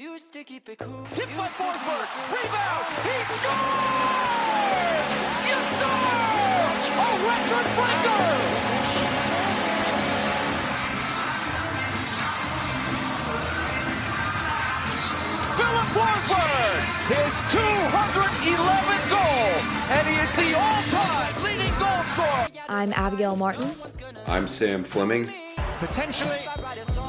Used 0.00 0.32
to 0.32 0.44
keep 0.44 0.66
it 0.70 0.78
cool. 0.78 1.06
Tip 1.12 1.28
by 1.36 1.46
Forsberg. 1.46 2.08
Rebound. 2.32 2.86
He 3.04 3.16
scores! 3.36 4.30
Yes, 5.44 5.66
sir! 5.76 5.92
A 6.96 7.08
record 7.28 7.68
breaker! 7.76 8.24
Filip 15.58 15.88
Forsberg, 15.92 16.80
his 17.12 17.34
211th 17.52 19.06
goal, 19.10 19.52
and 19.98 20.04
he 20.08 20.14
is 20.14 20.32
the 20.34 20.48
all-time 20.58 21.34
leading 21.44 21.74
goal 21.78 22.02
scorer. 22.14 22.46
I'm 22.70 22.94
Abigail 22.94 23.36
Martin. 23.36 23.70
I'm 24.26 24.48
Sam 24.48 24.82
Fleming. 24.82 25.28
Potentially 25.78 26.38
real 26.58 26.99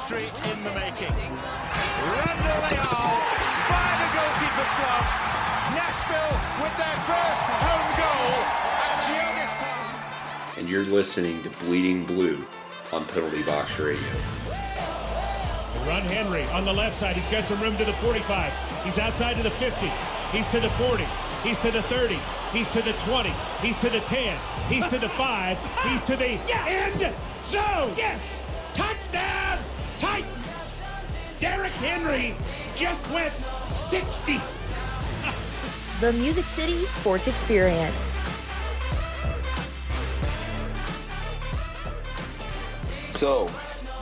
history 0.00 0.28
in 0.50 0.64
the 0.64 0.72
making. 0.72 1.12
Randall 1.12 2.60
Leal 2.72 3.04
by 3.68 3.90
the 4.00 4.08
goalkeeper's 4.16 4.72
gloves. 4.80 5.16
Nashville 5.76 6.36
with 6.62 6.74
their 6.80 6.96
first 7.04 7.44
home 7.60 7.90
goal 8.00 8.32
at 8.80 8.96
Geodis 9.04 9.52
Park. 9.58 10.58
and 10.58 10.68
you're 10.70 10.84
listening 10.84 11.42
to 11.42 11.50
Bleeding 11.64 12.06
Blue 12.06 12.42
on 12.92 13.04
Penalty 13.06 13.42
Box 13.42 13.78
Radio. 13.78 14.08
Run 15.86 16.02
Henry 16.04 16.44
on 16.44 16.64
the 16.64 16.72
left 16.72 16.98
side. 16.98 17.16
He's 17.16 17.28
got 17.28 17.44
some 17.44 17.60
room 17.60 17.76
to 17.76 17.84
the 17.84 17.92
45. 17.94 18.52
He's 18.84 18.98
outside 18.98 19.36
to 19.36 19.42
the 19.42 19.50
50. 19.50 19.86
He's 20.32 20.48
to 20.48 20.60
the 20.60 20.70
40. 20.70 21.04
He's 21.42 21.58
to 21.58 21.70
the 21.70 21.82
30. 21.82 22.18
He's 22.52 22.68
to 22.70 22.80
the 22.80 22.92
20. 22.92 23.32
He's 23.60 23.76
to 23.78 23.90
the 23.90 24.00
10. 24.00 24.38
He's 24.68 24.86
to 24.86 24.98
the 24.98 25.08
5. 25.10 25.58
He's 25.84 26.02
to 26.04 26.16
the 26.16 26.38
end 26.66 27.14
zone. 27.44 27.92
Yes. 27.96 28.39
Derrick 31.40 31.72
Henry 31.72 32.34
just 32.76 33.10
went 33.10 33.32
60. 33.70 34.38
The 36.00 36.12
Music 36.12 36.44
City 36.44 36.84
Sports 36.84 37.28
Experience. 37.28 38.14
So, 43.12 43.48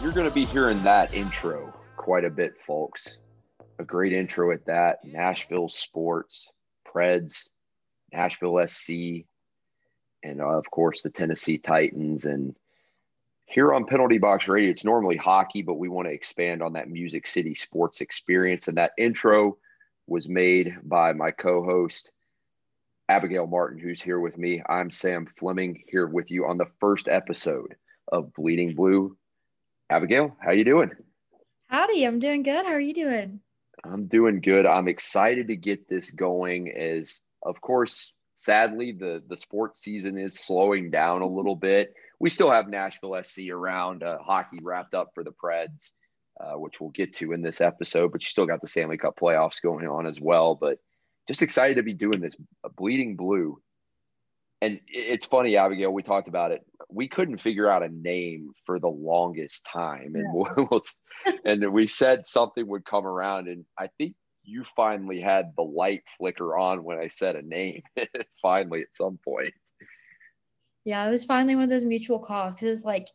you're 0.02 0.10
going 0.10 0.28
to 0.28 0.34
be 0.34 0.46
hearing 0.46 0.82
that 0.82 1.14
intro 1.14 1.72
quite 1.96 2.24
a 2.24 2.30
bit, 2.30 2.54
folks. 2.66 3.18
A 3.78 3.84
great 3.84 4.12
intro 4.12 4.50
at 4.50 4.66
that. 4.66 5.04
Nashville 5.04 5.68
Sports, 5.68 6.48
Preds, 6.92 7.48
Nashville 8.12 8.66
SC, 8.66 9.24
and 10.24 10.40
uh, 10.40 10.58
of 10.58 10.68
course 10.72 11.02
the 11.02 11.10
Tennessee 11.10 11.58
Titans. 11.58 12.24
And 12.24 12.56
here 13.48 13.72
on 13.72 13.86
Penalty 13.86 14.18
Box 14.18 14.46
Radio, 14.46 14.70
it's 14.70 14.84
normally 14.84 15.16
hockey, 15.16 15.62
but 15.62 15.78
we 15.78 15.88
want 15.88 16.06
to 16.06 16.12
expand 16.12 16.62
on 16.62 16.74
that 16.74 16.90
Music 16.90 17.26
City 17.26 17.54
sports 17.54 18.02
experience. 18.02 18.68
And 18.68 18.76
that 18.76 18.92
intro 18.98 19.56
was 20.06 20.28
made 20.28 20.76
by 20.82 21.14
my 21.14 21.30
co 21.30 21.64
host, 21.64 22.12
Abigail 23.08 23.46
Martin, 23.46 23.78
who's 23.78 24.02
here 24.02 24.20
with 24.20 24.36
me. 24.36 24.62
I'm 24.68 24.90
Sam 24.90 25.26
Fleming 25.38 25.82
here 25.86 26.06
with 26.06 26.30
you 26.30 26.46
on 26.46 26.58
the 26.58 26.68
first 26.78 27.08
episode 27.08 27.74
of 28.12 28.34
Bleeding 28.34 28.74
Blue. 28.74 29.16
Abigail, 29.88 30.36
how 30.40 30.50
you 30.50 30.64
doing? 30.64 30.90
Howdy, 31.68 32.04
I'm 32.04 32.18
doing 32.18 32.42
good. 32.42 32.66
How 32.66 32.72
are 32.72 32.80
you 32.80 32.94
doing? 32.94 33.40
I'm 33.82 34.06
doing 34.06 34.40
good. 34.40 34.66
I'm 34.66 34.88
excited 34.88 35.48
to 35.48 35.56
get 35.56 35.88
this 35.88 36.10
going 36.10 36.70
as 36.72 37.22
of 37.42 37.60
course, 37.62 38.12
sadly 38.36 38.92
the 38.92 39.22
the 39.26 39.36
sports 39.36 39.80
season 39.80 40.18
is 40.18 40.38
slowing 40.38 40.90
down 40.90 41.22
a 41.22 41.26
little 41.26 41.56
bit. 41.56 41.94
We 42.20 42.30
still 42.30 42.50
have 42.50 42.68
Nashville 42.68 43.22
SC 43.22 43.50
around, 43.50 44.02
uh, 44.02 44.18
hockey 44.18 44.58
wrapped 44.62 44.94
up 44.94 45.10
for 45.14 45.22
the 45.22 45.32
Preds, 45.32 45.90
uh, 46.40 46.58
which 46.58 46.80
we'll 46.80 46.90
get 46.90 47.12
to 47.14 47.32
in 47.32 47.42
this 47.42 47.60
episode, 47.60 48.12
but 48.12 48.22
you 48.22 48.26
still 48.26 48.46
got 48.46 48.60
the 48.60 48.66
Stanley 48.66 48.98
Cup 48.98 49.18
playoffs 49.20 49.62
going 49.62 49.86
on 49.86 50.06
as 50.06 50.20
well, 50.20 50.54
but 50.54 50.78
just 51.28 51.42
excited 51.42 51.76
to 51.76 51.82
be 51.82 51.94
doing 51.94 52.20
this 52.20 52.34
bleeding 52.76 53.16
blue 53.16 53.60
and 54.60 54.80
it's 54.88 55.26
funny, 55.26 55.56
Abigail. 55.56 55.92
We 55.92 56.02
talked 56.02 56.28
about 56.28 56.50
it. 56.50 56.66
We 56.90 57.06
couldn't 57.06 57.38
figure 57.38 57.70
out 57.70 57.82
a 57.82 57.88
name 57.88 58.52
for 58.66 58.80
the 58.80 58.88
longest 58.88 59.66
time, 59.66 60.14
and 60.14 60.24
yeah. 60.24 60.64
we'll, 60.70 60.82
and 61.44 61.72
we 61.72 61.86
said 61.86 62.26
something 62.26 62.66
would 62.66 62.84
come 62.84 63.06
around, 63.06 63.48
and 63.48 63.64
I 63.78 63.88
think 63.98 64.16
you 64.42 64.64
finally 64.64 65.20
had 65.20 65.52
the 65.56 65.62
light 65.62 66.02
flicker 66.16 66.56
on 66.56 66.82
when 66.82 66.98
I 66.98 67.08
said 67.08 67.36
a 67.36 67.42
name. 67.42 67.82
finally, 68.42 68.80
at 68.80 68.94
some 68.94 69.18
point. 69.24 69.54
Yeah, 70.88 71.06
it 71.06 71.10
was 71.10 71.26
finally 71.26 71.54
one 71.54 71.64
of 71.64 71.68
those 71.68 71.84
mutual 71.84 72.18
calls 72.18 72.54
because 72.54 72.82
like 72.82 73.08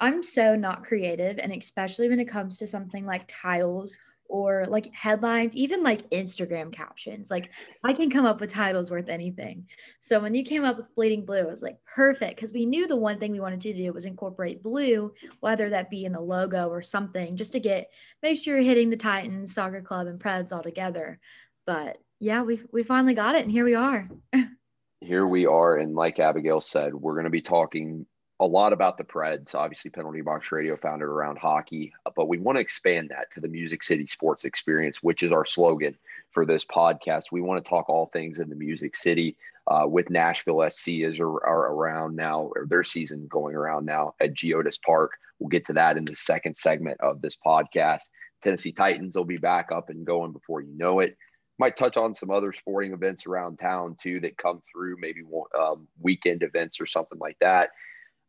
I'm 0.00 0.20
so 0.20 0.56
not 0.56 0.82
creative, 0.84 1.38
and 1.38 1.52
especially 1.52 2.08
when 2.08 2.18
it 2.18 2.24
comes 2.24 2.58
to 2.58 2.66
something 2.66 3.06
like 3.06 3.22
titles 3.28 3.96
or 4.28 4.66
like 4.66 4.92
headlines, 4.92 5.54
even 5.54 5.84
like 5.84 6.10
Instagram 6.10 6.72
captions. 6.72 7.30
Like 7.30 7.50
I 7.84 7.92
can 7.92 8.10
come 8.10 8.26
up 8.26 8.40
with 8.40 8.52
titles 8.52 8.90
worth 8.90 9.08
anything. 9.08 9.68
So 10.00 10.18
when 10.18 10.34
you 10.34 10.44
came 10.44 10.64
up 10.64 10.76
with 10.76 10.92
Bleeding 10.96 11.24
Blue, 11.24 11.36
it 11.36 11.46
was 11.48 11.62
like 11.62 11.76
perfect 11.94 12.34
because 12.34 12.52
we 12.52 12.66
knew 12.66 12.88
the 12.88 12.96
one 12.96 13.20
thing 13.20 13.30
we 13.30 13.38
wanted 13.38 13.60
to 13.60 13.74
do 13.74 13.92
was 13.92 14.06
incorporate 14.06 14.60
blue, 14.60 15.14
whether 15.38 15.70
that 15.70 15.88
be 15.88 16.06
in 16.06 16.10
the 16.10 16.20
logo 16.20 16.68
or 16.68 16.82
something, 16.82 17.36
just 17.36 17.52
to 17.52 17.60
get 17.60 17.92
make 18.24 18.42
sure 18.42 18.56
you're 18.56 18.64
hitting 18.64 18.90
the 18.90 18.96
Titans, 18.96 19.54
soccer 19.54 19.82
club, 19.82 20.08
and 20.08 20.18
Preds 20.18 20.52
all 20.52 20.64
together. 20.64 21.20
But 21.64 21.98
yeah, 22.18 22.42
we 22.42 22.60
we 22.72 22.82
finally 22.82 23.14
got 23.14 23.36
it, 23.36 23.42
and 23.42 23.52
here 23.52 23.64
we 23.64 23.76
are. 23.76 24.08
here 25.00 25.26
we 25.26 25.46
are, 25.46 25.76
and 25.76 25.94
like 25.94 26.18
Abigail 26.18 26.60
said, 26.60 26.94
we're 26.94 27.14
going 27.14 27.24
to 27.24 27.30
be 27.30 27.40
talking 27.40 28.06
a 28.38 28.46
lot 28.46 28.72
about 28.72 28.96
the 28.96 29.04
Preds, 29.04 29.54
obviously 29.54 29.90
Penalty 29.90 30.22
Box 30.22 30.50
Radio 30.50 30.76
founded 30.76 31.08
around 31.08 31.38
hockey, 31.38 31.92
but 32.16 32.28
we 32.28 32.38
want 32.38 32.56
to 32.56 32.60
expand 32.60 33.10
that 33.10 33.30
to 33.32 33.40
the 33.40 33.48
Music 33.48 33.82
City 33.82 34.06
sports 34.06 34.46
experience, 34.46 35.02
which 35.02 35.22
is 35.22 35.30
our 35.30 35.44
slogan 35.44 35.94
for 36.30 36.46
this 36.46 36.64
podcast. 36.64 37.24
We 37.32 37.42
want 37.42 37.62
to 37.62 37.68
talk 37.68 37.90
all 37.90 38.06
things 38.06 38.38
in 38.38 38.48
the 38.48 38.56
Music 38.56 38.96
City 38.96 39.36
uh, 39.66 39.86
with 39.86 40.08
Nashville 40.08 40.68
SC 40.70 41.02
as 41.06 41.20
are, 41.20 41.46
are 41.46 41.72
around 41.72 42.16
now, 42.16 42.50
or 42.54 42.66
their 42.66 42.82
season 42.82 43.26
going 43.28 43.54
around 43.54 43.84
now 43.84 44.14
at 44.20 44.34
Geodis 44.34 44.80
Park. 44.80 45.12
We'll 45.38 45.48
get 45.48 45.66
to 45.66 45.74
that 45.74 45.98
in 45.98 46.04
the 46.06 46.16
second 46.16 46.56
segment 46.56 46.98
of 47.00 47.20
this 47.20 47.36
podcast. 47.36 48.08
Tennessee 48.40 48.72
Titans 48.72 49.16
will 49.16 49.24
be 49.24 49.36
back 49.36 49.70
up 49.70 49.90
and 49.90 50.06
going 50.06 50.32
before 50.32 50.62
you 50.62 50.72
know 50.76 51.00
it. 51.00 51.16
Might 51.60 51.76
touch 51.76 51.98
on 51.98 52.14
some 52.14 52.30
other 52.30 52.54
sporting 52.54 52.94
events 52.94 53.26
around 53.26 53.58
town 53.58 53.96
too 54.00 54.18
that 54.20 54.38
come 54.38 54.62
through, 54.72 54.96
maybe 54.98 55.20
um, 55.58 55.86
weekend 56.00 56.42
events 56.42 56.80
or 56.80 56.86
something 56.86 57.18
like 57.18 57.36
that. 57.40 57.68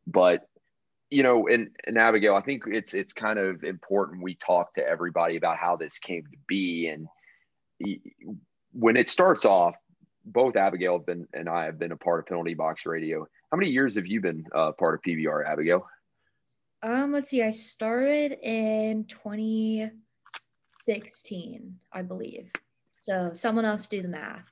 But 0.05 0.49
you 1.11 1.23
know 1.23 1.47
and, 1.47 1.69
and 1.85 1.97
abigail 1.97 2.35
i 2.35 2.41
think 2.41 2.63
it's 2.67 2.93
it's 2.93 3.11
kind 3.13 3.37
of 3.37 3.63
important 3.63 4.23
we 4.23 4.33
talk 4.35 4.73
to 4.73 4.81
everybody 4.81 5.35
about 5.35 5.57
how 5.57 5.75
this 5.75 5.99
came 5.99 6.23
to 6.23 6.37
be. 6.47 6.87
And 6.87 7.07
when 8.71 8.95
it 8.97 9.09
starts 9.09 9.45
off 9.45 9.75
both 10.25 10.55
abigail 10.55 10.97
have 10.97 11.05
been 11.05 11.27
and 11.33 11.49
i 11.49 11.65
have 11.65 11.77
been 11.77 11.91
a 11.91 11.97
part 11.97 12.21
of 12.21 12.25
penalty 12.25 12.55
box 12.55 12.85
radio. 12.85 13.27
How 13.51 13.57
many 13.57 13.69
years 13.69 13.95
have 13.95 14.07
you 14.07 14.21
been 14.21 14.47
uh, 14.55 14.71
part 14.71 14.95
of 14.95 15.01
pbr 15.01 15.45
abigail? 15.45 15.85
Um 16.81 17.11
let's 17.11 17.29
see. 17.29 17.43
I 17.43 17.51
started 17.51 18.37
in 18.41 19.03
2016 19.05 21.79
i 21.93 22.01
believe 22.01 22.49
so 23.01 23.31
someone 23.33 23.65
else 23.65 23.87
do 23.87 24.01
the 24.01 24.07
math 24.07 24.49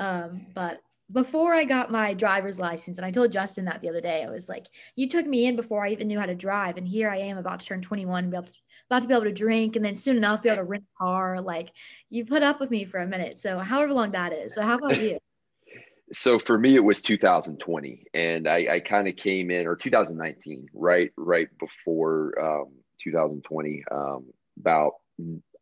um 0.00 0.46
but 0.54 0.80
before 1.12 1.54
I 1.54 1.64
got 1.64 1.90
my 1.90 2.14
driver's 2.14 2.58
license, 2.58 2.96
and 2.96 3.04
I 3.04 3.10
told 3.10 3.30
Justin 3.30 3.66
that 3.66 3.82
the 3.82 3.90
other 3.90 4.00
day, 4.00 4.24
I 4.24 4.30
was 4.30 4.48
like, 4.48 4.66
"You 4.96 5.08
took 5.08 5.26
me 5.26 5.46
in 5.46 5.54
before 5.54 5.84
I 5.84 5.90
even 5.90 6.08
knew 6.08 6.18
how 6.18 6.26
to 6.26 6.34
drive, 6.34 6.78
and 6.78 6.88
here 6.88 7.10
I 7.10 7.18
am 7.18 7.36
about 7.36 7.60
to 7.60 7.66
turn 7.66 7.82
21, 7.82 8.30
be 8.30 8.36
able 8.36 8.46
to, 8.46 8.54
about 8.90 9.02
to 9.02 9.08
be 9.08 9.14
able 9.14 9.24
to 9.24 9.32
drink, 9.32 9.76
and 9.76 9.84
then 9.84 9.94
soon 9.94 10.16
enough 10.16 10.42
be 10.42 10.48
able 10.48 10.58
to 10.58 10.64
rent 10.64 10.84
a 10.84 10.98
car. 10.98 11.40
Like, 11.42 11.72
you 12.08 12.24
put 12.24 12.42
up 12.42 12.58
with 12.58 12.70
me 12.70 12.84
for 12.84 13.00
a 13.00 13.06
minute, 13.06 13.38
so 13.38 13.58
however 13.58 13.92
long 13.92 14.12
that 14.12 14.32
is. 14.32 14.54
So, 14.54 14.62
how 14.62 14.76
about 14.76 15.00
you? 15.00 15.18
so 16.12 16.38
for 16.38 16.58
me, 16.58 16.74
it 16.74 16.84
was 16.84 17.02
2020, 17.02 18.06
and 18.14 18.48
I, 18.48 18.66
I 18.70 18.80
kind 18.80 19.06
of 19.06 19.16
came 19.16 19.50
in, 19.50 19.66
or 19.66 19.76
2019, 19.76 20.68
right, 20.72 21.12
right 21.16 21.48
before 21.58 22.32
um, 22.40 22.72
2020, 23.02 23.84
um, 23.90 24.24
about 24.58 24.94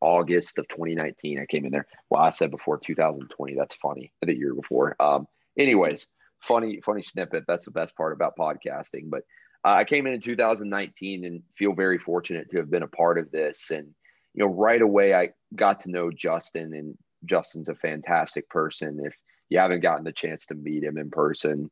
August 0.02 0.58
of 0.58 0.69
2019. 0.69 1.38
I 1.40 1.46
came 1.46 1.64
in 1.64 1.72
there. 1.72 1.87
Well, 2.10 2.20
I 2.20 2.31
said 2.31 2.50
before 2.50 2.78
2020. 2.78 3.54
That's 3.54 3.76
funny. 3.76 4.12
The 4.20 4.37
year 4.37 4.54
before. 4.54 4.96
Um, 5.00 5.26
anyways, 5.58 6.06
funny, 6.40 6.81
funny 6.84 7.02
snippet. 7.02 7.44
That's 7.46 7.64
the 7.64 7.70
best 7.70 7.96
part 7.96 8.12
about 8.12 8.37
podcasting. 8.37 9.08
But 9.08 9.22
uh, 9.64 9.75
I 9.75 9.84
came 9.84 10.06
in 10.06 10.14
in 10.14 10.20
2019 10.20 11.25
and 11.25 11.43
feel 11.56 11.72
very 11.72 11.99
fortunate 11.99 12.50
to 12.50 12.58
have 12.58 12.70
been 12.70 12.82
a 12.82 12.88
part 12.88 13.16
of 13.19 13.31
this. 13.31 13.70
And 13.70 13.94
you 14.34 14.44
know, 14.44 14.52
right 14.52 14.82
away 14.82 15.14
I 15.14 15.31
got 15.54 15.81
to 15.81 15.90
know 15.90 16.10
Justin, 16.10 16.75
and 16.75 16.99
Justin's 17.25 17.69
a 17.69 17.75
fantastic 17.75 18.49
person. 18.49 19.00
If 19.04 19.14
you 19.49 19.58
haven't 19.58 19.81
gotten 19.81 20.04
the 20.04 20.12
chance 20.12 20.46
to 20.46 20.54
meet 20.54 20.82
him 20.82 20.99
in 20.99 21.10
person, 21.10 21.70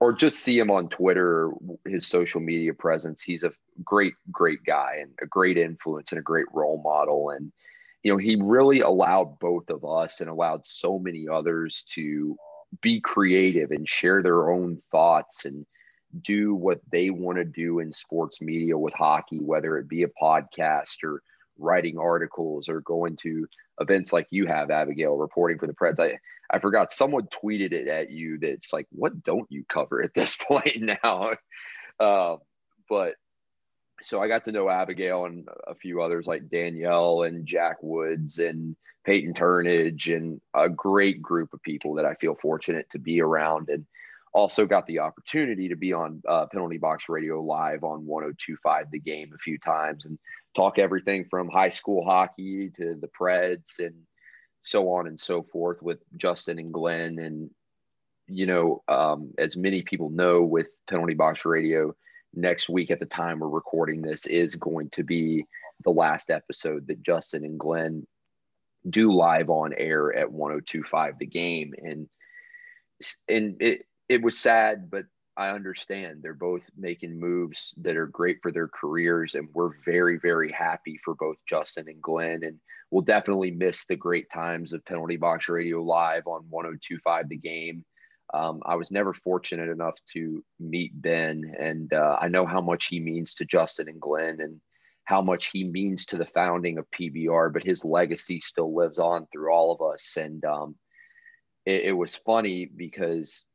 or 0.00 0.12
just 0.12 0.40
see 0.40 0.58
him 0.58 0.70
on 0.70 0.88
Twitter, 0.88 1.50
his 1.84 2.06
social 2.06 2.40
media 2.40 2.72
presence. 2.72 3.20
He's 3.20 3.42
a 3.42 3.52
great, 3.84 4.14
great 4.30 4.62
guy 4.64 4.98
and 5.00 5.10
a 5.20 5.26
great 5.26 5.58
influence 5.58 6.12
and 6.12 6.18
a 6.18 6.22
great 6.22 6.46
role 6.52 6.80
model. 6.82 7.30
And, 7.30 7.52
you 8.02 8.12
know, 8.12 8.18
he 8.18 8.40
really 8.40 8.80
allowed 8.80 9.38
both 9.40 9.70
of 9.70 9.84
us 9.84 10.20
and 10.20 10.30
allowed 10.30 10.66
so 10.66 10.98
many 10.98 11.26
others 11.28 11.84
to 11.94 12.36
be 12.80 13.00
creative 13.00 13.70
and 13.70 13.88
share 13.88 14.22
their 14.22 14.50
own 14.50 14.80
thoughts 14.90 15.44
and 15.44 15.66
do 16.22 16.54
what 16.54 16.80
they 16.90 17.10
want 17.10 17.38
to 17.38 17.44
do 17.44 17.80
in 17.80 17.92
sports 17.92 18.40
media 18.40 18.78
with 18.78 18.94
hockey, 18.94 19.38
whether 19.38 19.78
it 19.78 19.88
be 19.88 20.04
a 20.04 20.08
podcast 20.22 21.02
or 21.02 21.22
writing 21.58 21.98
articles 21.98 22.68
or 22.68 22.80
going 22.80 23.16
to 23.16 23.46
events 23.80 24.12
like 24.12 24.26
you 24.30 24.46
have, 24.46 24.70
Abigail, 24.70 25.16
reporting 25.16 25.58
for 25.58 25.66
the 25.66 25.74
Preds. 25.74 26.00
I, 26.00 26.18
I 26.50 26.58
forgot 26.58 26.92
someone 26.92 27.26
tweeted 27.26 27.72
it 27.72 27.88
at 27.88 28.10
you 28.10 28.38
that's 28.38 28.72
like, 28.72 28.86
what 28.90 29.22
don't 29.22 29.50
you 29.50 29.64
cover 29.68 30.02
at 30.02 30.14
this 30.14 30.36
point 30.48 30.80
now? 30.80 31.32
Uh, 32.00 32.36
but 32.88 33.14
so 34.02 34.22
I 34.22 34.28
got 34.28 34.44
to 34.44 34.52
know 34.52 34.68
Abigail 34.68 35.24
and 35.24 35.48
a 35.66 35.74
few 35.74 36.02
others 36.02 36.26
like 36.26 36.48
Danielle 36.48 37.22
and 37.22 37.46
Jack 37.46 37.78
Woods 37.82 38.38
and 38.38 38.76
Peyton 39.04 39.34
Turnage 39.34 40.14
and 40.14 40.40
a 40.54 40.68
great 40.68 41.20
group 41.20 41.52
of 41.52 41.62
people 41.62 41.94
that 41.94 42.04
I 42.04 42.14
feel 42.14 42.36
fortunate 42.40 42.88
to 42.90 42.98
be 42.98 43.20
around. 43.20 43.68
And 43.68 43.86
also 44.32 44.66
got 44.66 44.86
the 44.86 45.00
opportunity 45.00 45.68
to 45.68 45.76
be 45.76 45.92
on 45.92 46.22
uh, 46.28 46.46
Penalty 46.46 46.78
Box 46.78 47.08
Radio 47.08 47.42
live 47.42 47.82
on 47.82 48.06
1025 48.06 48.90
The 48.90 49.00
Game 49.00 49.32
a 49.34 49.38
few 49.38 49.58
times 49.58 50.04
and 50.04 50.18
talk 50.58 50.78
everything 50.78 51.24
from 51.30 51.48
high 51.48 51.68
school 51.68 52.04
hockey 52.04 52.70
to 52.76 52.96
the 52.96 53.08
Preds 53.08 53.78
and 53.78 53.94
so 54.62 54.90
on 54.90 55.06
and 55.06 55.18
so 55.18 55.44
forth 55.44 55.80
with 55.80 56.00
Justin 56.16 56.58
and 56.58 56.72
Glenn. 56.72 57.20
And, 57.20 57.50
you 58.26 58.46
know, 58.46 58.82
um, 58.88 59.32
as 59.38 59.56
many 59.56 59.82
people 59.82 60.10
know 60.10 60.42
with 60.42 60.66
Penalty 60.90 61.14
Box 61.14 61.44
Radio, 61.44 61.94
next 62.34 62.68
week 62.68 62.90
at 62.90 62.98
the 62.98 63.06
time 63.06 63.38
we're 63.38 63.48
recording 63.48 64.02
this 64.02 64.26
is 64.26 64.56
going 64.56 64.90
to 64.90 65.04
be 65.04 65.46
the 65.84 65.90
last 65.90 66.28
episode 66.28 66.88
that 66.88 67.02
Justin 67.02 67.44
and 67.44 67.58
Glenn 67.58 68.04
do 68.90 69.12
live 69.12 69.50
on 69.50 69.72
air 69.78 70.12
at 70.12 70.32
1025 70.32 71.20
The 71.20 71.26
Game. 71.26 71.72
And, 71.78 72.08
and 73.28 73.62
it, 73.62 73.84
it 74.08 74.22
was 74.22 74.36
sad, 74.36 74.90
but 74.90 75.04
I 75.38 75.50
understand 75.50 76.20
they're 76.20 76.34
both 76.34 76.66
making 76.76 77.18
moves 77.18 77.72
that 77.78 77.96
are 77.96 78.08
great 78.08 78.38
for 78.42 78.50
their 78.50 78.66
careers, 78.66 79.36
and 79.36 79.48
we're 79.54 79.72
very, 79.84 80.18
very 80.18 80.50
happy 80.50 80.98
for 81.04 81.14
both 81.14 81.36
Justin 81.48 81.88
and 81.88 82.02
Glenn. 82.02 82.42
And 82.42 82.58
we'll 82.90 83.02
definitely 83.02 83.52
miss 83.52 83.86
the 83.86 83.94
great 83.94 84.28
times 84.30 84.72
of 84.72 84.84
Penalty 84.84 85.16
Box 85.16 85.48
Radio 85.48 85.80
Live 85.80 86.26
on 86.26 86.44
1025 86.50 87.28
The 87.28 87.36
Game. 87.36 87.84
Um, 88.34 88.60
I 88.66 88.74
was 88.74 88.90
never 88.90 89.14
fortunate 89.14 89.70
enough 89.70 89.94
to 90.14 90.44
meet 90.58 90.90
Ben, 91.00 91.54
and 91.56 91.92
uh, 91.92 92.18
I 92.20 92.26
know 92.26 92.44
how 92.44 92.60
much 92.60 92.86
he 92.86 92.98
means 92.98 93.34
to 93.34 93.44
Justin 93.44 93.88
and 93.88 94.00
Glenn, 94.00 94.40
and 94.40 94.60
how 95.04 95.22
much 95.22 95.52
he 95.52 95.62
means 95.62 96.04
to 96.06 96.16
the 96.16 96.26
founding 96.26 96.78
of 96.78 96.90
PBR. 96.90 97.52
But 97.52 97.62
his 97.62 97.84
legacy 97.84 98.40
still 98.40 98.74
lives 98.74 98.98
on 98.98 99.28
through 99.30 99.52
all 99.52 99.72
of 99.72 99.80
us, 99.82 100.16
and 100.16 100.44
um, 100.44 100.74
it, 101.64 101.84
it 101.84 101.92
was 101.92 102.16
funny 102.16 102.66
because 102.66 103.46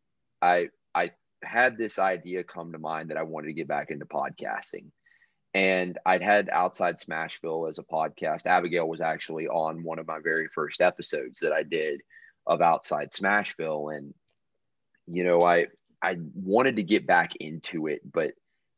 I 0.41 0.69
I 0.95 1.12
had 1.44 1.78
this 1.78 2.00
idea 2.00 2.44
come 2.44 2.72
to 2.72 2.80
mind 2.80 3.10
that 3.10 3.18
I 3.18 3.24
wanted 3.24 3.48
to 3.48 3.54
get 3.54 3.68
back 3.68 3.92
into 3.92 4.06
podcasting. 4.06 4.86
And 5.54 6.00
I'd 6.06 6.24
had 6.24 6.50
Outside 6.50 6.98
Smashville 6.98 7.69
as 7.69 7.78
a 7.78 7.84
podcast. 7.84 8.48
Abigail 8.48 8.88
was 8.88 9.01
actually 9.01 9.48
on 9.48 9.84
one 9.84 10.00
of 10.00 10.07
my 10.07 10.19
very 10.24 10.48
first 10.48 10.81
episodes 10.81 11.42
that 11.42 11.54
I 11.54 11.63
did 11.63 12.01
of 12.48 12.62
Outside 12.62 13.12
Smashville. 13.12 13.95
And, 13.95 14.13
you 15.07 15.24
know, 15.24 15.42
I 15.42 15.68
I 16.01 16.18
wanted 16.34 16.78
to 16.78 16.84
get 16.84 17.07
back 17.07 17.36
into 17.38 17.88
it, 17.88 18.01
but 18.12 18.31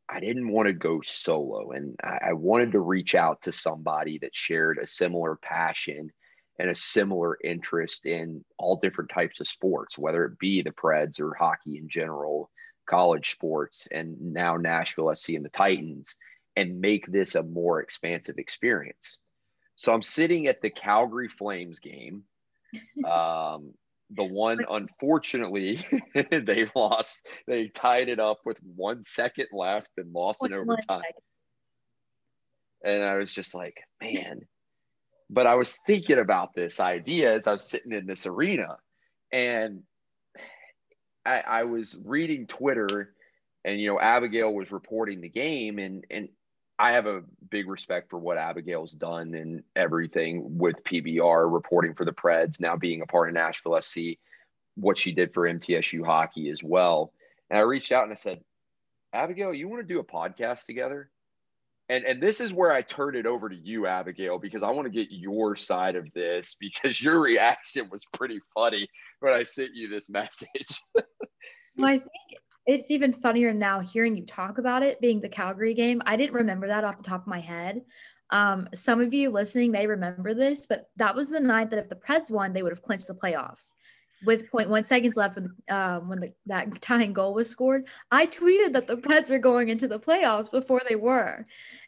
I 0.08 0.20
didn't 0.20 0.52
want 0.52 0.68
to 0.68 0.74
go 0.74 1.02
solo. 1.04 1.72
And 1.72 1.96
I, 2.04 2.30
I 2.30 2.34
wanted 2.34 2.74
to 2.74 2.80
reach 2.80 3.16
out 3.16 3.42
to 3.44 3.52
somebody 3.52 4.20
that 4.20 4.36
shared 4.36 4.78
a 4.78 4.86
similar 4.86 5.38
passion 5.38 6.12
and 6.60 6.70
a 6.70 6.76
similar 6.76 7.38
interest 7.44 8.06
in 8.06 8.44
all 8.58 8.78
different 8.78 9.10
types 9.10 9.40
of 9.40 9.48
sports, 9.48 9.98
whether 9.98 10.26
it 10.26 10.40
be 10.40 10.62
the 10.62 10.72
Preds 10.72 11.20
or 11.20 11.34
hockey 11.34 11.78
in 11.78 11.90
general, 11.90 12.50
college 12.86 13.32
sports, 13.32 13.88
and 13.92 14.20
now 14.34 14.58
Nashville 14.58 15.14
SC 15.14 15.30
and 15.30 15.46
the 15.46 15.50
Titans, 15.50 16.16
and 16.56 16.80
make 16.80 17.12
this 17.12 17.36
a 17.36 17.44
more 17.44 17.82
expansive 17.82 18.38
experience. 18.38 19.18
So 19.76 19.94
I'm 19.94 20.02
sitting 20.02 20.48
at 20.48 20.62
the 20.62 20.70
Calgary 20.70 21.30
Flames 21.30 21.80
game. 21.80 22.24
Um, 23.06 23.74
the 24.12 24.24
one, 24.24 24.60
unfortunately, 24.70 25.86
they 26.14 26.68
lost. 26.76 27.26
They 27.48 27.68
tied 27.68 28.10
it 28.10 28.20
up 28.20 28.40
with 28.46 28.58
one 28.76 29.02
second 29.02 29.48
left 29.52 29.98
and 29.98 30.14
lost 30.14 30.46
in 30.46 30.54
overtime. 30.54 31.02
And 32.84 33.04
I 33.04 33.16
was 33.16 33.32
just 33.32 33.56
like, 33.56 33.82
man, 34.02 34.42
but 35.30 35.48
I 35.48 35.56
was 35.56 35.80
thinking 35.88 36.20
about 36.20 36.54
this 36.54 36.80
idea 36.80 37.34
as 37.34 37.48
I 37.48 37.54
was 37.54 37.64
sitting 37.64 37.92
in 37.92 38.06
this 38.06 38.26
arena, 38.26 38.78
and 39.32 39.84
I, 41.26 41.40
I 41.40 41.64
was 41.64 41.98
reading 42.04 42.48
Twitter, 42.48 43.14
and 43.64 43.80
you 43.80 43.88
know 43.88 44.00
Abigail 44.00 44.54
was 44.54 44.72
reporting 44.72 45.22
the 45.22 45.30
game, 45.30 45.80
and 45.80 46.06
and 46.10 46.30
I 46.78 46.92
have 46.92 47.06
a 47.06 47.24
big 47.50 47.70
respect 47.70 48.10
for 48.10 48.20
what 48.20 48.38
Abigail's 48.38 48.92
done 48.92 49.34
and 49.34 49.64
everything 49.76 50.58
with 50.58 50.84
PBR 50.84 51.52
reporting 51.52 51.94
for 51.94 52.06
the 52.06 52.12
Preds, 52.12 52.60
now 52.60 52.76
being 52.76 53.02
a 53.02 53.06
part 53.06 53.30
of 53.30 53.36
Nashville 53.36 53.82
SC, 53.82 54.18
what 54.76 54.98
she 54.98 55.14
did 55.14 55.34
for 55.34 55.48
MTSU 55.48 56.06
hockey 56.06 56.50
as 56.50 56.62
well. 56.62 57.14
And 57.50 57.58
I 57.58 57.62
reached 57.62 57.94
out 57.94 58.04
and 58.04 58.12
I 58.12 58.16
said, 58.16 58.44
Abigail, 59.14 59.54
you 59.54 59.70
want 59.70 59.88
to 59.88 59.94
do 59.94 60.00
a 60.00 60.04
podcast 60.04 60.66
together? 60.66 61.10
and 61.90 62.04
and 62.04 62.22
this 62.22 62.40
is 62.40 62.52
where 62.52 62.72
I 62.72 62.82
turn 62.82 63.16
it 63.16 63.26
over 63.26 63.50
to 63.50 63.56
you, 63.56 63.88
Abigail, 63.88 64.40
because 64.40 64.64
I 64.64 64.72
want 64.72 64.86
to 64.86 64.92
get 64.92 65.12
your 65.12 65.56
side 65.56 65.96
of 65.96 66.12
this 66.14 66.56
because 66.60 67.02
your 67.02 67.22
reaction 67.22 67.90
was 67.92 68.06
pretty 68.14 68.40
funny 68.54 68.88
when 69.20 69.34
I 69.34 69.44
sent 69.44 69.72
you 69.74 69.88
this 69.88 70.10
message. 70.10 70.82
well, 71.78 71.88
I 71.88 71.98
think 71.98 72.42
it's 72.66 72.92
even 72.92 73.14
funnier 73.14 73.54
now 73.54 73.80
hearing 73.80 74.16
you 74.16 74.26
talk 74.26 74.58
about 74.58 74.84
it 74.84 75.02
being 75.02 75.22
the 75.22 75.30
Calgary 75.30 75.74
game. 75.74 76.02
I 76.06 76.16
didn't 76.16 76.36
remember 76.36 76.68
that 76.68 76.84
off 76.84 76.98
the 76.98 77.04
top 77.04 77.22
of 77.22 77.28
my 77.28 77.40
head. 77.40 77.82
Um, 78.32 78.68
some 78.74 79.02
of 79.02 79.14
you 79.14 79.30
listening 79.30 79.72
may 79.72 79.86
remember 79.86 80.34
this, 80.34 80.66
but 80.66 80.90
that 80.96 81.16
was 81.16 81.30
the 81.30 81.40
night 81.40 81.70
that 81.70 81.80
if 81.80 81.90
the 81.90 81.96
Preds 81.96 82.32
won, 82.32 82.54
they 82.54 82.64
would 82.64 82.72
have 82.72 82.82
clinched 82.82 83.08
the 83.08 83.14
playoffs 83.14 83.74
with 84.24 84.52
0.1 84.52 84.86
seconds 84.86 85.16
left 85.16 85.36
when, 85.36 85.50
um, 85.70 86.10
when 86.10 86.20
the, 86.20 86.34
that 86.48 86.82
tying 86.82 87.14
goal 87.14 87.34
was 87.34 87.50
scored, 87.50 87.88
I 88.12 88.26
tweeted 88.26 88.74
that 88.74 88.88
the 88.88 88.98
Preds 88.98 89.30
were 89.30 89.40
going 89.40 89.70
into 89.70 89.88
the 89.88 90.00
playoffs 90.00 90.52
before 90.52 90.82
they 90.88 90.96
were. 90.96 91.46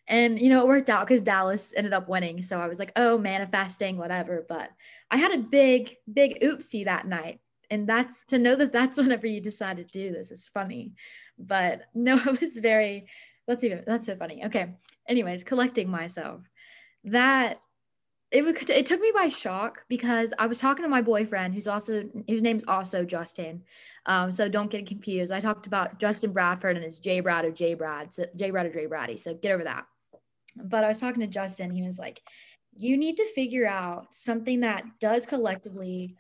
And, 0.08 0.40
you 0.40 0.50
know, 0.50 0.62
it 0.62 0.68
worked 0.68 0.90
out 0.90 1.08
because 1.08 1.22
Dallas 1.22 1.74
ended 1.76 1.94
up 1.94 2.08
winning. 2.08 2.42
So 2.42 2.60
I 2.60 2.68
was 2.68 2.80
like, 2.80 2.92
oh, 2.96 3.18
manifesting, 3.18 3.98
whatever. 3.98 4.46
But 4.48 4.70
I 5.10 5.18
had 5.18 5.34
a 5.34 5.40
big, 5.40 5.96
big 6.12 6.40
oopsie 6.42 6.86
that 6.86 7.08
night. 7.08 7.40
And 7.70 7.88
that's 7.88 8.24
to 8.26 8.38
know 8.38 8.56
that 8.56 8.72
that's 8.72 8.98
whenever 8.98 9.28
you 9.28 9.42
decide 9.42 9.78
to 9.78 9.84
do 9.84 10.12
this 10.12 10.32
is 10.32 10.50
funny. 10.50 10.94
But 11.38 11.82
no, 11.94 12.18
it 12.18 12.42
was 12.42 12.58
very, 12.58 13.08
that's 13.48 13.64
even, 13.64 13.84
that's 13.86 14.06
so 14.06 14.16
funny. 14.16 14.46
Okay. 14.46 14.74
Anyways, 15.08 15.44
collecting 15.44 15.90
myself. 15.90 16.42
That 17.04 17.62
it 18.32 18.44
would 18.44 18.70
it 18.70 18.86
took 18.86 19.00
me 19.00 19.12
by 19.16 19.30
shock 19.30 19.84
because 19.88 20.34
I 20.38 20.48
was 20.48 20.60
talking 20.60 20.84
to 20.84 20.90
my 20.90 21.02
boyfriend 21.02 21.54
who's 21.54 21.68
also 21.68 22.04
his 22.28 22.44
name's 22.44 22.66
also 22.68 23.06
Justin. 23.06 23.64
Um, 24.06 24.32
so 24.32 24.50
don't 24.50 24.70
get 24.70 24.86
confused. 24.86 25.32
I 25.32 25.40
talked 25.40 25.68
about 25.68 26.00
Justin 26.00 26.34
Bradford 26.34 26.76
and 26.76 26.86
his 26.86 27.00
J 27.00 27.22
Brad 27.22 27.46
or 27.46 27.52
J 27.52 27.74
Brad, 27.74 28.14
so 28.14 28.26
J 28.36 28.52
Brad 28.52 28.66
or 28.66 28.74
J 28.74 28.86
Braddy. 28.86 29.18
So 29.18 29.34
get 29.34 29.54
over 29.54 29.64
that. 29.64 29.86
But 30.56 30.84
I 30.84 30.90
was 30.90 31.00
talking 31.00 31.22
to 31.22 31.28
Justin. 31.28 31.72
He 31.72 31.84
was 31.84 31.98
like, 31.98 32.22
"You 32.76 32.98
need 32.98 33.16
to 33.18 33.34
figure 33.34 33.68
out 33.68 34.14
something 34.14 34.60
that 34.62 34.84
does 35.00 35.26
collectively 35.26 36.18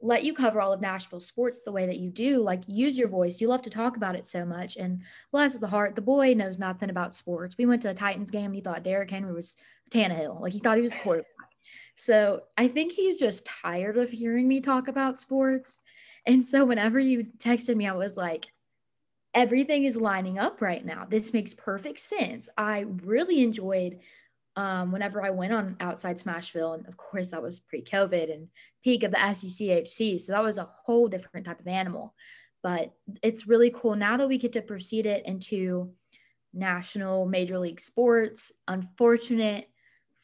let 0.00 0.24
you 0.24 0.34
cover 0.34 0.60
all 0.60 0.72
of 0.72 0.80
Nashville 0.80 1.20
sports 1.20 1.62
the 1.62 1.72
way 1.72 1.86
that 1.86 1.98
you 1.98 2.10
do. 2.10 2.42
Like 2.42 2.62
use 2.66 2.98
your 2.98 3.08
voice. 3.08 3.40
You 3.40 3.48
love 3.48 3.62
to 3.62 3.70
talk 3.70 3.96
about 3.96 4.14
it 4.14 4.26
so 4.26 4.44
much. 4.44 4.76
And 4.76 5.02
bless 5.32 5.56
the 5.56 5.66
heart, 5.66 5.94
the 5.94 6.02
boy 6.02 6.34
knows 6.34 6.58
nothing 6.58 6.90
about 6.90 7.14
sports. 7.14 7.56
We 7.56 7.66
went 7.66 7.82
to 7.82 7.90
a 7.90 7.94
Titans 7.94 8.30
game 8.30 8.46
and 8.46 8.54
he 8.54 8.60
thought 8.60 8.82
Derrick 8.82 9.10
Henry 9.10 9.32
was 9.32 9.56
Tannehill. 9.90 10.40
Like 10.40 10.52
he 10.52 10.58
thought 10.58 10.76
he 10.76 10.82
was 10.82 10.94
quarterback. 10.94 11.26
So 11.96 12.42
I 12.58 12.68
think 12.68 12.92
he's 12.92 13.18
just 13.18 13.46
tired 13.46 13.96
of 13.96 14.10
hearing 14.10 14.46
me 14.46 14.60
talk 14.60 14.88
about 14.88 15.18
sports. 15.18 15.80
And 16.26 16.46
so 16.46 16.64
whenever 16.64 17.00
you 17.00 17.28
texted 17.38 17.76
me, 17.76 17.86
I 17.86 17.94
was 17.94 18.16
like, 18.16 18.46
everything 19.32 19.84
is 19.84 19.96
lining 19.96 20.38
up 20.38 20.60
right 20.60 20.84
now. 20.84 21.06
This 21.08 21.32
makes 21.32 21.54
perfect 21.54 22.00
sense. 22.00 22.48
I 22.56 22.80
really 22.80 23.42
enjoyed 23.42 24.00
um, 24.56 24.90
whenever 24.90 25.24
I 25.24 25.30
went 25.30 25.52
on 25.52 25.76
outside 25.80 26.18
Smashville. 26.18 26.74
And 26.74 26.86
of 26.86 26.96
course, 26.96 27.30
that 27.30 27.42
was 27.42 27.60
pre 27.60 27.82
COVID 27.82 28.32
and 28.32 28.48
peak 28.82 29.02
of 29.02 29.10
the 29.10 29.18
SECHC. 29.18 30.18
So 30.20 30.32
that 30.32 30.42
was 30.42 30.58
a 30.58 30.68
whole 30.84 31.08
different 31.08 31.46
type 31.46 31.60
of 31.60 31.68
animal. 31.68 32.14
But 32.62 32.92
it's 33.22 33.46
really 33.46 33.70
cool 33.70 33.94
now 33.94 34.16
that 34.16 34.28
we 34.28 34.38
get 34.38 34.54
to 34.54 34.62
proceed 34.62 35.06
it 35.06 35.24
into 35.26 35.92
national 36.52 37.26
major 37.26 37.58
league 37.58 37.80
sports. 37.80 38.50
Unfortunate, 38.66 39.68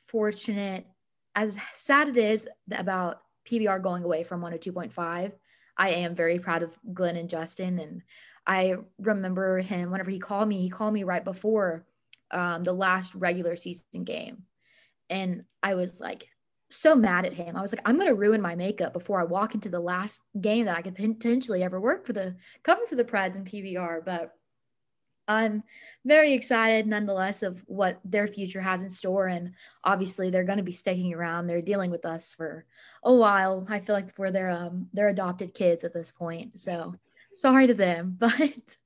fortunate, 0.08 0.86
as 1.34 1.58
sad 1.74 2.08
it 2.08 2.16
is 2.16 2.48
about 2.70 3.20
PBR 3.48 3.82
going 3.82 4.02
away 4.02 4.24
from 4.24 4.40
102.5, 4.40 5.32
I 5.76 5.90
am 5.90 6.14
very 6.14 6.38
proud 6.38 6.62
of 6.62 6.76
Glenn 6.92 7.16
and 7.16 7.28
Justin. 7.28 7.78
And 7.78 8.02
I 8.46 8.76
remember 8.98 9.58
him 9.58 9.90
whenever 9.90 10.10
he 10.10 10.18
called 10.18 10.48
me, 10.48 10.60
he 10.60 10.70
called 10.70 10.94
me 10.94 11.04
right 11.04 11.24
before 11.24 11.86
um, 12.32 12.64
the 12.64 12.72
last 12.72 13.14
regular 13.14 13.56
season 13.56 14.04
game. 14.04 14.44
And 15.10 15.44
I 15.62 15.74
was 15.74 16.00
like 16.00 16.26
so 16.70 16.94
mad 16.94 17.26
at 17.26 17.34
him. 17.34 17.56
I 17.56 17.60
was 17.60 17.72
like, 17.72 17.82
I'm 17.84 17.96
going 17.96 18.08
to 18.08 18.14
ruin 18.14 18.40
my 18.40 18.54
makeup 18.54 18.92
before 18.92 19.20
I 19.20 19.24
walk 19.24 19.54
into 19.54 19.68
the 19.68 19.80
last 19.80 20.22
game 20.40 20.66
that 20.66 20.76
I 20.76 20.82
could 20.82 20.94
potentially 20.94 21.62
ever 21.62 21.80
work 21.80 22.06
for 22.06 22.12
the 22.12 22.36
cover 22.62 22.82
for 22.88 22.96
the 22.96 23.04
Preds 23.04 23.34
and 23.34 23.46
PBR. 23.46 24.04
But 24.04 24.34
I'm 25.28 25.62
very 26.04 26.32
excited 26.32 26.86
nonetheless 26.86 27.42
of 27.42 27.62
what 27.66 28.00
their 28.04 28.26
future 28.26 28.60
has 28.60 28.82
in 28.82 28.90
store. 28.90 29.28
And 29.28 29.52
obviously 29.84 30.30
they're 30.30 30.44
going 30.44 30.58
to 30.58 30.64
be 30.64 30.72
sticking 30.72 31.14
around. 31.14 31.46
They're 31.46 31.62
dealing 31.62 31.90
with 31.90 32.04
us 32.04 32.32
for 32.32 32.64
a 33.04 33.12
while. 33.12 33.66
I 33.68 33.80
feel 33.80 33.94
like 33.94 34.18
we're 34.18 34.30
their, 34.30 34.50
um, 34.50 34.88
their 34.92 35.08
adopted 35.08 35.54
kids 35.54 35.84
at 35.84 35.94
this 35.94 36.10
point. 36.10 36.58
So 36.58 36.94
sorry 37.32 37.66
to 37.66 37.74
them, 37.74 38.16
but 38.18 38.76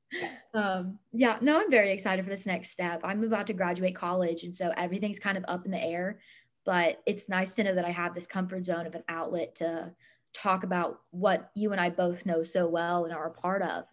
um, 0.54 0.98
yeah, 1.12 1.38
no, 1.40 1.60
I'm 1.60 1.70
very 1.70 1.92
excited 1.92 2.25
for 2.25 2.30
this 2.30 2.46
next 2.46 2.70
step. 2.70 3.00
I'm 3.04 3.22
about 3.25 3.46
to 3.48 3.52
graduate 3.52 3.94
college. 3.94 4.42
And 4.44 4.54
so 4.54 4.72
everything's 4.76 5.18
kind 5.18 5.36
of 5.36 5.44
up 5.48 5.64
in 5.64 5.70
the 5.70 5.82
air, 5.82 6.18
but 6.64 7.02
it's 7.06 7.28
nice 7.28 7.52
to 7.54 7.64
know 7.64 7.75
that 7.75 7.84
I 7.84 7.90
have 7.90 8.14
this 8.14 8.26
comfort 8.26 8.64
zone 8.64 8.86
of 8.86 8.94
an 8.94 9.04
outlet 9.08 9.54
to 9.56 9.92
talk 10.32 10.64
about 10.64 11.00
what 11.10 11.50
you 11.54 11.72
and 11.72 11.80
I 11.80 11.90
both 11.90 12.26
know 12.26 12.42
so 12.42 12.68
well 12.68 13.04
and 13.04 13.14
are 13.14 13.28
a 13.28 13.30
part 13.30 13.62
of. 13.62 13.84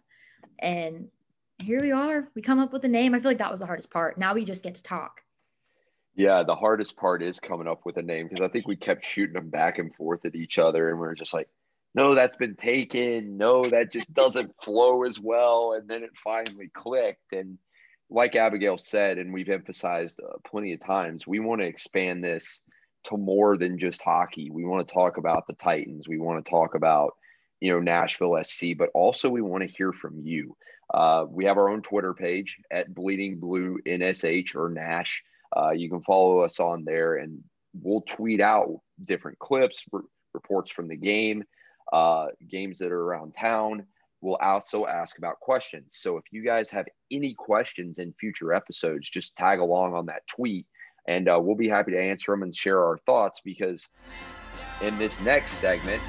And 0.58 1.08
here 1.58 1.80
we 1.80 1.92
are. 1.92 2.28
We 2.34 2.42
come 2.42 2.58
up 2.58 2.72
with 2.72 2.84
a 2.84 2.88
name. 2.88 3.14
I 3.14 3.20
feel 3.20 3.30
like 3.30 3.38
that 3.38 3.50
was 3.50 3.60
the 3.60 3.66
hardest 3.66 3.90
part. 3.90 4.18
Now 4.18 4.34
we 4.34 4.44
just 4.44 4.62
get 4.62 4.74
to 4.76 4.82
talk. 4.82 5.20
Yeah, 6.16 6.44
the 6.44 6.54
hardest 6.54 6.96
part 6.96 7.22
is 7.22 7.40
coming 7.40 7.66
up 7.66 7.80
with 7.84 7.96
a 7.96 8.02
name 8.02 8.28
because 8.28 8.44
I 8.44 8.48
think 8.48 8.68
we 8.68 8.76
kept 8.76 9.04
shooting 9.04 9.34
them 9.34 9.50
back 9.50 9.78
and 9.78 9.94
forth 9.94 10.24
at 10.24 10.36
each 10.36 10.58
other, 10.58 10.90
and 10.90 11.00
we 11.00 11.08
are 11.08 11.14
just 11.14 11.34
like, 11.34 11.48
"No, 11.94 12.14
that's 12.14 12.36
been 12.36 12.56
taken. 12.56 13.36
No, 13.36 13.64
that 13.68 13.92
just 13.92 14.12
doesn't 14.12 14.52
flow 14.62 15.04
as 15.04 15.18
well." 15.18 15.72
And 15.72 15.88
then 15.88 16.02
it 16.02 16.16
finally 16.22 16.70
clicked. 16.74 17.32
And 17.32 17.58
like 18.10 18.36
Abigail 18.36 18.78
said, 18.78 19.18
and 19.18 19.32
we've 19.32 19.48
emphasized 19.48 20.20
uh, 20.20 20.38
plenty 20.46 20.72
of 20.72 20.80
times, 20.80 21.26
we 21.26 21.40
want 21.40 21.60
to 21.60 21.66
expand 21.66 22.22
this 22.22 22.62
to 23.04 23.16
more 23.16 23.56
than 23.56 23.78
just 23.78 24.02
hockey. 24.02 24.50
We 24.50 24.64
want 24.64 24.86
to 24.86 24.94
talk 24.94 25.16
about 25.18 25.46
the 25.46 25.54
Titans. 25.54 26.08
We 26.08 26.18
want 26.18 26.44
to 26.44 26.50
talk 26.50 26.74
about 26.74 27.14
you 27.60 27.72
know 27.72 27.80
Nashville 27.80 28.38
SC, 28.42 28.76
but 28.76 28.90
also 28.94 29.30
we 29.30 29.42
want 29.42 29.62
to 29.62 29.74
hear 29.74 29.92
from 29.92 30.20
you. 30.20 30.56
Uh, 30.92 31.24
we 31.28 31.44
have 31.46 31.56
our 31.56 31.70
own 31.70 31.82
Twitter 31.82 32.14
page 32.14 32.58
at 32.70 32.94
Bleeding 32.94 33.38
Blue 33.38 33.78
NSH 33.86 34.54
or 34.54 34.70
Nash. 34.70 35.22
Uh, 35.56 35.70
you 35.70 35.88
can 35.88 36.02
follow 36.02 36.40
us 36.40 36.60
on 36.60 36.84
there, 36.84 37.16
and 37.16 37.42
we'll 37.80 38.02
tweet 38.02 38.40
out 38.40 38.80
different 39.02 39.38
clips, 39.38 39.84
reports 40.34 40.70
from 40.70 40.88
the 40.88 40.96
game, 40.96 41.44
uh, 41.92 42.26
games 42.50 42.78
that 42.78 42.92
are 42.92 43.02
around 43.02 43.34
town. 43.34 43.86
We'll 44.20 44.36
also 44.36 44.86
ask 44.86 45.18
about 45.18 45.40
questions. 45.40 45.96
So 45.98 46.16
if 46.16 46.24
you 46.30 46.44
guys 46.44 46.70
have 46.70 46.86
any 47.10 47.34
questions 47.34 47.98
in 47.98 48.14
future 48.18 48.52
episodes, 48.54 49.10
just 49.10 49.36
tag 49.36 49.58
along 49.58 49.94
on 49.94 50.06
that 50.06 50.26
tweet, 50.26 50.66
and 51.06 51.28
uh, 51.28 51.38
we'll 51.42 51.56
be 51.56 51.68
happy 51.68 51.92
to 51.92 52.00
answer 52.00 52.32
them 52.32 52.42
and 52.42 52.54
share 52.54 52.82
our 52.82 52.96
thoughts. 52.98 53.40
Because 53.44 53.88
in 54.80 54.98
this 54.98 55.20
next 55.20 55.52
segment, 55.54 56.02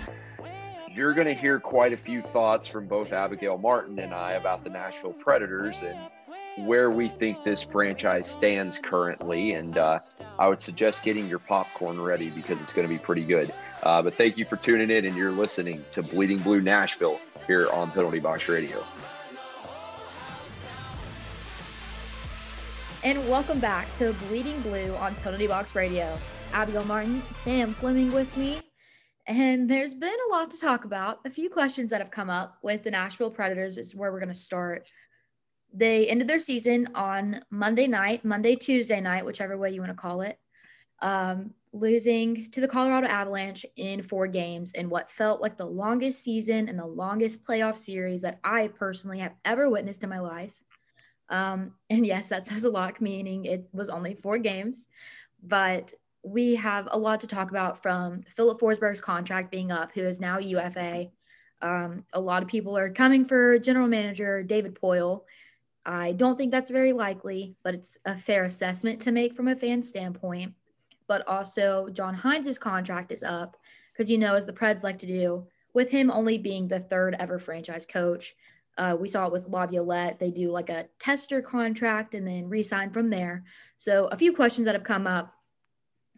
you're 0.93 1.13
going 1.13 1.27
to 1.27 1.33
hear 1.33 1.59
quite 1.59 1.91
a 1.91 1.97
few 1.97 2.21
thoughts 2.21 2.65
from 2.65 2.87
both 2.87 3.11
Abigail 3.11 3.57
Martin 3.57 3.99
and 3.99 4.13
I 4.13 4.33
about 4.33 4.63
the 4.63 4.69
Nashville 4.69 5.11
Predators 5.13 5.83
and 5.83 5.99
where 6.57 6.89
we 6.89 7.09
think 7.09 7.43
this 7.43 7.61
franchise 7.61 8.29
stands 8.29 8.79
currently. 8.79 9.53
And 9.53 9.77
uh, 9.77 9.99
I 10.39 10.47
would 10.47 10.61
suggest 10.61 11.03
getting 11.03 11.27
your 11.27 11.39
popcorn 11.39 11.99
ready 11.99 12.29
because 12.29 12.61
it's 12.61 12.71
going 12.71 12.87
to 12.87 12.93
be 12.93 12.99
pretty 12.99 13.23
good. 13.23 13.53
Uh, 13.83 14.01
but 14.01 14.13
thank 14.13 14.37
you 14.37 14.45
for 14.45 14.55
tuning 14.55 14.89
in 14.89 15.05
and 15.05 15.17
you're 15.17 15.31
listening 15.31 15.83
to 15.91 16.01
Bleeding 16.01 16.39
Blue 16.39 16.61
Nashville 16.61 17.19
here 17.45 17.69
on 17.71 17.91
Penalty 17.91 18.19
Box 18.19 18.47
Radio. 18.47 18.83
And 23.03 23.29
welcome 23.29 23.59
back 23.59 23.93
to 23.97 24.13
Bleeding 24.27 24.59
Blue 24.61 24.95
on 24.95 25.13
Penalty 25.15 25.45
Box 25.45 25.75
Radio. 25.75 26.17
Abigail 26.53 26.85
Martin, 26.85 27.21
Sam 27.35 27.73
Fleming 27.73 28.11
with 28.11 28.35
me. 28.37 28.61
And 29.27 29.69
there's 29.69 29.93
been 29.93 30.15
a 30.29 30.31
lot 30.31 30.51
to 30.51 30.59
talk 30.59 30.85
about. 30.85 31.19
A 31.25 31.29
few 31.29 31.49
questions 31.49 31.89
that 31.89 31.99
have 31.99 32.11
come 32.11 32.29
up 32.29 32.57
with 32.63 32.83
the 32.83 32.91
Nashville 32.91 33.31
Predators 33.31 33.77
is 33.77 33.93
where 33.93 34.11
we're 34.11 34.19
going 34.19 34.33
to 34.33 34.35
start. 34.35 34.87
They 35.77 36.07
ended 36.07 36.29
their 36.29 36.39
season 36.39 36.87
on 36.95 37.43
Monday 37.49 37.85
night, 37.85 38.23
Monday, 38.23 38.55
Tuesday 38.55 39.01
night, 39.01 39.25
whichever 39.25 39.57
way 39.57 39.71
you 39.71 39.81
want 39.81 39.91
to 39.91 40.01
call 40.01 40.21
it, 40.21 40.39
um, 41.01 41.53
losing 41.73 42.49
to 42.51 42.61
the 42.61 42.67
Colorado 42.67 43.07
Avalanche 43.07 43.65
in 43.75 44.01
four 44.01 44.27
games 44.27 44.71
in 44.73 44.89
what 44.89 45.09
felt 45.09 45.41
like 45.41 45.57
the 45.57 45.65
longest 45.65 46.23
season 46.23 46.69
and 46.69 46.79
the 46.79 46.85
longest 46.85 47.45
playoff 47.45 47.75
series 47.75 48.21
that 48.21 48.39
I 48.41 48.69
personally 48.69 49.19
have 49.19 49.33
ever 49.43 49.69
witnessed 49.69 50.03
in 50.03 50.09
my 50.09 50.19
life. 50.19 50.53
Um, 51.29 51.73
and 51.89 52.05
yes, 52.05 52.29
that 52.29 52.45
says 52.45 52.63
a 52.63 52.69
lot, 52.69 53.01
meaning 53.01 53.43
it 53.43 53.67
was 53.73 53.89
only 53.89 54.13
four 54.13 54.37
games, 54.37 54.87
but 55.43 55.93
we 56.23 56.55
have 56.55 56.87
a 56.89 56.97
lot 56.97 57.19
to 57.19 57.27
talk 57.27 57.49
about 57.51 57.83
from 57.83 58.23
Filip 58.35 58.59
Forsberg's 58.59 59.01
contract 59.01 59.51
being 59.51 59.71
up, 59.71 59.91
who 59.93 60.01
is 60.01 60.21
now 60.21 60.39
UFA. 60.39 61.09
Um, 61.61 62.05
a 62.13 62.19
lot 62.19 62.43
of 62.43 62.49
people 62.49 62.77
are 62.77 62.89
coming 62.89 63.25
for 63.25 63.59
general 63.59 63.87
manager 63.87 64.41
David 64.41 64.75
Poile. 64.75 65.23
I 65.85 66.13
don't 66.13 66.37
think 66.37 66.51
that's 66.51 66.69
very 66.69 66.93
likely, 66.93 67.55
but 67.63 67.75
it's 67.75 67.97
a 68.05 68.17
fair 68.17 68.45
assessment 68.45 69.01
to 69.01 69.11
make 69.11 69.35
from 69.35 69.47
a 69.47 69.55
fan 69.55 69.83
standpoint. 69.83 70.53
But 71.07 71.27
also, 71.27 71.89
John 71.91 72.15
Hynes' 72.15 72.59
contract 72.59 73.11
is 73.11 73.21
up 73.21 73.57
because, 73.93 74.09
you 74.09 74.17
know, 74.17 74.35
as 74.35 74.45
the 74.45 74.53
Preds 74.53 74.83
like 74.83 74.99
to 74.99 75.05
do, 75.07 75.47
with 75.73 75.89
him 75.89 76.09
only 76.09 76.37
being 76.37 76.67
the 76.67 76.79
third 76.79 77.15
ever 77.19 77.37
franchise 77.37 77.85
coach. 77.85 78.33
Uh, 78.77 78.97
we 78.99 79.07
saw 79.07 79.27
it 79.27 79.31
with 79.31 79.47
Laviolette. 79.47 80.19
They 80.19 80.31
do 80.31 80.51
like 80.51 80.69
a 80.69 80.87
tester 80.99 81.41
contract 81.41 82.13
and 82.13 82.27
then 82.27 82.49
resign 82.49 82.89
from 82.89 83.09
there. 83.09 83.43
So, 83.77 84.07
a 84.07 84.17
few 84.17 84.33
questions 84.33 84.65
that 84.65 84.75
have 84.75 84.83
come 84.83 85.05
up 85.05 85.35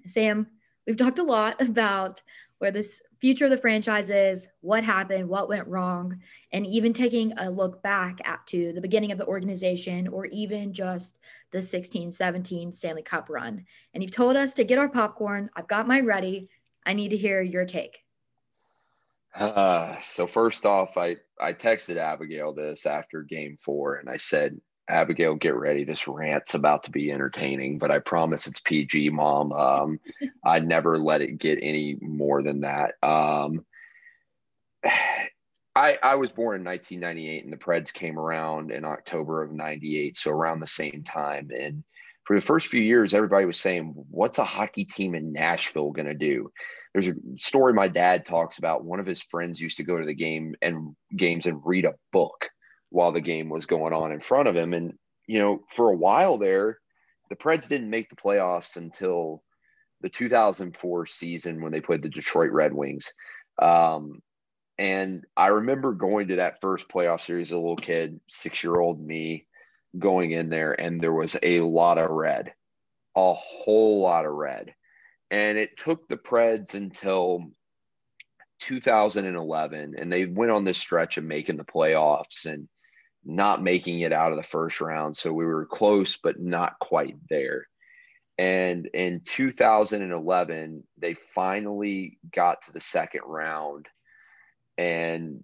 Sam, 0.06 0.48
we've 0.86 0.98
talked 0.98 1.20
a 1.20 1.24
lot 1.24 1.62
about 1.62 2.22
where 2.60 2.72
this 2.72 3.02
future 3.20 3.46
of 3.46 3.52
the 3.52 3.58
franchise 3.58 4.10
is, 4.10 4.50
what 4.62 4.84
happened, 4.84 5.28
what 5.28 5.50
went 5.50 5.68
wrong, 5.68 6.20
and 6.52 6.66
even 6.66 6.94
taking 6.94 7.34
a 7.38 7.50
look 7.50 7.82
back 7.82 8.20
at 8.26 8.46
to 8.48 8.74
the 8.74 8.82
beginning 8.82 9.12
of 9.12 9.18
the 9.18 9.26
organization 9.26 10.08
or 10.08 10.26
even 10.28 10.74
just 10.74 11.18
the 11.52 11.62
16 11.62 12.12
17 12.12 12.74
Stanley 12.74 13.02
Cup 13.02 13.30
run. 13.30 13.66
And 13.94 14.04
you've 14.04 14.12
told 14.12 14.36
us 14.36 14.54
to 14.54 14.64
get 14.64 14.78
our 14.78 14.90
popcorn. 14.90 15.50
I've 15.56 15.68
got 15.68 15.88
mine 15.88 16.06
ready. 16.06 16.50
I 16.86 16.94
need 16.94 17.10
to 17.10 17.18
hear 17.18 17.42
your 17.42 17.66
take. 17.66 18.00
Uh, 19.36 20.00
so 20.02 20.28
first 20.28 20.66
off, 20.66 20.98
I 20.98 21.18
I 21.40 21.54
texted 21.54 21.98
Abigail 21.98 22.54
this 22.54 22.86
after 22.86 23.22
game 23.22 23.58
four, 23.62 23.96
and 23.96 24.10
I 24.10 24.18
said, 24.18 24.60
Abigail, 24.90 25.36
get 25.36 25.56
ready. 25.56 25.84
This 25.84 26.08
rant's 26.08 26.54
about 26.54 26.84
to 26.84 26.92
be 26.92 27.12
entertaining, 27.12 27.78
but 27.78 27.92
I 27.92 28.00
promise 28.00 28.48
it's 28.48 28.60
PG, 28.60 29.10
mom. 29.10 29.52
Um, 29.52 30.00
I'd 30.46 30.68
never 30.68 30.98
let 30.98 31.22
it 31.22 31.38
get 31.38 31.60
any 31.62 31.98
more 32.02 32.42
than 32.42 32.62
that. 32.62 32.94
Um, 33.04 33.66
I, 35.76 36.00
I 36.02 36.16
was 36.16 36.32
born 36.32 36.60
in 36.60 36.66
1998 36.66 37.44
and 37.44 37.54
the 37.54 37.58
Preds 37.58 37.94
came 37.94 38.18
around 38.18 38.72
in 38.72 38.84
October 38.84 39.44
of 39.44 39.52
98. 39.52 40.18
So 40.18 40.32
around 40.32 40.60
the 40.60 40.66
same 40.66 41.04
time. 41.04 41.52
And 41.56 41.84
for 42.24 42.36
the 42.36 42.44
first 42.44 42.68
few 42.68 42.82
years, 42.82 43.14
everybody 43.14 43.46
was 43.46 43.60
saying, 43.60 43.94
what's 44.10 44.40
a 44.40 44.44
hockey 44.44 44.86
team 44.86 45.14
in 45.14 45.34
Nashville 45.34 45.92
going 45.92 46.08
to 46.08 46.16
do? 46.16 46.52
There's 46.94 47.10
a 47.10 47.14
story 47.36 47.74
my 47.74 47.90
dad 47.90 48.26
talks 48.26 48.58
about. 48.58 48.86
One 48.86 49.00
of 49.00 49.06
his 49.06 49.22
friends 49.22 49.62
used 49.62 49.78
to 49.78 49.84
go 49.84 50.00
to 50.00 50.06
the 50.06 50.16
game 50.16 50.56
and 50.64 50.96
games 51.16 51.46
and 51.46 51.62
read 51.64 51.86
a 51.86 51.94
book 52.12 52.50
while 52.90 53.12
the 53.12 53.22
game 53.22 53.50
was 53.50 53.66
going 53.66 53.94
on 53.94 54.12
in 54.12 54.20
front 54.20 54.48
of 54.48 54.56
him. 54.56 54.74
And, 54.74 54.94
you 55.28 55.40
know, 55.40 55.64
for 55.70 55.90
a 55.90 55.96
while 55.96 56.38
there, 56.38 56.80
the 57.30 57.36
Preds 57.36 57.68
didn't 57.68 57.90
make 57.90 58.10
the 58.10 58.16
playoffs 58.16 58.78
until 58.78 59.44
the 60.02 60.10
2004 60.10 61.06
season 61.06 61.62
when 61.62 61.72
they 61.72 61.82
played 61.82 62.02
the 62.02 62.10
Detroit 62.10 62.52
Red 62.52 62.74
Wings. 62.74 63.14
Um, 63.60 64.22
and 64.78 65.26
I 65.36 65.48
remember 65.48 65.94
going 65.94 66.28
to 66.30 66.36
that 66.38 66.62
first 66.62 66.88
playoff 66.88 67.22
series 67.22 67.52
a 67.52 67.58
little 67.58 67.76
kid, 67.76 68.20
six 68.28 68.64
year 68.64 68.80
old 68.80 69.02
me, 69.02 69.48
going 69.98 70.32
in 70.32 70.50
there, 70.50 70.80
and 70.80 71.02
there 71.02 71.14
was 71.14 71.36
a 71.42 71.62
lot 71.62 71.98
of 71.98 72.12
red, 72.12 72.54
a 73.16 73.34
whole 73.34 74.02
lot 74.02 74.26
of 74.26 74.34
red. 74.34 74.74
And 75.32 75.58
it 75.58 75.78
took 75.78 76.08
the 76.08 76.18
Preds 76.18 76.76
until 76.76 77.52
2011, 78.60 79.96
and 79.98 80.12
they 80.12 80.26
went 80.26 80.52
on 80.52 80.64
this 80.64 80.78
stretch 80.78 81.18
of 81.18 81.24
making 81.24 81.58
the 81.58 81.64
playoffs. 81.64 82.46
And 82.46 82.70
not 83.28 83.62
making 83.62 84.00
it 84.00 84.14
out 84.14 84.32
of 84.32 84.38
the 84.38 84.44
first 84.44 84.80
round. 84.80 85.16
So 85.16 85.34
we 85.34 85.46
were 85.46 85.66
close, 85.66 86.16
but 86.16 86.40
not 86.40 86.80
quite 86.80 87.18
there. 87.30 87.68
And 88.38 88.88
in 88.94 89.20
2011, 89.26 90.84
they 90.98 91.14
finally 91.14 92.20
got 92.32 92.62
to 92.64 92.72
the 92.72 92.80
second 92.80 93.22
round. 93.26 93.88
And 94.78 95.44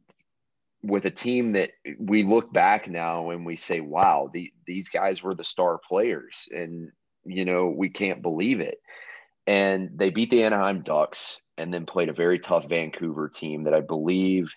with 0.81 1.05
a 1.05 1.11
team 1.11 1.53
that 1.53 1.71
we 1.99 2.23
look 2.23 2.53
back 2.53 2.87
now 2.87 3.31
and 3.31 3.45
we 3.45 3.57
say, 3.57 3.81
wow, 3.81 4.29
the, 4.31 4.53
these 4.65 4.87
guys 4.87 5.21
were 5.21 5.35
the 5.35 5.43
star 5.43 5.77
players. 5.77 6.47
And, 6.51 6.89
you 7.25 7.43
know, 7.43 7.67
we 7.67 7.89
can't 7.89 8.21
believe 8.21 8.61
it. 8.61 8.77
And 9.45 9.89
they 9.95 10.09
beat 10.09 10.29
the 10.29 10.43
Anaheim 10.43 10.83
Ducks 10.83 11.41
and 11.57 11.73
then 11.73 11.85
played 11.85 12.09
a 12.09 12.13
very 12.13 12.39
tough 12.39 12.69
Vancouver 12.69 13.27
team 13.27 13.63
that 13.63 13.73
I 13.73 13.81
believe 13.81 14.53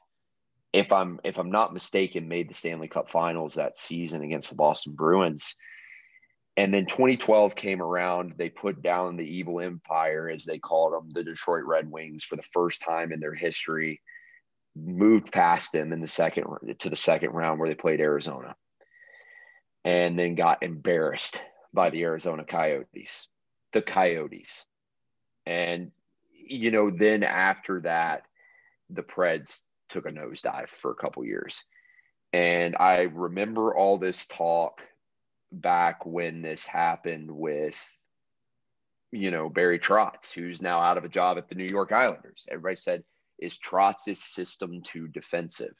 if 0.76 0.92
I'm 0.92 1.18
if 1.24 1.38
I'm 1.38 1.50
not 1.50 1.72
mistaken, 1.72 2.28
made 2.28 2.50
the 2.50 2.54
Stanley 2.54 2.86
Cup 2.86 3.10
Finals 3.10 3.54
that 3.54 3.78
season 3.78 4.22
against 4.22 4.50
the 4.50 4.56
Boston 4.56 4.92
Bruins. 4.92 5.56
And 6.58 6.72
then 6.72 6.84
2012 6.84 7.54
came 7.54 7.80
around. 7.80 8.34
They 8.36 8.50
put 8.50 8.82
down 8.82 9.16
the 9.16 9.24
evil 9.24 9.60
empire, 9.60 10.28
as 10.28 10.44
they 10.44 10.58
called 10.58 10.92
them, 10.92 11.10
the 11.12 11.24
Detroit 11.24 11.64
Red 11.64 11.90
Wings, 11.90 12.24
for 12.24 12.36
the 12.36 12.42
first 12.42 12.82
time 12.82 13.10
in 13.10 13.20
their 13.20 13.34
history. 13.34 14.02
Moved 14.74 15.32
past 15.32 15.72
them 15.72 15.94
in 15.94 16.00
the 16.02 16.08
second 16.08 16.44
to 16.78 16.90
the 16.90 16.96
second 16.96 17.30
round 17.30 17.58
where 17.58 17.70
they 17.70 17.74
played 17.74 18.00
Arizona. 18.00 18.54
and 19.84 20.18
then 20.18 20.34
got 20.34 20.62
embarrassed 20.64 21.40
by 21.72 21.90
the 21.90 22.02
Arizona 22.02 22.44
Coyotes. 22.44 23.28
The 23.72 23.80
Coyotes. 23.80 24.64
And, 25.46 25.92
you 26.34 26.72
know, 26.72 26.90
then 26.90 27.22
after 27.22 27.80
that, 27.82 28.24
the 28.90 29.04
Preds 29.04 29.62
took 29.88 30.06
a 30.06 30.12
nosedive 30.12 30.68
for 30.68 30.90
a 30.90 30.96
couple 30.96 31.24
years. 31.24 31.64
And 32.32 32.76
I 32.78 33.02
remember 33.02 33.74
all 33.74 33.98
this 33.98 34.26
talk 34.26 34.82
back 35.52 36.04
when 36.04 36.42
this 36.42 36.66
happened 36.66 37.30
with, 37.30 37.76
you 39.12 39.30
know, 39.30 39.48
Barry 39.48 39.78
Trotz, 39.78 40.32
who's 40.32 40.60
now 40.60 40.80
out 40.80 40.98
of 40.98 41.04
a 41.04 41.08
job 41.08 41.38
at 41.38 41.48
the 41.48 41.54
New 41.54 41.64
York 41.64 41.92
Islanders. 41.92 42.46
Everybody 42.50 42.76
said, 42.76 43.04
is 43.38 43.58
Trotz's 43.58 44.22
system 44.22 44.82
too 44.82 45.08
defensive? 45.08 45.74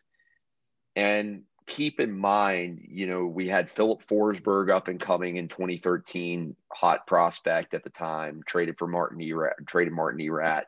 And 0.94 1.42
keep 1.66 2.00
in 2.00 2.16
mind, 2.16 2.80
you 2.88 3.06
know, 3.06 3.26
we 3.26 3.48
had 3.48 3.68
Filip 3.68 4.02
Forsberg 4.06 4.70
up 4.70 4.88
and 4.88 5.00
coming 5.00 5.36
in 5.36 5.48
2013, 5.48 6.56
hot 6.72 7.06
prospect 7.06 7.74
at 7.74 7.82
the 7.82 7.90
time, 7.90 8.42
traded 8.46 8.78
for 8.78 8.86
Martin 8.86 9.20
Erat, 9.20 9.66
traded 9.66 9.92
Martin 9.92 10.20
Erat 10.20 10.66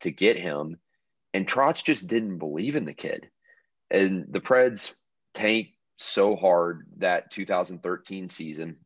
to 0.00 0.10
get 0.10 0.36
him. 0.36 0.78
And 1.36 1.46
Trotz 1.46 1.84
just 1.84 2.06
didn't 2.06 2.38
believe 2.38 2.76
in 2.76 2.86
the 2.86 2.94
kid. 2.94 3.28
And 3.90 4.24
the 4.30 4.40
Preds 4.40 4.94
tanked 5.34 5.72
so 5.98 6.34
hard 6.34 6.86
that 6.96 7.30
2013 7.30 8.30
season. 8.30 8.78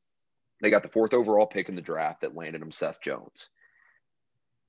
They 0.60 0.68
got 0.68 0.82
the 0.82 0.88
fourth 0.88 1.14
overall 1.14 1.46
pick 1.46 1.68
in 1.68 1.76
the 1.76 1.80
draft 1.80 2.22
that 2.22 2.34
landed 2.34 2.60
them 2.60 2.72
Seth 2.72 3.00
Jones. 3.00 3.48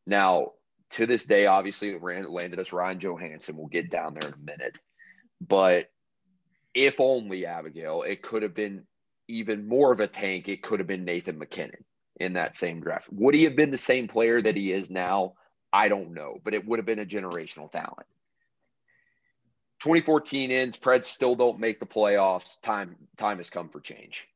Now, 0.05 0.51
to 0.91 1.07
this 1.07 1.25
day, 1.25 1.47
obviously, 1.47 1.89
it 1.89 2.03
landed 2.03 2.59
us 2.59 2.71
Ryan 2.71 2.99
Johansen. 2.99 3.55
We'll 3.55 3.65
get 3.65 3.89
down 3.89 4.13
there 4.13 4.29
in 4.29 4.35
a 4.35 4.45
minute. 4.45 4.77
But 5.41 5.89
if 6.75 6.99
only 6.99 7.47
Abigail, 7.47 8.03
it 8.03 8.21
could 8.21 8.43
have 8.43 8.53
been 8.53 8.83
even 9.27 9.67
more 9.67 9.91
of 9.91 10.01
a 10.01 10.07
tank. 10.07 10.49
It 10.49 10.61
could 10.61 10.81
have 10.81 10.87
been 10.87 11.03
Nathan 11.03 11.39
MacKinnon 11.39 11.83
in 12.19 12.33
that 12.33 12.53
same 12.53 12.79
draft. 12.79 13.07
Would 13.11 13.33
he 13.33 13.45
have 13.45 13.55
been 13.55 13.71
the 13.71 13.77
same 13.77 14.07
player 14.07 14.39
that 14.39 14.55
he 14.55 14.71
is 14.71 14.91
now? 14.91 15.33
I 15.73 15.87
don't 15.87 16.13
know, 16.13 16.39
but 16.43 16.53
it 16.53 16.65
would 16.65 16.79
have 16.79 16.85
been 16.85 16.99
a 16.99 17.05
generational 17.05 17.71
talent. 17.71 18.07
2014 19.81 20.51
ends, 20.51 20.77
Preds 20.77 21.05
still 21.05 21.35
don't 21.35 21.59
make 21.59 21.79
the 21.79 21.85
playoffs. 21.85 22.61
Time 22.61 22.95
time 23.17 23.37
has 23.37 23.49
come 23.49 23.69
for 23.69 23.79
change. 23.79 24.27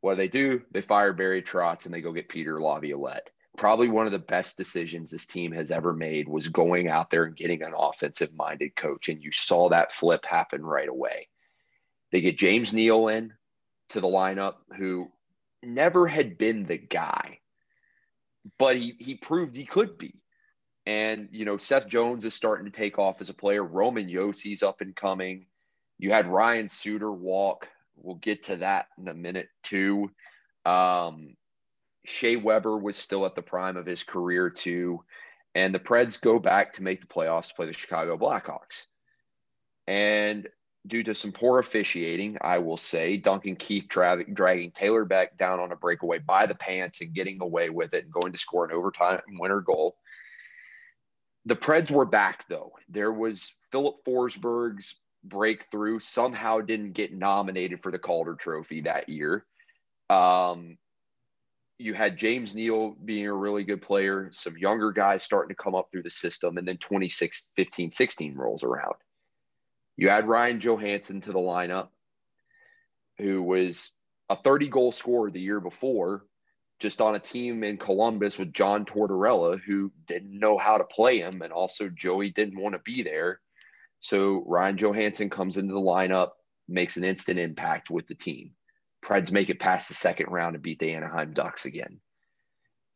What 0.00 0.12
do 0.12 0.16
they 0.16 0.28
do? 0.28 0.62
They 0.70 0.82
fire 0.82 1.12
Barry 1.12 1.42
Trotz 1.42 1.86
and 1.86 1.94
they 1.94 2.02
go 2.02 2.12
get 2.12 2.28
Peter 2.28 2.60
Laviolette. 2.60 3.30
Probably 3.56 3.88
one 3.88 4.04
of 4.04 4.12
the 4.12 4.18
best 4.18 4.58
decisions 4.58 5.10
this 5.10 5.26
team 5.26 5.50
has 5.52 5.70
ever 5.70 5.94
made 5.94 6.28
was 6.28 6.48
going 6.48 6.88
out 6.88 7.08
there 7.08 7.24
and 7.24 7.34
getting 7.34 7.62
an 7.62 7.72
offensive 7.74 8.34
minded 8.34 8.76
coach. 8.76 9.08
And 9.08 9.22
you 9.22 9.32
saw 9.32 9.70
that 9.70 9.92
flip 9.92 10.26
happen 10.26 10.62
right 10.62 10.88
away. 10.88 11.28
They 12.12 12.20
get 12.20 12.36
James 12.36 12.74
Neal 12.74 13.08
in 13.08 13.32
to 13.88 14.00
the 14.00 14.08
lineup, 14.08 14.56
who 14.76 15.10
never 15.62 16.06
had 16.06 16.36
been 16.36 16.66
the 16.66 16.76
guy, 16.76 17.40
but 18.58 18.76
he, 18.76 18.94
he 18.98 19.14
proved 19.14 19.56
he 19.56 19.64
could 19.64 19.96
be. 19.96 20.14
And, 20.86 21.28
you 21.32 21.44
know, 21.44 21.56
Seth 21.56 21.88
Jones 21.88 22.24
is 22.24 22.34
starting 22.34 22.66
to 22.66 22.70
take 22.70 22.98
off 22.98 23.20
as 23.20 23.28
a 23.28 23.34
player. 23.34 23.62
Roman 23.64 24.08
Josi's 24.08 24.62
up 24.62 24.80
and 24.80 24.94
coming. 24.94 25.46
You 25.98 26.12
had 26.12 26.28
Ryan 26.28 26.68
Suter 26.68 27.10
walk. 27.10 27.68
We'll 27.96 28.16
get 28.16 28.44
to 28.44 28.56
that 28.56 28.86
in 28.98 29.08
a 29.08 29.14
minute, 29.14 29.48
too. 29.64 30.10
Um, 30.64 31.36
Shea 32.04 32.36
Weber 32.36 32.78
was 32.78 32.96
still 32.96 33.26
at 33.26 33.34
the 33.34 33.42
prime 33.42 33.76
of 33.76 33.86
his 33.86 34.04
career, 34.04 34.48
too. 34.48 35.02
And 35.56 35.74
the 35.74 35.80
Preds 35.80 36.20
go 36.20 36.38
back 36.38 36.74
to 36.74 36.82
make 36.82 37.00
the 37.00 37.06
playoffs 37.06 37.48
to 37.48 37.54
play 37.54 37.66
the 37.66 37.72
Chicago 37.72 38.16
Blackhawks. 38.16 38.86
And 39.88 40.46
due 40.86 41.02
to 41.02 41.14
some 41.14 41.32
poor 41.32 41.58
officiating, 41.58 42.38
I 42.42 42.58
will 42.58 42.76
say, 42.76 43.16
Duncan 43.16 43.56
Keith 43.56 43.88
tra- 43.88 44.22
dragging 44.32 44.70
Taylor 44.70 45.04
back 45.04 45.36
down 45.36 45.58
on 45.58 45.72
a 45.72 45.76
breakaway 45.76 46.18
by 46.18 46.46
the 46.46 46.54
pants 46.54 47.00
and 47.00 47.14
getting 47.14 47.40
away 47.40 47.70
with 47.70 47.94
it 47.94 48.04
and 48.04 48.12
going 48.12 48.32
to 48.32 48.38
score 48.38 48.64
an 48.64 48.72
overtime 48.72 49.20
winner 49.38 49.60
goal 49.60 49.96
the 51.46 51.56
Preds 51.56 51.90
were 51.90 52.04
back 52.04 52.46
though. 52.48 52.72
There 52.88 53.12
was 53.12 53.54
Filip 53.70 54.04
Forsberg's 54.04 54.96
breakthrough 55.24 55.98
somehow 55.98 56.60
didn't 56.60 56.92
get 56.92 57.14
nominated 57.14 57.82
for 57.82 57.90
the 57.90 57.98
Calder 57.98 58.34
Trophy 58.34 58.82
that 58.82 59.08
year. 59.08 59.46
Um, 60.10 60.76
you 61.78 61.94
had 61.94 62.16
James 62.16 62.54
Neal 62.54 62.96
being 63.04 63.26
a 63.26 63.32
really 63.32 63.64
good 63.64 63.82
player, 63.82 64.28
some 64.32 64.56
younger 64.56 64.92
guys 64.92 65.22
starting 65.22 65.54
to 65.54 65.62
come 65.62 65.74
up 65.74 65.88
through 65.90 66.02
the 66.02 66.10
system, 66.10 66.58
and 66.58 66.66
then 66.66 66.78
26, 66.78 67.50
15, 67.54 67.90
16 67.90 68.34
rolls 68.34 68.64
around. 68.64 68.94
You 69.96 70.08
add 70.08 70.28
Ryan 70.28 70.58
Johansen 70.58 71.20
to 71.22 71.32
the 71.32 71.38
lineup, 71.38 71.88
who 73.18 73.42
was 73.42 73.92
a 74.30 74.36
30 74.36 74.68
goal 74.68 74.92
scorer 74.92 75.30
the 75.30 75.40
year 75.40 75.60
before, 75.60 76.24
just 76.78 77.00
on 77.00 77.14
a 77.14 77.20
team 77.20 77.64
in 77.64 77.78
Columbus 77.78 78.38
with 78.38 78.52
John 78.52 78.84
Tortorella, 78.84 79.60
who 79.60 79.92
didn't 80.06 80.38
know 80.38 80.58
how 80.58 80.78
to 80.78 80.84
play 80.84 81.18
him. 81.18 81.42
And 81.42 81.52
also, 81.52 81.88
Joey 81.88 82.30
didn't 82.30 82.60
want 82.60 82.74
to 82.74 82.80
be 82.80 83.02
there. 83.02 83.40
So, 84.00 84.44
Ryan 84.46 84.76
Johansen 84.76 85.30
comes 85.30 85.56
into 85.56 85.74
the 85.74 85.80
lineup, 85.80 86.30
makes 86.68 86.96
an 86.96 87.04
instant 87.04 87.38
impact 87.38 87.90
with 87.90 88.06
the 88.06 88.14
team. 88.14 88.52
Preds 89.02 89.32
make 89.32 89.50
it 89.50 89.60
past 89.60 89.88
the 89.88 89.94
second 89.94 90.30
round 90.30 90.54
and 90.54 90.62
beat 90.62 90.78
the 90.78 90.92
Anaheim 90.92 91.32
Ducks 91.32 91.64
again. 91.64 92.00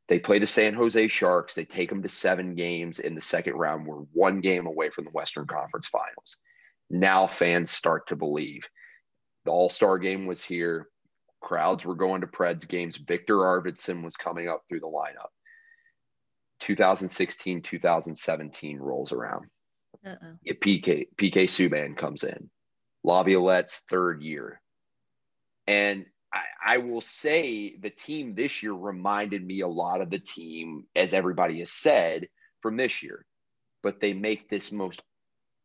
They 0.09 0.19
play 0.19 0.41
the 0.41 0.47
San 0.47 0.75
Jose 0.75 1.07
Sharks. 1.07 1.55
They 1.55 1.65
take 1.65 1.89
them 1.89 2.03
to 2.03 2.09
seven 2.09 2.57
games 2.57 2.99
in 2.99 3.15
the 3.15 3.21
second 3.21 3.55
round. 3.55 3.87
We're 3.87 4.03
one 4.13 4.41
game 4.41 4.67
away 4.67 4.91
from 4.91 5.05
the 5.05 5.11
Western 5.11 5.47
Conference 5.47 5.87
Finals. 5.87 6.37
Now 6.91 7.29
fans 7.29 7.71
start 7.71 8.09
to 8.09 8.17
believe. 8.17 8.69
The 9.45 9.53
All 9.53 9.71
Star 9.71 9.99
game 9.99 10.27
was 10.27 10.43
here. 10.43 10.89
Crowds 11.41 11.85
were 11.85 11.95
going 11.95 12.21
to 12.21 12.27
Preds 12.27 12.69
games. 12.69 12.97
Viktor 12.97 13.37
Arvidsson 13.37 14.03
was 14.03 14.17
coming 14.17 14.49
up 14.49 14.63
through 14.69 14.81
the 14.81 14.87
lineup. 14.87 15.31
2016, 16.61 17.63
2017 17.63 18.79
rolls 18.79 19.13
around. 19.13 19.47
Uh-oh. 20.07 20.37
PK 20.47 21.09
PK 21.17 21.45
Subban 21.45 21.97
comes 21.97 22.23
in. 22.23 22.51
Laviolette's 23.03 23.81
third 23.89 24.23
year. 24.23 24.61
And 25.67 26.07
I, 26.33 26.75
I, 26.75 26.79
will 26.79 27.01
say 27.01 27.77
the 27.77 27.91
team 27.91 28.35
this 28.35 28.63
year 28.63 28.73
reminded 28.73 29.45
me 29.45 29.61
a 29.61 29.69
lot 29.69 30.01
of 30.01 30.11
the 30.11 30.19
team, 30.19 30.85
as 30.95 31.13
everybody 31.13 31.59
has 31.59 31.73
said, 31.73 32.29
from 32.61 32.77
this 32.77 33.03
year. 33.03 33.27
But 33.83 34.01
they 34.01 34.13
make 34.13 34.49
this 34.49 34.71
most 34.71 35.03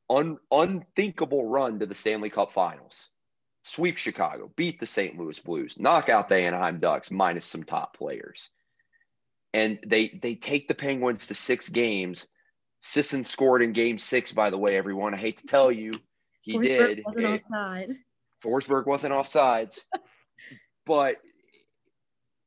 un, 0.10 0.38
unthinkable 0.52 1.48
run 1.48 1.80
to 1.80 1.86
the 1.86 1.96
Stanley 1.96 2.30
Cup 2.30 2.52
finals 2.52 3.10
sweep 3.66 3.98
Chicago, 3.98 4.52
beat 4.56 4.80
the 4.80 4.86
St. 4.86 5.18
Louis 5.18 5.40
Blues, 5.40 5.80
knock 5.80 6.08
out 6.08 6.30
the 6.30 6.38
Anaheim 6.38 6.78
Ducks 6.78 7.12
minus 7.12 7.46
some 7.46 7.64
top 7.64 7.98
players. 7.98 8.50
And 9.54 9.80
they 9.86 10.20
they 10.22 10.36
take 10.36 10.68
the 10.68 10.76
Penguins 10.76 11.28
to 11.28 11.36
six 11.36 11.68
games. 11.68 12.28
Sisson 12.80 13.24
scored 13.24 13.62
in 13.62 13.74
game 13.74 13.98
six, 13.98 14.32
by 14.32 14.50
the 14.50 14.58
way, 14.58 14.78
everyone. 14.78 15.14
I 15.14 15.18
hate 15.18 15.38
to 15.38 15.48
tell 15.48 15.72
you, 15.72 15.94
he 16.42 16.58
Forsberg 16.58 16.64
did. 16.64 17.04
Wasn't 17.06 17.26
it, 17.26 17.42
offside. 17.42 17.92
Forsberg 18.44 18.86
wasn't 18.86 19.14
offsides. 19.14 19.80
but 20.86 21.18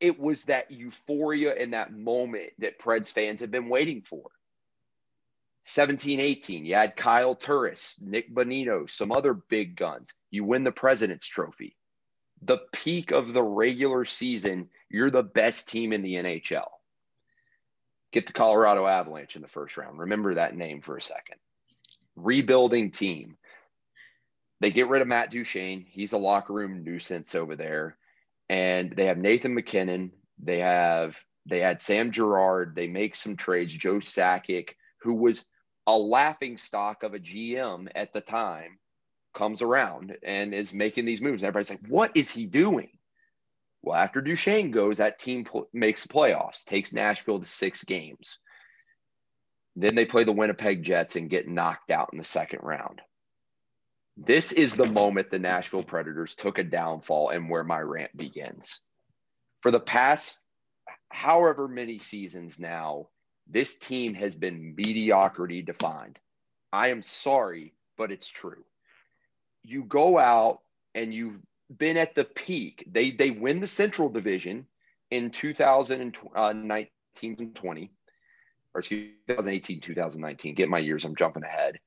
it 0.01 0.19
was 0.21 0.45
that 0.45 0.71
euphoria 0.71 1.55
in 1.55 1.73
that 1.73 1.93
moment 1.93 2.51
that 2.59 2.79
Preds 2.79 3.11
fans 3.11 3.41
have 3.41 3.51
been 3.51 3.69
waiting 3.69 4.03
for. 4.03 4.31
17 5.69 6.19
18, 6.19 6.65
you 6.65 6.75
had 6.75 6.97
Kyle 6.97 7.35
Turris, 7.35 8.01
Nick 8.01 8.35
Bonino, 8.35 8.89
some 8.89 9.13
other 9.13 9.35
big 9.35 9.77
guns. 9.77 10.15
You 10.31 10.45
win 10.45 10.65
the 10.65 10.73
President's 10.73 11.27
Trophy. 11.27 11.77
The 12.41 12.61
peak 12.73 13.11
of 13.11 13.35
the 13.35 13.43
regular 13.43 14.07
season, 14.07 14.71
you're 14.89 15.11
the 15.11 15.23
best 15.23 15.69
team 15.69 15.93
in 15.93 16.03
the 16.03 16.15
NHL. 16.15 16.69
Get 18.13 18.27
the 18.27 18.33
Colorado 18.33 18.87
Avalanche 18.87 19.37
in 19.37 19.43
the 19.43 19.49
first 19.49 19.77
round. 19.77 19.99
Remember 19.99 20.35
that 20.35 20.57
name 20.57 20.81
for 20.81 20.97
a 20.97 21.03
second. 21.03 21.37
Rebuilding 22.17 22.91
team. 22.91 23.37
They 24.61 24.71
get 24.71 24.89
rid 24.89 25.03
of 25.03 25.09
Matt 25.09 25.31
Duchene. 25.31 25.85
He's 25.87 26.15
a 26.15 26.19
locker 26.19 26.55
room 26.55 26.83
nuisance 26.83 27.35
over 27.35 27.57
there. 27.57 27.99
And 28.49 28.91
they 28.91 29.05
have 29.05 29.19
Nathan 29.19 29.55
MacKinnon. 29.55 30.13
They 30.43 30.61
have 30.61 31.23
they 31.45 31.61
had 31.61 31.83
Sam 31.83 32.11
Girard. 32.11 32.75
They 32.75 32.89
make 32.89 33.15
some 33.15 33.37
trades. 33.37 33.75
Joe 33.75 33.97
Sakic, 33.97 34.71
who 35.03 35.13
was 35.15 35.45
a 35.88 35.96
laughing 35.96 36.59
stock 36.59 37.03
of 37.03 37.14
a 37.14 37.18
GM 37.18 37.88
at 37.94 38.12
the 38.12 38.20
time 38.20 38.79
comes 39.33 39.62
around 39.62 40.18
and 40.22 40.53
is 40.53 40.74
making 40.74 41.07
these 41.07 41.22
moves. 41.22 41.42
And 41.42 41.48
everybody's 41.48 41.70
like, 41.70 41.90
what 41.90 42.14
is 42.14 42.31
he 42.31 42.44
doing? 42.44 42.90
Well, 43.83 43.96
after 43.96 44.20
Duchene 44.20 44.70
goes, 44.70 44.98
that 44.98 45.18
team 45.18 45.44
pl- 45.44 45.70
makes 45.72 46.03
the 46.03 46.12
playoffs, 46.12 46.62
takes 46.64 46.92
Nashville 46.92 47.40
to 47.40 47.46
six 47.46 47.85
games. 47.85 48.38
Then 49.77 49.94
they 49.94 50.05
play 50.05 50.24
the 50.24 50.33
Winnipeg 50.33 50.83
Jets 50.83 51.16
and 51.16 51.31
get 51.31 51.48
knocked 51.48 51.90
out 51.90 52.11
in 52.12 52.18
the 52.18 52.24
second 52.24 52.61
round. 52.62 53.01
This 54.18 54.53
is 54.53 54.74
the 54.74 54.92
moment 54.92 55.31
the 55.31 55.38
Nashville 55.38 55.85
Predators 55.85 56.35
took 56.35 56.59
a 56.59 56.64
downfall 56.64 57.31
and 57.31 57.48
where 57.48 57.64
my 57.64 57.81
rant 57.81 58.14
begins. 58.14 58.81
For 59.62 59.70
the 59.70 59.81
past 59.81 60.38
however 61.11 61.66
many 61.66 61.98
seasons 61.98 62.59
now, 62.59 63.09
this 63.49 63.77
team 63.77 64.15
has 64.15 64.35
been 64.35 64.75
mediocrity 64.77 65.63
defined. 65.63 66.19
I 66.73 66.89
am 66.89 67.03
sorry, 67.03 67.75
but 67.97 68.13
it's 68.13 68.29
true. 68.29 68.65
You 69.63 69.85
go 69.85 70.19
out 70.19 70.61
and 70.95 71.13
you've 71.13 71.41
been 71.75 71.97
at 71.97 72.15
the 72.15 72.25
peak. 72.25 72.87
They 72.91 73.11
they 73.11 73.31
win 73.31 73.61
the 73.61 73.67
Central 73.67 74.09
Division 74.09 74.67
in 75.11 75.31
2019 75.31 76.27
uh, 76.35 77.43
and 77.43 77.55
20, 77.55 77.91
or 78.75 78.79
excuse 78.79 79.11
2018, 79.29 79.81
2019. 79.81 80.55
Get 80.55 80.69
my 80.69 80.79
years, 80.79 81.05
I'm 81.05 81.17
jumping 81.17 81.45
ahead. 81.45 81.79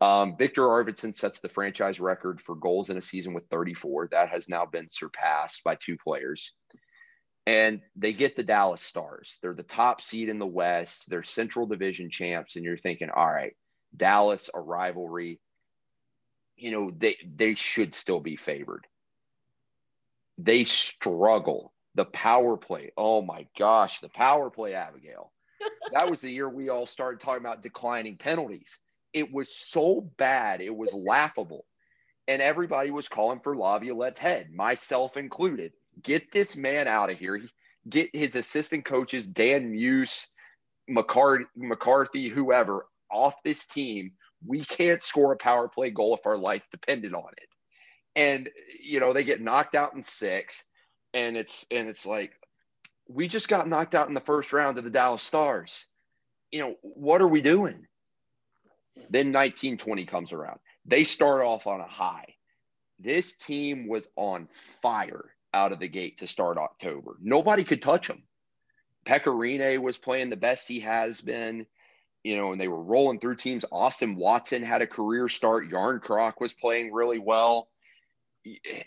Um, 0.00 0.36
Viktor 0.36 0.62
Arvidsson 0.62 1.14
sets 1.14 1.38
the 1.38 1.48
franchise 1.48 2.00
record 2.00 2.40
for 2.40 2.56
goals 2.56 2.90
in 2.90 2.96
a 2.96 3.00
season 3.00 3.34
with 3.34 3.44
34. 3.44 4.08
That 4.10 4.30
has 4.30 4.48
now 4.48 4.66
been 4.66 4.88
surpassed 4.88 5.62
by 5.62 5.76
two 5.76 5.96
players. 5.96 6.52
And 7.46 7.80
they 7.96 8.12
get 8.12 8.36
the 8.36 8.44
Dallas 8.44 8.82
Stars. 8.82 9.38
They're 9.42 9.54
the 9.54 9.64
top 9.64 10.00
seed 10.00 10.28
in 10.28 10.38
the 10.38 10.46
West. 10.46 11.10
They're 11.10 11.24
Central 11.24 11.66
Division 11.66 12.08
champs. 12.08 12.54
And 12.56 12.64
you're 12.64 12.76
thinking, 12.76 13.10
all 13.10 13.30
right, 13.30 13.56
Dallas, 13.96 14.48
a 14.54 14.60
rivalry. 14.60 15.40
You 16.56 16.70
know, 16.70 16.90
they 16.96 17.16
they 17.34 17.54
should 17.54 17.94
still 17.94 18.20
be 18.20 18.36
favored. 18.36 18.86
They 20.38 20.64
struggle. 20.64 21.72
The 21.94 22.04
power 22.04 22.56
play. 22.56 22.92
Oh 22.96 23.22
my 23.22 23.46
gosh, 23.58 24.00
the 24.00 24.08
power 24.08 24.48
play, 24.48 24.74
Abigail. 24.74 25.32
that 25.92 26.08
was 26.08 26.20
the 26.20 26.30
year 26.30 26.48
we 26.48 26.68
all 26.68 26.86
started 26.86 27.20
talking 27.20 27.42
about 27.42 27.62
declining 27.62 28.16
penalties. 28.16 28.78
It 29.12 29.32
was 29.32 29.54
so 29.54 30.00
bad, 30.00 30.60
it 30.60 30.74
was 30.74 30.94
laughable. 30.94 31.66
And 32.28 32.40
everybody 32.40 32.90
was 32.90 33.08
calling 33.08 33.40
for 33.40 33.56
Laviolette's 33.56 34.18
head, 34.18 34.52
myself 34.52 35.16
included. 35.16 35.72
Get 36.00 36.30
this 36.30 36.56
man 36.56 36.88
out 36.88 37.10
of 37.10 37.18
here. 37.18 37.40
Get 37.88 38.14
his 38.14 38.36
assistant 38.36 38.84
coaches, 38.84 39.26
Dan 39.26 39.72
Muse, 39.72 40.28
McCarthy, 40.88 42.28
whoever, 42.28 42.86
off 43.10 43.42
this 43.42 43.66
team. 43.66 44.12
We 44.46 44.64
can't 44.64 45.02
score 45.02 45.32
a 45.32 45.36
power 45.36 45.68
play 45.68 45.90
goal 45.90 46.14
if 46.14 46.26
our 46.26 46.36
life 46.36 46.66
depended 46.70 47.14
on 47.14 47.30
it. 47.36 47.48
And 48.14 48.50
you 48.80 49.00
know 49.00 49.12
they 49.12 49.24
get 49.24 49.40
knocked 49.40 49.74
out 49.74 49.94
in 49.94 50.02
six 50.02 50.64
and 51.14 51.36
it's 51.36 51.66
and 51.70 51.88
it's 51.88 52.04
like 52.04 52.32
we 53.08 53.28
just 53.28 53.48
got 53.48 53.68
knocked 53.68 53.94
out 53.94 54.08
in 54.08 54.14
the 54.14 54.20
first 54.20 54.52
round 54.52 54.78
of 54.78 54.84
the 54.84 54.90
dallas 54.90 55.22
stars. 55.22 55.84
You 56.50 56.60
know 56.60 56.76
what 56.82 57.22
are 57.22 57.28
we 57.28 57.40
doing? 57.40 57.86
Then 59.08 59.32
1920 59.32 60.04
comes 60.04 60.32
around. 60.32 60.58
They 60.84 61.04
start 61.04 61.42
off 61.42 61.66
on 61.66 61.80
a 61.80 61.86
high. 61.86 62.34
This 62.98 63.32
team 63.34 63.88
was 63.88 64.08
on 64.16 64.48
fire 64.82 65.31
out 65.54 65.72
of 65.72 65.78
the 65.78 65.88
gate 65.88 66.18
to 66.18 66.26
start 66.26 66.58
october 66.58 67.16
nobody 67.20 67.64
could 67.64 67.82
touch 67.82 68.08
them 68.08 68.22
Pekka 69.04 69.32
Rinne 69.32 69.80
was 69.80 69.98
playing 69.98 70.30
the 70.30 70.36
best 70.36 70.68
he 70.68 70.80
has 70.80 71.20
been 71.20 71.66
you 72.24 72.36
know, 72.36 72.52
and 72.52 72.60
they 72.60 72.68
were 72.68 72.80
rolling 72.80 73.18
through 73.18 73.34
teams. 73.34 73.64
Austin 73.72 74.14
Watson 74.14 74.62
had 74.62 74.80
a 74.80 74.86
career 74.86 75.28
start. 75.28 75.68
Järnkrok 75.68 76.34
was 76.40 76.52
playing 76.52 76.92
really 76.92 77.18
well 77.18 77.68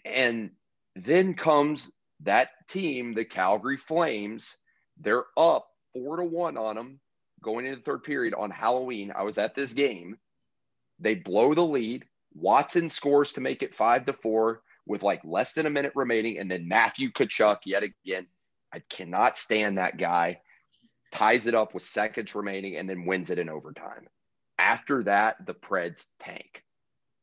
and 0.03 0.51
then 0.95 1.33
comes 1.33 1.91
that 2.21 2.49
team, 2.67 3.13
the 3.13 3.25
Calgary 3.25 3.77
Flames. 3.77 4.57
They're 4.99 5.25
up 5.37 5.67
four 5.93 6.17
to 6.17 6.23
one 6.23 6.57
on 6.57 6.75
them 6.75 6.99
going 7.41 7.65
into 7.65 7.77
the 7.77 7.83
third 7.83 8.03
period 8.03 8.33
on 8.33 8.49
Halloween. 8.51 9.11
I 9.15 9.23
was 9.23 9.37
at 9.37 9.55
this 9.55 9.73
game. 9.73 10.17
They 10.99 11.15
blow 11.15 11.53
the 11.53 11.65
lead. 11.65 12.05
Watson 12.33 12.89
scores 12.89 13.33
to 13.33 13.41
make 13.41 13.63
it 13.63 13.75
five 13.75 14.05
to 14.05 14.13
four 14.13 14.61
with 14.85 15.03
like 15.03 15.21
less 15.23 15.53
than 15.53 15.65
a 15.65 15.71
minute 15.71 15.93
remaining. 15.95 16.37
And 16.37 16.49
then 16.49 16.67
Matthew 16.67 17.11
Tkachuk, 17.11 17.59
yet 17.65 17.83
again, 17.83 18.27
I 18.73 18.81
cannot 18.89 19.35
stand 19.35 19.77
that 19.77 19.97
guy, 19.97 20.41
ties 21.11 21.47
it 21.47 21.55
up 21.55 21.73
with 21.73 21.83
seconds 21.83 22.35
remaining 22.35 22.77
and 22.77 22.89
then 22.89 23.05
wins 23.05 23.29
it 23.29 23.39
in 23.39 23.49
overtime. 23.49 24.07
After 24.57 25.03
that, 25.03 25.45
the 25.45 25.53
Preds 25.53 26.05
tank 26.19 26.65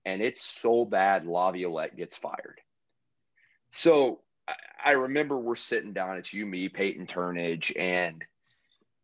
and 0.05 0.23
it's 0.23 0.43
so 0.43 0.85
bad 0.85 1.27
Laviolette 1.27 1.97
gets 1.97 2.17
fired. 2.17 2.61
So 3.73 4.21
I 4.85 4.93
remember 4.93 5.39
we're 5.39 5.57
sitting 5.57 5.93
down, 5.93 6.19
it's 6.19 6.33
you, 6.33 6.45
me, 6.45 6.69
Peyton 6.69 7.07
Turnage, 7.07 7.73
and 7.79 8.25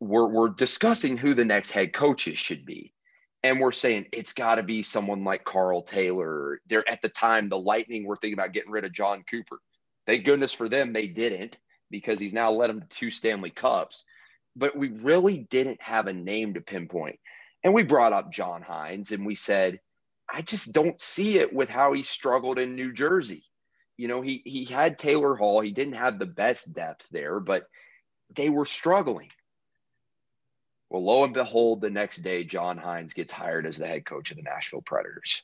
we're, 0.01 0.27
we're 0.27 0.49
discussing 0.49 1.17
who 1.17 1.35
the 1.35 1.45
next 1.45 1.71
head 1.71 1.93
coaches 1.93 2.39
should 2.39 2.67
be. 2.67 2.93
And 3.45 3.61
we're 3.61 3.73
saying 3.73 4.07
it's 4.13 4.33
got 4.33 4.57
to 4.57 4.63
be 4.63 4.83
someone 4.83 5.23
like 5.25 5.45
Carl 5.45 5.83
Taylor. 5.83 6.61
They're 6.67 6.89
at 6.89 7.03
the 7.03 7.09
time, 7.09 7.49
the 7.49 7.59
Lightning 7.59 8.05
were 8.05 8.17
thinking 8.17 8.39
about 8.39 8.53
getting 8.53 8.73
rid 8.73 8.85
of 8.85 8.93
Jon 8.93 9.25
Cooper. 9.31 9.61
Thank 10.07 10.25
goodness 10.25 10.53
for 10.53 10.69
them, 10.69 10.93
they 10.93 11.07
didn't 11.07 11.59
because 11.91 12.19
he's 12.19 12.33
now 12.33 12.51
led 12.51 12.71
them 12.71 12.81
to 12.81 12.89
two 12.89 13.11
Stanley 13.11 13.51
Cups. 13.51 14.05
But 14.57 14.77
we 14.77 14.89
really 14.89 15.47
didn't 15.51 15.81
have 15.81 16.09
a 16.09 16.13
name 16.13 16.55
to 16.55 16.61
pinpoint. 16.61 17.19
And 17.63 17.75
we 17.75 17.83
brought 17.85 18.13
up 18.13 18.33
John 18.33 18.63
Hynes 18.63 19.13
and 19.13 19.25
we 19.25 19.35
said, 19.35 19.81
I 20.33 20.43
just 20.43 20.73
don't 20.73 21.01
see 21.01 21.39
it 21.39 21.53
with 21.53 21.69
how 21.69 21.93
he 21.93 22.03
struggled 22.03 22.59
in 22.59 22.75
New 22.75 22.93
Jersey. 22.93 23.45
You 23.97 24.09
know, 24.09 24.21
he 24.21 24.43
he 24.45 24.65
had 24.65 24.99
Taylor 24.99 25.35
Hall. 25.35 25.61
He 25.61 25.73
didn't 25.73 25.95
have 25.95 26.19
the 26.19 26.27
best 26.27 26.73
depth 26.73 27.07
there, 27.11 27.41
but 27.41 27.65
they 28.35 28.49
were 28.49 28.67
struggling. 28.67 29.31
Well, 30.91 31.05
lo 31.05 31.25
and 31.25 31.35
behold, 31.35 31.81
the 31.81 31.91
next 31.91 32.19
day, 32.19 32.45
John 32.45 32.79
Hynes 32.79 33.15
gets 33.15 33.33
hired 33.33 33.67
as 33.67 33.77
the 33.77 33.87
head 33.87 34.07
coach 34.07 34.31
of 34.31 34.37
the 34.37 34.43
Nashville 34.43 34.81
Predators. 34.81 35.43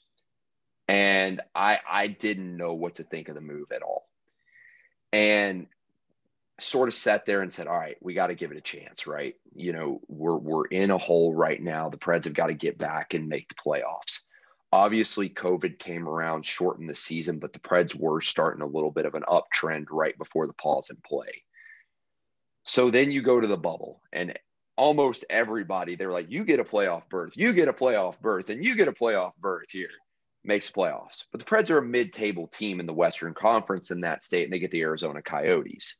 And 0.89 1.41
I 1.55 1.79
I 1.89 2.07
didn't 2.09 2.57
know 2.57 2.75
what 2.75 2.97
to 2.97 3.05
think 3.05 3.29
of 3.29 3.35
the 3.35 3.41
move 3.41 3.73
at 3.73 3.83
all. 3.83 4.09
And 5.13 5.67
sort 6.61 6.89
of 6.89 6.95
sat 6.95 7.27
there 7.27 7.43
and 7.43 7.53
said, 7.53 7.67
all 7.67 7.77
right, 7.77 7.97
we 8.01 8.15
got 8.15 8.29
to 8.29 8.35
give 8.35 8.53
it 8.53 8.57
a 8.57 8.63
chance, 8.63 9.07
right? 9.07 9.35
You 9.55 9.73
know, 9.73 10.01
we're 10.09 10.37
we're 10.37 10.67
in 10.67 10.91
a 10.91 10.99
hole 10.99 11.35
right 11.35 11.61
now. 11.61 11.89
The 11.89 11.99
Preds 11.99 12.25
have 12.25 12.35
got 12.35 12.47
to 12.49 12.55
get 12.55 12.79
back 12.79 13.15
and 13.15 13.29
make 13.29 13.49
the 13.49 13.55
playoffs. 13.55 14.21
Obviously, 14.73 15.29
COVID 15.29 15.79
came 15.79 16.09
around, 16.09 16.45
shortened 16.45 16.91
the 16.91 16.95
season, 16.95 17.39
but 17.39 17.53
the 17.53 17.61
Preds 17.61 17.95
were 17.95 18.21
starting 18.21 18.63
a 18.63 18.67
little 18.67 18.91
bit 18.91 19.07
of 19.07 19.15
an 19.15 19.25
uptrend 19.29 19.87
right 19.91 20.17
before 20.19 20.47
the 20.47 20.53
pause 20.53 20.91
in 20.91 20.97
play. 21.07 21.45
So 22.65 22.91
then 22.91 23.11
you 23.11 23.23
go 23.23 23.41
to 23.41 23.47
the 23.47 23.57
bubble, 23.57 24.03
and 24.13 24.37
almost 24.77 25.25
everybody, 25.31 25.97
they're 25.97 26.13
like, 26.13 26.31
you 26.31 26.45
get 26.45 26.61
a 26.61 26.65
playoff 26.65 27.09
berth, 27.09 27.37
you 27.37 27.53
get 27.53 27.69
a 27.69 27.73
playoff 27.73 28.21
berth, 28.21 28.51
and 28.51 28.65
you 28.65 28.75
get 28.77 28.89
a 28.89 28.93
playoff 28.93 29.33
berth 29.39 29.71
here. 29.71 29.91
Makes 30.47 30.71
playoffs. 30.71 31.25
But 31.33 31.41
the 31.41 31.47
Preds 31.47 31.71
are 31.71 31.79
a 31.79 31.83
mid 31.83 32.13
table 32.13 32.47
team 32.47 32.79
in 32.81 32.87
the 32.87 32.93
Western 32.93 33.33
Conference 33.33 33.91
in 33.91 34.03
that 34.03 34.23
state, 34.23 34.45
and 34.45 34.53
they 34.53 34.59
get 34.59 34.71
the 34.71 34.83
Arizona 34.83 35.23
Coyotes. 35.23 35.97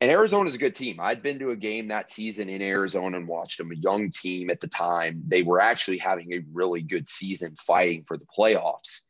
And 0.00 0.10
Arizona's 0.10 0.54
a 0.54 0.58
good 0.58 0.74
team. 0.74 0.98
I'd 0.98 1.22
been 1.22 1.38
to 1.40 1.50
a 1.50 1.56
game 1.56 1.88
that 1.88 2.08
season 2.08 2.48
in 2.48 2.62
Arizona 2.62 3.18
and 3.18 3.28
watched 3.28 3.58
them, 3.58 3.70
a 3.70 3.74
young 3.74 4.10
team 4.10 4.48
at 4.48 4.60
the 4.60 4.68
time. 4.68 5.22
They 5.26 5.42
were 5.42 5.60
actually 5.60 5.98
having 5.98 6.32
a 6.32 6.44
really 6.52 6.80
good 6.80 7.06
season 7.06 7.54
fighting 7.56 8.04
for 8.06 8.16
the 8.16 8.24
playoffs. 8.24 9.00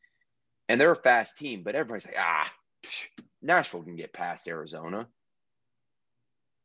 And 0.69 0.81
they're 0.81 0.93
a 0.93 0.97
fast 0.97 1.37
team, 1.37 1.63
but 1.63 1.77
everybody's 1.77 2.07
like, 2.07 2.19
ah, 2.19 2.53
Nashville 3.41 3.85
can 3.85 3.97
get 3.97 4.13
past 4.13 4.49
Arizona. 4.49 5.07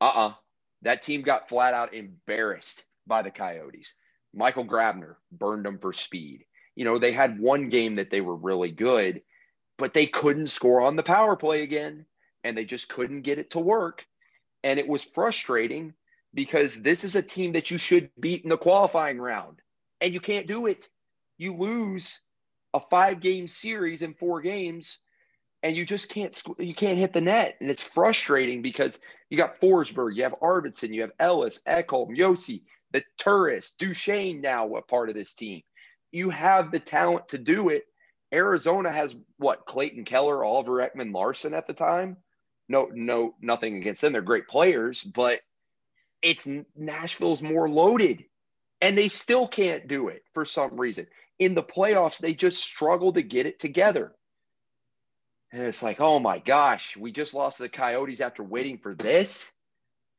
Uh 0.02 0.06
uh-uh. 0.06 0.28
uh 0.30 0.34
That 0.86 1.02
team 1.02 1.24
got 1.24 1.50
flat 1.50 1.74
out 1.74 1.96
embarrassed 1.96 2.86
by 3.08 3.24
the 3.24 3.32
Coyotes. 3.32 3.94
Michael 4.34 4.66
Grabner 4.66 5.16
burned 5.32 5.66
them 5.66 5.80
for 5.80 5.92
speed. 5.94 6.46
You 6.76 6.86
know, 6.86 7.00
they 7.00 7.12
had 7.12 7.40
one 7.40 7.70
game 7.70 7.96
that 7.96 8.12
they 8.12 8.22
were 8.22 8.36
really 8.36 8.72
good, 8.72 9.24
but 9.78 9.94
they 9.94 10.06
couldn't 10.06 10.48
score 10.48 10.82
on 10.82 10.96
the 10.96 11.04
power 11.04 11.36
play 11.36 11.64
again, 11.64 12.06
and 12.44 12.56
they 12.56 12.66
just 12.66 12.88
couldn't 12.88 13.24
get 13.24 13.40
it 13.40 13.50
to 13.52 13.60
work. 13.60 14.06
And 14.64 14.80
it 14.80 14.88
was 14.88 15.04
frustrating 15.04 15.96
because 16.36 16.82
this 16.82 17.04
is 17.04 17.16
a 17.16 17.22
team 17.24 17.54
that 17.54 17.72
you 17.72 17.80
should 17.80 18.12
beat 18.20 18.44
in 18.44 18.50
the 18.50 18.58
qualifying 18.58 19.18
round, 19.20 19.62
and 20.02 20.14
you 20.14 20.20
can't 20.20 20.48
do 20.48 20.68
it. 20.68 20.88
You 21.40 21.56
lose 21.56 22.20
a 22.76 22.80
five 22.80 23.22
game 23.22 23.48
series 23.48 24.04
in 24.04 24.14
four 24.14 24.40
games 24.40 25.00
and 25.64 25.76
you 25.76 25.84
just 25.84 26.10
can't 26.10 26.40
you 26.60 26.76
can't 26.76 27.00
hit 27.00 27.12
the 27.12 27.22
net 27.22 27.58
and 27.60 27.72
it's 27.72 27.82
frustrating 27.82 28.62
because 28.62 29.00
you 29.36 29.44
got 29.44 29.62
Forsberg, 29.62 30.16
you 30.16 30.24
have 30.24 30.36
Arvidsson, 30.42 30.94
you 30.94 31.02
have 31.02 31.12
Ellis, 31.20 31.62
Ekholm, 31.68 32.18
Josi, 32.18 32.64
the 32.92 33.04
Turris, 33.20 33.74
Duchene 33.78 34.42
now 34.42 34.76
a 34.76 34.82
part 34.82 35.10
of 35.10 35.16
this 35.16 35.34
team. 35.34 35.62
You 36.12 36.30
have 36.32 36.72
the 36.72 36.80
talent 36.80 37.30
to 37.30 37.38
do 37.38 37.70
it. 37.70 37.84
Arizona 38.34 38.92
has 38.92 39.16
what 39.38 39.66
Clayton 39.66 40.06
Keller, 40.06 40.44
Oliver 40.44 40.78
Ekman 40.78 41.14
Larsson 41.14 41.54
at 41.54 41.68
the 41.68 41.74
time 41.74 42.18
no, 42.68 42.90
no, 42.94 43.36
nothing 43.42 43.78
against 43.78 44.02
them. 44.02 44.14
They're 44.14 44.22
great 44.22 44.48
players, 44.48 45.02
but 45.02 45.42
it's 46.22 46.48
Nashville's 46.76 47.44
more 47.44 47.70
loaded 47.70 48.26
and 48.82 48.98
they 48.98 49.10
still 49.10 49.48
can't 49.48 49.88
do 49.88 50.10
it 50.10 50.24
for 50.34 50.46
some 50.46 50.80
reason. 50.80 51.08
In 51.40 51.54
the 51.56 51.64
playoffs, 51.64 52.20
they 52.20 52.34
just 52.34 52.64
struggle 52.64 53.14
to 53.14 53.22
get 53.22 53.46
it 53.46 53.60
together. 53.60 54.14
And 55.56 55.64
it's 55.64 55.82
like, 55.82 56.02
oh 56.02 56.20
my 56.20 56.40
gosh, 56.40 56.98
we 56.98 57.14
just 57.14 57.34
lost 57.34 57.60
the 57.60 57.70
Coyotes 57.70 58.20
after 58.20 58.44
waiting 58.44 58.78
for 58.78 58.94
this. 58.94 59.54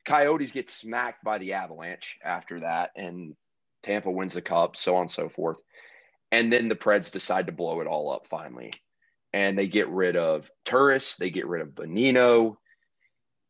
Coyotes 0.06 0.50
get 0.50 0.70
smacked 0.70 1.22
by 1.22 1.36
the 1.36 1.52
Avalanche 1.52 2.16
after 2.24 2.60
that, 2.60 2.92
and 2.96 3.34
Tampa 3.82 4.10
wins 4.10 4.32
the 4.32 4.40
cup, 4.40 4.78
so 4.78 4.96
on 4.96 5.02
and 5.02 5.10
so 5.10 5.28
forth. 5.28 5.58
And 6.32 6.50
then 6.50 6.68
the 6.68 6.74
Preds 6.74 7.12
decide 7.12 7.46
to 7.46 7.52
blow 7.52 7.82
it 7.82 7.86
all 7.86 8.10
up 8.10 8.26
finally 8.28 8.72
and 9.34 9.58
they 9.58 9.66
get 9.66 9.90
rid 9.90 10.16
of 10.16 10.50
Turris, 10.64 11.16
they 11.16 11.28
get 11.28 11.46
rid 11.46 11.60
of 11.60 11.74
Bonino, 11.74 12.56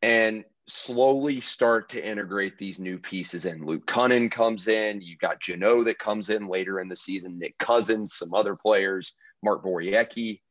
and 0.01 0.43
slowly 0.67 1.39
start 1.39 1.87
to 1.87 2.05
integrate 2.05 2.57
these 2.57 2.77
new 2.77 2.97
pieces 2.97 3.45
And 3.45 3.65
Luke 3.65 3.87
Kunin 3.87 4.29
comes 4.29 4.67
in, 4.67 5.01
You've 5.01 5.19
got 5.19 5.39
Jeannot 5.39 5.85
that 5.85 5.99
comes 5.99 6.29
in 6.29 6.49
later 6.49 6.81
in 6.81 6.89
the 6.89 6.97
season, 6.97 7.37
Nick 7.39 7.57
Cousins, 7.57 8.15
some 8.15 8.33
other 8.33 8.57
players, 8.57 9.13
Mark 9.41 9.63
Borowiecki. 9.63 10.41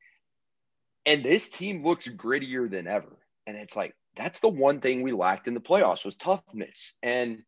And 1.07 1.23
this 1.23 1.49
team 1.49 1.85
looks 1.85 2.09
grittier 2.09 2.69
than 2.69 2.89
ever. 2.89 3.17
And 3.47 3.57
it's 3.57 3.77
like, 3.77 3.95
that's 4.17 4.41
the 4.41 4.49
one 4.49 4.81
thing 4.81 5.03
we 5.03 5.13
lacked 5.13 5.47
in 5.47 5.55
the 5.55 5.61
playoffs 5.61 6.05
was 6.05 6.17
toughness. 6.17 6.95
And 7.03 7.43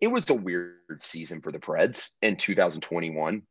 it 0.00 0.08
was 0.08 0.28
a 0.28 0.34
weird 0.34 1.00
season 1.00 1.40
for 1.40 1.52
the 1.52 1.58
Preds 1.58 2.10
in 2.20 2.36
2021, 2.36 3.42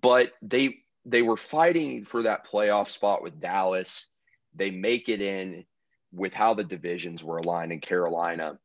but 0.00 0.32
they 0.42 0.76
they 1.06 1.22
were 1.22 1.36
fighting 1.36 2.04
for 2.04 2.22
that 2.22 2.46
playoff 2.46 2.88
spot 2.88 3.22
with 3.22 3.40
Dallas. 3.40 4.08
They 4.54 4.70
make 4.70 5.08
it 5.08 5.20
in 5.20 5.64
with 6.12 6.32
how 6.32 6.54
the 6.54 6.64
divisions 6.64 7.22
were 7.22 7.38
aligned 7.38 7.72
in 7.72 7.80
Carolina. 7.80 8.58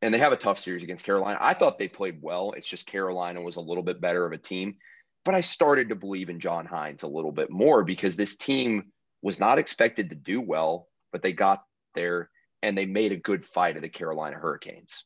And 0.00 0.12
they 0.12 0.18
have 0.18 0.32
a 0.32 0.36
tough 0.36 0.58
series 0.58 0.82
against 0.82 1.04
Carolina. 1.04 1.38
I 1.40 1.54
thought 1.54 1.78
they 1.78 1.88
played 1.88 2.18
well. 2.20 2.52
It's 2.56 2.68
just 2.68 2.86
Carolina 2.86 3.42
was 3.42 3.56
a 3.56 3.60
little 3.60 3.82
bit 3.82 4.00
better 4.00 4.24
of 4.24 4.32
a 4.32 4.38
team. 4.38 4.76
But 5.24 5.34
I 5.34 5.40
started 5.40 5.90
to 5.90 5.96
believe 5.96 6.30
in 6.30 6.40
John 6.40 6.66
Hynes 6.66 7.02
a 7.02 7.08
little 7.08 7.32
bit 7.32 7.50
more 7.50 7.84
because 7.84 8.16
this 8.16 8.36
team 8.36 8.92
was 9.22 9.40
not 9.40 9.58
expected 9.58 10.10
to 10.10 10.16
do 10.16 10.40
well, 10.40 10.88
but 11.12 11.22
they 11.22 11.32
got 11.32 11.64
there 11.94 12.30
and 12.62 12.76
they 12.76 12.86
made 12.86 13.12
a 13.12 13.16
good 13.16 13.44
fight 13.44 13.76
of 13.76 13.82
the 13.82 13.88
Carolina 13.88 14.36
Hurricanes. 14.36 15.04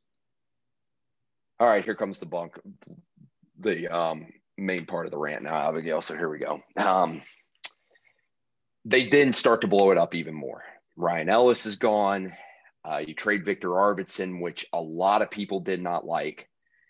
All 1.60 1.68
right, 1.68 1.84
here 1.84 1.94
comes 1.94 2.18
the 2.18 2.26
bunk, 2.26 2.58
the 3.60 3.88
um, 3.88 4.26
main 4.58 4.86
part 4.86 5.06
of 5.06 5.12
the 5.12 5.18
rant 5.18 5.42
now, 5.42 5.68
Abigail. 5.68 6.00
So 6.00 6.16
here 6.16 6.28
we 6.28 6.38
go. 6.38 6.60
Um, 6.76 7.22
they 8.84 9.08
then 9.08 9.32
start 9.32 9.60
to 9.60 9.68
blow 9.68 9.90
it 9.92 9.98
up 9.98 10.14
even 10.14 10.34
more. 10.34 10.64
Ryan 10.96 11.28
Ellis 11.28 11.66
is 11.66 11.76
gone. 11.76 12.32
Uh, 12.84 12.98
you 13.06 13.14
trade 13.14 13.44
Viktor 13.44 13.68
Arvidsson, 13.68 14.40
which 14.40 14.66
a 14.72 14.80
lot 14.80 15.22
of 15.22 15.30
people 15.30 15.60
did 15.60 15.80
not 15.80 16.04
like. 16.04 16.48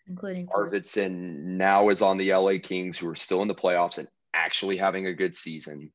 including 0.08 0.46
Arvidsson 0.46 1.56
now 1.58 1.90
is 1.90 2.00
on 2.00 2.16
the 2.16 2.32
LA 2.32 2.54
Kings, 2.62 2.96
who 2.96 3.08
are 3.08 3.14
still 3.14 3.42
in 3.42 3.48
the 3.48 3.54
playoffs 3.54 3.98
and 3.98 4.08
actually 4.32 4.78
having 4.78 5.06
a 5.06 5.14
good 5.14 5.37
season. 5.37 5.92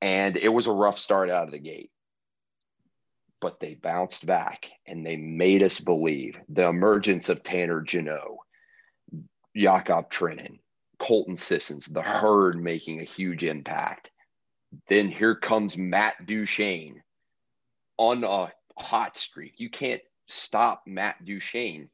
And 0.00 0.36
it 0.36 0.48
was 0.48 0.66
a 0.66 0.72
rough 0.72 0.98
start 0.98 1.30
out 1.30 1.46
of 1.46 1.52
the 1.52 1.58
gate. 1.58 1.90
But 3.40 3.60
they 3.60 3.74
bounced 3.74 4.26
back 4.26 4.70
and 4.86 5.04
they 5.04 5.16
made 5.16 5.62
us 5.62 5.80
believe 5.80 6.36
the 6.48 6.68
emergence 6.68 7.28
of 7.28 7.42
Tanner 7.42 7.80
Jeannot, 7.80 8.38
Yakov 9.54 10.08
Trenin, 10.08 10.58
Colton 10.98 11.36
Sissons, 11.36 11.86
the 11.86 12.02
herd 12.02 12.60
making 12.60 13.00
a 13.00 13.04
huge 13.04 13.44
impact. 13.44 14.10
Then 14.88 15.08
here 15.08 15.34
comes 15.34 15.76
Matt 15.76 16.26
Duchene 16.26 17.02
on 17.96 18.24
a 18.24 18.52
hot 18.76 19.16
streak. 19.16 19.54
You 19.56 19.70
can't 19.70 20.02
stop 20.26 20.82
Matt 20.86 21.24
Duchene. 21.24 21.88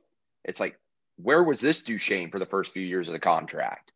It's 0.45 0.61
like, 0.61 0.79
where 1.17 1.45
was 1.45 1.61
this 1.61 1.81
Duchene 1.81 2.31
for 2.31 2.38
the 2.38 2.47
first 2.47 2.73
few 2.73 2.83
years 2.83 3.09
of 3.09 3.12
the 3.12 3.21
contract? 3.21 3.93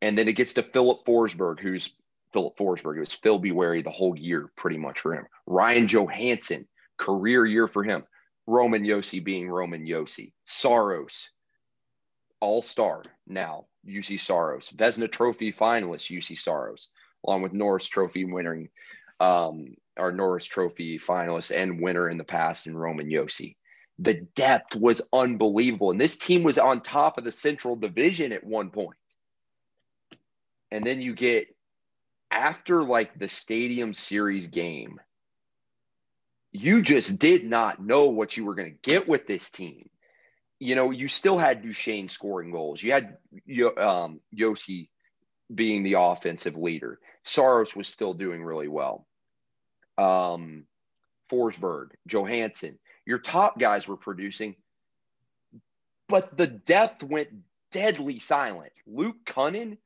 And 0.00 0.18
then 0.18 0.26
it 0.26 0.32
gets 0.32 0.54
to 0.54 0.62
Philip 0.62 1.04
Forsberg, 1.04 1.60
who's 1.60 1.94
Filip 2.32 2.56
Forsberg. 2.56 2.96
It 2.96 3.00
was 3.00 3.12
Phil 3.12 3.38
Bewary 3.38 3.82
the 3.82 3.90
whole 3.90 4.16
year, 4.16 4.50
pretty 4.56 4.78
much 4.78 5.00
for 5.00 5.14
him. 5.14 5.26
Ryan 5.46 5.86
Johansen, 5.86 6.66
career 6.96 7.44
year 7.46 7.68
for 7.68 7.82
him. 7.82 8.04
Roman 8.46 8.82
Josi 8.82 9.22
being 9.22 9.48
Roman 9.48 9.86
Josi. 9.86 10.32
Saros, 10.44 11.30
all 12.40 12.62
star 12.62 13.04
now, 13.26 13.66
Juuse 13.86 14.18
Saros. 14.18 14.70
Vezina 14.70 15.10
Trophy 15.10 15.52
finalist, 15.52 16.10
Juuse 16.10 16.38
Saros, 16.38 16.88
along 17.26 17.42
with 17.42 17.52
Norris 17.52 17.86
Trophy 17.86 18.24
winning, 18.24 18.68
um, 19.20 19.76
our 19.96 20.10
Norris 20.10 20.46
Trophy 20.46 20.98
finalist 20.98 21.54
and 21.56 21.80
winner 21.80 22.08
in 22.08 22.18
the 22.18 22.24
past 22.24 22.66
in 22.66 22.76
Roman 22.76 23.08
Josi. 23.08 23.56
The 23.98 24.26
depth 24.34 24.74
was 24.74 25.02
unbelievable. 25.12 25.92
And 25.92 26.00
this 26.00 26.16
team 26.16 26.42
was 26.42 26.58
on 26.58 26.80
top 26.80 27.18
of 27.18 27.24
the 27.24 27.30
Central 27.30 27.76
Division 27.76 28.32
at 28.32 28.42
one 28.42 28.70
point. 28.70 28.96
And 30.72 30.84
then 30.84 31.00
you 31.00 31.14
get 31.14 31.46
after 32.32 32.82
like 32.82 33.18
the 33.18 33.28
Stadium 33.28 33.92
Series 33.92 34.46
game, 34.48 34.98
you 36.50 36.82
just 36.82 37.18
did 37.18 37.44
not 37.44 37.82
know 37.82 38.06
what 38.06 38.36
you 38.36 38.44
were 38.44 38.54
going 38.54 38.72
to 38.72 38.90
get 38.90 39.06
with 39.06 39.26
this 39.26 39.50
team. 39.50 39.88
You 40.58 40.74
know, 40.74 40.90
you 40.90 41.08
still 41.08 41.38
had 41.38 41.62
Duchene 41.62 42.08
scoring 42.08 42.50
goals. 42.50 42.82
You 42.82 42.92
had 42.92 43.16
um, 43.78 44.20
Josi 44.36 44.88
being 45.52 45.82
the 45.82 45.94
offensive 45.94 46.56
leader. 46.56 46.98
Saros 47.24 47.76
was 47.76 47.88
still 47.88 48.14
doing 48.14 48.42
really 48.42 48.68
well. 48.68 49.06
Um, 49.98 50.64
Forsberg, 51.30 51.88
Johansen, 52.08 52.78
your 53.06 53.18
top 53.18 53.58
guys 53.58 53.86
were 53.88 53.96
producing, 53.96 54.54
but 56.08 56.36
the 56.36 56.46
depth 56.46 57.02
went 57.02 57.28
deadly 57.70 58.18
silent. 58.18 58.72
Luke 58.86 59.16
Kunin, 59.24 59.78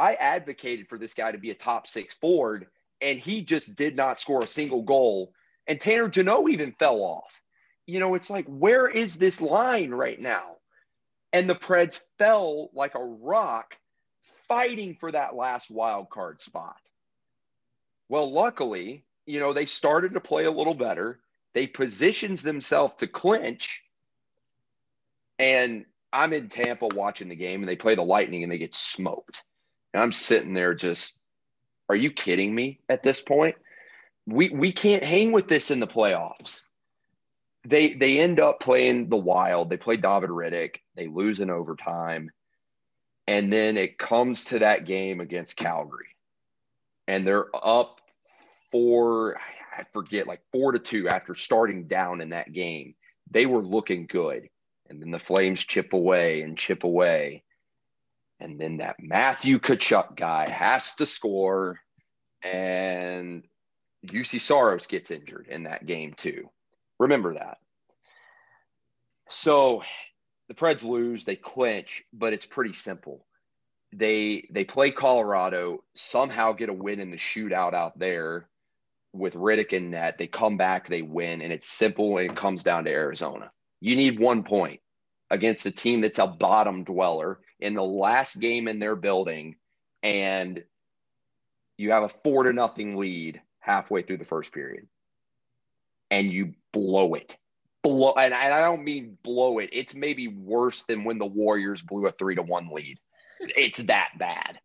I 0.00 0.14
advocated 0.14 0.88
for 0.88 0.96
this 0.96 1.12
guy 1.12 1.30
to 1.30 1.36
be 1.36 1.50
a 1.50 1.54
top 1.54 1.86
six 1.86 2.14
forward, 2.14 2.68
and 3.02 3.18
he 3.18 3.42
just 3.42 3.74
did 3.74 3.96
not 3.96 4.18
score 4.18 4.42
a 4.42 4.46
single 4.46 4.80
goal. 4.80 5.34
And 5.66 5.78
Tanner 5.78 6.08
Jeannot 6.08 6.48
even 6.48 6.72
fell 6.72 7.02
off. 7.02 7.42
You 7.84 8.00
know, 8.00 8.14
it's 8.14 8.30
like, 8.30 8.46
where 8.46 8.88
is 8.88 9.16
this 9.16 9.42
line 9.42 9.90
right 9.90 10.18
now? 10.18 10.56
And 11.34 11.48
the 11.48 11.54
Preds 11.54 12.00
fell 12.18 12.70
like 12.72 12.94
a 12.94 13.04
rock 13.04 13.76
fighting 14.48 14.96
for 14.98 15.12
that 15.12 15.36
last 15.36 15.70
wild 15.70 16.08
card 16.08 16.40
spot. 16.40 16.80
Well, 18.08 18.32
luckily, 18.32 19.04
you 19.26 19.38
know, 19.38 19.52
they 19.52 19.66
started 19.66 20.14
to 20.14 20.20
play 20.20 20.44
a 20.44 20.50
little 20.50 20.74
better. 20.74 21.20
They 21.52 21.66
positions 21.66 22.42
themselves 22.42 22.94
to 22.96 23.06
clinch. 23.06 23.84
And 25.38 25.84
I'm 26.10 26.32
in 26.32 26.48
Tampa 26.48 26.86
watching 26.86 27.28
the 27.28 27.36
game 27.36 27.60
and 27.60 27.68
they 27.68 27.76
play 27.76 27.96
the 27.96 28.02
Lightning 28.02 28.42
and 28.42 28.50
they 28.50 28.58
get 28.58 28.74
smoked. 28.74 29.42
And 29.92 30.02
I'm 30.02 30.12
sitting 30.12 30.54
there 30.54 30.74
just, 30.74 31.18
are 31.88 31.96
you 31.96 32.10
kidding 32.10 32.54
me 32.54 32.80
at 32.88 33.02
this 33.02 33.20
point? 33.20 33.56
We 34.26 34.50
we 34.50 34.70
can't 34.70 35.02
hang 35.02 35.32
with 35.32 35.48
this 35.48 35.70
in 35.70 35.80
the 35.80 35.86
playoffs. 35.86 36.62
They 37.64 37.94
they 37.94 38.18
end 38.18 38.38
up 38.38 38.60
playing 38.60 39.08
the 39.08 39.16
Wild. 39.16 39.70
They 39.70 39.76
play 39.76 39.96
David 39.96 40.30
Rittich. 40.30 40.76
They 40.94 41.08
lose 41.08 41.40
in 41.40 41.50
overtime. 41.50 42.30
And 43.26 43.52
then 43.52 43.76
it 43.76 43.98
comes 43.98 44.44
to 44.46 44.58
that 44.60 44.86
game 44.86 45.20
against 45.20 45.56
Calgary. 45.56 46.16
And 47.06 47.26
they're 47.26 47.48
up 47.54 48.00
four, 48.70 49.36
I 49.76 49.84
forget, 49.92 50.26
like 50.26 50.42
four 50.52 50.72
to 50.72 50.78
two 50.78 51.08
after 51.08 51.34
starting 51.34 51.86
down 51.86 52.20
in 52.20 52.30
that 52.30 52.52
game. 52.52 52.94
They 53.30 53.46
were 53.46 53.62
looking 53.62 54.06
good. 54.06 54.48
And 54.88 55.00
then 55.00 55.10
the 55.10 55.18
Flames 55.18 55.62
chip 55.62 55.92
away 55.92 56.42
and 56.42 56.58
chip 56.58 56.82
away. 56.82 57.44
And 58.40 58.58
then 58.58 58.78
that 58.78 58.96
Matthew 58.98 59.58
Tkachuk 59.58 60.16
guy 60.16 60.48
has 60.48 60.94
to 60.96 61.06
score. 61.06 61.78
And 62.42 63.44
Juuse 64.06 64.40
Saros 64.40 64.86
gets 64.86 65.10
injured 65.10 65.46
in 65.48 65.64
that 65.64 65.84
game 65.86 66.14
too. 66.14 66.48
Remember 66.98 67.34
that. 67.34 67.58
So 69.28 69.82
the 70.48 70.54
Preds 70.54 70.82
lose, 70.82 71.24
they 71.24 71.36
clinch, 71.36 72.02
but 72.12 72.32
it's 72.32 72.46
pretty 72.46 72.72
simple. 72.72 73.26
They 73.92 74.48
they 74.50 74.64
play 74.64 74.90
Colorado, 74.90 75.84
somehow 75.94 76.52
get 76.52 76.68
a 76.68 76.72
win 76.72 77.00
in 77.00 77.10
the 77.10 77.16
shootout 77.16 77.74
out 77.74 77.98
there 77.98 78.48
with 79.12 79.34
Rittich 79.34 79.72
in 79.72 79.90
net. 79.90 80.16
They 80.16 80.26
come 80.26 80.56
back, 80.56 80.88
they 80.88 81.02
win, 81.02 81.42
and 81.42 81.52
it's 81.52 81.68
simple 81.68 82.18
and 82.18 82.30
it 82.30 82.36
comes 82.36 82.62
down 82.62 82.84
to 82.84 82.90
Arizona. 82.90 83.50
You 83.80 83.96
need 83.96 84.18
one 84.18 84.44
point 84.44 84.80
against 85.30 85.66
a 85.66 85.70
team 85.70 86.00
that's 86.00 86.18
a 86.18 86.26
bottom 86.26 86.84
dweller 86.84 87.40
in 87.60 87.74
the 87.74 87.82
last 87.82 88.40
game 88.40 88.68
in 88.68 88.78
their 88.78 88.96
building, 88.96 89.56
and 90.02 90.62
you 91.76 91.92
have 91.92 92.02
a 92.02 92.08
four 92.08 92.44
to 92.44 92.52
nothing 92.52 92.96
lead 92.96 93.40
halfway 93.58 94.02
through 94.02 94.18
the 94.18 94.24
first 94.24 94.52
period, 94.52 94.86
and 96.10 96.32
you 96.32 96.54
blow 96.72 97.14
it. 97.14 97.36
Blow, 97.82 98.12
and 98.12 98.34
I 98.34 98.60
don't 98.60 98.84
mean 98.84 99.16
blow 99.22 99.58
it. 99.58 99.70
It's 99.72 99.94
maybe 99.94 100.28
worse 100.28 100.82
than 100.82 101.04
when 101.04 101.18
the 101.18 101.26
Warriors 101.26 101.80
blew 101.80 102.06
a 102.06 102.10
three 102.10 102.34
to 102.34 102.42
one 102.42 102.68
lead. 102.72 102.98
It's 103.40 103.78
that 103.84 104.10
bad. 104.18 104.60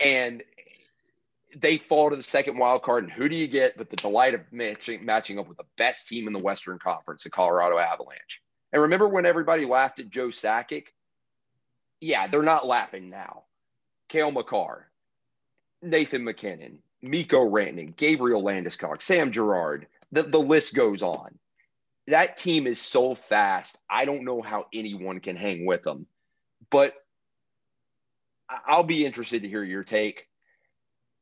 And 0.00 0.42
they 1.56 1.76
fall 1.76 2.10
to 2.10 2.16
the 2.16 2.22
second 2.22 2.58
wild 2.58 2.82
card. 2.82 3.04
And 3.04 3.12
who 3.12 3.28
do 3.28 3.36
you 3.36 3.46
get 3.46 3.76
but 3.76 3.90
the 3.90 3.96
delight 3.96 4.34
of 4.34 4.40
matching, 4.50 5.04
matching 5.04 5.38
up 5.38 5.48
with 5.48 5.58
the 5.58 5.66
best 5.76 6.08
team 6.08 6.26
in 6.26 6.32
the 6.32 6.38
Western 6.38 6.78
Conference, 6.78 7.24
the 7.24 7.30
Colorado 7.30 7.78
Avalanche? 7.78 8.42
And 8.72 8.82
remember 8.82 9.08
when 9.08 9.26
everybody 9.26 9.64
laughed 9.66 10.00
at 10.00 10.08
Joe 10.10 10.28
Sakic? 10.28 10.86
Yeah, 12.04 12.26
they're 12.26 12.42
not 12.42 12.66
laughing 12.66 13.08
now. 13.08 13.44
Kale 14.10 14.30
Makar, 14.30 14.90
Nathan 15.80 16.22
MacKinnon, 16.22 16.80
Mikko 17.00 17.48
Rantanen, 17.48 17.96
Gabriel 17.96 18.42
Landeskog, 18.42 19.00
Sam 19.00 19.32
Girard, 19.32 19.86
the, 20.12 20.22
the 20.22 20.38
list 20.38 20.74
goes 20.74 21.02
on. 21.02 21.38
That 22.06 22.36
team 22.36 22.66
is 22.66 22.78
so 22.78 23.14
fast. 23.14 23.78
I 23.88 24.04
don't 24.04 24.26
know 24.26 24.42
how 24.42 24.66
anyone 24.74 25.20
can 25.20 25.34
hang 25.34 25.64
with 25.64 25.82
them. 25.82 26.06
But 26.68 26.92
I'll 28.50 28.82
be 28.84 29.06
interested 29.06 29.40
to 29.40 29.48
hear 29.48 29.64
your 29.64 29.82
take. 29.82 30.28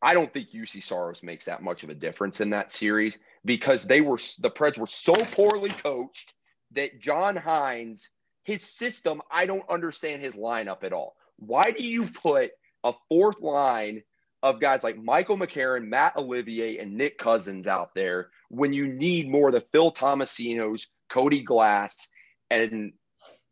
I 0.02 0.14
don't 0.14 0.32
think 0.32 0.50
Juuse 0.50 0.82
Saros 0.82 1.22
makes 1.22 1.44
that 1.44 1.62
much 1.62 1.84
of 1.84 1.90
a 1.90 1.94
difference 1.94 2.40
in 2.40 2.50
that 2.50 2.72
series 2.72 3.20
because 3.44 3.84
they 3.84 4.00
were 4.00 4.18
the 4.40 4.50
Preds 4.50 4.78
were 4.78 4.88
so 4.88 5.14
poorly 5.14 5.70
coached 5.70 6.34
that 6.72 6.98
John 7.00 7.36
Hynes, 7.36 8.08
his 8.44 8.62
system, 8.62 9.22
I 9.30 9.46
don't 9.46 9.68
understand 9.68 10.22
his 10.22 10.34
lineup 10.34 10.84
at 10.84 10.92
all. 10.92 11.16
Why 11.36 11.70
do 11.70 11.82
you 11.82 12.06
put 12.06 12.50
a 12.84 12.92
fourth 13.08 13.40
line 13.40 14.02
of 14.42 14.60
guys 14.60 14.82
like 14.82 14.98
Michael 14.98 15.38
McCarron, 15.38 15.86
Matt 15.86 16.16
Olivier, 16.16 16.78
and 16.78 16.96
Nick 16.96 17.16
Cousins 17.16 17.66
out 17.66 17.94
there 17.94 18.30
when 18.48 18.72
you 18.72 18.88
need 18.88 19.30
more 19.30 19.48
of 19.48 19.54
the 19.54 19.64
Phil 19.72 19.92
Tomasino's, 19.92 20.88
Cody 21.08 21.42
Glass, 21.42 22.08
and 22.50 22.92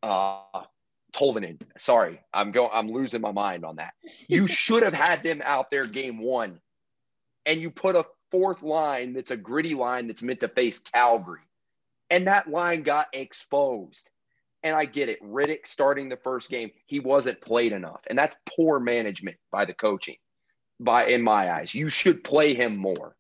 uh, 0.03 0.63
Tolvanen. 1.13 1.61
Sorry, 1.79 2.21
I'm 2.35 2.51
going. 2.51 2.71
I'm 2.73 2.91
losing 2.91 3.21
my 3.21 3.33
mind 3.33 3.65
on 3.65 3.77
that. 3.77 3.95
You 4.29 4.47
should 4.49 4.83
have 4.83 4.95
had 4.95 5.23
them 5.23 5.43
out 5.45 5.71
there 5.71 5.87
game 5.87 6.19
one, 6.19 6.61
and 7.47 7.61
you 7.61 7.71
put 7.71 7.97
a 7.97 8.07
fourth 8.31 8.63
line 8.63 9.13
that's 9.13 9.31
a 9.31 9.37
gritty 9.37 9.75
line 9.75 10.07
that's 10.07 10.23
meant 10.23 10.41
to 10.41 10.49
face 10.49 10.79
Calgary, 10.79 11.41
and 12.11 12.27
that 12.27 12.51
line 12.51 12.83
got 12.83 13.09
exposed. 13.13 14.11
And 14.63 14.75
I 14.75 14.85
get 14.85 15.09
it. 15.09 15.23
Rittich 15.23 15.67
starting 15.67 16.09
the 16.09 16.19
first 16.19 16.51
game, 16.51 16.71
he 16.87 17.01
wasn't 17.01 17.41
played 17.41 17.73
enough, 17.73 18.01
and 18.09 18.19
that's 18.19 18.37
poor 18.47 18.79
management 18.79 19.39
by 19.51 19.65
the 19.65 19.75
coaching. 19.75 20.17
By 20.79 21.07
in 21.07 21.23
my 21.23 21.51
eyes, 21.51 21.75
you 21.75 21.89
should 21.89 22.25
play 22.25 22.55
him 22.55 22.77
more 22.77 23.17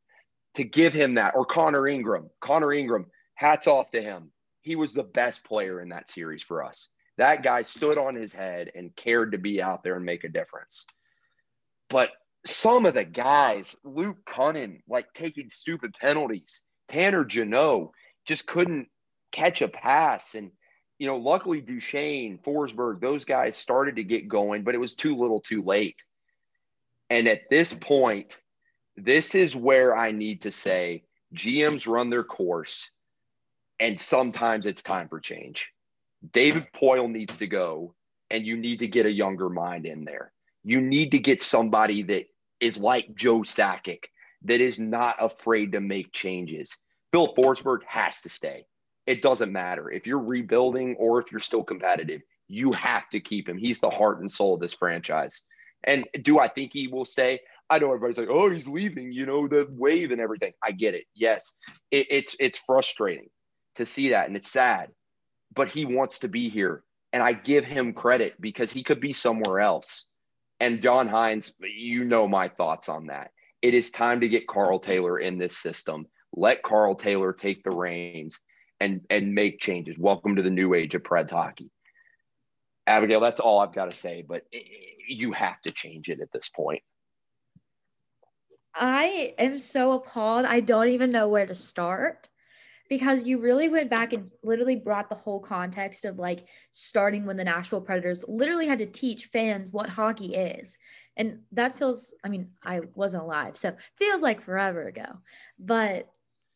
to 0.54 0.64
give 0.64 0.92
him 0.92 1.14
that. 1.14 1.34
Or 1.34 1.44
Connor 1.44 1.86
Ingram. 1.88 2.30
Connor 2.40 2.72
Ingram. 2.72 3.06
Hats 3.34 3.66
off 3.66 3.90
to 3.90 4.02
him. 4.02 4.32
He 4.62 4.76
was 4.76 4.92
the 4.92 5.02
best 5.02 5.44
player 5.44 5.80
in 5.80 5.90
that 5.90 6.08
series 6.08 6.42
for 6.42 6.62
us. 6.62 6.88
That 7.16 7.42
guy 7.42 7.62
stood 7.62 7.98
on 7.98 8.14
his 8.14 8.32
head 8.32 8.70
and 8.74 8.94
cared 8.96 9.32
to 9.32 9.38
be 9.38 9.62
out 9.62 9.82
there 9.82 9.96
and 9.96 10.04
make 10.04 10.24
a 10.24 10.28
difference. 10.28 10.86
But 11.88 12.10
some 12.46 12.86
of 12.86 12.94
the 12.94 13.04
guys, 13.04 13.76
Luke 13.84 14.18
Kunin, 14.26 14.80
like 14.88 15.12
taking 15.12 15.50
stupid 15.50 15.94
penalties, 16.00 16.62
Tanner 16.88 17.24
Jeannot 17.24 17.90
just 18.26 18.46
couldn't 18.46 18.88
catch 19.32 19.60
a 19.60 19.68
pass. 19.68 20.34
And, 20.34 20.52
you 21.00 21.06
know, 21.06 21.16
luckily 21.16 21.62
Duchene, 21.62 22.38
Forsberg, 22.44 23.00
those 23.00 23.24
guys 23.24 23.56
started 23.56 23.96
to 23.96 24.04
get 24.04 24.28
going, 24.28 24.64
but 24.64 24.74
it 24.74 24.80
was 24.80 24.94
too 24.94 25.16
little 25.16 25.40
too 25.40 25.62
late. 25.62 26.04
And 27.08 27.26
at 27.26 27.48
this 27.48 27.72
point, 27.72 28.36
this 28.98 29.34
is 29.34 29.56
where 29.56 29.96
I 29.96 30.12
need 30.12 30.42
to 30.42 30.52
say 30.52 31.04
GMs 31.34 31.90
run 31.90 32.10
their 32.10 32.22
course, 32.22 32.90
and 33.80 33.98
sometimes 33.98 34.66
it's 34.66 34.82
time 34.82 35.08
for 35.08 35.20
change. 35.20 35.72
David 36.32 36.66
Poile 36.74 37.10
needs 37.10 37.38
to 37.38 37.46
go, 37.46 37.94
and 38.28 38.44
you 38.44 38.58
need 38.58 38.80
to 38.80 38.86
get 38.86 39.06
a 39.06 39.10
younger 39.10 39.48
mind 39.48 39.86
in 39.86 40.04
there. 40.04 40.32
You 40.64 40.82
need 40.82 41.12
to 41.12 41.18
get 41.18 41.40
somebody 41.40 42.02
that 42.02 42.26
is 42.60 42.78
like 42.78 43.14
Joe 43.14 43.38
Sakic, 43.38 44.04
that 44.42 44.60
is 44.60 44.78
not 44.78 45.16
afraid 45.18 45.72
to 45.72 45.80
make 45.80 46.12
changes. 46.12 46.76
Bill 47.10 47.34
Forsberg 47.34 47.78
has 47.86 48.20
to 48.20 48.28
stay. 48.28 48.66
It 49.10 49.22
doesn't 49.22 49.52
matter 49.52 49.90
if 49.90 50.06
you're 50.06 50.18
rebuilding 50.18 50.96
or 50.98 51.20
if 51.20 51.30
you're 51.30 51.40
still 51.40 51.64
competitive. 51.64 52.22
You 52.48 52.72
have 52.72 53.08
to 53.10 53.20
keep 53.20 53.48
him. 53.48 53.58
He's 53.58 53.80
the 53.80 53.90
heart 53.90 54.20
and 54.20 54.30
soul 54.30 54.54
of 54.54 54.60
this 54.60 54.74
franchise. 54.74 55.42
And 55.84 56.06
do 56.22 56.38
I 56.38 56.48
think 56.48 56.72
he 56.72 56.88
will 56.88 57.04
stay? 57.04 57.40
I 57.68 57.78
know 57.78 57.88
everybody's 57.88 58.18
like, 58.18 58.28
"Oh, 58.30 58.50
he's 58.50 58.68
leaving," 58.68 59.12
you 59.12 59.26
know, 59.26 59.46
the 59.46 59.66
wave 59.70 60.10
and 60.10 60.20
everything. 60.20 60.52
I 60.62 60.72
get 60.72 60.94
it. 60.94 61.04
Yes, 61.14 61.54
it, 61.90 62.06
it's 62.10 62.36
it's 62.40 62.58
frustrating 62.58 63.30
to 63.76 63.86
see 63.86 64.10
that, 64.10 64.26
and 64.26 64.36
it's 64.36 64.50
sad 64.50 64.90
but 65.54 65.68
he 65.68 65.84
wants 65.84 66.20
to 66.20 66.28
be 66.28 66.48
here. 66.48 66.82
And 67.12 67.22
I 67.22 67.32
give 67.32 67.64
him 67.64 67.92
credit 67.92 68.40
because 68.40 68.70
he 68.70 68.82
could 68.82 69.00
be 69.00 69.12
somewhere 69.12 69.60
else. 69.60 70.06
And 70.60 70.82
John 70.82 71.08
Hynes, 71.08 71.52
you 71.60 72.04
know 72.04 72.28
my 72.28 72.48
thoughts 72.48 72.88
on 72.88 73.06
that. 73.06 73.32
It 73.62 73.74
is 73.74 73.90
time 73.90 74.20
to 74.20 74.28
get 74.28 74.46
Karl 74.46 74.78
Taylor 74.78 75.18
in 75.18 75.38
this 75.38 75.56
system. 75.56 76.06
Let 76.32 76.62
Karl 76.62 76.94
Taylor 76.94 77.32
take 77.32 77.64
the 77.64 77.70
reins 77.70 78.38
and 78.80 79.02
and 79.10 79.34
make 79.34 79.60
changes. 79.60 79.98
Welcome 79.98 80.36
to 80.36 80.42
the 80.42 80.50
new 80.50 80.74
age 80.74 80.94
of 80.94 81.02
Preds 81.02 81.30
hockey. 81.30 81.70
Abigail, 82.86 83.20
that's 83.20 83.40
all 83.40 83.60
I've 83.60 83.74
got 83.74 83.84
to 83.84 83.92
say, 83.92 84.24
but 84.26 84.44
you 85.06 85.32
have 85.32 85.60
to 85.62 85.70
change 85.70 86.08
it 86.08 86.20
at 86.20 86.32
this 86.32 86.48
point. 86.48 86.82
I 88.74 89.34
am 89.38 89.58
so 89.58 89.92
appalled. 89.92 90.46
I 90.46 90.60
don't 90.60 90.88
even 90.88 91.10
know 91.10 91.28
where 91.28 91.46
to 91.46 91.54
start 91.54 92.28
because 92.88 93.26
you 93.26 93.38
really 93.38 93.68
went 93.68 93.90
back 93.90 94.12
and 94.12 94.30
literally 94.42 94.76
brought 94.76 95.08
the 95.08 95.14
whole 95.14 95.40
context 95.40 96.04
of 96.04 96.18
like 96.18 96.46
starting 96.72 97.24
when 97.26 97.36
the 97.36 97.44
Nashville 97.44 97.80
Predators 97.80 98.24
literally 98.26 98.66
had 98.66 98.78
to 98.78 98.86
teach 98.86 99.26
fans 99.26 99.70
what 99.70 99.88
hockey 99.88 100.34
is. 100.34 100.76
And 101.16 101.40
that 101.52 101.78
feels, 101.78 102.14
I 102.24 102.28
mean, 102.28 102.50
I 102.64 102.80
wasn't 102.94 103.24
alive, 103.24 103.56
so 103.56 103.76
feels 103.96 104.22
like 104.22 104.42
forever 104.42 104.88
ago. 104.88 105.06
But 105.58 106.08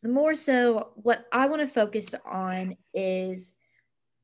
more 0.08 0.34
so, 0.34 0.90
what 0.94 1.26
I 1.32 1.46
want 1.46 1.62
to 1.62 1.68
focus 1.68 2.14
on 2.24 2.76
is 2.92 3.56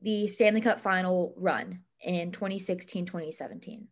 the 0.02 0.26
Stanley 0.26 0.60
Cup 0.60 0.80
final 0.80 1.34
run 1.36 1.80
in 2.02 2.32
2016 2.32 3.06
2017. 3.06 3.88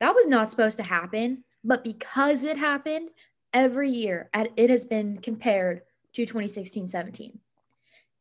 That 0.00 0.14
was 0.14 0.26
not 0.26 0.50
supposed 0.50 0.76
to 0.76 0.84
happen, 0.84 1.44
but 1.64 1.84
because 1.84 2.44
it 2.44 2.56
happened, 2.56 3.10
every 3.52 3.90
year 3.90 4.30
it 4.34 4.70
has 4.70 4.86
been 4.86 5.18
compared 5.18 5.82
to 6.14 6.26
2016 6.26 6.86
17. 6.86 7.38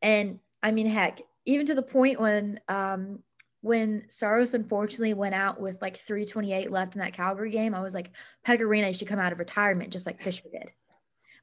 And 0.01 0.39
I 0.63 0.71
mean, 0.71 0.87
heck, 0.87 1.21
even 1.45 1.65
to 1.67 1.75
the 1.75 1.81
point 1.81 2.19
when, 2.19 2.59
um, 2.67 3.19
when 3.61 4.05
Saros 4.09 4.53
unfortunately 4.53 5.13
went 5.13 5.35
out 5.35 5.59
with 5.59 5.81
like 5.81 5.97
328 5.97 6.71
left 6.71 6.95
in 6.95 7.01
that 7.01 7.13
Calgary 7.13 7.51
game, 7.51 7.73
I 7.73 7.81
was 7.81 7.93
like, 7.93 8.11
Pekka 8.45 8.61
Rinne 8.61 8.97
should 8.97 9.07
come 9.07 9.19
out 9.19 9.31
of 9.31 9.39
retirement 9.39 9.91
just 9.91 10.05
like 10.05 10.21
Fisher 10.21 10.49
did. 10.51 10.69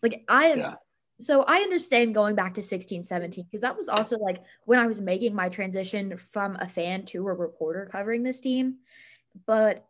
Like 0.03 0.25
I 0.29 0.55
yeah. 0.55 0.75
So 1.21 1.43
I 1.43 1.59
understand 1.59 2.15
going 2.15 2.35
back 2.35 2.55
to 2.55 2.63
16, 2.63 3.05
17, 3.05 3.45
because 3.45 3.61
that 3.61 3.77
was 3.77 3.89
also 3.89 4.19
like 4.19 4.43
when 4.65 4.79
I 4.79 4.87
was 4.87 5.01
making 5.01 5.35
my 5.35 5.49
transition 5.49 6.17
from 6.17 6.57
a 6.57 6.69
fan 6.69 7.05
to 7.07 7.27
a 7.29 7.33
reporter 7.33 7.89
covering 7.91 8.23
this 8.23 8.41
team. 8.41 8.79
But 9.47 9.87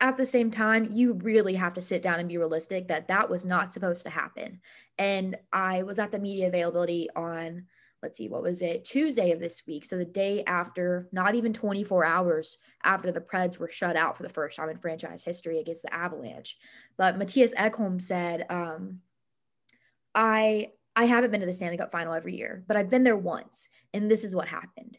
at 0.00 0.16
the 0.16 0.26
same 0.26 0.50
time, 0.50 0.90
you 0.92 1.14
really 1.14 1.54
have 1.54 1.74
to 1.74 1.82
sit 1.82 2.02
down 2.02 2.20
and 2.20 2.28
be 2.28 2.38
realistic 2.38 2.88
that 2.88 3.08
that 3.08 3.30
was 3.30 3.44
not 3.44 3.72
supposed 3.72 4.02
to 4.04 4.10
happen. 4.10 4.60
And 4.96 5.36
I 5.52 5.82
was 5.82 5.98
at 5.98 6.12
the 6.12 6.18
media 6.18 6.48
availability 6.48 7.08
on, 7.16 7.66
let's 8.02 8.18
see, 8.18 8.28
what 8.28 8.42
was 8.42 8.62
it, 8.62 8.84
Tuesday 8.84 9.32
of 9.32 9.40
this 9.40 9.62
week. 9.66 9.84
So 9.84 9.96
the 9.96 10.04
day 10.04 10.44
after, 10.44 11.08
not 11.10 11.34
even 11.34 11.52
24 11.52 12.04
hours 12.04 12.58
after 12.84 13.10
the 13.10 13.20
Preds 13.20 13.58
were 13.58 13.70
shut 13.70 13.96
out 13.96 14.16
for 14.16 14.22
the 14.22 14.28
first 14.28 14.56
time 14.56 14.70
in 14.70 14.78
franchise 14.78 15.24
history 15.24 15.58
against 15.58 15.82
the 15.82 15.92
Avalanche. 15.92 16.56
But 16.96 17.16
Mattias 17.16 17.54
Ekholm 17.54 18.00
said, 18.00 18.46
um, 18.50 19.00
I 20.18 20.72
I 20.96 21.04
haven't 21.04 21.30
been 21.30 21.40
to 21.40 21.46
the 21.46 21.52
Stanley 21.52 21.76
Cup 21.76 21.92
final 21.92 22.12
every 22.12 22.36
year, 22.36 22.64
but 22.66 22.76
I've 22.76 22.90
been 22.90 23.04
there 23.04 23.16
once, 23.16 23.68
and 23.94 24.10
this 24.10 24.24
is 24.24 24.34
what 24.34 24.48
happened. 24.48 24.98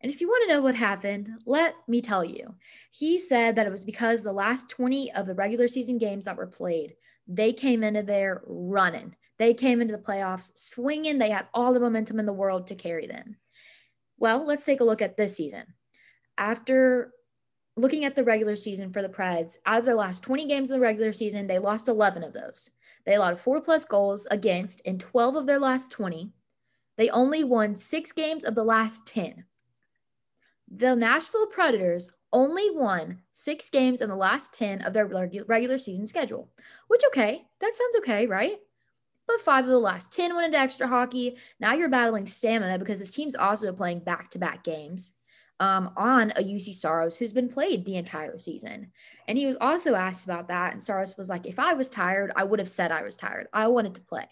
And 0.00 0.12
if 0.12 0.20
you 0.20 0.28
want 0.28 0.44
to 0.46 0.54
know 0.54 0.62
what 0.62 0.76
happened, 0.76 1.28
let 1.44 1.74
me 1.88 2.00
tell 2.00 2.24
you. 2.24 2.54
He 2.92 3.18
said 3.18 3.56
that 3.56 3.66
it 3.66 3.70
was 3.70 3.84
because 3.84 4.22
the 4.22 4.32
last 4.32 4.70
20 4.70 5.12
of 5.12 5.26
the 5.26 5.34
regular 5.34 5.66
season 5.66 5.98
games 5.98 6.24
that 6.24 6.36
were 6.36 6.46
played, 6.46 6.94
they 7.26 7.52
came 7.52 7.82
into 7.82 8.04
there 8.04 8.42
running. 8.46 9.16
They 9.38 9.52
came 9.52 9.82
into 9.82 9.96
the 9.96 10.02
playoffs 10.02 10.56
swinging. 10.56 11.18
They 11.18 11.30
had 11.30 11.48
all 11.52 11.74
the 11.74 11.80
momentum 11.80 12.20
in 12.20 12.26
the 12.26 12.32
world 12.32 12.68
to 12.68 12.76
carry 12.76 13.08
them. 13.08 13.36
Well, 14.18 14.46
let's 14.46 14.64
take 14.64 14.80
a 14.80 14.84
look 14.84 15.02
at 15.02 15.16
this 15.16 15.34
season. 15.34 15.64
After 16.38 17.12
looking 17.76 18.04
at 18.04 18.14
the 18.14 18.24
regular 18.24 18.54
season 18.54 18.92
for 18.92 19.02
the 19.02 19.08
Preds, 19.08 19.56
out 19.66 19.80
of 19.80 19.84
their 19.84 19.94
last 19.96 20.22
20 20.22 20.46
games 20.46 20.70
of 20.70 20.74
the 20.74 20.86
regular 20.86 21.12
season, 21.12 21.48
they 21.48 21.58
lost 21.58 21.88
11 21.88 22.22
of 22.22 22.32
those. 22.32 22.70
They 23.04 23.14
allowed 23.14 23.38
four 23.38 23.60
plus 23.60 23.84
goals 23.84 24.26
against 24.30 24.80
in 24.80 24.98
12 24.98 25.36
of 25.36 25.46
their 25.46 25.58
last 25.58 25.90
20. 25.90 26.32
They 26.96 27.08
only 27.10 27.44
won 27.44 27.76
six 27.76 28.12
games 28.12 28.44
of 28.44 28.54
the 28.54 28.64
last 28.64 29.06
10 29.06 29.44
the 30.70 30.94
Nashville 30.94 31.46
Predators 31.46 32.10
only 32.32 32.70
won 32.70 33.18
six 33.32 33.68
games 33.70 34.00
in 34.00 34.08
the 34.08 34.16
last 34.16 34.54
10 34.54 34.82
of 34.82 34.92
their 34.92 35.06
regular 35.06 35.78
season 35.78 36.06
schedule, 36.06 36.48
which, 36.86 37.02
okay, 37.08 37.44
that 37.60 37.74
sounds 37.74 37.96
okay, 37.96 38.26
right? 38.26 38.56
But 39.26 39.40
five 39.40 39.64
of 39.64 39.70
the 39.70 39.78
last 39.78 40.12
10 40.12 40.34
went 40.34 40.46
into 40.46 40.58
extra 40.58 40.86
hockey. 40.86 41.36
Now 41.58 41.74
you're 41.74 41.88
battling 41.88 42.26
stamina 42.26 42.78
because 42.78 43.00
this 43.00 43.10
team's 43.10 43.34
also 43.34 43.72
playing 43.72 44.00
back 44.00 44.30
to 44.30 44.38
back 44.38 44.62
games 44.62 45.12
um, 45.60 45.92
on 45.96 46.32
a 46.32 46.42
Juuse 46.42 46.74
Saros 46.74 47.16
who's 47.16 47.34
been 47.34 47.48
played 47.48 47.84
the 47.84 47.96
entire 47.96 48.38
season. 48.38 48.90
And 49.28 49.36
he 49.36 49.46
was 49.46 49.58
also 49.60 49.94
asked 49.94 50.24
about 50.24 50.48
that. 50.48 50.72
And 50.72 50.82
Saros 50.82 51.16
was 51.18 51.28
like, 51.28 51.46
if 51.46 51.58
I 51.58 51.74
was 51.74 51.90
tired, 51.90 52.32
I 52.34 52.44
would 52.44 52.58
have 52.58 52.70
said 52.70 52.90
I 52.90 53.02
was 53.02 53.16
tired. 53.16 53.46
I 53.52 53.68
wanted 53.68 53.94
to 53.96 54.00
play. 54.00 54.26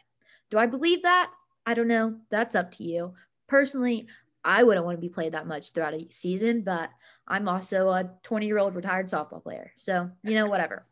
Do 0.50 0.58
I 0.58 0.66
believe 0.66 1.02
that? 1.02 1.30
I 1.66 1.74
don't 1.74 1.86
know. 1.86 2.16
That's 2.30 2.54
up 2.54 2.72
to 2.72 2.84
you. 2.84 3.12
Personally, 3.46 4.08
I 4.42 4.62
wouldn't 4.62 4.86
want 4.86 4.96
to 4.96 5.02
be 5.02 5.10
played 5.10 5.32
that 5.32 5.46
much 5.46 5.72
throughout 5.72 5.92
a 5.92 6.08
season, 6.10 6.62
but 6.62 6.88
I'm 7.26 7.46
also 7.46 7.90
a 7.90 8.10
20 8.22 8.46
year 8.46 8.58
old 8.58 8.74
retired 8.74 9.06
softball 9.06 9.42
player. 9.42 9.72
So, 9.76 10.10
you 10.22 10.34
know, 10.34 10.46
whatever. 10.46 10.86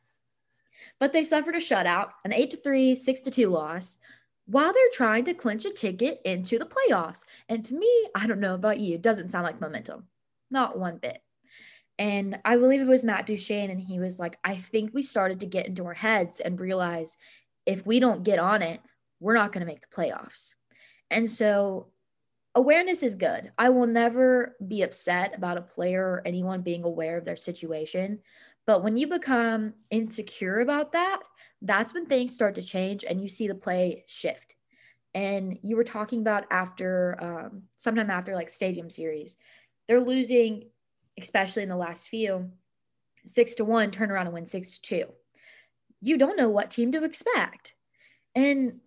but 0.98 1.14
they 1.14 1.24
suffered 1.24 1.54
a 1.54 1.60
shutout, 1.60 2.10
an 2.26 2.34
8 2.34 2.50
to 2.50 2.56
3, 2.58 2.94
6 2.94 3.20
to 3.20 3.30
2 3.30 3.48
loss 3.48 3.98
while 4.44 4.72
they're 4.72 4.82
trying 4.92 5.24
to 5.24 5.34
clinch 5.34 5.64
a 5.64 5.70
ticket 5.70 6.20
into 6.24 6.58
the 6.58 6.66
playoffs. 6.66 7.24
And 7.48 7.64
to 7.64 7.74
me, 7.74 7.90
I 8.14 8.26
don't 8.26 8.40
know 8.40 8.54
about 8.54 8.78
you, 8.80 8.96
it 8.96 9.02
doesn't 9.02 9.30
sound 9.30 9.44
like 9.44 9.60
momentum. 9.60 10.04
Not 10.56 10.78
one 10.78 10.96
bit. 10.96 11.20
And 11.98 12.38
I 12.46 12.56
believe 12.56 12.80
it 12.80 12.86
was 12.86 13.04
Matt 13.04 13.26
Duchene, 13.26 13.68
and 13.68 13.78
he 13.78 13.98
was 13.98 14.18
like, 14.18 14.38
I 14.42 14.56
think 14.56 14.94
we 14.94 15.02
started 15.02 15.40
to 15.40 15.46
get 15.46 15.66
into 15.66 15.84
our 15.84 15.92
heads 15.92 16.40
and 16.40 16.58
realize 16.58 17.18
if 17.66 17.86
we 17.86 18.00
don't 18.00 18.24
get 18.24 18.38
on 18.38 18.62
it, 18.62 18.80
we're 19.20 19.34
not 19.34 19.52
going 19.52 19.60
to 19.60 19.70
make 19.70 19.82
the 19.82 19.94
playoffs. 19.94 20.54
And 21.10 21.28
so 21.28 21.88
awareness 22.54 23.02
is 23.02 23.16
good. 23.16 23.52
I 23.58 23.68
will 23.68 23.86
never 23.86 24.56
be 24.66 24.80
upset 24.80 25.36
about 25.36 25.58
a 25.58 25.60
player 25.60 26.02
or 26.02 26.22
anyone 26.24 26.62
being 26.62 26.84
aware 26.84 27.18
of 27.18 27.26
their 27.26 27.36
situation. 27.36 28.20
But 28.66 28.82
when 28.82 28.96
you 28.96 29.08
become 29.08 29.74
insecure 29.90 30.60
about 30.60 30.92
that, 30.92 31.20
that's 31.60 31.92
when 31.92 32.06
things 32.06 32.32
start 32.32 32.54
to 32.54 32.62
change 32.62 33.04
and 33.04 33.20
you 33.20 33.28
see 33.28 33.46
the 33.46 33.54
play 33.54 34.04
shift. 34.06 34.54
And 35.14 35.58
you 35.60 35.76
were 35.76 35.84
talking 35.84 36.20
about 36.22 36.46
after, 36.50 37.18
um, 37.20 37.64
sometime 37.76 38.10
after 38.10 38.34
like 38.34 38.48
stadium 38.48 38.88
series, 38.88 39.36
they're 39.88 40.00
losing, 40.00 40.64
especially 41.18 41.62
in 41.62 41.68
the 41.68 41.76
last 41.76 42.08
few, 42.08 42.50
six 43.24 43.54
to 43.56 43.64
one, 43.64 43.90
turn 43.90 44.10
around 44.10 44.26
and 44.26 44.34
win 44.34 44.46
six 44.46 44.78
to 44.78 44.82
two. 44.82 45.04
You 46.00 46.18
don't 46.18 46.36
know 46.36 46.48
what 46.48 46.70
team 46.70 46.92
to 46.92 47.04
expect. 47.04 47.74
And 48.34 48.80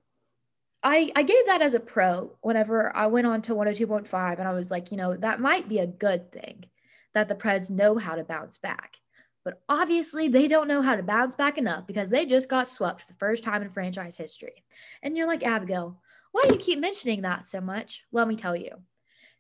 I, 0.84 1.12
I 1.16 1.24
gave 1.24 1.46
that 1.48 1.62
as 1.62 1.74
a 1.74 1.80
pro 1.80 2.38
whenever 2.42 2.96
I 2.96 3.08
went 3.08 3.28
on 3.28 3.42
to 3.44 3.56
102.5 3.56 4.40
and 4.40 4.48
I 4.48 4.54
was 4.54 4.72
like, 4.72 4.92
you 4.92 4.98
know, 4.98 5.16
that 5.18 5.42
might 5.42 5.68
be 5.68 5.80
a 5.80 5.88
good 5.88 6.32
thing 6.32 6.66
that 7.14 7.28
the 7.28 7.36
Preds 7.36 7.70
know 7.70 7.98
how 7.98 8.16
to 8.16 8.24
bounce 8.24 8.58
back. 8.58 8.98
But 9.44 9.62
obviously, 9.68 10.28
they 10.28 10.48
don't 10.48 10.68
know 10.68 10.82
how 10.82 10.96
to 10.96 11.04
bounce 11.04 11.36
back 11.36 11.58
enough 11.58 11.88
because 11.88 12.10
they 12.10 12.26
just 12.26 12.50
got 12.50 12.70
swept 12.70 13.02
for 13.02 13.08
the 13.08 13.18
first 13.18 13.44
time 13.44 13.62
in 13.62 13.72
franchise 13.72 14.18
history. 14.18 14.64
And 15.02 15.18
you're 15.18 15.28
like, 15.28 15.44
Abigail, 15.44 16.00
why 16.32 16.44
do 16.46 16.54
you 16.54 16.60
keep 16.60 16.80
mentioning 16.80 17.22
that 17.22 17.46
so 17.46 17.60
much? 17.60 18.04
Let 18.12 18.28
me 18.28 18.36
tell 18.36 18.56
you. 18.56 18.72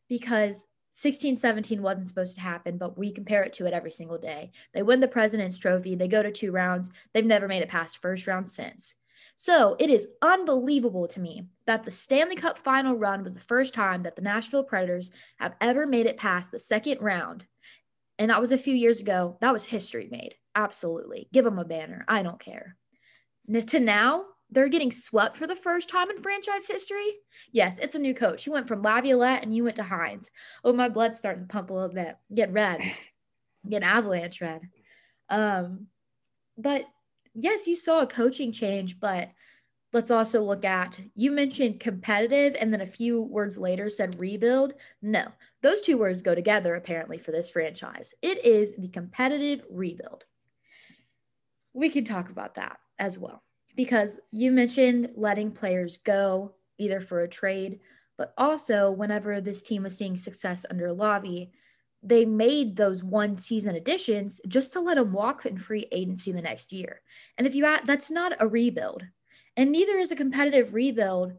Because 0.08 0.66
16 0.92 1.38
17 1.38 1.82
wasn't 1.82 2.08
supposed 2.08 2.36
to 2.36 2.42
happen, 2.42 2.78
but 2.78 2.98
we 2.98 3.12
compare 3.12 3.44
it 3.44 3.54
to 3.54 3.66
it 3.66 3.74
every 3.74 3.92
single 3.92 4.18
day. 4.18 4.52
They 4.74 4.82
win 4.82 5.00
the 5.00 5.08
President's 5.08 5.58
Trophy, 5.58 5.96
they 5.96 6.08
go 6.08 6.24
to 6.24 6.32
two 6.32 6.52
rounds. 6.52 6.90
They've 7.14 7.26
never 7.26 7.48
made 7.48 7.62
it 7.62 7.70
past 7.70 8.02
first 8.02 8.28
round 8.28 8.48
since. 8.48 8.96
So 9.36 9.78
it 9.80 9.90
is 9.90 10.10
unbelievable 10.22 11.08
to 11.08 11.20
me 11.22 11.46
that 11.66 11.86
the 11.86 11.92
Stanley 11.92 12.36
Cup 12.36 12.58
final 12.60 12.96
run 12.96 13.24
was 13.24 13.36
the 13.36 13.40
first 13.40 13.74
time 13.74 14.04
that 14.04 14.18
the 14.18 14.22
Nashville 14.22 14.66
Predators 14.66 15.12
have 15.40 15.56
ever 15.62 15.88
made 15.88 16.08
it 16.08 16.18
past 16.18 16.52
the 16.52 16.60
second 16.60 17.02
round. 17.02 17.46
And 18.18 18.30
that 18.30 18.42
was 18.42 18.52
a 18.52 18.58
few 18.58 18.76
years 18.76 19.00
ago. 19.00 19.38
That 19.40 19.54
was 19.54 19.64
history 19.64 20.10
made. 20.12 20.36
Absolutely. 20.56 21.30
Give 21.32 21.46
them 21.46 21.58
a 21.58 21.64
banner. 21.64 22.04
I 22.06 22.22
don't 22.22 22.40
care. 22.40 22.76
To 23.68 23.80
now, 23.80 24.26
they're 24.52 24.70
getting 24.70 24.92
swept 24.92 25.38
for 25.38 25.48
the 25.48 25.56
first 25.56 25.90
time 25.90 26.10
in 26.10 26.22
franchise 26.22 26.68
history. 26.68 27.18
Yes, 27.52 27.80
it's 27.80 27.96
a 27.96 28.00
new 28.00 28.16
coach. 28.16 28.46
You 28.46 28.52
went 28.52 28.68
from 28.68 28.82
Laviolette 28.82 29.44
and 29.44 29.56
you 29.56 29.64
went 29.64 29.76
to 29.76 29.84
Hynes. 29.84 30.30
Oh, 30.64 30.74
my 30.74 30.90
blood's 30.90 31.18
starting 31.18 31.44
to 31.44 31.48
pump 31.48 31.70
a 31.70 31.74
little 31.74 31.90
bit. 31.90 32.16
Get 32.34 32.52
red. 32.52 32.82
Get 33.70 33.84
avalanche 33.84 34.42
red. 34.42 34.62
Um, 35.30 35.88
but 36.58 36.86
yes, 37.36 37.68
you 37.68 37.76
saw 37.76 38.02
a 38.02 38.08
coaching 38.08 38.52
change, 38.52 39.00
but 39.00 39.30
let's 39.94 40.12
also 40.12 40.42
look 40.42 40.66
at 40.66 40.96
you 41.16 41.32
mentioned 41.32 41.80
competitive 41.80 42.56
and 42.60 42.74
then 42.74 42.82
a 42.82 42.88
few 42.88 43.22
words 43.22 43.58
later 43.58 43.90
said 43.90 44.20
rebuild. 44.20 44.74
No, 45.02 45.28
those 45.62 45.82
two 45.82 45.98
words 45.98 46.22
go 46.24 46.34
together 46.34 46.76
apparently 46.76 47.20
for 47.20 47.32
this 47.32 47.50
franchise. 47.50 48.16
It 48.22 48.46
is 48.46 48.74
the 48.78 48.88
competitive 48.88 49.64
rebuild. 49.70 50.24
We 51.74 51.90
can 51.90 52.04
talk 52.04 52.30
about 52.32 52.56
that 52.56 52.78
as 52.98 53.18
well 53.20 53.44
because 53.80 54.20
you 54.32 54.52
mentioned 54.52 55.10
letting 55.16 55.50
players 55.54 55.96
go 56.04 56.52
either 56.78 57.00
for 57.00 57.22
a 57.22 57.30
trade, 57.30 57.80
but 58.18 58.34
also 58.38 58.92
whenever 58.92 59.40
this 59.40 59.62
team 59.62 59.84
was 59.84 59.98
seeing 59.98 60.18
success 60.18 60.66
under 60.70 60.90
Lavi, 60.90 61.52
they 62.04 62.26
made 62.26 62.76
those 62.76 63.06
one 63.06 63.38
season 63.38 63.78
additions 63.78 64.42
just 64.50 64.74
to 64.74 64.82
let 64.82 64.98
him 64.98 65.14
walk 65.14 65.46
in 65.46 65.58
free 65.58 65.88
agency 65.94 66.34
the 66.34 66.42
next 66.42 66.74
year. 66.74 67.00
And 67.38 67.48
if 67.48 67.56
you 67.56 67.64
add, 67.64 67.86
that's 67.86 68.12
not 68.12 68.34
a 68.42 68.50
rebuild, 68.50 69.04
and 69.56 69.72
neither 69.72 69.98
is 69.98 70.12
a 70.12 70.18
competitive 70.18 70.74
rebuild 70.74 71.32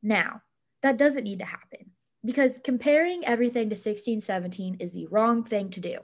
now. 0.00 0.42
That 0.84 0.96
doesn't 0.96 1.24
need 1.24 1.40
to 1.40 1.44
happen 1.44 1.90
because 2.24 2.60
comparing 2.62 3.24
everything 3.24 3.68
to 3.70 3.74
16 3.74 4.20
17 4.20 4.76
is 4.78 4.92
the 4.92 5.08
wrong 5.08 5.42
thing 5.42 5.70
to 5.70 5.80
do. 5.80 5.98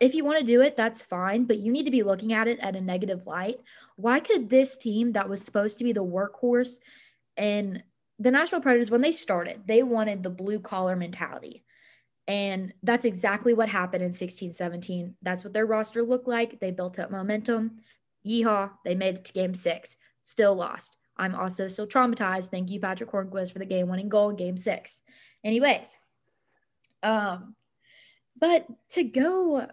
If 0.00 0.14
you 0.14 0.24
want 0.24 0.38
to 0.38 0.44
do 0.44 0.60
it, 0.60 0.76
that's 0.76 1.00
fine, 1.00 1.44
but 1.44 1.58
you 1.58 1.72
need 1.72 1.84
to 1.84 1.90
be 1.90 2.02
looking 2.02 2.32
at 2.32 2.48
it 2.48 2.58
at 2.60 2.76
a 2.76 2.80
negative 2.80 3.26
light. 3.26 3.60
Why 3.96 4.20
could 4.20 4.50
this 4.50 4.76
team 4.76 5.12
that 5.12 5.28
was 5.28 5.42
supposed 5.42 5.78
to 5.78 5.84
be 5.84 5.92
the 5.92 6.04
workhorse 6.04 6.76
and 7.36 7.82
the 8.18 8.30
Nashville 8.30 8.60
Predators, 8.60 8.90
when 8.90 9.02
they 9.02 9.12
started, 9.12 9.62
they 9.66 9.82
wanted 9.82 10.22
the 10.22 10.30
blue 10.30 10.58
collar 10.58 10.96
mentality. 10.96 11.64
And 12.28 12.72
that's 12.82 13.04
exactly 13.04 13.54
what 13.54 13.68
happened 13.68 14.02
in 14.02 14.12
16 14.12 14.52
17. 14.52 15.14
That's 15.22 15.44
what 15.44 15.52
their 15.52 15.66
roster 15.66 16.02
looked 16.02 16.26
like. 16.26 16.58
They 16.58 16.70
built 16.70 16.98
up 16.98 17.10
momentum. 17.10 17.78
Yeehaw, 18.26 18.70
they 18.84 18.94
made 18.94 19.16
it 19.16 19.24
to 19.26 19.32
game 19.32 19.54
six, 19.54 19.96
still 20.22 20.54
lost. 20.54 20.96
I'm 21.16 21.34
also 21.34 21.68
still 21.68 21.86
traumatized. 21.86 22.50
Thank 22.50 22.70
you, 22.70 22.80
Patrick 22.80 23.10
Hornqvist, 23.10 23.52
for 23.52 23.60
the 23.60 23.64
game 23.64 23.88
winning 23.88 24.08
goal 24.08 24.30
in 24.30 24.36
game 24.36 24.56
six. 24.56 25.00
Anyways, 25.44 25.96
um, 27.02 27.54
but 28.38 28.66
to 28.90 29.04
go, 29.04 29.68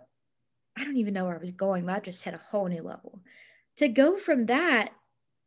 I 0.77 0.83
don't 0.83 0.97
even 0.97 1.13
know 1.13 1.25
where 1.25 1.35
I 1.35 1.39
was 1.39 1.51
going. 1.51 1.85
That 1.85 2.03
just 2.03 2.23
hit 2.23 2.33
a 2.33 2.41
whole 2.49 2.67
new 2.67 2.81
level. 2.81 3.19
To 3.77 3.87
go 3.87 4.17
from 4.17 4.47
that, 4.47 4.91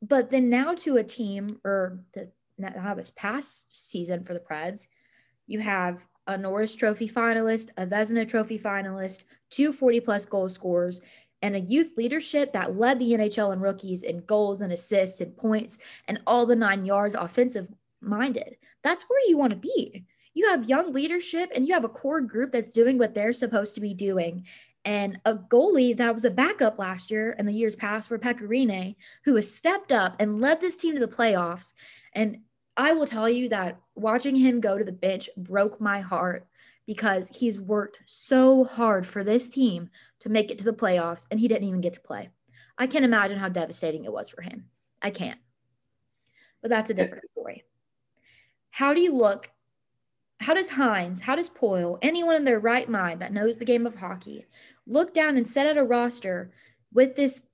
but 0.02 0.30
then 0.30 0.50
now 0.50 0.74
to 0.74 0.96
a 0.96 1.04
team 1.04 1.60
or 1.64 2.00
the 2.12 2.30
now 2.58 2.94
this 2.94 3.10
past 3.10 3.90
season 3.90 4.24
for 4.24 4.32
the 4.32 4.40
Preds, 4.40 4.88
you 5.46 5.60
have 5.60 5.98
a 6.26 6.36
Norris 6.36 6.74
Trophy 6.74 7.08
finalist, 7.08 7.70
a 7.76 7.86
Vezina 7.86 8.26
Trophy 8.26 8.58
finalist, 8.58 9.24
two 9.50 9.72
40 9.72 10.00
plus 10.00 10.24
goal 10.24 10.48
scorers, 10.48 11.00
and 11.42 11.54
a 11.54 11.60
youth 11.60 11.92
leadership 11.96 12.52
that 12.52 12.76
led 12.76 12.98
the 12.98 13.12
NHL 13.12 13.52
and 13.52 13.62
rookies 13.62 14.02
in 14.02 14.20
goals 14.20 14.62
and 14.62 14.72
assists 14.72 15.20
and 15.20 15.36
points 15.36 15.78
and 16.08 16.20
all 16.26 16.46
the 16.46 16.56
nine 16.56 16.84
yards 16.84 17.14
offensive 17.16 17.68
minded. 18.00 18.56
That's 18.82 19.04
where 19.04 19.28
you 19.28 19.36
want 19.36 19.50
to 19.50 19.56
be. 19.56 20.04
You 20.34 20.50
have 20.50 20.68
young 20.68 20.92
leadership 20.92 21.50
and 21.54 21.66
you 21.66 21.74
have 21.74 21.84
a 21.84 21.88
core 21.88 22.20
group 22.20 22.52
that's 22.52 22.72
doing 22.72 22.98
what 22.98 23.14
they're 23.14 23.32
supposed 23.32 23.74
to 23.74 23.80
be 23.80 23.94
doing. 23.94 24.46
And 24.86 25.18
a 25.24 25.34
goalie 25.34 25.96
that 25.96 26.14
was 26.14 26.24
a 26.24 26.30
backup 26.30 26.78
last 26.78 27.10
year 27.10 27.34
and 27.38 27.46
the 27.46 27.52
years 27.52 27.74
past 27.74 28.08
for 28.08 28.20
Pekka 28.20 28.48
Rinne, 28.48 28.94
who 29.24 29.34
has 29.34 29.52
stepped 29.52 29.90
up 29.90 30.14
and 30.20 30.40
led 30.40 30.60
this 30.60 30.76
team 30.76 30.94
to 30.94 31.00
the 31.00 31.08
playoffs. 31.08 31.74
And 32.12 32.38
I 32.76 32.92
will 32.92 33.06
tell 33.06 33.28
you 33.28 33.48
that 33.48 33.80
watching 33.96 34.36
him 34.36 34.60
go 34.60 34.78
to 34.78 34.84
the 34.84 34.92
bench 34.92 35.28
broke 35.36 35.80
my 35.80 36.00
heart 36.00 36.46
because 36.86 37.32
he's 37.34 37.60
worked 37.60 37.98
so 38.06 38.62
hard 38.62 39.04
for 39.04 39.24
this 39.24 39.48
team 39.48 39.90
to 40.20 40.28
make 40.28 40.52
it 40.52 40.58
to 40.58 40.64
the 40.64 40.72
playoffs 40.72 41.26
and 41.32 41.40
he 41.40 41.48
didn't 41.48 41.66
even 41.66 41.80
get 41.80 41.94
to 41.94 42.00
play. 42.00 42.28
I 42.78 42.86
can't 42.86 43.04
imagine 43.04 43.38
how 43.38 43.48
devastating 43.48 44.04
it 44.04 44.12
was 44.12 44.28
for 44.28 44.40
him. 44.40 44.66
I 45.02 45.10
can't. 45.10 45.40
But 46.62 46.70
that's 46.70 46.90
a 46.90 46.94
different 46.94 47.24
story. 47.32 47.64
How 48.70 48.94
do 48.94 49.00
you 49.00 49.16
look? 49.16 49.50
How 50.40 50.54
does 50.54 50.70
Hynes, 50.70 51.20
how 51.20 51.34
does 51.34 51.48
Poile, 51.48 51.98
anyone 52.02 52.36
in 52.36 52.44
their 52.44 52.60
right 52.60 52.88
mind 52.88 53.20
that 53.20 53.32
knows 53.32 53.56
the 53.56 53.64
game 53.64 53.86
of 53.86 53.96
hockey, 53.96 54.46
look 54.86 55.14
down 55.14 55.36
and 55.36 55.48
set 55.48 55.66
out 55.66 55.78
a 55.78 55.84
roster 55.84 56.52
with 56.92 57.16
this 57.16 57.46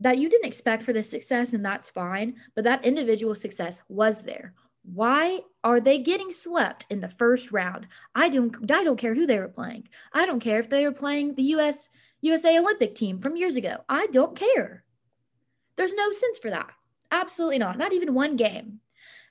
that 0.00 0.18
you 0.18 0.28
didn't 0.28 0.46
expect 0.46 0.82
for 0.82 0.92
this 0.92 1.10
success, 1.10 1.52
and 1.52 1.64
that's 1.64 1.90
fine, 1.90 2.36
but 2.54 2.64
that 2.64 2.84
individual 2.84 3.34
success 3.34 3.82
was 3.88 4.22
there. 4.22 4.54
Why 4.84 5.40
are 5.62 5.80
they 5.80 5.98
getting 5.98 6.30
swept 6.30 6.86
in 6.90 7.00
the 7.00 7.08
first 7.08 7.52
round? 7.52 7.86
I 8.14 8.28
don't 8.28 8.70
I 8.70 8.84
don't 8.84 8.96
care 8.96 9.14
who 9.14 9.26
they 9.26 9.38
were 9.38 9.48
playing. 9.48 9.88
I 10.12 10.26
don't 10.26 10.40
care 10.40 10.58
if 10.58 10.68
they 10.68 10.84
were 10.84 10.92
playing 10.92 11.34
the 11.34 11.54
US 11.54 11.88
USA 12.20 12.58
Olympic 12.58 12.94
team 12.94 13.20
from 13.20 13.36
years 13.36 13.56
ago. 13.56 13.76
I 13.88 14.06
don't 14.08 14.36
care. 14.36 14.84
There's 15.76 15.94
no 15.94 16.10
sense 16.12 16.38
for 16.38 16.50
that. 16.50 16.70
Absolutely 17.10 17.58
not. 17.58 17.78
Not 17.78 17.92
even 17.92 18.14
one 18.14 18.36
game. 18.36 18.80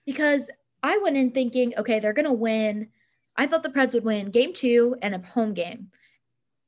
Because 0.06 0.50
I 0.84 0.98
went 0.98 1.18
in 1.18 1.32
thinking, 1.32 1.74
okay, 1.78 2.00
they're 2.00 2.14
going 2.14 2.26
to 2.26 2.34
win. 2.34 2.90
I 3.36 3.48
thought 3.48 3.64
the 3.64 3.70
Preds 3.70 3.94
would 3.94 4.04
win 4.04 4.32
game 4.32 4.54
2 4.54 4.98
and 5.02 5.16
a 5.16 5.20
home 5.20 5.54
game. 5.54 5.92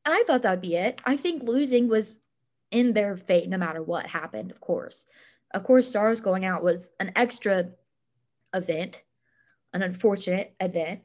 And 0.05 0.14
I 0.14 0.24
thought 0.24 0.41
that 0.43 0.51
would 0.51 0.61
be 0.61 0.76
it. 0.76 1.01
I 1.05 1.18
think 1.18 1.43
losing 1.43 1.88
was 1.88 2.18
in 2.72 2.93
their 2.93 3.16
fate 3.18 3.49
no 3.49 3.57
matter 3.57 3.82
what 3.82 4.05
happened, 4.05 4.51
of 4.51 4.59
course. 4.59 5.05
Of 5.53 5.64
course, 5.64 5.89
Saros 5.89 6.22
going 6.22 6.45
out 6.45 6.64
was 6.64 6.91
an 6.99 7.11
extra 7.16 7.70
event, 8.53 9.03
an 9.74 9.84
unfortunate 9.84 10.55
event, 10.59 11.01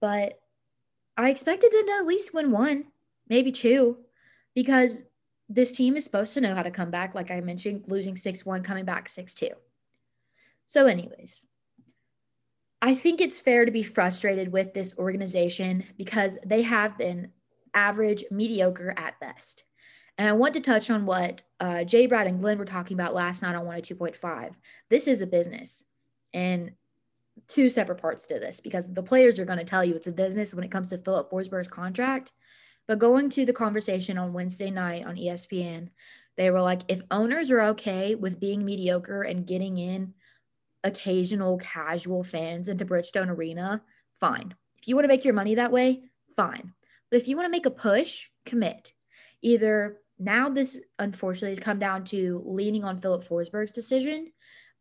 but 0.00 0.40
I 1.16 1.30
expected 1.30 1.72
them 1.72 1.86
to 1.86 1.92
at 1.92 2.06
least 2.06 2.34
win 2.34 2.50
one, 2.50 2.86
maybe 3.28 3.52
two, 3.52 3.98
because 4.54 5.04
this 5.48 5.72
team 5.72 5.96
is 5.96 6.04
supposed 6.04 6.34
to 6.34 6.40
know 6.40 6.54
how 6.54 6.62
to 6.62 6.70
come 6.70 6.90
back, 6.90 7.14
like 7.14 7.30
I 7.30 7.40
mentioned, 7.40 7.84
losing 7.86 8.16
6 8.16 8.44
1, 8.44 8.62
coming 8.62 8.84
back 8.84 9.08
6 9.08 9.32
2. 9.34 9.48
So, 10.66 10.86
anyways, 10.86 11.46
I 12.82 12.94
think 12.94 13.20
it's 13.20 13.40
fair 13.40 13.64
to 13.64 13.70
be 13.70 13.82
frustrated 13.82 14.52
with 14.52 14.74
this 14.74 14.96
organization 14.98 15.84
because 15.96 16.38
they 16.44 16.62
have 16.62 16.98
been 16.98 17.32
average, 17.74 18.24
mediocre 18.30 18.94
at 18.96 19.18
best. 19.20 19.64
And 20.18 20.28
I 20.28 20.32
want 20.32 20.54
to 20.54 20.60
touch 20.60 20.90
on 20.90 21.04
what 21.04 21.42
uh, 21.60 21.84
Jay 21.84 22.06
Brad 22.06 22.26
and 22.26 22.40
Glenn 22.40 22.58
were 22.58 22.64
talking 22.64 22.96
about 22.96 23.14
last 23.14 23.42
night 23.42 23.54
on 23.54 23.66
102.5. 23.66 24.54
This 24.88 25.06
is 25.06 25.20
a 25.20 25.26
business, 25.26 25.84
and 26.32 26.72
two 27.48 27.68
separate 27.68 28.00
parts 28.00 28.26
to 28.26 28.38
this 28.38 28.60
because 28.60 28.92
the 28.92 29.02
players 29.02 29.38
are 29.38 29.44
going 29.44 29.58
to 29.58 29.64
tell 29.64 29.84
you 29.84 29.94
it's 29.94 30.06
a 30.06 30.12
business 30.12 30.54
when 30.54 30.64
it 30.64 30.70
comes 30.70 30.88
to 30.88 30.98
Filip 30.98 31.30
Forsberg's 31.30 31.68
contract. 31.68 32.32
But 32.88 32.98
going 32.98 33.30
to 33.30 33.44
the 33.44 33.52
conversation 33.52 34.16
on 34.16 34.32
Wednesday 34.32 34.70
night 34.70 35.04
on 35.04 35.16
ESPN, 35.16 35.90
they 36.36 36.50
were 36.50 36.62
like, 36.62 36.82
if 36.88 37.02
owners 37.10 37.50
are 37.50 37.62
okay 37.62 38.14
with 38.14 38.40
being 38.40 38.64
mediocre 38.64 39.22
and 39.22 39.46
getting 39.46 39.78
in 39.78 40.14
occasional 40.84 41.58
casual 41.58 42.22
fans 42.22 42.68
into 42.68 42.84
Bridgestone 42.84 43.28
Arena, 43.28 43.82
fine. 44.20 44.54
If 44.80 44.88
you 44.88 44.94
want 44.94 45.04
to 45.04 45.08
make 45.08 45.24
your 45.24 45.34
money 45.34 45.54
that 45.56 45.72
way, 45.72 46.02
fine. 46.36 46.72
But 47.10 47.20
if 47.20 47.28
you 47.28 47.36
want 47.36 47.46
to 47.46 47.50
make 47.50 47.66
a 47.66 47.70
push, 47.70 48.26
commit. 48.44 48.92
Either 49.42 49.98
now 50.18 50.48
this 50.48 50.80
unfortunately 50.98 51.50
has 51.50 51.60
come 51.60 51.78
down 51.78 52.04
to 52.06 52.42
leaning 52.46 52.84
on 52.84 53.00
Filip 53.00 53.24
Forsberg's 53.24 53.72
decision, 53.72 54.32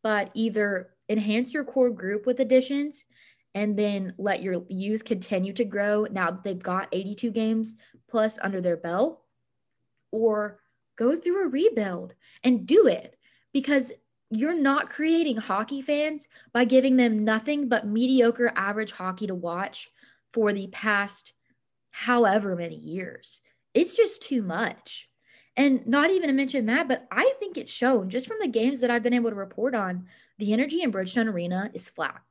but 0.04 0.32
either 0.34 0.92
enhance 1.10 1.52
your 1.52 1.64
core 1.64 1.90
group 1.90 2.26
with 2.26 2.40
additions 2.40 3.06
and 3.54 3.78
then 3.78 4.14
let 4.18 4.42
your 4.42 4.64
youth 4.70 5.06
continue 5.06 5.54
to 5.54 5.66
grow 5.66 6.06
now 6.12 6.30
that 6.30 6.44
they've 6.44 6.62
got 6.62 6.90
82 6.92 7.32
games 7.32 7.76
plus 8.10 8.38
under 8.42 8.62
their 8.62 8.78
belt 8.78 9.22
or 10.12 10.60
go 10.98 11.16
through 11.16 11.46
a 11.46 11.50
rebuild 11.50 12.14
and 12.44 12.66
do 12.66 12.88
it 12.88 13.18
because 13.54 13.92
you're 14.30 14.60
not 14.60 14.90
creating 14.90 15.38
hockey 15.38 15.82
fans 15.82 16.28
by 16.52 16.66
giving 16.66 16.98
them 16.98 17.24
nothing 17.24 17.68
but 17.68 17.88
mediocre 17.88 18.52
average 18.56 18.92
hockey 18.92 19.28
to 19.28 19.36
watch 19.36 19.90
for 20.34 20.52
the 20.52 20.68
past 20.68 21.34
however 21.92 22.56
many 22.56 22.76
years. 22.76 23.40
It's 23.74 23.96
just 23.96 24.24
too 24.24 24.42
much. 24.42 25.10
And 25.58 25.88
not 25.88 26.12
even 26.12 26.28
to 26.28 26.34
mention 26.34 26.66
that, 26.66 26.88
but 26.88 27.08
I 27.12 27.34
think 27.40 27.58
it's 27.58 27.72
shown 27.72 28.10
just 28.10 28.28
from 28.28 28.38
the 28.42 28.48
games 28.48 28.82
that 28.82 28.92
I've 28.92 29.04
been 29.04 29.14
able 29.14 29.30
to 29.30 29.36
report 29.36 29.74
on, 29.74 30.08
the 30.38 30.52
energy 30.52 30.82
in 30.82 30.92
Bridgestone 30.92 31.32
Arena 31.32 31.72
is 31.74 31.88
flat. 31.88 32.22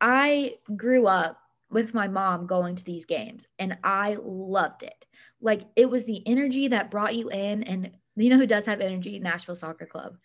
I 0.00 0.56
grew 0.76 1.06
up 1.06 1.40
with 1.70 1.94
my 1.94 2.06
mom 2.06 2.46
going 2.46 2.76
to 2.76 2.84
these 2.84 3.06
games 3.06 3.48
and 3.58 3.76
I 3.82 4.18
loved 4.22 4.84
it. 4.84 5.06
Like 5.40 5.62
it 5.74 5.90
was 5.90 6.04
the 6.04 6.22
energy 6.26 6.68
that 6.68 6.90
brought 6.90 7.16
you 7.16 7.30
in. 7.30 7.64
And 7.64 7.90
you 8.14 8.30
know 8.30 8.38
who 8.38 8.46
does 8.46 8.66
have 8.66 8.80
energy? 8.80 9.18
Nashville 9.18 9.56
Soccer 9.56 9.86
Club. 9.86 10.16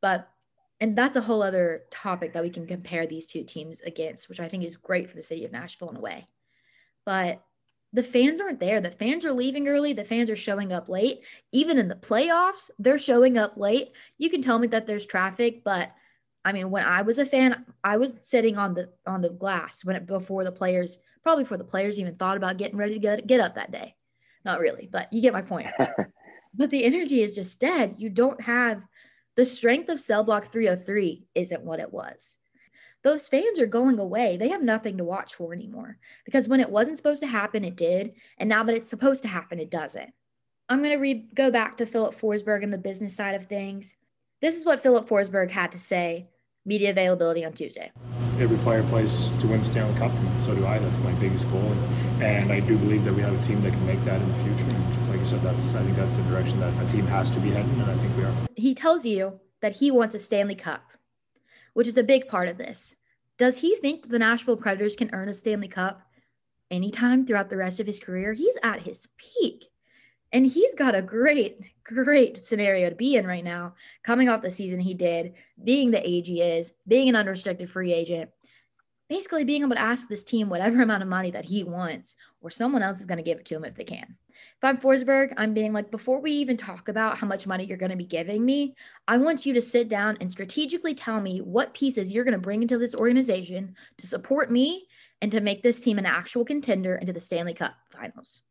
But, 0.00 0.28
and 0.80 0.96
that's 0.96 1.16
a 1.16 1.22
whole 1.22 1.42
other 1.42 1.84
topic 1.90 2.32
that 2.34 2.42
we 2.42 2.50
can 2.50 2.66
compare 2.66 3.06
these 3.06 3.26
two 3.26 3.44
teams 3.44 3.80
against, 3.80 4.28
which 4.28 4.40
I 4.40 4.48
think 4.48 4.64
is 4.64 4.76
great 4.76 5.08
for 5.08 5.16
the 5.16 5.22
city 5.22 5.44
of 5.44 5.52
Nashville 5.52 5.90
in 5.90 5.96
a 5.96 6.00
way. 6.00 6.28
But 7.04 7.42
the 7.92 8.02
fans 8.02 8.40
aren't 8.40 8.60
there. 8.60 8.80
The 8.80 8.90
fans 8.90 9.24
are 9.24 9.32
leaving 9.32 9.68
early. 9.68 9.94
The 9.94 10.04
fans 10.04 10.28
are 10.28 10.36
showing 10.36 10.72
up 10.72 10.88
late. 10.88 11.20
Even 11.52 11.78
in 11.78 11.88
the 11.88 11.94
playoffs, 11.94 12.70
they're 12.78 12.98
showing 12.98 13.38
up 13.38 13.56
late. 13.56 13.92
You 14.18 14.28
can 14.28 14.42
tell 14.42 14.58
me 14.58 14.66
that 14.68 14.86
there's 14.86 15.06
traffic, 15.06 15.64
but 15.64 15.92
I 16.44 16.52
mean, 16.52 16.70
when 16.70 16.84
I 16.84 17.02
was 17.02 17.18
a 17.18 17.24
fan, 17.24 17.64
I 17.82 17.96
was 17.96 18.18
sitting 18.20 18.56
on 18.56 18.74
the 18.74 18.90
on 19.06 19.20
the 19.20 19.30
glass 19.30 19.84
when 19.84 19.96
it 19.96 20.06
before 20.06 20.44
the 20.44 20.52
players, 20.52 20.98
probably 21.22 21.44
before 21.44 21.56
the 21.56 21.64
players 21.64 21.98
even 21.98 22.14
thought 22.16 22.36
about 22.36 22.58
getting 22.58 22.76
ready 22.76 22.94
to 22.94 23.00
get, 23.00 23.26
get 23.26 23.40
up 23.40 23.54
that 23.54 23.72
day. 23.72 23.96
Not 24.44 24.60
really, 24.60 24.88
but 24.90 25.12
you 25.12 25.22
get 25.22 25.32
my 25.32 25.42
point. 25.42 25.68
but 26.54 26.70
the 26.70 26.84
energy 26.84 27.22
is 27.22 27.32
just 27.32 27.58
dead. 27.58 27.94
You 27.98 28.10
don't 28.10 28.40
have 28.42 28.82
the 29.36 29.46
strength 29.46 29.88
of 29.88 30.00
cell 30.00 30.24
block 30.24 30.46
303 30.46 31.26
isn't 31.34 31.62
what 31.62 31.80
it 31.80 31.92
was 31.92 32.36
those 33.06 33.28
fans 33.28 33.60
are 33.60 33.66
going 33.66 34.00
away. 34.00 34.36
They 34.36 34.48
have 34.48 34.64
nothing 34.64 34.98
to 34.98 35.04
watch 35.04 35.36
for 35.36 35.52
anymore 35.52 35.96
because 36.24 36.48
when 36.48 36.58
it 36.58 36.68
wasn't 36.68 36.96
supposed 36.96 37.20
to 37.20 37.28
happen, 37.28 37.64
it 37.64 37.76
did. 37.76 38.14
And 38.36 38.48
now 38.48 38.64
that 38.64 38.74
it's 38.74 38.90
supposed 38.90 39.22
to 39.22 39.28
happen, 39.28 39.60
it 39.60 39.70
doesn't. 39.70 40.12
I'm 40.68 40.80
going 40.80 40.90
to 40.90 40.96
re- 40.96 41.28
go 41.32 41.52
back 41.52 41.76
to 41.76 41.86
Filip 41.86 42.16
Forsberg 42.16 42.64
and 42.64 42.72
the 42.72 42.78
business 42.78 43.14
side 43.14 43.36
of 43.36 43.46
things. 43.46 43.94
This 44.42 44.56
is 44.56 44.64
what 44.64 44.80
Filip 44.80 45.08
Forsberg 45.08 45.52
had 45.52 45.70
to 45.70 45.78
say 45.78 46.26
media 46.64 46.90
availability 46.90 47.44
on 47.44 47.52
Tuesday. 47.52 47.92
Every 48.40 48.58
player 48.58 48.82
plays 48.82 49.30
to 49.40 49.46
win 49.46 49.60
the 49.60 49.66
Stanley 49.66 49.96
Cup, 50.00 50.10
and 50.10 50.42
so 50.42 50.56
do 50.56 50.66
I. 50.66 50.80
That's 50.80 50.98
my 50.98 51.12
biggest 51.12 51.48
goal, 51.52 51.60
and, 51.60 52.22
and 52.22 52.52
I 52.52 52.58
do 52.58 52.76
believe 52.76 53.04
that 53.04 53.14
we 53.14 53.22
have 53.22 53.32
a 53.32 53.42
team 53.44 53.60
that 53.60 53.70
can 53.70 53.86
make 53.86 54.04
that 54.04 54.20
in 54.20 54.28
the 54.28 54.56
future. 54.56 55.05
Said, 55.26 55.42
that's 55.42 55.74
I 55.74 55.82
think 55.82 55.96
that's 55.96 56.16
the 56.16 56.22
direction 56.24 56.60
that 56.60 56.72
a 56.82 56.88
team 56.88 57.06
has 57.06 57.30
to 57.30 57.40
be 57.40 57.50
heading, 57.50 57.80
and 57.80 57.90
I 57.90 57.96
think 57.98 58.16
we 58.16 58.24
are. 58.24 58.32
He 58.54 58.74
tells 58.74 59.04
you 59.04 59.40
that 59.60 59.72
he 59.72 59.90
wants 59.90 60.14
a 60.14 60.18
Stanley 60.18 60.54
Cup 60.54 60.82
which 61.76 61.86
is 61.86 61.98
a 61.98 62.02
big 62.02 62.26
part 62.26 62.48
of 62.48 62.56
this. 62.56 62.96
Does 63.36 63.58
he 63.58 63.76
think 63.76 64.08
the 64.08 64.18
Nashville 64.18 64.56
Predators 64.56 64.96
can 64.96 65.10
earn 65.12 65.28
a 65.28 65.34
Stanley 65.34 65.68
Cup 65.68 66.00
anytime 66.70 67.26
throughout 67.26 67.50
the 67.50 67.58
rest 67.58 67.80
of 67.80 67.86
his 67.86 67.98
career? 67.98 68.32
He's 68.32 68.56
at 68.62 68.80
his 68.80 69.08
peak. 69.18 69.66
And 70.32 70.46
he's 70.46 70.74
got 70.74 70.94
a 70.94 71.02
great, 71.02 71.60
great 71.84 72.40
scenario 72.40 72.88
to 72.88 72.96
be 72.96 73.16
in 73.16 73.26
right 73.26 73.44
now, 73.44 73.74
coming 74.02 74.30
off 74.30 74.40
the 74.40 74.50
season 74.50 74.80
he 74.80 74.94
did, 74.94 75.34
being 75.62 75.90
the 75.90 76.08
age 76.08 76.28
he 76.28 76.40
is, 76.40 76.72
being 76.88 77.10
an 77.10 77.16
unrestricted 77.16 77.68
free 77.68 77.92
agent, 77.92 78.30
basically 79.10 79.44
being 79.44 79.60
able 79.60 79.74
to 79.74 79.78
ask 79.78 80.08
this 80.08 80.24
team 80.24 80.48
whatever 80.48 80.80
amount 80.80 81.02
of 81.02 81.10
money 81.10 81.30
that 81.30 81.44
he 81.44 81.62
wants, 81.62 82.14
or 82.40 82.48
someone 82.48 82.82
else 82.82 83.00
is 83.00 83.06
going 83.06 83.18
to 83.18 83.22
give 83.22 83.38
it 83.38 83.44
to 83.44 83.54
him 83.54 83.66
if 83.66 83.74
they 83.74 83.84
can. 83.84 84.16
If 84.56 84.64
I'm 84.64 84.78
Forsberg, 84.78 85.34
I'm 85.36 85.52
being 85.52 85.72
like, 85.72 85.90
before 85.90 86.20
we 86.20 86.32
even 86.32 86.56
talk 86.56 86.88
about 86.88 87.18
how 87.18 87.26
much 87.26 87.46
money 87.46 87.64
you're 87.64 87.76
going 87.76 87.90
to 87.90 87.96
be 87.96 88.04
giving 88.04 88.44
me, 88.44 88.74
I 89.06 89.18
want 89.18 89.44
you 89.44 89.52
to 89.54 89.62
sit 89.62 89.88
down 89.88 90.16
and 90.20 90.30
strategically 90.30 90.94
tell 90.94 91.20
me 91.20 91.40
what 91.40 91.74
pieces 91.74 92.10
you're 92.10 92.24
going 92.24 92.32
to 92.32 92.40
bring 92.40 92.62
into 92.62 92.78
this 92.78 92.94
organization 92.94 93.74
to 93.98 94.06
support 94.06 94.50
me 94.50 94.86
and 95.20 95.30
to 95.32 95.40
make 95.40 95.62
this 95.62 95.80
team 95.80 95.98
an 95.98 96.06
actual 96.06 96.44
contender 96.44 96.96
into 96.96 97.12
the 97.12 97.20
Stanley 97.20 97.54
Cup 97.54 97.74
finals. 97.90 98.42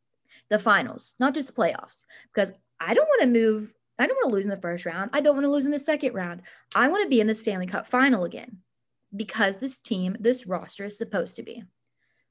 The 0.50 0.60
finals, 0.60 1.16
not 1.20 1.34
just 1.34 1.48
the 1.48 1.54
playoffs, 1.54 2.04
because 2.34 2.54
I 2.80 2.94
don't 2.94 3.08
want 3.08 3.22
to 3.22 3.28
move. 3.28 3.74
I 3.98 4.06
don't 4.06 4.16
want 4.18 4.30
to 4.30 4.36
lose 4.36 4.46
in 4.46 4.52
the 4.52 4.58
first 4.58 4.86
round. 4.86 5.10
I 5.14 5.22
don't 5.22 5.36
want 5.36 5.46
to 5.46 5.52
lose 5.52 5.66
in 5.66 5.72
the 5.72 5.80
second 5.80 6.14
round. 6.14 6.42
I 6.76 6.90
want 6.90 7.04
to 7.04 7.10
be 7.10 7.22
in 7.22 7.28
the 7.28 7.34
Stanley 7.34 7.68
Cup 7.68 7.88
final 7.88 8.26
again 8.26 8.58
because 9.16 9.58
this 9.58 9.78
team, 9.78 10.18
this 10.20 10.46
roster 10.46 10.86
is 10.86 10.98
supposed 10.98 11.38
to 11.38 11.44
be. 11.44 11.64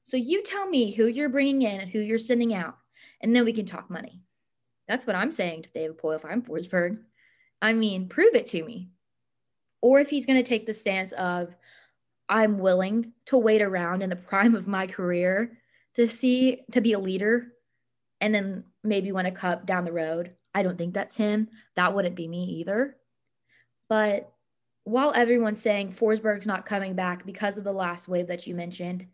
So 0.03 0.17
you 0.17 0.43
tell 0.43 0.69
me 0.69 0.91
who 0.91 1.07
you're 1.07 1.29
bringing 1.29 1.63
in 1.63 1.81
and 1.81 1.89
who 1.89 1.99
you're 1.99 2.19
sending 2.19 2.53
out 2.53 2.77
and 3.25 3.35
then 3.35 3.43
we 3.43 3.53
can 3.53 3.65
talk 3.65 3.89
money. 3.89 4.21
That's 4.87 5.07
what 5.07 5.15
I'm 5.15 5.31
saying 5.31 5.63
to 5.63 5.69
David 5.73 5.97
Poile 5.97 6.15
if 6.15 6.23
I'm 6.23 6.43
Forsberg. 6.43 6.99
I 7.59 7.73
mean, 7.73 8.07
prove 8.07 8.35
it 8.35 8.45
to 8.47 8.63
me. 8.63 8.89
Or 9.81 9.99
if 9.99 10.09
he's 10.09 10.27
going 10.27 10.37
to 10.37 10.47
take 10.47 10.67
the 10.67 10.75
stance 10.75 11.11
of, 11.13 11.55
I'm 12.29 12.59
willing 12.59 13.13
to 13.25 13.37
wait 13.37 13.63
around 13.63 14.03
in 14.03 14.11
the 14.11 14.15
prime 14.15 14.53
of 14.53 14.67
my 14.67 14.85
career 14.85 15.57
to 15.95 16.07
see, 16.07 16.61
to 16.71 16.81
be 16.81 16.93
a 16.93 16.99
leader 16.99 17.47
and 18.21 18.33
then 18.33 18.63
maybe 18.83 19.11
win 19.11 19.25
a 19.25 19.31
cup 19.31 19.65
down 19.65 19.85
the 19.85 19.91
road. 19.91 20.35
I 20.53 20.61
don't 20.61 20.77
think 20.77 20.93
that's 20.93 21.15
him. 21.15 21.47
That 21.75 21.95
wouldn't 21.95 22.15
be 22.15 22.27
me 22.27 22.43
either. 22.59 22.95
But 23.89 24.31
while 24.83 25.11
everyone's 25.15 25.61
saying 25.61 25.93
Forsberg's 25.93 26.45
not 26.45 26.67
coming 26.67 26.93
back 26.93 27.25
because 27.25 27.57
of 27.57 27.63
the 27.63 27.73
last 27.73 28.07
wave 28.07 28.27
that 28.27 28.45
you 28.45 28.53
mentioned, 28.53 29.07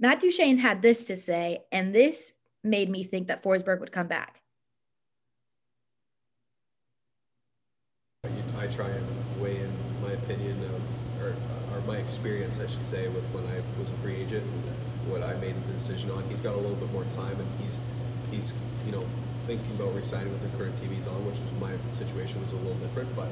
Matt 0.00 0.20
Duchene 0.20 0.56
had 0.56 0.80
this 0.80 1.04
to 1.04 1.16
say, 1.18 1.64
and 1.72 1.94
this 1.94 2.32
made 2.64 2.90
me 2.90 3.04
think 3.04 3.28
that 3.28 3.42
Forsberg 3.42 3.80
would 3.80 3.92
come 3.92 4.06
back. 4.06 4.40
I 8.56 8.66
try 8.68 8.88
and 8.88 9.06
weigh 9.40 9.60
in 9.60 9.72
my 10.00 10.12
opinion 10.12 10.58
of, 10.64 11.22
or, 11.22 11.36
or 11.76 11.80
my 11.86 11.98
experience, 11.98 12.60
I 12.60 12.66
should 12.66 12.86
say, 12.86 13.08
with 13.08 13.24
when 13.32 13.44
I 13.44 13.60
was 13.78 13.90
a 13.90 13.96
free 14.00 14.16
agent 14.16 14.42
and 14.42 15.10
what 15.12 15.22
I 15.22 15.34
made 15.34 15.54
the 15.66 15.72
decision 15.72 16.10
on. 16.10 16.22
He's 16.30 16.40
got 16.40 16.54
a 16.54 16.56
little 16.56 16.76
bit 16.76 16.90
more 16.92 17.04
time, 17.16 17.38
and 17.38 17.48
he's 17.60 17.78
he's 18.30 18.54
you 18.86 18.92
know 18.92 19.04
thinking 19.46 19.70
about 19.76 19.94
resigning 19.94 20.32
with 20.32 20.40
the 20.40 20.56
current 20.56 20.74
TV's 20.76 21.06
on, 21.06 21.26
which 21.26 21.38
was 21.40 21.52
my 21.60 21.72
situation 21.92 22.40
was 22.40 22.52
a 22.52 22.56
little 22.56 22.78
different. 22.80 23.14
But 23.14 23.28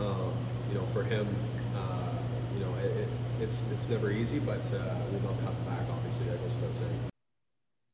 um, 0.00 0.34
you 0.68 0.74
know, 0.74 0.84
for 0.92 1.02
him, 1.02 1.26
uh, 1.74 2.12
you 2.54 2.64
know, 2.64 2.74
it, 2.76 3.08
it's 3.40 3.64
it's 3.72 3.88
never 3.88 4.10
easy, 4.10 4.38
but 4.38 4.60
uh, 4.72 4.96
we 5.12 5.18
love 5.26 5.38
to 5.38 5.44
have 5.44 5.54
him 5.54 5.64
back. 5.64 5.84
Obviously, 5.90 6.26
that 6.26 6.38
goes 6.42 6.54
without 6.56 6.74
saying. 6.74 7.13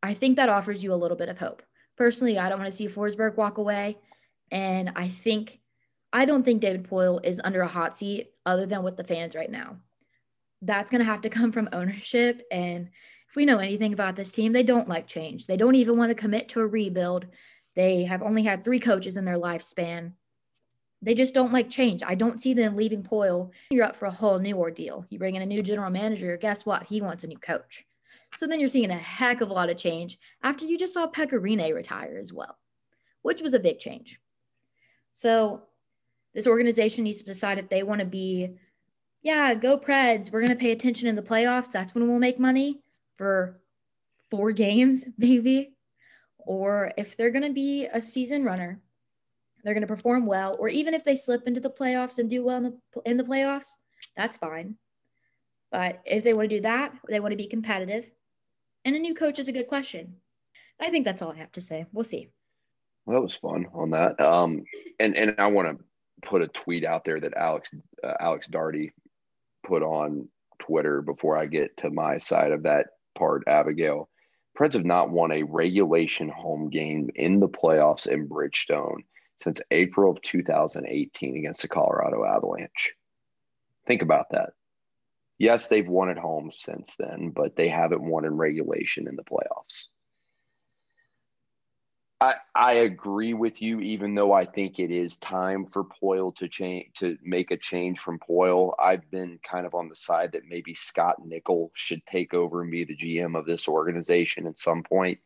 I 0.03 0.14
think 0.14 0.36
that 0.36 0.48
offers 0.48 0.82
you 0.82 0.92
a 0.92 0.96
little 0.96 1.16
bit 1.16 1.28
of 1.28 1.38
hope. 1.38 1.62
Personally, 1.96 2.38
I 2.38 2.48
don't 2.48 2.59
want 2.59 2.70
to 2.70 2.76
see 2.76 2.88
Forsberg 2.88 3.36
walk 3.36 3.59
away. 3.59 3.98
And 4.51 4.92
I 4.96 5.09
think, 5.09 5.61
I 6.12 6.24
don't 6.24 6.42
think 6.42 6.61
David 6.61 6.88
Poile 6.88 7.24
is 7.24 7.40
under 7.42 7.61
a 7.61 7.68
hot 7.68 7.96
seat 7.96 8.32
other 8.46 8.66
than 8.66 8.82
with 8.82 8.96
the 8.96 9.05
fans 9.05 9.34
right 9.34 9.51
now. 9.51 9.76
That's 10.62 10.90
going 10.90 11.01
to 11.01 11.11
have 11.11 11.22
to 11.22 11.30
come 11.30 11.53
from 11.53 11.68
ownership. 11.72 12.42
And 12.51 12.88
if 13.28 13.36
we 13.36 13.44
know 13.44 13.59
anything 13.59 13.92
about 13.92 14.16
this 14.16 14.32
team, 14.32 14.53
they 14.53 14.62
don't 14.62 14.88
like 14.88 15.07
change. 15.07 15.46
They 15.46 15.57
don't 15.57 15.76
even 15.76 15.96
want 15.96 16.11
to 16.11 16.14
commit 16.14 16.48
to 16.51 16.61
a 16.61 16.66
rebuild. 16.66 17.26
They 17.76 18.05
have 18.05 18.22
only 18.22 18.42
had 18.42 18.64
three 18.64 18.80
coaches 18.80 19.16
in 19.16 19.24
their 19.24 19.38
lifespan. 19.38 20.12
They 21.03 21.14
just 21.14 21.32
don't 21.32 21.53
like 21.53 21.70
change. 21.70 22.03
I 22.05 22.14
don't 22.14 22.40
see 22.40 22.53
them 22.53 22.76
leaving 22.76 23.03
Poile. 23.03 23.51
You're 23.70 23.84
up 23.84 23.96
for 23.96 24.07
a 24.07 24.11
whole 24.11 24.38
new 24.38 24.57
ordeal. 24.57 25.07
You 25.09 25.18
bring 25.18 25.36
in 25.36 25.42
a 25.42 25.46
new 25.46 25.62
general 25.62 25.90
manager. 25.90 26.36
Guess 26.36 26.66
what? 26.66 26.84
He 26.84 27.01
wants 27.01 27.24
a 27.24 27.26
new 27.26 27.38
coach. 27.38 27.86
So 28.36 28.46
then 28.46 28.60
you're 28.60 28.68
seeing 28.68 28.90
a 28.90 28.96
heck 28.96 29.40
of 29.40 29.50
a 29.50 29.52
lot 29.52 29.70
of 29.70 29.76
change 29.76 30.18
after 30.42 30.64
you 30.64 30.78
just 30.78 30.94
saw 30.94 31.06
Pekka 31.06 31.32
Rinne 31.32 31.74
retire 31.74 32.18
as 32.20 32.32
well, 32.32 32.56
which 33.22 33.42
was 33.42 33.54
a 33.54 33.58
big 33.58 33.78
change. 33.78 34.20
So 35.12 35.62
this 36.34 36.46
organization 36.46 37.04
needs 37.04 37.18
to 37.18 37.24
decide 37.24 37.58
if 37.58 37.68
they 37.68 37.82
want 37.82 38.00
to 38.00 38.06
be, 38.06 38.56
yeah, 39.22 39.54
go 39.54 39.78
Preds. 39.78 40.30
We're 40.30 40.40
going 40.40 40.56
to 40.56 40.62
pay 40.62 40.70
attention 40.70 41.08
in 41.08 41.16
the 41.16 41.22
playoffs. 41.22 41.72
That's 41.72 41.94
when 41.94 42.08
we'll 42.08 42.18
make 42.18 42.38
money 42.38 42.82
for 43.16 43.60
four 44.30 44.52
games, 44.52 45.04
maybe. 45.18 45.74
Or 46.38 46.92
if 46.96 47.16
they're 47.16 47.30
going 47.30 47.46
to 47.46 47.52
be 47.52 47.86
a 47.92 48.00
season 48.00 48.44
runner, 48.44 48.80
they're 49.62 49.74
going 49.74 49.86
to 49.86 49.94
perform 49.94 50.24
well. 50.24 50.56
Or 50.58 50.68
even 50.68 50.94
if 50.94 51.04
they 51.04 51.16
slip 51.16 51.46
into 51.46 51.60
the 51.60 51.70
playoffs 51.70 52.18
and 52.18 52.30
do 52.30 52.44
well 52.44 52.56
in 52.56 52.62
the, 52.62 53.00
in 53.04 53.16
the 53.16 53.24
playoffs, 53.24 53.72
that's 54.16 54.36
fine. 54.36 54.76
But 55.70 56.00
if 56.04 56.24
they 56.24 56.32
want 56.32 56.48
to 56.48 56.56
do 56.56 56.62
that, 56.62 56.94
they 57.08 57.20
want 57.20 57.32
to 57.32 57.36
be 57.36 57.46
competitive, 57.46 58.06
and 58.84 58.96
a 58.96 58.98
new 58.98 59.14
coach 59.14 59.38
is 59.38 59.48
a 59.48 59.52
good 59.52 59.68
question. 59.68 60.16
I 60.80 60.90
think 60.90 61.04
that's 61.04 61.22
all 61.22 61.32
I 61.32 61.36
have 61.36 61.52
to 61.52 61.60
say. 61.60 61.86
We'll 61.92 62.04
see. 62.04 62.28
Well, 63.04 63.16
that 63.16 63.22
was 63.22 63.34
fun 63.34 63.66
on 63.74 63.90
that. 63.90 64.20
Um, 64.20 64.64
and 64.98 65.16
and 65.16 65.34
I 65.38 65.46
want 65.48 65.78
to 65.78 65.84
put 66.22 66.42
a 66.42 66.48
tweet 66.48 66.84
out 66.84 67.04
there 67.04 67.20
that 67.20 67.34
Alex 67.36 67.70
uh, 68.02 68.14
Alex 68.20 68.48
Darty 68.48 68.92
put 69.66 69.82
on 69.82 70.28
Twitter 70.58 71.02
before 71.02 71.36
I 71.36 71.46
get 71.46 71.76
to 71.78 71.90
my 71.90 72.18
side 72.18 72.52
of 72.52 72.62
that 72.64 72.86
part. 73.16 73.44
Abigail, 73.46 74.08
Preds 74.58 74.74
have 74.74 74.84
not 74.84 75.10
won 75.10 75.32
a 75.32 75.42
regulation 75.42 76.28
home 76.28 76.70
game 76.70 77.10
in 77.14 77.40
the 77.40 77.48
playoffs 77.48 78.06
in 78.06 78.28
Bridgestone 78.28 79.04
since 79.38 79.60
April 79.70 80.12
of 80.12 80.22
2018 80.22 81.36
against 81.36 81.62
the 81.62 81.68
Colorado 81.68 82.24
Avalanche. 82.24 82.92
Think 83.86 84.02
about 84.02 84.26
that. 84.32 84.50
Yes, 85.41 85.68
they've 85.68 85.88
won 85.88 86.11
at 86.11 86.18
home 86.18 86.53
since 86.55 86.97
then, 86.97 87.30
but 87.30 87.57
they 87.57 87.68
haven't 87.68 88.03
won 88.03 88.26
in 88.26 88.36
regulation 88.36 89.09
in 89.09 89.16
the 89.16 89.24
playoffs. 89.24 89.84
I, 92.20 92.34
I 92.55 92.72
agree 92.74 93.32
with 93.32 93.62
you, 93.62 93.80
even 93.80 94.14
though 94.14 94.34
I 94.34 94.45
think 94.45 94.78
it 94.78 94.91
is 94.91 95.16
time 95.16 95.64
for 95.64 95.84
Poile 95.84 96.36
to 96.36 96.47
change 96.47 96.93
to 96.97 97.16
make 97.22 97.51
a 97.51 97.57
change 97.57 98.01
from 98.01 98.18
Poile. 98.18 98.74
I've 98.78 99.11
been 99.11 99.38
kind 99.43 99.64
of 99.64 99.74
on 99.74 99.88
the 99.88 99.97
side 99.97 100.32
that 100.32 100.45
maybe 100.47 100.74
Scott 100.74 101.24
Nichol 101.24 101.70
should 101.72 102.05
take 102.05 102.34
over 102.34 102.61
and 102.61 102.70
be 102.70 102.84
the 102.84 102.95
GM 102.95 103.34
of 103.34 103.47
this 103.47 103.66
organization 103.66 104.47
at 104.47 104.59
some 104.59 104.82
point. 104.82 105.20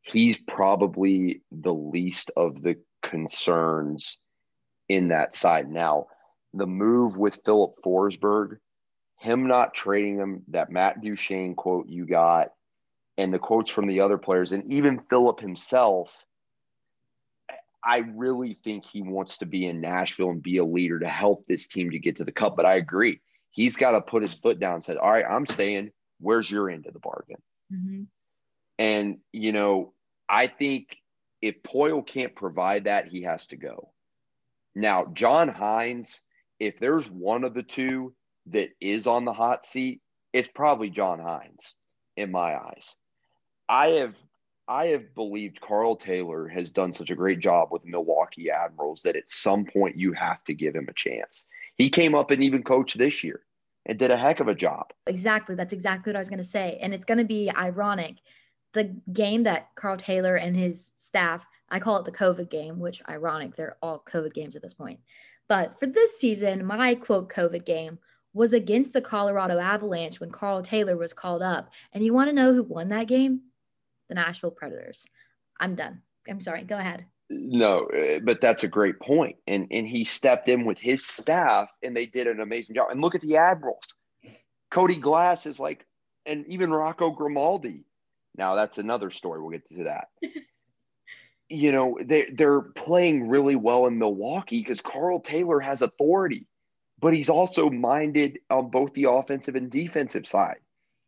He's 0.00 0.38
probably 0.38 1.42
the 1.50 1.74
least 1.74 2.30
of 2.38 2.62
the 2.62 2.78
concerns 3.02 4.16
in 4.88 5.08
that 5.08 5.34
side. 5.34 5.70
Now, 5.70 6.06
the 6.54 6.66
move 6.66 7.18
with 7.18 7.40
Filip 7.44 7.74
Forsberg, 7.84 8.56
him 9.22 9.46
not 9.46 9.72
trading 9.72 10.16
him, 10.16 10.42
that 10.48 10.72
Matt 10.72 11.00
Duchene 11.00 11.54
quote 11.54 11.88
you 11.88 12.06
got, 12.06 12.48
and 13.16 13.32
the 13.32 13.38
quotes 13.38 13.70
from 13.70 13.86
the 13.86 14.00
other 14.00 14.18
players, 14.18 14.50
and 14.50 14.64
even 14.64 15.04
Filip 15.08 15.38
himself, 15.38 16.12
I 17.84 17.98
really 17.98 18.58
think 18.64 18.84
he 18.84 19.00
wants 19.00 19.38
to 19.38 19.46
be 19.46 19.64
in 19.64 19.80
Nashville 19.80 20.30
and 20.30 20.42
be 20.42 20.56
a 20.56 20.64
leader 20.64 20.98
to 20.98 21.08
help 21.08 21.46
this 21.46 21.68
team 21.68 21.92
to 21.92 22.00
get 22.00 22.16
to 22.16 22.24
the 22.24 22.32
cup. 22.32 22.56
But 22.56 22.66
I 22.66 22.74
agree. 22.74 23.20
He's 23.50 23.76
got 23.76 23.92
to 23.92 24.00
put 24.00 24.22
his 24.22 24.34
foot 24.34 24.58
down 24.58 24.74
and 24.74 24.84
say, 24.84 24.96
All 24.96 25.10
right, 25.10 25.24
I'm 25.28 25.46
staying. 25.46 25.92
Where's 26.18 26.50
your 26.50 26.68
end 26.68 26.86
of 26.86 26.92
the 26.92 26.98
bargain? 26.98 27.42
Mm-hmm. 27.72 28.02
And, 28.80 29.18
you 29.32 29.52
know, 29.52 29.92
I 30.28 30.48
think 30.48 30.96
if 31.40 31.62
Poile 31.62 32.04
can't 32.04 32.34
provide 32.34 32.84
that, 32.84 33.06
he 33.06 33.22
has 33.22 33.46
to 33.48 33.56
go. 33.56 33.92
Now, 34.74 35.06
John 35.12 35.48
Hynes, 35.48 36.18
if 36.58 36.80
there's 36.80 37.08
one 37.08 37.44
of 37.44 37.54
the 37.54 37.62
two 37.62 38.14
that 38.46 38.70
is 38.80 39.06
on 39.06 39.24
the 39.24 39.32
hot 39.32 39.66
seat, 39.66 40.00
it's 40.32 40.48
probably 40.48 40.90
John 40.90 41.18
Hynes 41.18 41.74
in 42.16 42.30
my 42.30 42.56
eyes. 42.56 42.94
I 43.68 43.88
have 43.90 44.16
I 44.68 44.86
have 44.86 45.14
believed 45.14 45.60
Karl 45.60 45.96
Taylor 45.96 46.46
has 46.48 46.70
done 46.70 46.92
such 46.92 47.10
a 47.10 47.16
great 47.16 47.40
job 47.40 47.68
with 47.72 47.84
Milwaukee 47.84 48.50
Admirals 48.50 49.02
that 49.02 49.16
at 49.16 49.28
some 49.28 49.64
point 49.64 49.98
you 49.98 50.12
have 50.12 50.42
to 50.44 50.54
give 50.54 50.74
him 50.74 50.86
a 50.88 50.94
chance. 50.94 51.46
He 51.76 51.90
came 51.90 52.14
up 52.14 52.30
and 52.30 52.42
even 52.42 52.62
coached 52.62 52.96
this 52.96 53.24
year 53.24 53.40
and 53.86 53.98
did 53.98 54.10
a 54.10 54.16
heck 54.16 54.40
of 54.40 54.48
a 54.48 54.54
job. 54.54 54.92
Exactly. 55.06 55.56
That's 55.56 55.72
exactly 55.72 56.10
what 56.10 56.16
I 56.16 56.20
was 56.20 56.28
going 56.28 56.38
to 56.38 56.44
say. 56.44 56.78
And 56.80 56.94
it's 56.94 57.04
going 57.04 57.18
to 57.18 57.24
be 57.24 57.50
ironic. 57.50 58.18
The 58.72 58.94
game 59.12 59.42
that 59.42 59.68
Karl 59.74 59.96
Taylor 59.96 60.36
and 60.36 60.56
his 60.56 60.92
staff, 60.96 61.44
I 61.68 61.80
call 61.80 61.98
it 61.98 62.04
the 62.04 62.12
COVID 62.12 62.48
game, 62.48 62.78
which 62.78 63.02
ironic, 63.08 63.56
they're 63.56 63.76
all 63.82 64.02
COVID 64.08 64.32
games 64.32 64.54
at 64.54 64.62
this 64.62 64.74
point. 64.74 65.00
But 65.48 65.78
for 65.80 65.86
this 65.86 66.18
season, 66.18 66.64
my 66.64 66.94
quote 66.94 67.32
COVID 67.32 67.66
game 67.66 67.98
was 68.34 68.52
against 68.52 68.92
the 68.92 69.00
Colorado 69.00 69.58
Avalanche 69.58 70.20
when 70.20 70.30
Karl 70.30 70.62
Taylor 70.62 70.96
was 70.96 71.12
called 71.12 71.42
up. 71.42 71.70
And 71.92 72.04
you 72.04 72.14
want 72.14 72.30
to 72.30 72.34
know 72.34 72.52
who 72.52 72.62
won 72.62 72.88
that 72.88 73.08
game? 73.08 73.42
The 74.08 74.14
Nashville 74.14 74.50
Predators. 74.50 75.06
I'm 75.60 75.74
done. 75.74 76.02
I'm 76.28 76.40
sorry. 76.40 76.62
Go 76.64 76.76
ahead. 76.76 77.04
No, 77.30 77.86
uh, 77.86 78.20
but 78.22 78.40
that's 78.40 78.64
a 78.64 78.68
great 78.68 79.00
point. 79.00 79.36
And 79.46 79.68
and 79.70 79.88
he 79.88 80.04
stepped 80.04 80.48
in 80.48 80.64
with 80.64 80.78
his 80.78 81.06
staff 81.06 81.70
and 81.82 81.96
they 81.96 82.06
did 82.06 82.26
an 82.26 82.40
amazing 82.40 82.74
job. 82.74 82.90
And 82.90 83.00
look 83.00 83.14
at 83.14 83.22
the 83.22 83.36
Admirals. 83.36 83.94
Cody 84.70 84.96
Glass 84.96 85.46
is 85.46 85.60
like, 85.60 85.86
and 86.26 86.46
even 86.46 86.70
Rocco 86.70 87.10
Grimaldi. 87.10 87.84
Now 88.36 88.54
that's 88.54 88.78
another 88.78 89.10
story. 89.10 89.40
We'll 89.40 89.50
get 89.50 89.66
to 89.68 89.84
that. 89.84 90.08
you 91.48 91.72
know, 91.72 91.98
they 92.00 92.24
they're 92.24 92.60
playing 92.62 93.28
really 93.28 93.56
well 93.56 93.86
in 93.86 93.98
Milwaukee 93.98 94.60
because 94.60 94.80
Karl 94.80 95.20
Taylor 95.20 95.60
has 95.60 95.82
authority 95.82 96.46
but 97.02 97.12
he's 97.12 97.28
also 97.28 97.68
minded 97.68 98.38
on 98.48 98.70
both 98.70 98.94
the 98.94 99.10
offensive 99.10 99.56
and 99.56 99.70
defensive 99.70 100.26
side. 100.26 100.60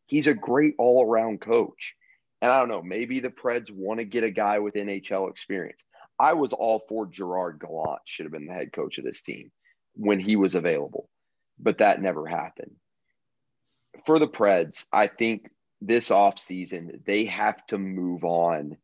He's 0.06 0.26
a 0.26 0.34
great 0.34 0.74
all 0.76 1.06
around 1.06 1.40
coach. 1.40 1.94
And 2.42 2.50
I 2.50 2.58
don't 2.58 2.68
know, 2.68 2.82
maybe 2.82 3.20
the 3.20 3.30
Preds 3.30 3.70
want 3.70 4.00
to 4.00 4.04
get 4.04 4.24
a 4.24 4.30
guy 4.30 4.58
with 4.58 4.74
NHL 4.74 5.30
experience. 5.30 5.84
I 6.18 6.34
was 6.34 6.52
all 6.52 6.80
for 6.88 7.06
Gerard 7.06 7.60
Gallant 7.60 8.00
should 8.04 8.24
have 8.24 8.32
been 8.32 8.46
the 8.46 8.52
head 8.52 8.72
coach 8.72 8.98
of 8.98 9.04
this 9.04 9.22
team 9.22 9.52
when 9.94 10.18
he 10.18 10.34
was 10.36 10.56
available, 10.56 11.08
but 11.58 11.78
that 11.78 12.02
never 12.02 12.26
happened. 12.26 12.72
For 14.04 14.18
the 14.18 14.28
Preds, 14.28 14.86
I 14.92 15.06
think 15.06 15.48
this 15.80 16.10
offseason, 16.10 17.04
they 17.04 17.26
have 17.26 17.64
to 17.66 17.78
move 17.78 18.24
on 18.24 18.76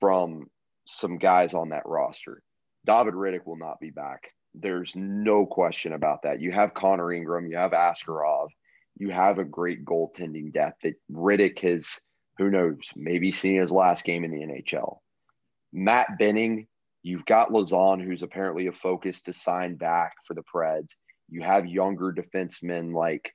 from 0.00 0.46
some 0.86 1.18
guys 1.18 1.52
on 1.52 1.68
that 1.68 1.86
roster. 1.86 2.42
David 2.86 3.14
Rittich 3.14 3.46
will 3.46 3.58
not 3.58 3.78
be 3.78 3.90
back 3.90 4.32
there's 4.54 4.94
no 4.96 5.46
question 5.46 5.92
about 5.92 6.22
that. 6.22 6.40
You 6.40 6.52
have 6.52 6.74
Connor 6.74 7.12
Ingram, 7.12 7.46
you 7.46 7.56
have 7.56 7.72
Askarov, 7.72 8.48
you 8.98 9.10
have 9.10 9.38
a 9.38 9.44
great 9.44 9.84
goaltending 9.84 10.52
depth 10.52 10.82
that 10.82 10.94
Rittich 11.10 11.60
has, 11.60 12.00
who 12.38 12.50
knows, 12.50 12.78
maybe 12.96 13.32
seen 13.32 13.60
his 13.60 13.72
last 13.72 14.04
game 14.04 14.24
in 14.24 14.30
the 14.30 14.40
NHL. 14.40 14.98
Matt 15.72 16.18
Benning, 16.18 16.66
you've 17.02 17.24
got 17.24 17.50
Lauzon, 17.50 18.02
who's 18.04 18.22
apparently 18.22 18.66
a 18.66 18.72
focus 18.72 19.22
to 19.22 19.32
sign 19.32 19.76
back 19.76 20.14
for 20.26 20.34
the 20.34 20.42
Preds. 20.42 20.94
You 21.28 21.42
have 21.42 21.66
younger 21.66 22.12
defensemen 22.12 22.92
like 22.92 23.32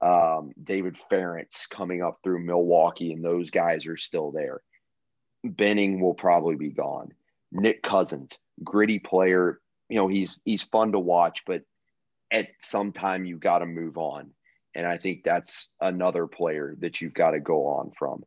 um, 0.00 0.52
David 0.62 0.98
Farrance 0.98 1.66
coming 1.66 2.02
up 2.02 2.18
through 2.22 2.44
Milwaukee, 2.44 3.12
and 3.12 3.24
those 3.24 3.50
guys 3.50 3.86
are 3.86 3.96
still 3.96 4.32
there. 4.32 4.60
Benning 5.44 6.00
will 6.00 6.14
probably 6.14 6.56
be 6.56 6.70
gone. 6.70 7.12
Nick 7.52 7.82
Cousins, 7.82 8.36
gritty 8.64 8.98
player, 8.98 9.60
you 9.88 9.96
know 9.96 10.08
he's 10.08 10.38
he's 10.44 10.64
fun 10.64 10.92
to 10.92 10.98
watch, 10.98 11.44
but 11.46 11.62
at 12.30 12.48
some 12.58 12.92
time 12.92 13.24
you've 13.24 13.40
got 13.40 13.60
to 13.60 13.66
move 13.66 13.96
on, 13.98 14.30
and 14.74 14.86
I 14.86 14.98
think 14.98 15.22
that's 15.24 15.68
another 15.80 16.26
player 16.26 16.76
that 16.80 17.00
you've 17.00 17.14
got 17.14 17.32
to 17.32 17.40
go 17.40 17.66
on 17.66 17.92
from. 17.92 18.24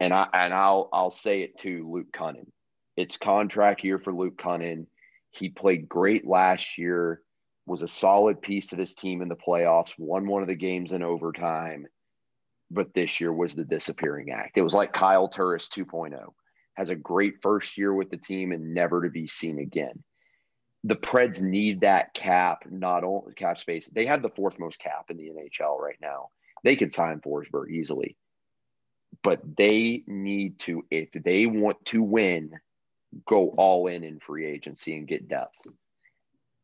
And 0.00 0.12
I 0.12 0.28
and 0.32 0.52
I'll 0.52 0.88
I'll 0.92 1.10
say 1.10 1.42
it 1.42 1.58
to 1.58 1.88
Luke 1.88 2.12
Kunin. 2.12 2.50
It's 2.96 3.16
contract 3.16 3.84
year 3.84 3.98
for 3.98 4.12
Luke 4.12 4.36
Kunin. 4.36 4.86
He 5.30 5.48
played 5.48 5.88
great 5.88 6.26
last 6.26 6.76
year, 6.76 7.22
was 7.66 7.82
a 7.82 7.88
solid 7.88 8.42
piece 8.42 8.68
to 8.68 8.76
this 8.76 8.94
team 8.94 9.22
in 9.22 9.28
the 9.28 9.36
playoffs, 9.36 9.94
won 9.96 10.26
one 10.26 10.42
of 10.42 10.48
the 10.48 10.54
games 10.54 10.92
in 10.92 11.02
overtime, 11.02 11.86
but 12.70 12.92
this 12.92 13.18
year 13.18 13.32
was 13.32 13.54
the 13.54 13.64
disappearing 13.64 14.30
act. 14.30 14.58
It 14.58 14.62
was 14.62 14.74
like 14.74 14.92
Kyle 14.92 15.28
Turris 15.28 15.70
2.0. 15.70 16.12
Has 16.74 16.90
a 16.90 16.96
great 16.96 17.34
first 17.40 17.78
year 17.78 17.94
with 17.94 18.10
the 18.10 18.16
team 18.18 18.52
and 18.52 18.74
never 18.74 19.02
to 19.02 19.10
be 19.10 19.26
seen 19.26 19.58
again 19.58 20.02
the 20.84 20.96
Preds 20.96 21.42
need 21.42 21.82
that 21.82 22.12
cap, 22.14 22.64
not 22.70 23.04
only 23.04 23.34
cap 23.34 23.58
space. 23.58 23.88
They 23.92 24.06
have 24.06 24.22
the 24.22 24.30
fourth 24.30 24.58
most 24.58 24.78
cap 24.78 25.10
in 25.10 25.16
the 25.16 25.30
NHL 25.30 25.78
right 25.78 25.98
now. 26.00 26.30
They 26.64 26.76
could 26.76 26.92
sign 26.92 27.20
Forsberg 27.20 27.70
easily, 27.70 28.16
but 29.22 29.40
they 29.56 30.02
need 30.06 30.58
to, 30.60 30.84
if 30.90 31.10
they 31.12 31.46
want 31.46 31.84
to 31.86 32.02
win, 32.02 32.52
go 33.26 33.50
all 33.50 33.86
in 33.86 34.04
in 34.04 34.18
free 34.20 34.46
agency 34.46 34.96
and 34.96 35.06
get 35.06 35.28
depth. 35.28 35.58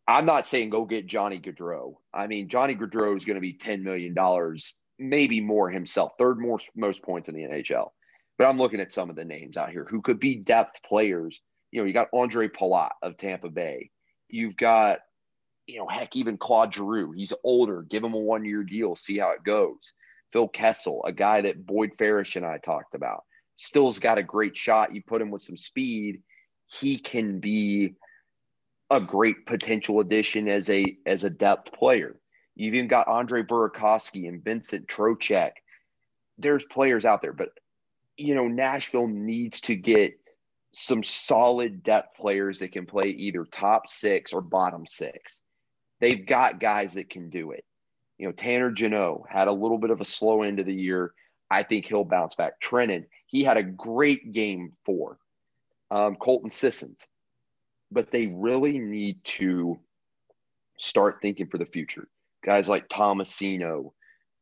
I'm 0.06 0.24
not 0.24 0.46
saying 0.46 0.70
go 0.70 0.84
get 0.84 1.06
Johnny 1.06 1.38
Gaudreau. 1.38 1.96
I 2.14 2.26
mean, 2.26 2.48
Johnny 2.48 2.74
Gaudreau 2.74 3.16
is 3.16 3.24
going 3.24 3.34
to 3.34 3.40
be 3.40 3.52
$10 3.52 3.82
million, 3.82 4.16
maybe 4.98 5.40
more 5.40 5.68
himself, 5.68 6.12
third 6.18 6.38
most, 6.38 6.70
most 6.74 7.02
points 7.02 7.28
in 7.28 7.34
the 7.34 7.42
NHL. 7.42 7.90
But 8.38 8.48
I'm 8.48 8.58
looking 8.58 8.80
at 8.80 8.90
some 8.90 9.10
of 9.10 9.16
the 9.16 9.24
names 9.24 9.56
out 9.56 9.70
here 9.70 9.84
who 9.84 10.00
could 10.00 10.18
be 10.18 10.36
depth 10.36 10.82
players. 10.82 11.40
You 11.72 11.80
know, 11.82 11.86
you 11.86 11.92
got 11.92 12.08
Andre 12.14 12.48
Palat 12.48 12.90
of 13.02 13.16
Tampa 13.16 13.50
Bay. 13.50 13.90
You've 14.28 14.56
got, 14.56 15.00
you 15.66 15.78
know, 15.78 15.88
heck, 15.88 16.16
even 16.16 16.36
Claude 16.36 16.74
Giroux. 16.74 17.12
He's 17.12 17.32
older. 17.44 17.82
Give 17.82 18.04
him 18.04 18.14
a 18.14 18.18
one 18.18 18.44
year 18.44 18.62
deal, 18.62 18.96
see 18.96 19.18
how 19.18 19.30
it 19.30 19.44
goes. 19.44 19.92
Phil 20.32 20.48
Kessel, 20.48 21.04
a 21.04 21.12
guy 21.12 21.42
that 21.42 21.64
Boyd 21.64 21.92
Farish 21.98 22.36
and 22.36 22.44
I 22.44 22.58
talked 22.58 22.94
about, 22.94 23.24
still's 23.56 23.98
got 23.98 24.18
a 24.18 24.22
great 24.22 24.56
shot. 24.56 24.94
You 24.94 25.02
put 25.02 25.22
him 25.22 25.30
with 25.30 25.42
some 25.42 25.56
speed, 25.56 26.22
he 26.66 26.98
can 26.98 27.40
be 27.40 27.94
a 28.90 29.00
great 29.00 29.46
potential 29.46 30.00
addition 30.00 30.48
as 30.48 30.70
a 30.70 30.84
as 31.06 31.24
a 31.24 31.30
depth 31.30 31.72
player. 31.72 32.16
You've 32.54 32.74
even 32.74 32.88
got 32.88 33.08
Andre 33.08 33.42
Burakovsky 33.42 34.28
and 34.28 34.42
Vincent 34.42 34.88
Trocheck. 34.88 35.52
There's 36.38 36.64
players 36.64 37.04
out 37.04 37.22
there, 37.22 37.32
but 37.32 37.50
you 38.16 38.34
know, 38.34 38.48
Nashville 38.48 39.06
needs 39.06 39.60
to 39.62 39.76
get 39.76 40.17
some 40.78 41.02
solid 41.02 41.82
depth 41.82 42.16
players 42.16 42.60
that 42.60 42.72
can 42.72 42.86
play 42.86 43.08
either 43.08 43.44
top 43.44 43.88
six 43.88 44.32
or 44.32 44.40
bottom 44.40 44.86
six. 44.86 45.42
They've 46.00 46.24
got 46.24 46.60
guys 46.60 46.94
that 46.94 47.10
can 47.10 47.30
do 47.30 47.50
it. 47.50 47.64
You 48.18 48.26
know, 48.26 48.32
Tanner 48.32 48.70
Jeannot 48.70 49.22
had 49.28 49.48
a 49.48 49.52
little 49.52 49.78
bit 49.78 49.90
of 49.90 50.00
a 50.00 50.04
slow 50.04 50.42
end 50.42 50.60
of 50.60 50.66
the 50.66 50.74
year. 50.74 51.12
I 51.50 51.62
think 51.62 51.86
he'll 51.86 52.04
bounce 52.04 52.34
back. 52.34 52.60
Trenin, 52.60 53.06
he 53.26 53.42
had 53.42 53.56
a 53.56 53.62
great 53.62 54.32
game 54.32 54.72
for 54.84 55.18
um, 55.90 56.16
Colton 56.16 56.50
Sissons, 56.50 57.06
but 57.90 58.10
they 58.10 58.26
really 58.26 58.78
need 58.78 59.24
to 59.24 59.78
start 60.78 61.18
thinking 61.22 61.48
for 61.48 61.58
the 61.58 61.66
future. 61.66 62.08
Guys 62.44 62.68
like 62.68 62.88
Tomasino, 62.88 63.92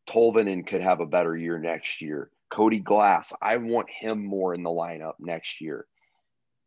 Tolvanen 0.09 0.67
could 0.67 0.83
have 0.83 1.01
a 1.01 1.07
better 1.07 1.37
year 1.37 1.59
next 1.59 2.03
year. 2.03 2.31
Cody 2.51 2.79
Glass, 2.79 3.33
I 3.41 3.57
want 3.57 3.89
him 3.91 4.25
more 4.25 4.55
in 4.55 4.63
the 4.63 4.71
lineup 4.71 5.15
next 5.19 5.61
year. 5.61 5.87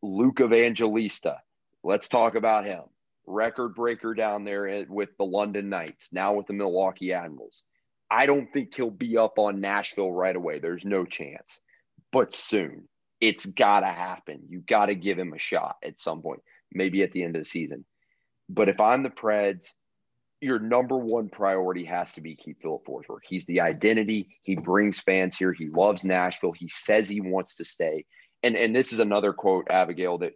Luke 0.02 0.42
Evangelista. 0.42 1.38
Let's 1.84 2.08
talk 2.08 2.36
about 2.36 2.66
him. 2.66 2.84
Record 3.26 3.76
breaker 3.76 4.14
down 4.14 4.44
there 4.44 4.86
with 4.90 5.10
the 5.18 5.26
London 5.26 5.70
Knights, 5.70 6.12
now 6.12 6.34
with 6.34 6.48
the 6.48 6.54
Milwaukee 6.54 7.14
Admirals. 7.14 7.64
I 8.10 8.26
don't 8.26 8.52
think 8.52 8.74
he'll 8.74 8.90
be 8.90 9.18
up 9.18 9.38
on 9.38 9.62
Nashville 9.62 10.12
right 10.12 10.36
away. 10.36 10.60
There's 10.60 10.86
no 10.86 11.06
chance, 11.06 11.62
but 12.12 12.34
soon. 12.34 12.88
It's 13.22 13.46
got 13.46 13.82
to 13.82 13.88
happen. 13.88 14.44
You 14.48 14.62
got 14.62 14.86
to 14.86 14.96
give 14.96 15.20
him 15.20 15.34
a 15.34 15.38
shot 15.38 15.76
at 15.84 16.00
some 16.00 16.22
point, 16.22 16.42
maybe 16.72 17.04
at 17.04 17.12
the 17.12 17.24
end 17.24 17.36
of 17.36 17.42
the 17.42 17.46
season. 17.46 17.84
But 18.48 18.70
if 18.70 18.80
I'm 18.80 19.04
the 19.04 19.10
Preds, 19.10 19.74
your 20.42 20.60
number 20.60 20.98
one 20.98 21.28
priority 21.28 21.84
has 21.84 22.14
to 22.14 22.22
be 22.22 22.36
keep 22.36 22.62
Filip 22.62 22.86
Forsberg. 22.86 23.20
He's 23.28 23.46
the 23.46 23.60
identity. 23.60 24.30
He 24.42 24.56
brings 24.56 25.02
fans 25.02 25.36
here. 25.36 25.52
He 25.52 25.68
loves 25.68 26.06
Nashville. 26.06 26.54
He 26.54 26.70
says 26.70 27.10
he 27.10 27.20
wants 27.20 27.56
to 27.58 27.66
stay. 27.66 28.06
And 28.44 28.56
and 28.56 28.76
this 28.76 28.94
is 28.94 29.00
another 29.00 29.34
quote, 29.34 29.68
Abigail, 29.70 30.20
that 30.20 30.34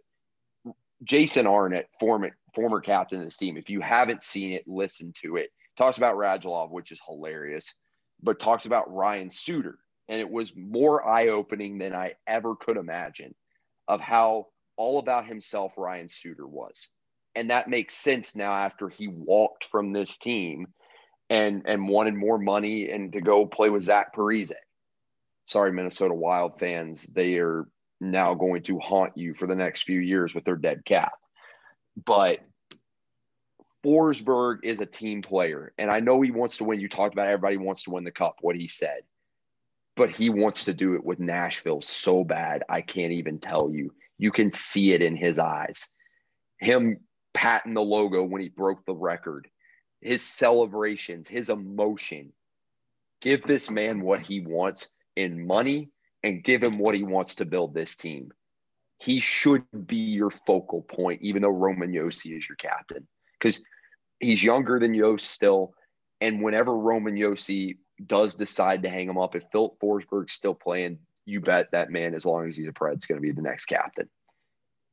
Jason 1.02 1.46
Arnott, 1.46 1.88
former 2.00 2.36
former 2.54 2.80
captain 2.80 3.18
of 3.18 3.24
this 3.24 3.36
team. 3.36 3.56
If 3.56 3.68
you 3.70 3.80
haven't 3.80 4.22
seen 4.22 4.52
it, 4.52 4.64
listen 4.66 5.12
to 5.22 5.36
it. 5.36 5.50
Talks 5.76 5.98
about 5.98 6.16
Radulov, 6.16 6.70
which 6.70 6.92
is 6.92 7.00
hilarious, 7.06 7.74
but 8.22 8.38
talks 8.38 8.66
about 8.66 8.92
Ryan 8.94 9.30
Suter, 9.30 9.78
and 10.08 10.20
it 10.20 10.30
was 10.30 10.54
more 10.56 11.06
eye 11.06 11.28
opening 11.28 11.78
than 11.78 11.94
I 11.94 12.14
ever 12.26 12.54
could 12.54 12.76
imagine 12.76 13.34
of 13.88 14.00
how 14.00 14.46
all 14.76 14.98
about 14.98 15.26
himself 15.26 15.74
Ryan 15.76 16.08
Suter 16.08 16.46
was. 16.46 16.88
And 17.34 17.50
that 17.50 17.68
makes 17.68 17.94
sense 17.96 18.36
now 18.36 18.52
after 18.52 18.88
he 18.88 19.08
walked 19.08 19.64
from 19.64 19.92
this 19.92 20.16
team 20.18 20.68
and 21.28 21.62
and 21.66 21.88
wanted 21.88 22.14
more 22.14 22.38
money 22.38 22.90
and 22.90 23.12
to 23.12 23.20
go 23.20 23.46
play 23.46 23.70
with 23.70 23.82
Zach 23.82 24.14
Parise. 24.14 24.52
Sorry, 25.46 25.72
Minnesota 25.72 26.14
Wild 26.14 26.58
fans, 26.58 27.02
they 27.12 27.36
are 27.38 27.66
now 28.10 28.34
going 28.34 28.62
to 28.64 28.78
haunt 28.78 29.16
you 29.16 29.34
for 29.34 29.46
the 29.46 29.54
next 29.54 29.82
few 29.82 30.00
years 30.00 30.34
with 30.34 30.44
their 30.44 30.56
dead 30.56 30.84
cap. 30.84 31.12
But 32.04 32.40
Forsberg 33.84 34.58
is 34.62 34.80
a 34.80 34.86
team 34.86 35.22
player, 35.22 35.72
and 35.78 35.90
I 35.90 36.00
know 36.00 36.20
he 36.20 36.30
wants 36.30 36.58
to 36.58 36.64
win. 36.64 36.80
You 36.80 36.88
talked 36.88 37.14
about 37.14 37.28
everybody 37.28 37.56
wants 37.56 37.84
to 37.84 37.90
win 37.90 38.04
the 38.04 38.10
cup, 38.10 38.38
what 38.40 38.56
he 38.56 38.68
said 38.68 39.02
but 39.96 40.10
he 40.10 40.30
wants 40.30 40.64
to 40.64 40.74
do 40.74 40.94
it 40.94 41.04
with 41.04 41.20
Nashville 41.20 41.80
so 41.80 42.24
bad. 42.24 42.64
I 42.68 42.80
can't 42.80 43.12
even 43.12 43.38
tell 43.38 43.70
you. 43.70 43.94
You 44.18 44.32
can 44.32 44.52
see 44.52 44.92
it 44.92 45.02
in 45.02 45.16
his 45.16 45.38
eyes. 45.38 45.88
Him 46.58 47.00
patting 47.32 47.74
the 47.74 47.82
logo 47.82 48.22
when 48.24 48.42
he 48.42 48.48
broke 48.48 48.84
the 48.86 48.94
record, 48.94 49.48
his 50.00 50.22
celebrations, 50.22 51.28
his 51.28 51.48
emotion. 51.48 52.32
Give 53.20 53.42
this 53.42 53.70
man 53.70 54.00
what 54.00 54.20
he 54.20 54.40
wants 54.40 54.92
in 55.16 55.46
money 55.46 55.90
and 56.24 56.42
give 56.42 56.62
him 56.62 56.78
what 56.78 56.94
he 56.94 57.02
wants 57.02 57.36
to 57.36 57.44
build 57.44 57.74
this 57.74 57.96
team. 57.96 58.32
He 58.98 59.20
should 59.20 59.64
be 59.86 59.96
your 59.96 60.30
focal 60.46 60.80
point, 60.80 61.20
even 61.20 61.42
though 61.42 61.50
Roman 61.50 61.92
Josi 61.92 62.36
is 62.36 62.48
your 62.48 62.56
captain, 62.56 63.06
because 63.38 63.62
he's 64.18 64.42
younger 64.42 64.80
than 64.80 64.94
Josi 64.94 65.20
still. 65.20 65.74
And 66.22 66.42
whenever 66.42 66.74
Roman 66.74 67.14
Josi 67.14 67.76
does 68.06 68.34
decide 68.34 68.82
to 68.82 68.88
hang 68.88 69.08
him 69.08 69.18
up, 69.18 69.36
if 69.36 69.44
Filip 69.52 69.78
Forsberg's 69.78 70.32
still 70.32 70.54
playing, 70.54 70.98
you 71.26 71.40
bet 71.40 71.70
that 71.72 71.90
man, 71.90 72.14
as 72.14 72.24
long 72.24 72.48
as 72.48 72.56
he's 72.56 72.68
a 72.68 72.72
Pred, 72.72 72.96
is 72.96 73.06
going 73.06 73.18
to 73.18 73.22
be 73.22 73.32
the 73.32 73.42
next 73.42 73.66
captain. 73.66 74.08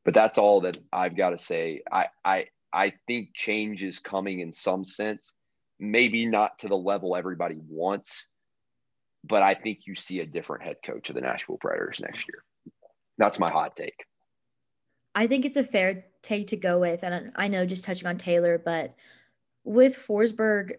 But 0.03 0.13
that's 0.13 0.37
all 0.37 0.61
that 0.61 0.77
I've 0.91 1.15
got 1.15 1.29
to 1.29 1.37
say. 1.37 1.81
I, 1.89 2.07
I, 2.25 2.47
I 2.73 2.93
think 3.07 3.29
change 3.33 3.83
is 3.83 3.99
coming 3.99 4.41
in 4.41 4.51
some 4.51 4.83
sense, 4.83 5.35
maybe 5.79 6.25
not 6.25 6.59
to 6.59 6.67
the 6.67 6.77
level 6.77 7.15
everybody 7.15 7.59
wants, 7.69 8.27
but 9.23 9.43
I 9.43 9.53
think 9.53 9.85
you 9.85 9.95
see 9.95 10.19
a 10.19 10.25
different 10.25 10.63
head 10.63 10.77
coach 10.83 11.09
of 11.09 11.15
the 11.15 11.21
Nashville 11.21 11.57
Predators 11.57 12.01
next 12.01 12.27
year. 12.27 12.43
That's 13.17 13.39
my 13.39 13.51
hot 13.51 13.75
take. 13.75 14.05
I 15.13 15.27
think 15.27 15.45
it's 15.45 15.57
a 15.57 15.63
fair 15.63 16.05
take 16.21 16.47
to 16.47 16.57
go 16.57 16.79
with. 16.79 17.03
And 17.03 17.31
I 17.35 17.47
know 17.47 17.65
just 17.65 17.83
touching 17.83 18.07
on 18.07 18.17
Taylor, 18.17 18.57
but 18.57 18.95
with 19.63 19.95
Forsberg, 19.95 20.73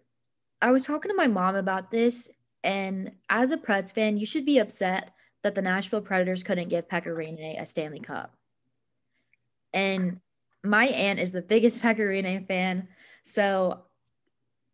I 0.61 0.71
was 0.71 0.85
talking 0.85 1.11
to 1.11 1.17
my 1.17 1.27
mom 1.27 1.57
about 1.57 1.91
this, 1.91 2.31
and 2.65 3.13
as 3.29 3.51
a 3.51 3.57
Preds 3.57 3.93
fan, 3.93 4.17
you 4.17 4.27
should 4.27 4.47
be 4.47 4.59
upset 4.59 5.13
that 5.43 5.55
the 5.55 5.63
Nashville 5.63 6.01
Predators 6.01 6.45
couldn't 6.45 6.69
give 6.69 6.89
Pekka 6.89 7.07
Rinne 7.07 7.61
a 7.61 7.67
Stanley 7.67 7.99
Cup. 7.99 8.37
And 9.73 10.21
my 10.63 10.87
aunt 10.87 11.19
is 11.19 11.33
the 11.33 11.43
biggest 11.43 11.83
Pekka 11.83 11.99
Rinne 11.99 12.47
fan, 12.47 12.89
so 13.25 13.83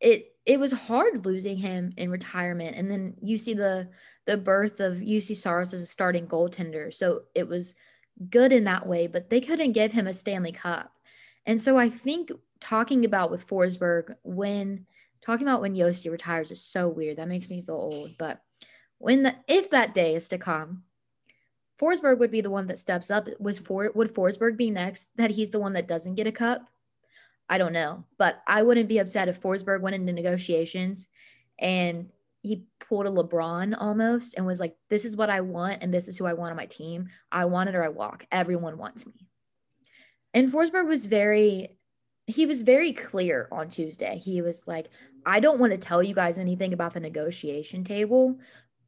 it 0.01 0.33
it 0.49 0.59
was 0.59 0.73
hard 0.73 1.27
losing 1.27 1.59
him 1.59 1.93
in 1.99 2.11
retirement. 2.11 2.75
And 2.75 2.91
then 2.91 3.15
you 3.21 3.39
see 3.39 3.55
the 3.55 3.89
the 4.25 4.39
birth 4.39 4.81
of 4.81 4.95
Juuse 4.95 5.37
Saros 5.37 5.73
as 5.73 5.83
a 5.83 5.87
starting 5.87 6.27
goaltender, 6.27 6.93
so 6.93 7.23
it 7.35 7.47
was 7.47 7.77
good 8.31 8.53
in 8.53 8.65
that 8.65 8.87
way. 8.87 9.07
But 9.07 9.31
they 9.31 9.41
couldn't 9.41 9.73
give 9.73 9.93
him 9.93 10.07
a 10.07 10.15
Stanley 10.15 10.53
Cup, 10.53 10.91
and 11.47 11.61
so 11.61 11.79
I 11.79 11.91
think 11.91 12.33
talking 12.61 13.05
about 13.05 13.31
with 13.31 13.47
Forsberg 13.47 14.17
when 14.25 14.87
talking 15.21 15.47
about 15.47 15.61
when 15.61 15.75
Josi 15.75 16.11
retires 16.11 16.51
is 16.51 16.63
so 16.63 16.89
weird. 16.89 17.19
That 17.19 17.29
makes 17.29 17.49
me 17.51 17.63
feel 17.63 17.75
old. 17.75 18.13
But 18.19 18.43
when 18.97 19.23
the 19.23 19.35
if 19.47 19.71
that 19.71 19.95
day 19.95 20.15
is 20.15 20.29
to 20.29 20.39
come, 20.39 20.83
Forsberg 21.79 22.19
would 22.19 22.31
be 22.31 22.41
the 22.41 22.51
one 22.51 22.67
that 22.69 22.79
steps 22.79 23.11
up. 23.11 23.29
Was 23.39 23.59
for 23.59 23.93
would 23.95 24.15
Forsberg 24.15 24.57
be 24.57 24.71
next? 24.71 25.15
That 25.17 25.31
he's 25.31 25.51
the 25.51 25.61
one 25.61 25.75
that 25.75 25.89
doesn't 25.89 26.15
get 26.15 26.27
a 26.27 26.33
cup? 26.33 26.67
I 27.49 27.59
don't 27.59 27.73
know, 27.73 28.05
but 28.19 28.43
I 28.47 28.63
wouldn't 28.63 28.89
be 28.89 28.99
upset 28.99 29.29
if 29.29 29.41
Forsberg 29.41 29.81
went 29.81 29.97
into 29.97 30.13
negotiations 30.13 31.09
and 31.59 32.11
he 32.43 32.65
pulled 32.89 33.07
a 33.07 33.11
LeBron 33.11 33.75
almost 33.79 34.35
and 34.37 34.47
was 34.47 34.61
like, 34.61 34.77
"This 34.89 35.05
is 35.05 35.17
what 35.17 35.31
I 35.31 35.41
want, 35.41 35.83
and 35.83 35.93
this 35.93 36.09
is 36.09 36.17
who 36.17 36.27
I 36.27 36.35
want 36.35 36.51
on 36.51 36.57
my 36.57 36.67
team. 36.67 37.09
I 37.33 37.47
want 37.47 37.69
it 37.69 37.75
or 37.75 37.83
I 37.83 37.89
walk. 37.89 38.27
Everyone 38.31 38.79
wants 38.79 39.07
me." 39.07 39.27
And 40.35 40.53
Forsberg 40.53 40.87
was 40.87 41.07
very 41.07 41.79
he 42.29 42.45
was 42.45 42.61
very 42.63 42.93
clear 42.93 43.49
on 43.51 43.71
Tuesday. 43.71 44.19
He 44.19 44.43
was 44.43 44.69
like, 44.69 44.89
I 45.25 45.41
don't 45.41 45.59
want 45.59 45.73
to 45.73 45.79
tell 45.79 46.03
you 46.03 46.15
guys 46.15 46.37
anything 46.37 46.75
about 46.75 46.93
the 46.93 47.01
negotiation 47.01 47.83
table, 47.83 48.39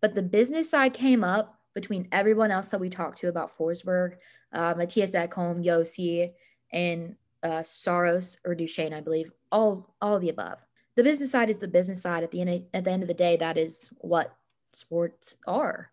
but 0.02 0.14
the 0.14 0.22
business 0.22 0.68
side 0.70 0.92
came 0.92 1.24
up 1.24 1.58
between 1.74 2.06
everyone 2.12 2.50
else 2.50 2.68
that 2.68 2.80
we 2.80 2.90
talked 2.90 3.20
to 3.20 3.28
about 3.28 3.56
Forsberg, 3.56 4.16
uh, 4.52 4.74
Mattias 4.74 5.14
Ekholm, 5.14 5.64
Josi, 5.64 6.32
and 6.70 7.16
uh, 7.42 7.62
Saros 7.62 8.38
or 8.44 8.54
Duchene, 8.54 8.92
I 8.92 9.00
believe, 9.00 9.30
all 9.50 9.94
all 10.00 10.18
the 10.18 10.28
above. 10.28 10.64
The 10.96 11.04
business 11.04 11.30
side 11.30 11.50
is 11.50 11.58
the 11.58 11.68
business 11.68 12.02
side. 12.02 12.22
At 12.22 12.30
the 12.30 12.40
end 12.40 12.50
of, 12.50 12.62
at 12.74 12.84
the 12.84 12.90
end 12.90 13.02
of 13.02 13.08
the 13.08 13.14
day, 13.14 13.36
that 13.36 13.56
is 13.56 13.90
what 13.98 14.36
sports 14.72 15.36
are, 15.46 15.90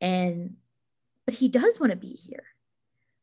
and 0.00 0.56
but 1.26 1.34
he 1.34 1.48
does 1.48 1.78
want 1.78 1.90
to 1.90 1.96
be 1.96 2.14
here 2.14 2.44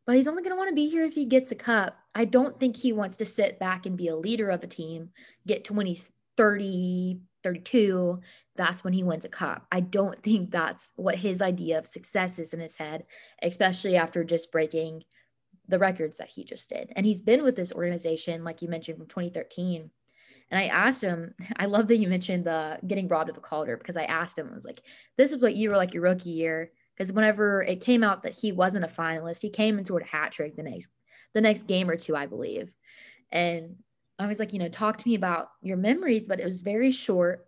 but 0.08 0.16
he's 0.16 0.28
only 0.28 0.42
going 0.42 0.54
to 0.54 0.58
want 0.58 0.70
to 0.70 0.76
be 0.76 0.88
here 0.88 1.04
if 1.04 1.14
he 1.14 1.26
gets 1.26 1.52
a 1.52 1.56
cup. 1.56 2.00
I 2.16 2.24
don't 2.24 2.58
think 2.58 2.78
he 2.78 2.94
wants 2.94 3.18
to 3.18 3.26
sit 3.26 3.60
back 3.60 3.86
and 3.86 3.98
be 3.98 4.08
a 4.08 4.16
leader 4.16 4.50
of 4.50 4.64
a 4.64 4.68
team, 4.68 5.10
get 5.46 5.66
to 5.66 5.74
when 5.74 5.86
he's 5.86 6.14
30, 6.38 7.20
32. 7.44 8.22
That's 8.56 8.86
when 8.86 8.94
he 8.94 9.04
wins 9.04 9.26
a 9.26 9.30
cup. 9.30 9.68
I 9.70 9.82
don't 9.82 10.24
think 10.24 10.50
that's 10.50 10.94
what 10.96 11.16
his 11.16 11.42
idea 11.42 11.78
of 11.78 11.88
success 11.88 12.40
is 12.40 12.54
in 12.54 12.62
his 12.62 12.78
head, 12.78 13.04
especially 13.44 13.98
after 13.98 14.24
just 14.24 14.50
breaking 14.50 15.04
the 15.68 15.80
records 15.80 16.18
that 16.18 16.30
he 16.30 16.44
just 16.44 16.70
did. 16.70 16.92
And 16.96 17.06
he's 17.06 17.22
been 17.22 17.44
with 17.44 17.56
this 17.56 17.74
organization, 17.74 18.44
like 18.44 18.62
you 18.62 18.70
mentioned, 18.70 18.98
from 18.98 19.08
2013. 19.08 19.90
And 20.50 20.60
I 20.60 20.68
asked 20.68 21.02
him, 21.02 21.34
I 21.58 21.66
love 21.66 21.88
that 21.88 21.98
you 21.98 22.08
mentioned 22.08 22.46
the 22.46 22.80
getting 22.86 23.08
robbed 23.08 23.30
of 23.30 23.38
a 23.38 23.42
Calder 23.42 23.78
because 23.78 23.98
I 23.98 24.04
asked 24.04 24.38
him, 24.38 24.50
I 24.50 24.56
was 24.56 24.66
like, 24.66 24.82
this 25.18 25.32
is 25.32 25.38
what 25.38 25.56
you 25.56 25.70
were 25.70 25.78
like 25.78 25.94
your 25.94 26.04
rookie 26.04 26.32
year 26.32 26.72
because 26.96 27.14
whenever 27.14 27.62
it 27.62 27.82
came 27.82 28.04
out 28.04 28.24
that 28.24 28.36
he 28.36 28.52
wasn't 28.52 28.86
a 28.86 28.88
finalist, 28.88 29.42
he 29.42 29.50
came 29.50 29.78
and 29.78 29.86
scored 29.86 30.04
a 30.04 30.08
hat 30.08 30.32
trick 30.32 30.56
the 30.56 30.64
next 30.64 30.90
the 31.34 31.42
next 31.42 31.68
game 31.68 31.90
or 31.90 31.98
two, 31.98 32.16
I 32.16 32.26
believe. 32.26 32.72
And 33.32 33.76
I 34.18 34.28
was 34.28 34.40
like, 34.40 34.54
you 34.54 34.60
know, 34.60 34.70
talk 34.70 34.98
to 34.98 35.08
me 35.08 35.16
about 35.16 35.50
your 35.62 35.78
memories, 35.78 36.28
but 36.28 36.40
it 36.40 36.46
was 36.46 36.62
very 36.62 36.92
short. 36.92 37.46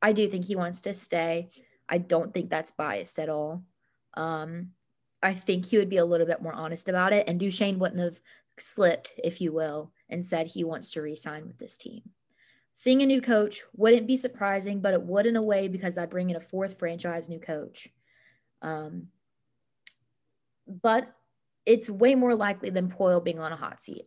I 0.00 0.12
do 0.12 0.28
think 0.28 0.44
he 0.44 0.56
wants 0.56 0.82
to 0.82 0.94
stay. 0.94 1.50
I 1.88 1.98
don't 1.98 2.32
think 2.32 2.48
that's 2.48 2.70
biased 2.70 3.18
at 3.18 3.28
all. 3.28 3.64
Um, 4.14 4.70
I 5.24 5.32
think 5.32 5.64
he 5.64 5.78
would 5.78 5.88
be 5.88 5.96
a 5.96 6.04
little 6.04 6.26
bit 6.26 6.42
more 6.42 6.52
honest 6.52 6.88
about 6.88 7.12
it, 7.14 7.26
and 7.26 7.40
Duchene 7.40 7.78
wouldn't 7.78 8.00
have 8.00 8.20
slipped, 8.58 9.14
if 9.22 9.40
you 9.40 9.52
will, 9.52 9.90
and 10.10 10.24
said 10.24 10.46
he 10.46 10.64
wants 10.64 10.92
to 10.92 11.02
resign 11.02 11.46
with 11.46 11.58
this 11.58 11.78
team. 11.78 12.02
Seeing 12.74 13.02
a 13.02 13.06
new 13.06 13.22
coach 13.22 13.62
wouldn't 13.74 14.06
be 14.06 14.16
surprising, 14.16 14.80
but 14.80 14.94
it 14.94 15.02
would 15.02 15.26
in 15.26 15.36
a 15.36 15.42
way 15.42 15.66
because 15.66 15.96
I 15.96 16.06
bring 16.06 16.28
in 16.28 16.36
a 16.36 16.40
fourth 16.40 16.78
franchise 16.78 17.28
new 17.28 17.40
coach. 17.40 17.88
Um, 18.60 19.08
but 20.66 21.10
it's 21.64 21.88
way 21.88 22.14
more 22.14 22.34
likely 22.34 22.70
than 22.70 22.90
Poile 22.90 23.24
being 23.24 23.38
on 23.38 23.52
a 23.52 23.56
hot 23.56 23.80
seat. 23.80 24.06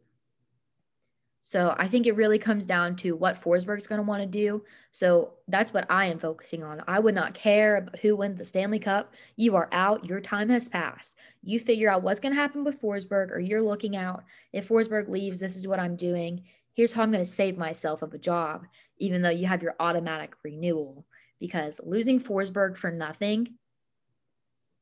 So 1.48 1.74
I 1.78 1.88
think 1.88 2.06
it 2.06 2.18
really 2.18 2.40
comes 2.40 2.66
down 2.66 2.98
to 2.98 3.16
what 3.16 3.42
Forsberg's 3.42 3.88
going 3.88 4.02
to 4.02 4.08
want 4.08 4.22
to 4.22 4.28
do. 4.28 4.66
So 4.92 5.36
that's 5.48 5.74
what 5.74 5.90
I 5.90 6.08
am 6.08 6.20
focusing 6.20 6.62
on. 6.62 6.84
I 6.90 7.00
would 7.00 7.16
not 7.16 7.34
care 7.34 7.78
about 7.78 8.00
who 8.00 8.18
wins 8.18 8.40
the 8.40 8.44
Stanley 8.44 8.80
Cup. 8.80 9.14
You 9.38 9.56
are 9.56 9.70
out. 9.72 10.04
Your 10.04 10.20
time 10.20 10.50
has 10.50 10.68
passed. 10.68 11.16
You 11.42 11.58
figure 11.62 11.90
out 11.90 12.04
what's 12.04 12.20
going 12.20 12.36
to 12.36 12.42
happen 12.42 12.66
with 12.66 12.82
Forsberg, 12.82 13.32
or 13.32 13.40
you're 13.40 13.62
looking 13.62 13.96
out. 13.96 14.26
If 14.52 14.68
Forsberg 14.68 15.08
leaves, 15.08 15.40
this 15.40 15.56
is 15.56 15.66
what 15.66 15.80
I'm 15.80 15.96
doing. 15.96 16.44
Here's 16.74 16.92
how 16.92 17.04
I'm 17.04 17.14
going 17.14 17.24
to 17.24 17.32
save 17.32 17.58
myself 17.58 18.02
of 18.02 18.14
a 18.14 18.18
job, 18.18 18.66
even 18.98 19.22
though 19.22 19.30
you 19.30 19.48
have 19.48 19.64
your 19.64 19.78
automatic 19.80 20.34
renewal. 20.44 21.06
Because 21.40 21.80
losing 21.82 22.20
Forsberg 22.20 22.76
for 22.76 22.92
nothing 22.92 23.56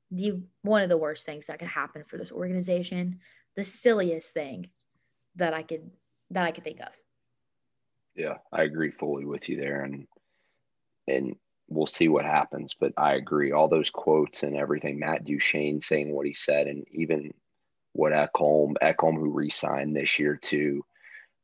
the 0.09 0.41
one 0.63 0.81
of 0.81 0.89
the 0.89 0.97
worst 0.97 1.27
things 1.27 1.45
that 1.45 1.59
could 1.59 1.67
happen 1.67 2.05
for 2.07 2.17
this 2.17 2.31
organization. 2.31 3.19
The 3.55 3.63
silliest 3.63 4.33
thing. 4.33 4.69
that 5.35 5.53
I 5.53 5.63
could 5.63 5.91
that 6.31 6.43
I 6.43 6.51
could 6.51 6.63
think 6.63 6.79
of. 6.79 6.93
Yeah, 8.15 8.37
I 8.51 8.63
agree 8.63 8.91
fully 8.91 9.25
with 9.25 9.49
you 9.49 9.57
there, 9.57 9.83
and 9.83 10.07
and 11.07 11.35
we'll 11.67 11.85
see 11.85 12.07
what 12.07 12.25
happens. 12.25 12.75
But 12.79 12.93
I 12.97 13.15
agree, 13.15 13.51
all 13.51 13.67
those 13.67 13.89
quotes 13.89 14.43
and 14.43 14.55
everything, 14.55 14.99
Matt 14.99 15.25
Duchene 15.25 15.81
saying 15.81 16.11
what 16.11 16.25
he 16.25 16.33
said, 16.33 16.67
and 16.67 16.85
even 16.91 17.33
what 17.93 18.13
Ekholm, 18.13 18.75
Ekholm 18.81 19.15
who 19.15 19.31
re-signed 19.31 19.95
this 19.95 20.19
year 20.19 20.35
too, 20.35 20.83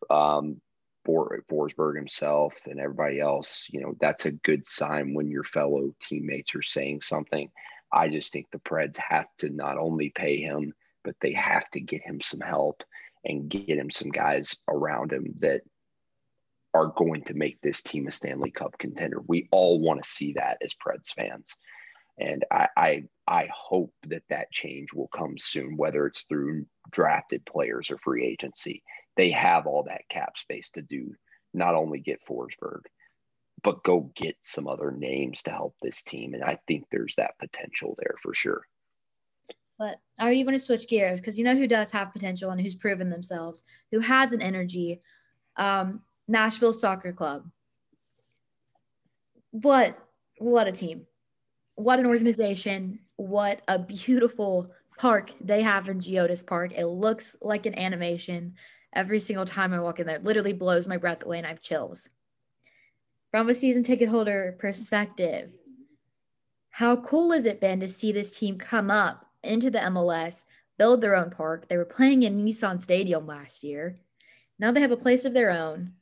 um, 0.09 0.61
For, 1.05 1.41
Forsberg 1.49 1.95
himself 1.95 2.67
and 2.67 2.79
everybody 2.79 3.19
else, 3.19 3.67
you 3.71 3.81
know, 3.81 3.95
that's 3.99 4.25
a 4.25 4.31
good 4.31 4.65
sign 4.67 5.13
when 5.13 5.29
your 5.31 5.43
fellow 5.43 5.93
teammates 6.01 6.53
are 6.55 6.61
saying 6.61 7.01
something. 7.01 7.49
I 7.91 8.09
just 8.09 8.31
think 8.31 8.47
the 8.51 8.59
Preds 8.59 8.97
have 8.97 9.27
to 9.39 9.49
not 9.49 9.77
only 9.77 10.09
pay 10.09 10.41
him, 10.41 10.73
but 11.03 11.15
they 11.19 11.33
have 11.33 11.69
to 11.71 11.81
get 11.81 12.01
him 12.01 12.21
some 12.21 12.41
help 12.41 12.83
and 13.23 13.49
get 13.49 13.77
him 13.77 13.89
some 13.89 14.09
guys 14.09 14.55
around 14.67 15.11
him 15.11 15.35
that 15.39 15.61
are 16.73 16.87
going 16.87 17.23
to 17.25 17.33
make 17.33 17.59
this 17.61 17.81
team 17.81 18.07
a 18.07 18.11
Stanley 18.11 18.51
Cup 18.51 18.77
contender. 18.77 19.21
We 19.27 19.47
all 19.51 19.79
want 19.79 20.01
to 20.01 20.09
see 20.09 20.33
that 20.33 20.57
as 20.63 20.73
Preds 20.73 21.13
fans. 21.13 21.55
And 22.17 22.45
I, 22.51 22.67
I, 22.77 23.03
I 23.27 23.49
hope 23.53 23.93
that 24.07 24.23
that 24.29 24.51
change 24.51 24.93
will 24.93 25.09
come 25.15 25.37
soon, 25.37 25.75
whether 25.75 26.05
it's 26.05 26.23
through 26.23 26.65
drafted 26.91 27.45
players 27.45 27.91
or 27.91 27.97
free 27.97 28.25
agency. 28.25 28.83
They 29.17 29.31
have 29.31 29.65
all 29.65 29.83
that 29.83 30.07
cap 30.09 30.37
space 30.37 30.69
to 30.71 30.81
do 30.81 31.13
not 31.53 31.75
only 31.75 31.99
get 31.99 32.23
Forsberg, 32.23 32.81
but 33.63 33.83
go 33.83 34.11
get 34.15 34.37
some 34.41 34.67
other 34.67 34.91
names 34.91 35.43
to 35.43 35.51
help 35.51 35.75
this 35.81 36.03
team. 36.03 36.33
And 36.33 36.43
I 36.43 36.57
think 36.67 36.85
there's 36.91 37.15
that 37.15 37.37
potential 37.39 37.95
there 37.97 38.15
for 38.21 38.33
sure. 38.33 38.61
But 39.81 39.99
I 40.19 40.25
already 40.25 40.43
want 40.43 40.53
to 40.53 40.63
switch 40.63 40.87
gears 40.87 41.19
because 41.19 41.39
you 41.39 41.43
know 41.43 41.55
who 41.55 41.65
does 41.65 41.89
have 41.89 42.13
potential 42.13 42.51
and 42.51 42.61
who's 42.61 42.75
proven 42.75 43.09
themselves, 43.09 43.63
who 43.89 43.99
has 43.99 44.31
an 44.31 44.39
energy. 44.39 45.01
Um, 45.57 46.01
Nashville 46.27 46.71
Soccer 46.71 47.11
Club. 47.11 47.49
What 49.49 49.97
what 50.37 50.67
a 50.67 50.71
team. 50.71 51.07
What 51.73 51.97
an 51.97 52.05
organization. 52.05 52.99
What 53.15 53.63
a 53.67 53.79
beautiful 53.79 54.69
park 54.99 55.31
they 55.41 55.63
have 55.63 55.89
in 55.89 55.97
Geodis 55.97 56.45
Park. 56.45 56.73
It 56.75 56.85
looks 56.85 57.35
like 57.41 57.65
an 57.65 57.75
animation 57.75 58.53
every 58.93 59.19
single 59.19 59.47
time 59.47 59.73
I 59.73 59.79
walk 59.79 59.99
in 59.99 60.05
there. 60.05 60.17
It 60.17 60.23
literally 60.23 60.53
blows 60.53 60.85
my 60.85 60.97
breath 60.97 61.25
away 61.25 61.39
and 61.39 61.47
I 61.47 61.49
have 61.49 61.61
chills. 61.63 62.07
From 63.31 63.49
a 63.49 63.55
season 63.55 63.81
ticket 63.81 64.09
holder 64.09 64.55
perspective, 64.59 65.51
how 66.69 66.97
cool 66.97 67.31
has 67.31 67.47
it 67.47 67.59
been 67.59 67.79
to 67.79 67.87
see 67.87 68.11
this 68.11 68.37
team 68.37 68.59
come 68.59 68.91
up 68.91 69.25
into 69.43 69.69
the 69.69 69.79
MLS, 69.79 70.45
build 70.77 71.01
their 71.01 71.15
own 71.15 71.29
park? 71.29 71.67
They 71.67 71.77
were 71.77 71.85
playing 71.85 72.23
in 72.23 72.45
Nissan 72.45 72.79
Stadium 72.79 73.25
last 73.25 73.63
year. 73.63 73.99
Now 74.59 74.71
they 74.71 74.81
have 74.81 74.91
a 74.91 74.97
place 74.97 75.25
of 75.25 75.33
their 75.33 75.51
own 75.51 75.93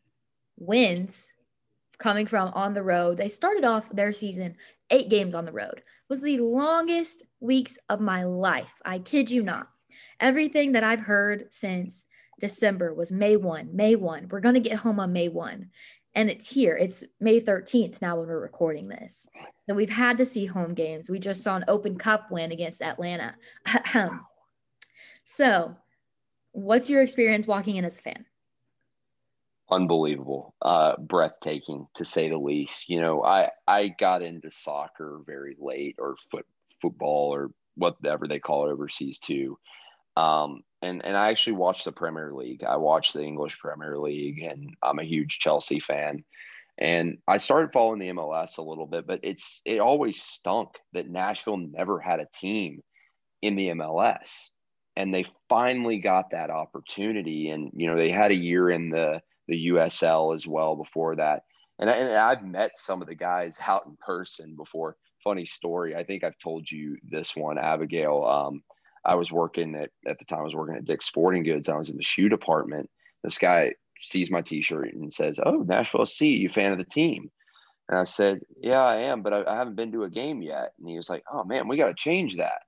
wins 0.57 1.31
coming 1.97 2.25
from 2.25 2.49
on 2.53 2.73
the 2.73 2.83
road. 2.83 3.17
They 3.17 3.29
started 3.29 3.63
off 3.63 3.89
their 3.89 4.13
season 4.13 4.55
eight 4.89 5.09
games 5.09 5.35
on 5.35 5.45
the 5.45 5.51
road. 5.51 5.77
It 5.77 5.83
was 6.09 6.21
the 6.21 6.39
longest 6.39 7.23
weeks 7.39 7.77
of 7.89 7.99
my 7.99 8.23
life. 8.23 8.73
I 8.83 8.99
kid 8.99 9.29
you 9.29 9.43
not. 9.43 9.69
Everything 10.19 10.73
that 10.73 10.83
I've 10.83 11.01
heard 11.01 11.53
since 11.53 12.05
December 12.39 12.93
was 12.93 13.11
May 13.11 13.35
1, 13.35 13.75
May 13.75 13.95
1. 13.95 14.27
We're 14.29 14.39
going 14.39 14.55
to 14.55 14.61
get 14.61 14.79
home 14.79 14.99
on 14.99 15.13
May 15.13 15.27
1. 15.27 15.69
And 16.15 16.29
it's 16.29 16.49
here. 16.49 16.75
It's 16.75 17.03
May 17.19 17.39
13th 17.39 18.01
now 18.01 18.17
when 18.17 18.27
we're 18.27 18.39
recording 18.39 18.87
this. 18.87 19.27
So 19.67 19.75
we've 19.75 19.89
had 19.89 20.17
to 20.17 20.25
see 20.25 20.45
home 20.45 20.73
games. 20.73 21.09
We 21.09 21.19
just 21.19 21.43
saw 21.43 21.55
an 21.55 21.65
Open 21.67 21.97
Cup 21.97 22.31
win 22.31 22.51
against 22.51 22.81
Atlanta. 22.81 23.35
so, 25.23 25.75
what's 26.51 26.89
your 26.89 27.01
experience 27.01 27.45
walking 27.45 27.75
in 27.75 27.85
as 27.85 27.97
a 27.97 28.01
fan? 28.01 28.25
unbelievable, 29.71 30.55
uh, 30.61 30.95
breathtaking 30.97 31.87
to 31.95 32.05
say 32.05 32.29
the 32.29 32.37
least. 32.37 32.89
You 32.89 33.01
know, 33.01 33.23
I 33.23 33.49
I 33.67 33.89
got 33.89 34.21
into 34.21 34.51
soccer 34.51 35.21
very 35.25 35.55
late, 35.59 35.95
or 35.99 36.15
foot 36.31 36.45
football, 36.81 37.33
or 37.33 37.51
whatever 37.75 38.27
they 38.27 38.39
call 38.39 38.67
it 38.67 38.71
overseas 38.71 39.19
too. 39.19 39.57
Um, 40.19 40.63
and 40.81 41.03
and 41.05 41.15
I 41.15 41.29
actually 41.29 41.53
watched 41.53 41.85
the 41.85 41.91
Premier 41.91 42.33
League. 42.33 42.63
I 42.63 42.77
watched 42.77 43.13
the 43.13 43.23
English 43.23 43.59
Premier 43.59 43.97
League, 43.97 44.41
and 44.43 44.75
I'm 44.83 44.99
a 44.99 45.03
huge 45.03 45.39
Chelsea 45.39 45.79
fan. 45.79 46.23
And 46.77 47.17
I 47.27 47.37
started 47.37 47.73
following 47.73 47.99
the 47.99 48.09
MLS 48.09 48.57
a 48.57 48.61
little 48.61 48.85
bit, 48.85 49.05
but 49.05 49.19
it's 49.23 49.61
it 49.65 49.79
always 49.79 50.21
stunk 50.21 50.69
that 50.93 51.09
Nashville 51.09 51.57
never 51.57 51.99
had 51.99 52.19
a 52.19 52.27
team 52.33 52.81
in 53.41 53.55
the 53.55 53.69
MLS. 53.69 54.49
And 54.95 55.13
they 55.13 55.25
finally 55.47 55.99
got 55.99 56.31
that 56.31 56.49
opportunity. 56.49 57.49
And, 57.49 57.71
you 57.73 57.87
know, 57.87 57.95
they 57.95 58.11
had 58.11 58.31
a 58.31 58.35
year 58.35 58.69
in 58.69 58.89
the 58.89 59.21
the 59.47 59.67
USL 59.69 60.35
as 60.35 60.47
well 60.47 60.75
before 60.75 61.15
that. 61.15 61.43
And, 61.79 61.89
I, 61.89 61.93
and 61.93 62.13
I've 62.15 62.43
met 62.43 62.77
some 62.77 63.01
of 63.01 63.07
the 63.07 63.15
guys 63.15 63.57
out 63.65 63.85
in 63.85 63.97
person 63.97 64.55
before. 64.55 64.95
Funny 65.23 65.45
story. 65.45 65.95
I 65.95 66.03
think 66.03 66.23
I've 66.23 66.37
told 66.37 66.69
you 66.69 66.97
this 67.03 67.35
one, 67.35 67.57
Abigail. 67.57 68.23
Um, 68.23 68.63
I 69.05 69.15
was 69.15 69.31
working 69.31 69.75
at, 69.75 69.91
at 70.07 70.19
the 70.19 70.25
time 70.25 70.39
I 70.39 70.43
was 70.43 70.55
working 70.55 70.75
at 70.75 70.85
Dick's 70.85 71.05
Sporting 71.05 71.43
Goods. 71.43 71.69
I 71.69 71.77
was 71.77 71.89
in 71.89 71.97
the 71.97 72.03
shoe 72.03 72.29
department. 72.29 72.89
This 73.23 73.37
guy 73.37 73.73
sees 73.99 74.31
my 74.31 74.41
t-shirt 74.41 74.93
and 74.93 75.13
says, 75.13 75.39
Oh, 75.43 75.63
Nashville 75.67 76.05
SC, 76.05 76.21
you 76.21 76.49
fan 76.49 76.71
of 76.71 76.77
the 76.77 76.85
team? 76.85 77.31
And 77.87 77.99
I 77.99 78.03
said, 78.03 78.41
Yeah, 78.61 78.83
I 78.83 78.97
am, 79.03 79.21
but 79.21 79.33
I, 79.33 79.43
I 79.45 79.55
haven't 79.55 79.75
been 79.75 79.91
to 79.93 80.03
a 80.03 80.09
game 80.09 80.41
yet. 80.41 80.73
And 80.79 80.89
he 80.89 80.97
was 80.97 81.09
like, 81.09 81.23
Oh 81.31 81.43
man, 81.43 81.67
we 81.67 81.77
got 81.77 81.87
to 81.87 81.93
change 81.93 82.37
that. 82.37 82.61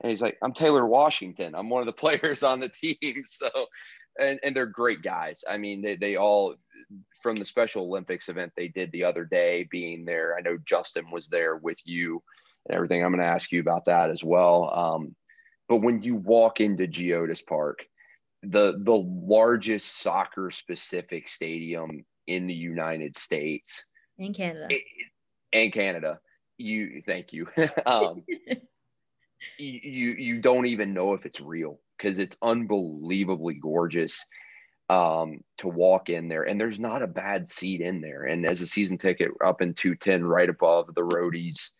And 0.00 0.10
he's 0.10 0.22
like, 0.22 0.38
I'm 0.42 0.52
Taylor 0.52 0.86
Washington. 0.86 1.54
I'm 1.54 1.70
one 1.70 1.80
of 1.80 1.86
the 1.86 1.92
players 2.00 2.42
on 2.42 2.60
the 2.60 2.68
team. 2.68 2.96
So 3.26 3.48
and, 4.18 4.38
and 4.42 4.54
they're 4.54 4.66
great 4.66 5.02
guys. 5.02 5.42
I 5.48 5.56
mean, 5.56 5.82
they, 5.82 5.96
they 5.96 6.16
all 6.16 6.54
from 7.22 7.36
the 7.36 7.44
Special 7.44 7.84
Olympics 7.84 8.28
event 8.28 8.52
they 8.56 8.68
did 8.68 8.92
the 8.92 9.04
other 9.04 9.24
day 9.24 9.66
being 9.70 10.04
there. 10.04 10.36
I 10.36 10.40
know 10.40 10.58
Justin 10.64 11.10
was 11.10 11.28
there 11.28 11.56
with 11.56 11.78
you 11.84 12.22
and 12.66 12.76
everything. 12.76 13.04
I'm 13.04 13.10
going 13.10 13.20
to 13.20 13.32
ask 13.32 13.50
you 13.52 13.60
about 13.60 13.86
that 13.86 14.10
as 14.10 14.22
well. 14.22 14.70
Um, 14.72 15.16
but 15.68 15.78
when 15.78 16.02
you 16.02 16.16
walk 16.16 16.60
into 16.60 16.86
Geodis 16.86 17.44
Park, 17.44 17.86
the 18.42 18.78
the 18.78 18.96
largest 18.96 20.00
soccer 20.00 20.50
specific 20.50 21.28
stadium 21.28 22.04
in 22.26 22.46
the 22.46 22.54
United 22.54 23.16
States 23.16 23.84
and 24.18 24.34
Canada 24.34 24.68
and 25.52 25.72
Canada, 25.72 26.20
you 26.58 27.02
thank 27.06 27.32
you. 27.32 27.48
um, 27.86 28.24
you 29.58 30.10
you 30.10 30.40
don't 30.40 30.66
even 30.66 30.94
know 30.94 31.14
if 31.14 31.26
it's 31.26 31.40
real 31.40 31.80
because 31.96 32.18
it's 32.18 32.36
unbelievably 32.42 33.54
gorgeous 33.54 34.26
um, 34.90 35.40
to 35.58 35.68
walk 35.68 36.10
in 36.10 36.28
there. 36.28 36.42
And 36.42 36.60
there's 36.60 36.80
not 36.80 37.02
a 37.02 37.06
bad 37.06 37.48
seat 37.48 37.80
in 37.80 38.00
there. 38.00 38.24
And 38.24 38.44
as 38.44 38.60
a 38.60 38.66
season 38.66 38.98
ticket 38.98 39.30
up 39.44 39.62
in 39.62 39.74
210, 39.74 40.24
right 40.24 40.48
above 40.48 40.94
the 40.94 41.02
roadies, 41.02 41.70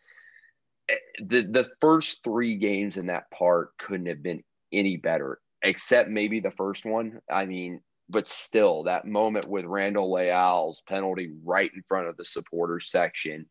the, 1.18 1.42
the 1.42 1.70
first 1.80 2.22
three 2.22 2.56
games 2.56 2.96
in 2.96 3.06
that 3.06 3.30
park 3.30 3.72
couldn't 3.78 4.06
have 4.06 4.22
been 4.22 4.42
any 4.72 4.96
better, 4.96 5.40
except 5.62 6.10
maybe 6.10 6.40
the 6.40 6.50
first 6.50 6.84
one. 6.84 7.20
I 7.30 7.46
mean, 7.46 7.80
but 8.08 8.28
still, 8.28 8.84
that 8.84 9.06
moment 9.06 9.48
with 9.48 9.64
Randall 9.64 10.12
Leal's 10.12 10.82
penalty 10.86 11.32
right 11.42 11.70
in 11.74 11.82
front 11.88 12.08
of 12.08 12.16
the 12.16 12.24
supporters 12.24 12.90
section, 12.90 13.46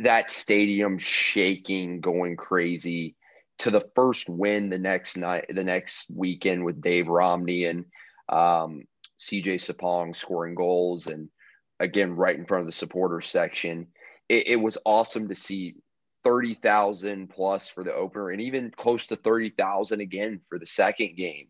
that 0.00 0.28
stadium 0.28 0.98
shaking, 0.98 2.00
going 2.00 2.36
crazy 2.36 3.16
to 3.60 3.70
the 3.70 3.88
first 3.94 4.28
win 4.28 4.68
the 4.68 4.78
next 4.78 5.16
night, 5.16 5.46
the 5.48 5.64
next 5.64 6.10
weekend 6.14 6.64
with 6.64 6.82
Dave 6.82 7.08
Romney 7.08 7.64
and 7.64 7.86
um, 8.28 8.84
CJ 9.18 9.54
Sapong 9.54 10.14
scoring 10.14 10.54
goals, 10.54 11.06
and 11.06 11.30
again 11.80 12.12
right 12.16 12.36
in 12.36 12.44
front 12.44 12.62
of 12.62 12.66
the 12.66 12.72
supporter 12.72 13.20
section. 13.20 13.88
It, 14.28 14.48
it 14.48 14.56
was 14.56 14.78
awesome 14.84 15.28
to 15.28 15.34
see 15.34 15.76
thirty 16.26 16.54
thousand 16.54 17.28
plus 17.28 17.68
for 17.68 17.84
the 17.84 17.94
opener, 17.94 18.30
and 18.30 18.40
even 18.40 18.70
close 18.70 19.06
to 19.06 19.16
thirty 19.16 19.50
thousand 19.50 20.00
again 20.00 20.40
for 20.48 20.58
the 20.58 20.66
second 20.66 21.16
game. 21.16 21.48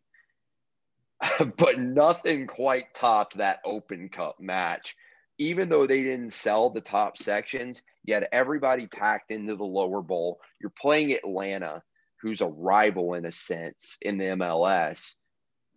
but 1.57 1.79
nothing 1.79 2.47
quite 2.47 2.93
topped 2.95 3.39
that 3.39 3.61
Open 3.64 4.09
Cup 4.09 4.37
match. 4.39 4.95
Even 5.39 5.68
though 5.68 5.87
they 5.87 6.03
didn't 6.03 6.33
sell 6.33 6.70
the 6.70 6.81
top 6.81 7.18
sections, 7.18 7.83
you 8.05 8.14
had 8.14 8.29
everybody 8.33 8.87
packed 8.87 9.31
into 9.31 9.57
the 9.57 9.64
lower 9.64 10.03
bowl. 10.03 10.41
You're 10.61 10.70
playing 10.70 11.12
Atlanta 11.12 11.83
who's 12.20 12.41
a 12.41 12.47
rival 12.47 13.14
in 13.14 13.24
a 13.24 13.33
sense 13.33 13.99
in 14.03 14.18
the 14.18 14.24
MLS, 14.24 15.14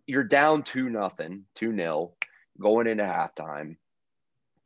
you're 0.06 0.24
down 0.24 0.62
two 0.62 0.88
nothing, 0.88 1.44
two 1.54 1.72
nil, 1.72 2.16
going 2.60 2.86
into 2.86 3.04
halftime. 3.04 3.76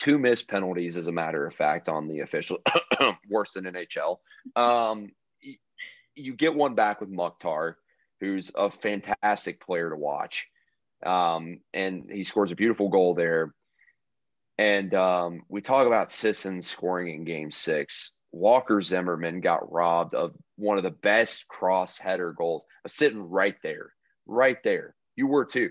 Two 0.04 0.18
missed 0.18 0.48
penalties, 0.48 0.98
as 0.98 1.06
a 1.06 1.12
matter 1.12 1.46
of 1.46 1.54
fact, 1.54 1.88
on 1.88 2.08
the 2.08 2.20
official, 2.20 2.58
worse 3.30 3.52
than 3.52 3.64
NHL. 3.64 4.18
Um, 4.54 5.12
you 6.14 6.34
get 6.34 6.54
one 6.54 6.74
back 6.74 7.00
with 7.00 7.08
Mukhtar, 7.08 7.78
who's 8.20 8.50
a 8.54 8.70
fantastic 8.70 9.64
player 9.64 9.88
to 9.88 9.96
watch. 9.96 10.46
Um, 11.06 11.60
and 11.72 12.10
he 12.12 12.22
scores 12.22 12.50
a 12.50 12.54
beautiful 12.54 12.90
goal 12.90 13.14
there. 13.14 13.54
And 14.58 14.92
um, 14.92 15.44
we 15.48 15.62
talk 15.62 15.86
about 15.86 16.10
Sisson 16.10 16.60
scoring 16.60 17.14
in 17.14 17.24
game 17.24 17.50
six. 17.50 18.12
Walker 18.30 18.82
Zimmerman 18.82 19.40
got 19.40 19.72
robbed 19.72 20.12
of 20.12 20.34
one 20.56 20.76
of 20.76 20.82
the 20.82 20.90
best 20.90 21.48
cross 21.48 21.96
header 21.96 22.34
goals. 22.34 22.66
Sitting 22.86 23.22
right 23.22 23.56
there, 23.62 23.90
right 24.26 24.58
there. 24.64 24.94
You 25.16 25.28
were 25.28 25.46
too. 25.46 25.70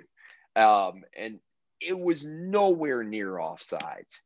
Um, 0.56 1.04
and 1.16 1.38
it 1.86 2.00
was 2.00 2.24
nowhere 2.24 3.04
near 3.04 3.34
offsides. 3.34 4.20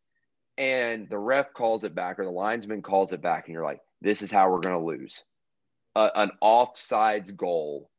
And 0.57 1.07
the 1.09 1.19
ref 1.19 1.53
calls 1.53 1.83
it 1.83 1.93
back, 1.93 2.19
or 2.19 2.25
the 2.25 2.31
linesman 2.31 2.81
calls 2.81 3.13
it 3.13 3.21
back, 3.21 3.45
and 3.45 3.53
you're 3.53 3.63
like, 3.63 3.81
this 4.01 4.21
is 4.21 4.31
how 4.31 4.49
we're 4.49 4.59
going 4.59 4.79
to 4.79 4.85
lose. 4.85 5.23
Uh, 5.95 6.09
an 6.15 6.31
offsides 6.43 7.35
goal 7.35 7.89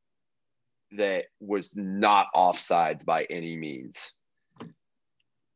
that 0.92 1.26
was 1.40 1.74
not 1.76 2.28
offsides 2.34 3.04
by 3.04 3.24
any 3.24 3.56
means. 3.56 4.12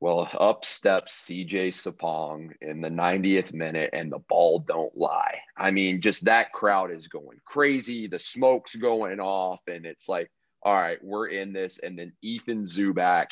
Well, 0.00 0.28
up 0.38 0.64
steps 0.64 1.26
CJ 1.26 1.68
Sapong 1.68 2.50
in 2.60 2.80
the 2.80 2.88
90th 2.88 3.52
minute, 3.52 3.90
and 3.92 4.10
the 4.10 4.18
ball 4.18 4.58
don't 4.58 4.96
lie. 4.98 5.38
I 5.56 5.70
mean, 5.70 6.00
just 6.00 6.24
that 6.24 6.52
crowd 6.52 6.90
is 6.90 7.06
going 7.06 7.38
crazy. 7.44 8.08
The 8.08 8.18
smoke's 8.18 8.74
going 8.74 9.20
off, 9.20 9.60
and 9.68 9.86
it's 9.86 10.08
like, 10.08 10.28
all 10.64 10.74
right, 10.74 10.98
we're 11.02 11.28
in 11.28 11.52
this. 11.52 11.78
And 11.78 11.96
then 11.96 12.12
Ethan 12.20 12.64
Zubak 12.64 13.28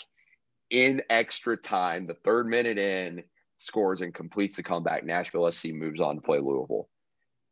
in 0.70 1.02
extra 1.10 1.56
time, 1.56 2.06
the 2.06 2.14
third 2.14 2.46
minute 2.46 2.78
in, 2.78 3.24
scores 3.56 4.00
and 4.00 4.14
completes 4.14 4.56
the 4.56 4.62
comeback. 4.62 5.04
Nashville 5.04 5.50
SC 5.50 5.72
moves 5.72 6.00
on 6.00 6.16
to 6.16 6.22
play 6.22 6.38
Louisville. 6.38 6.88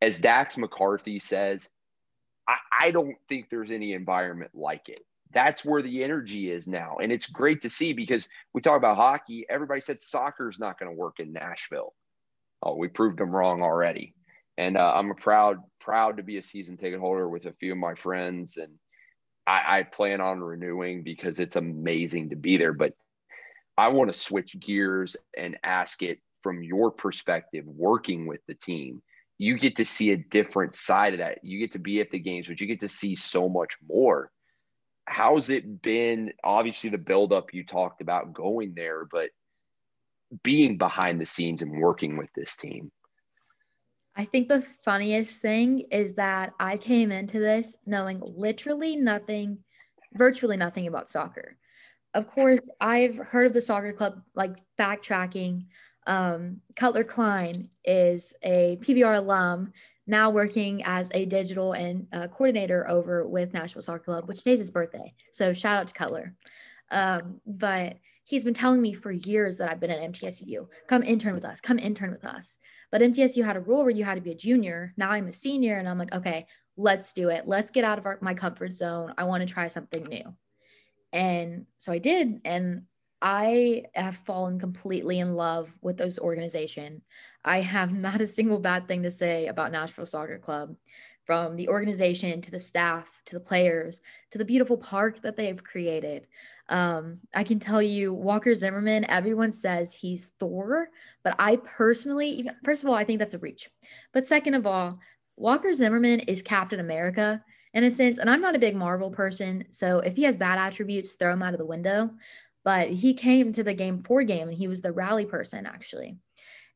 As 0.00 0.18
Dax 0.18 0.56
McCarty 0.56 1.20
says, 1.20 1.68
I, 2.48 2.56
I 2.80 2.90
don't 2.90 3.16
think 3.28 3.50
there's 3.50 3.70
any 3.70 3.92
environment 3.92 4.52
like 4.54 4.88
it. 4.88 5.00
That's 5.32 5.64
where 5.64 5.82
the 5.82 6.02
energy 6.02 6.50
is 6.50 6.66
now. 6.66 6.96
And 7.02 7.12
it's 7.12 7.26
great 7.26 7.60
to 7.62 7.70
see 7.70 7.92
because 7.92 8.26
we 8.54 8.62
talk 8.62 8.78
about 8.78 8.96
hockey. 8.96 9.44
Everybody 9.50 9.82
said 9.82 10.00
soccer's 10.00 10.58
not 10.58 10.78
going 10.78 10.90
to 10.90 10.96
work 10.96 11.20
in 11.20 11.32
Nashville. 11.32 11.94
Oh, 12.62 12.76
we 12.76 12.88
proved 12.88 13.18
them 13.18 13.34
wrong 13.34 13.62
already. 13.62 14.14
And 14.56 14.78
uh, 14.78 14.92
I'm 14.94 15.10
a 15.10 15.14
proud, 15.14 15.58
proud 15.80 16.16
to 16.16 16.22
be 16.22 16.38
a 16.38 16.42
season 16.42 16.76
ticket 16.76 16.98
holder 16.98 17.28
with 17.28 17.44
a 17.44 17.52
few 17.52 17.72
of 17.72 17.78
my 17.78 17.94
friends. 17.94 18.56
And 18.56 18.72
I, 19.46 19.78
I 19.78 19.82
plan 19.82 20.20
on 20.22 20.40
renewing 20.40 21.02
because 21.02 21.38
it's 21.38 21.56
amazing 21.56 22.30
to 22.30 22.36
be 22.36 22.56
there. 22.56 22.72
But 22.72 22.94
I 23.78 23.88
want 23.88 24.12
to 24.12 24.18
switch 24.18 24.58
gears 24.60 25.16
and 25.36 25.56
ask 25.62 26.02
it 26.02 26.18
from 26.42 26.62
your 26.62 26.90
perspective, 26.90 27.64
working 27.66 28.26
with 28.26 28.40
the 28.46 28.54
team 28.54 29.02
you 29.38 29.56
get 29.56 29.76
to 29.76 29.84
see 29.84 30.10
a 30.10 30.16
different 30.16 30.74
side 30.74 31.14
of 31.14 31.20
that. 31.20 31.38
You 31.44 31.60
get 31.60 31.70
to 31.72 31.78
be 31.78 32.00
at 32.00 32.10
the 32.10 32.18
games, 32.18 32.48
but 32.48 32.60
you 32.60 32.66
get 32.66 32.80
to 32.80 32.88
see 32.88 33.14
so 33.14 33.48
much 33.48 33.76
more. 33.88 34.30
How's 35.06 35.48
it 35.48 35.80
been? 35.80 36.32
Obviously, 36.42 36.90
the 36.90 36.98
buildup 36.98 37.54
you 37.54 37.64
talked 37.64 38.00
about 38.00 38.34
going 38.34 38.74
there, 38.74 39.06
but 39.10 39.30
being 40.42 40.76
behind 40.76 41.20
the 41.20 41.26
scenes 41.26 41.62
and 41.62 41.80
working 41.80 42.18
with 42.18 42.28
this 42.34 42.56
team. 42.56 42.90
I 44.14 44.24
think 44.24 44.48
the 44.48 44.60
funniest 44.84 45.40
thing 45.40 45.84
is 45.92 46.14
that 46.14 46.52
I 46.58 46.76
came 46.76 47.12
into 47.12 47.38
this 47.38 47.78
knowing 47.86 48.20
literally 48.20 48.96
nothing, 48.96 49.58
virtually 50.14 50.56
nothing 50.56 50.88
about 50.88 51.08
soccer. 51.08 51.56
Of 52.14 52.28
course, 52.28 52.70
I've 52.80 53.16
heard 53.16 53.46
of 53.46 53.52
the 53.52 53.60
soccer 53.60 53.92
club, 53.92 54.22
like 54.34 54.56
backtracking. 54.78 55.66
um, 56.06 56.60
Cutler 56.74 57.04
Klein 57.04 57.64
is 57.84 58.34
a 58.42 58.78
PBR 58.80 59.18
alum, 59.18 59.72
now 60.06 60.30
working 60.30 60.82
as 60.84 61.10
a 61.12 61.26
digital 61.26 61.74
and 61.74 62.06
uh, 62.14 62.28
coordinator 62.28 62.88
over 62.88 63.26
with 63.28 63.52
Nashville 63.52 63.82
Soccer 63.82 64.04
Club, 64.04 64.26
which 64.26 64.38
today's 64.38 64.58
his 64.58 64.70
birthday. 64.70 65.12
So 65.32 65.52
shout 65.52 65.76
out 65.76 65.88
to 65.88 65.94
Cutler. 65.94 66.34
Um, 66.90 67.42
but 67.46 67.98
he's 68.24 68.42
been 68.42 68.54
telling 68.54 68.80
me 68.80 68.94
for 68.94 69.12
years 69.12 69.58
that 69.58 69.70
I've 69.70 69.80
been 69.80 69.90
at 69.90 70.00
MTSU. 70.00 70.66
Come 70.86 71.02
intern 71.02 71.34
with 71.34 71.44
us. 71.44 71.60
Come 71.60 71.78
intern 71.78 72.10
with 72.10 72.24
us. 72.24 72.56
But 72.90 73.02
MTSU 73.02 73.44
had 73.44 73.58
a 73.58 73.60
rule 73.60 73.82
where 73.82 73.90
you 73.90 74.04
had 74.04 74.14
to 74.14 74.22
be 74.22 74.30
a 74.30 74.34
junior. 74.34 74.94
Now 74.96 75.10
I'm 75.10 75.28
a 75.28 75.32
senior, 75.32 75.76
and 75.76 75.86
I'm 75.86 75.98
like, 75.98 76.14
okay, 76.14 76.46
let's 76.78 77.12
do 77.12 77.28
it. 77.28 77.46
Let's 77.46 77.70
get 77.70 77.84
out 77.84 77.98
of 77.98 78.06
our, 78.06 78.18
my 78.22 78.32
comfort 78.32 78.74
zone. 78.74 79.12
I 79.18 79.24
want 79.24 79.46
to 79.46 79.52
try 79.52 79.68
something 79.68 80.04
new. 80.04 80.34
And 81.12 81.66
so 81.78 81.92
I 81.92 81.98
did, 81.98 82.40
and 82.44 82.82
I 83.20 83.84
have 83.94 84.16
fallen 84.16 84.60
completely 84.60 85.18
in 85.18 85.34
love 85.34 85.72
with 85.82 85.96
this 85.96 86.18
organization. 86.18 87.02
I 87.44 87.60
have 87.60 87.92
not 87.94 88.20
a 88.20 88.26
single 88.26 88.58
bad 88.58 88.88
thing 88.88 89.02
to 89.02 89.10
say 89.10 89.46
about 89.46 89.72
Nashville 89.72 90.06
Soccer 90.06 90.38
Club, 90.38 90.76
from 91.28 91.56
the 91.56 91.68
organization 91.68 92.40
to 92.40 92.50
the 92.50 92.58
staff 92.58 93.06
to 93.26 93.34
the 93.34 93.40
players 93.40 94.00
to 94.30 94.38
the 94.38 94.46
beautiful 94.46 94.78
park 94.78 95.20
that 95.20 95.36
they've 95.36 95.62
created. 95.62 96.26
Um, 96.70 97.18
I 97.34 97.44
can 97.44 97.58
tell 97.58 97.82
you, 97.82 98.14
Walker 98.14 98.54
Zimmerman, 98.54 99.04
everyone 99.10 99.52
says 99.52 99.92
he's 99.92 100.32
Thor, 100.40 100.88
but 101.22 101.34
I 101.38 101.56
personally, 101.56 102.48
first 102.64 102.82
of 102.82 102.88
all, 102.88 102.94
I 102.94 103.04
think 103.04 103.18
that's 103.18 103.34
a 103.34 103.38
reach. 103.38 103.68
But 104.14 104.26
second 104.26 104.54
of 104.54 104.66
all, 104.66 105.00
Walker 105.36 105.74
Zimmerman 105.74 106.20
is 106.20 106.40
Captain 106.40 106.80
America 106.80 107.44
in 107.74 107.84
a 107.84 107.90
sense, 107.90 108.18
and 108.18 108.30
I'm 108.30 108.40
not 108.40 108.56
a 108.56 108.58
big 108.58 108.76
Marvel 108.76 109.10
person. 109.10 109.64
So 109.70 109.98
if 109.98 110.16
he 110.16 110.22
has 110.24 110.36
bad 110.36 110.58
attributes, 110.58 111.14
throw 111.14 111.32
him 111.32 111.42
out 111.42 111.54
of 111.54 111.58
the 111.58 111.66
window 111.66 112.10
but 112.68 112.90
he 112.90 113.14
came 113.14 113.50
to 113.50 113.64
the 113.64 113.72
game 113.72 114.02
four 114.02 114.22
game 114.24 114.46
and 114.46 114.58
he 114.58 114.68
was 114.68 114.82
the 114.82 114.92
rally 114.92 115.24
person 115.24 115.64
actually. 115.64 116.18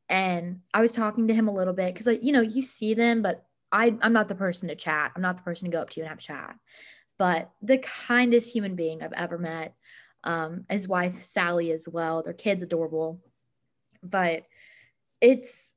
And 0.08 0.60
I 0.72 0.80
was 0.80 0.92
talking 0.92 1.28
to 1.28 1.34
him 1.34 1.48
a 1.48 1.54
little 1.54 1.74
bit 1.74 1.92
because, 1.92 2.06
like, 2.06 2.22
you 2.22 2.32
know, 2.32 2.40
you 2.40 2.62
see 2.62 2.94
them, 2.94 3.20
but 3.20 3.44
I, 3.70 3.94
I'm 4.00 4.14
not 4.14 4.28
the 4.28 4.34
person 4.34 4.68
to 4.68 4.74
chat. 4.74 5.12
I'm 5.14 5.20
not 5.20 5.36
the 5.36 5.42
person 5.42 5.66
to 5.66 5.70
go 5.70 5.82
up 5.82 5.90
to 5.90 6.00
you 6.00 6.04
and 6.04 6.08
have 6.08 6.18
a 6.18 6.22
chat. 6.22 6.56
But 7.18 7.50
the 7.60 7.76
kindest 7.76 8.52
human 8.52 8.74
being 8.74 9.02
I've 9.02 9.12
ever 9.12 9.36
met. 9.36 9.74
Um, 10.24 10.64
his 10.70 10.88
wife 10.88 11.22
Sally 11.24 11.72
as 11.72 11.86
well. 11.86 12.22
Their 12.22 12.32
kids 12.32 12.62
adorable. 12.62 13.20
But 14.02 14.44
it's 15.20 15.74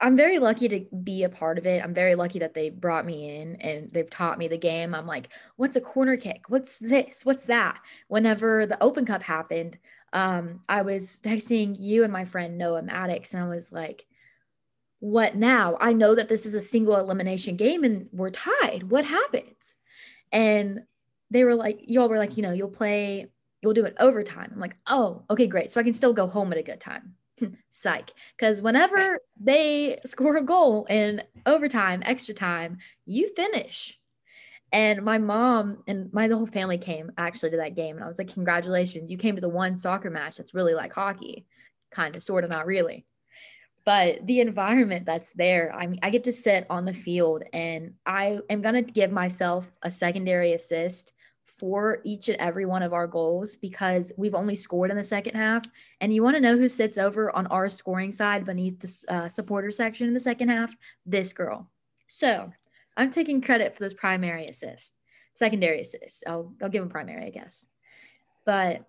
I'm 0.00 0.16
very 0.16 0.38
lucky 0.38 0.68
to 0.68 0.86
be 1.02 1.24
a 1.24 1.28
part 1.28 1.58
of 1.58 1.66
it. 1.66 1.82
I'm 1.82 1.92
very 1.92 2.14
lucky 2.14 2.38
that 2.38 2.54
they 2.54 2.70
brought 2.70 3.04
me 3.04 3.40
in 3.40 3.56
and 3.56 3.92
they've 3.92 4.08
taught 4.08 4.38
me 4.38 4.46
the 4.46 4.56
game. 4.56 4.94
I'm 4.94 5.06
like, 5.06 5.30
what's 5.56 5.74
a 5.74 5.80
corner 5.80 6.16
kick? 6.16 6.44
What's 6.48 6.78
this? 6.78 7.24
What's 7.24 7.44
that? 7.44 7.80
Whenever 8.06 8.64
the 8.66 8.80
Open 8.80 9.04
Cup 9.04 9.22
happened, 9.22 9.76
um, 10.12 10.60
I 10.68 10.82
was 10.82 11.18
texting 11.22 11.76
you 11.78 12.04
and 12.04 12.12
my 12.12 12.24
friend 12.24 12.56
Noah 12.56 12.82
Maddox, 12.82 13.34
and 13.34 13.42
I 13.42 13.48
was 13.48 13.72
like, 13.72 14.06
what 15.00 15.34
now? 15.34 15.76
I 15.80 15.92
know 15.92 16.14
that 16.14 16.28
this 16.28 16.46
is 16.46 16.54
a 16.54 16.60
single 16.60 16.96
elimination 16.96 17.56
game 17.56 17.84
and 17.84 18.08
we're 18.12 18.30
tied. 18.30 18.90
What 18.90 19.04
happens? 19.04 19.76
And 20.32 20.82
they 21.30 21.44
were 21.44 21.54
like, 21.54 21.80
y'all 21.82 22.08
were 22.08 22.18
like, 22.18 22.36
you 22.36 22.42
know, 22.42 22.52
you'll 22.52 22.68
play, 22.68 23.26
you'll 23.62 23.74
do 23.74 23.84
it 23.84 23.96
overtime. 24.00 24.50
I'm 24.52 24.60
like, 24.60 24.76
oh, 24.86 25.24
okay, 25.30 25.46
great. 25.46 25.70
So 25.70 25.80
I 25.80 25.84
can 25.84 25.92
still 25.92 26.12
go 26.12 26.26
home 26.26 26.52
at 26.52 26.58
a 26.58 26.62
good 26.62 26.80
time. 26.80 27.14
Psych. 27.70 28.12
Because 28.36 28.62
whenever 28.62 29.20
they 29.40 30.00
score 30.04 30.36
a 30.36 30.42
goal 30.42 30.86
in 30.88 31.22
overtime 31.46 32.02
extra 32.04 32.34
time 32.34 32.78
you 33.06 33.32
finish. 33.34 33.98
And 34.70 35.02
my 35.02 35.16
mom 35.18 35.82
and 35.86 36.12
my 36.12 36.28
the 36.28 36.36
whole 36.36 36.46
family 36.46 36.76
came 36.76 37.10
actually 37.16 37.50
to 37.50 37.56
that 37.56 37.74
game 37.74 37.96
and 37.96 38.04
i 38.04 38.06
was 38.06 38.18
like 38.18 38.34
congratulations 38.34 39.10
you 39.10 39.16
came 39.16 39.34
to 39.34 39.40
the 39.40 39.48
one 39.48 39.74
soccer 39.74 40.10
match 40.10 40.36
that's 40.36 40.52
really 40.52 40.74
like 40.74 40.92
hockey 40.92 41.46
kind 41.90 42.14
of 42.14 42.22
sort 42.22 42.44
of 42.44 42.50
not 42.50 42.66
really. 42.66 43.06
But 43.86 44.26
the 44.26 44.40
environment 44.40 45.06
that's 45.06 45.30
there 45.30 45.72
i 45.74 45.86
mean 45.86 46.00
i 46.02 46.10
get 46.10 46.24
to 46.24 46.32
sit 46.32 46.66
on 46.68 46.84
the 46.84 46.92
field 46.92 47.44
and 47.54 47.94
i 48.04 48.38
am 48.50 48.60
going 48.60 48.74
to 48.74 48.92
give 48.92 49.10
myself 49.10 49.72
a 49.82 49.90
secondary 49.90 50.52
assist 50.52 51.12
for 51.58 52.00
each 52.04 52.28
and 52.28 52.40
every 52.40 52.64
one 52.66 52.82
of 52.82 52.92
our 52.92 53.06
goals 53.06 53.56
because 53.56 54.12
we've 54.16 54.34
only 54.34 54.54
scored 54.54 54.90
in 54.90 54.96
the 54.96 55.02
second 55.02 55.34
half. 55.34 55.64
And 56.00 56.14
you 56.14 56.22
want 56.22 56.36
to 56.36 56.40
know 56.40 56.56
who 56.56 56.68
sits 56.68 56.98
over 56.98 57.34
on 57.34 57.46
our 57.48 57.68
scoring 57.68 58.12
side 58.12 58.44
beneath 58.44 58.78
the 58.80 59.14
uh, 59.14 59.28
supporter 59.28 59.70
section 59.70 60.06
in 60.06 60.14
the 60.14 60.20
second 60.20 60.48
half? 60.48 60.74
This 61.04 61.32
girl. 61.32 61.68
So 62.06 62.52
I'm 62.96 63.10
taking 63.10 63.40
credit 63.40 63.74
for 63.74 63.80
those 63.80 63.94
primary 63.94 64.46
assists, 64.46 64.92
secondary 65.34 65.80
assists. 65.80 66.22
I'll, 66.26 66.52
I'll 66.62 66.68
give 66.68 66.82
them 66.82 66.90
primary, 66.90 67.26
I 67.26 67.30
guess. 67.30 67.66
But 68.44 68.84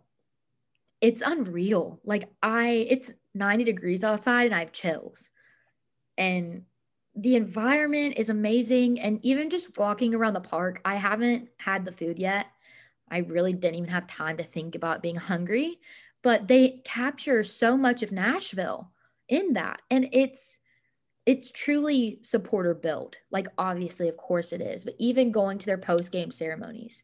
it's 1.01 1.22
unreal. 1.26 1.99
Like 2.03 2.30
I, 2.41 2.88
it's 2.89 3.13
90 3.34 3.63
degrees 3.63 4.03
outside 4.03 4.45
and 4.45 4.55
I 4.55 4.59
have 4.59 4.72
chills. 4.72 5.30
And 6.17 6.63
the 7.15 7.36
environment 7.36 8.15
is 8.17 8.30
amazing. 8.30 8.99
And 8.99 9.24
even 9.24 9.49
just 9.49 9.78
walking 9.78 10.13
around 10.13 10.34
the 10.34 10.41
park, 10.41 10.82
I 10.86 10.95
haven't 10.95 11.49
had 11.57 11.86
the 11.86 11.91
food 11.91 12.20
yet. 12.20 12.47
I 13.12 13.20
really 13.20 13.53
didn't 13.53 13.76
even 13.76 13.89
have 13.89 14.07
time 14.07 14.38
to 14.38 14.43
think 14.43 14.76
about 14.76 15.01
being 15.01 15.16
hungry, 15.16 15.80
but 16.22 16.47
they 16.47 16.82
capture 16.84 17.43
so 17.43 17.78
much 17.78 18.03
of 18.03 18.12
Nashville 18.12 18.91
in 19.28 19.53
that. 19.53 19.82
And 19.89 20.10
it's, 20.12 20.60
it's 21.26 21.51
truly 21.51 22.20
supporter 22.24 22.74
built. 22.74 23.18
Like 23.32 23.47
obviously, 23.57 24.10
of 24.10 24.18
course 24.18 24.53
it 24.53 24.62
is, 24.62 24.84
but 24.84 24.95
even 24.99 25.32
going 25.32 25.57
to 25.57 25.66
their 25.66 25.78
post 25.78 26.12
game 26.12 26.32
ceremonies, 26.32 27.03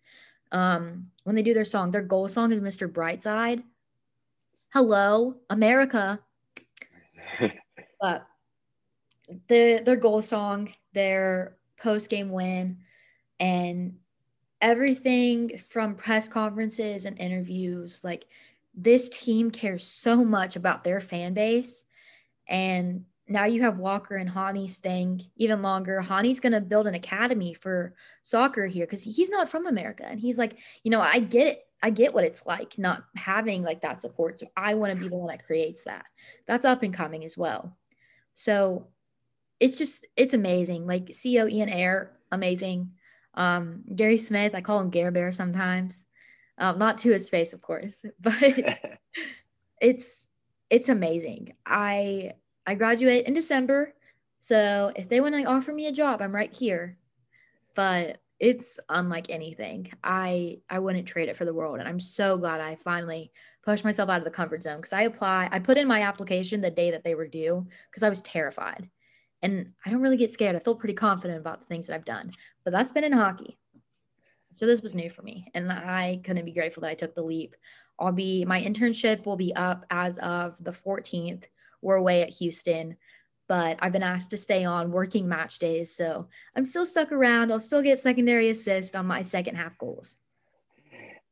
um, 0.51 1.07
when 1.23 1.35
they 1.35 1.41
do 1.41 1.53
their 1.53 1.65
song, 1.65 1.91
their 1.91 2.01
goal 2.01 2.27
song 2.27 2.51
is 2.51 2.61
Mr. 2.61 2.91
Brightside. 2.91 3.63
Hello, 4.73 5.35
America. 5.49 6.19
but 8.01 8.27
the 9.47 9.81
their 9.85 9.95
goal 9.95 10.21
song, 10.21 10.73
their 10.93 11.57
post 11.77 12.09
game 12.09 12.29
win, 12.29 12.77
and 13.39 13.95
everything 14.65 15.59
from 15.69 15.93
press 15.93 16.27
conferences 16.27 17.05
and 17.05 17.19
interviews. 17.19 18.03
Like 18.03 18.25
this 18.73 19.09
team 19.09 19.51
cares 19.51 19.85
so 19.85 20.25
much 20.25 20.55
about 20.55 20.83
their 20.83 20.99
fan 20.99 21.35
base, 21.35 21.85
and 22.49 23.05
now 23.27 23.45
you 23.45 23.61
have 23.61 23.77
Walker 23.77 24.15
and 24.15 24.29
Hany 24.29 24.67
staying 24.67 25.21
even 25.35 25.61
longer. 25.61 26.01
Hany's 26.01 26.39
going 26.39 26.53
to 26.53 26.61
build 26.61 26.87
an 26.87 26.95
academy 26.95 27.53
for 27.53 27.93
soccer 28.23 28.65
here 28.65 28.85
because 28.85 29.03
he's 29.03 29.29
not 29.29 29.49
from 29.49 29.67
America. 29.67 30.05
And 30.07 30.19
he's 30.19 30.37
like, 30.37 30.57
you 30.83 30.91
know, 30.91 30.99
I 30.99 31.19
get 31.19 31.47
it. 31.47 31.61
I 31.81 31.91
get 31.91 32.13
what 32.13 32.23
it's 32.23 32.47
like 32.47 32.77
not 32.79 33.03
having 33.15 33.61
like 33.61 33.81
that 33.81 34.01
support. 34.01 34.39
So 34.39 34.47
I 34.57 34.73
want 34.73 34.93
to 34.93 34.99
be 34.99 35.09
the 35.09 35.17
one 35.17 35.27
that 35.27 35.45
creates 35.45 35.83
that. 35.83 36.05
That's 36.47 36.65
up 36.65 36.81
and 36.81 36.93
coming 36.93 37.23
as 37.23 37.37
well. 37.37 37.77
So 38.33 38.87
it's 39.59 39.77
just, 39.77 40.05
it's 40.15 40.33
amazing. 40.33 40.87
Like 40.87 41.07
CEO 41.07 41.51
Ian 41.51 41.69
Ayre, 41.69 42.11
amazing. 42.31 42.91
Um, 43.35 43.83
Gary 43.95 44.17
Smith, 44.17 44.55
I 44.55 44.61
call 44.61 44.79
him 44.79 44.89
Gare 44.89 45.11
Bear 45.11 45.31
sometimes. 45.31 46.05
Um, 46.57 46.79
not 46.79 46.97
to 46.99 47.11
his 47.11 47.29
face, 47.29 47.53
of 47.53 47.61
course, 47.61 48.05
but 48.19 48.41
it's 49.81 50.27
it's 50.69 50.89
amazing. 50.89 51.53
I 51.65 52.33
I 52.65 52.75
graduate 52.75 53.25
in 53.25 53.33
December, 53.33 53.93
so 54.39 54.91
if 54.95 55.09
they 55.09 55.21
want 55.21 55.35
to 55.35 55.43
offer 55.43 55.73
me 55.73 55.87
a 55.87 55.91
job, 55.91 56.21
I'm 56.21 56.33
right 56.33 56.53
here. 56.53 56.97
But 57.75 58.19
it's 58.39 58.79
unlike 58.89 59.29
anything. 59.29 59.91
I 60.03 60.59
I 60.69 60.79
wouldn't 60.79 61.07
trade 61.07 61.29
it 61.29 61.37
for 61.37 61.45
the 61.45 61.53
world, 61.53 61.79
and 61.79 61.87
I'm 61.87 61.99
so 61.99 62.37
glad 62.37 62.61
I 62.61 62.75
finally 62.75 63.31
pushed 63.63 63.83
myself 63.83 64.09
out 64.09 64.19
of 64.19 64.23
the 64.23 64.29
comfort 64.29 64.63
zone 64.63 64.77
because 64.77 64.93
I 64.93 65.03
apply. 65.03 65.49
I 65.51 65.59
put 65.59 65.77
in 65.77 65.87
my 65.87 66.01
application 66.03 66.61
the 66.61 66.71
day 66.71 66.91
that 66.91 67.03
they 67.03 67.15
were 67.15 67.27
due 67.27 67.67
because 67.89 68.03
I 68.03 68.09
was 68.09 68.21
terrified, 68.21 68.89
and 69.41 69.73
I 69.85 69.89
don't 69.89 70.01
really 70.01 70.17
get 70.17 70.31
scared. 70.31 70.55
I 70.55 70.59
feel 70.59 70.75
pretty 70.75 70.93
confident 70.93 71.39
about 71.39 71.61
the 71.61 71.65
things 71.65 71.87
that 71.87 71.95
I've 71.95 72.05
done, 72.05 72.31
but 72.65 72.71
that's 72.71 72.91
been 72.91 73.05
in 73.05 73.13
hockey. 73.13 73.57
So 74.51 74.65
this 74.65 74.81
was 74.81 74.95
new 74.95 75.09
for 75.09 75.21
me, 75.21 75.49
and 75.53 75.71
I 75.71 76.19
couldn't 76.23 76.45
be 76.45 76.53
grateful 76.53 76.81
that 76.81 76.89
I 76.89 76.95
took 76.95 77.13
the 77.13 77.21
leap. 77.21 77.55
I'll 77.99 78.11
be 78.11 78.43
my 78.43 78.61
internship 78.61 79.25
will 79.25 79.37
be 79.37 79.55
up 79.55 79.85
as 79.89 80.17
of 80.17 80.61
the 80.63 80.71
14th. 80.71 81.43
We're 81.81 81.95
away 81.95 82.21
at 82.21 82.29
Houston, 82.29 82.97
but 83.47 83.77
I've 83.81 83.91
been 83.91 84.03
asked 84.03 84.31
to 84.31 84.37
stay 84.37 84.65
on 84.65 84.91
working 84.91 85.27
match 85.27 85.59
days, 85.59 85.95
so 85.95 86.25
I'm 86.55 86.65
still 86.65 86.85
stuck 86.85 87.11
around. 87.11 87.51
I'll 87.51 87.59
still 87.59 87.81
get 87.81 87.99
secondary 87.99 88.49
assist 88.49 88.95
on 88.95 89.05
my 89.05 89.21
second 89.21 89.55
half 89.55 89.77
goals. 89.77 90.17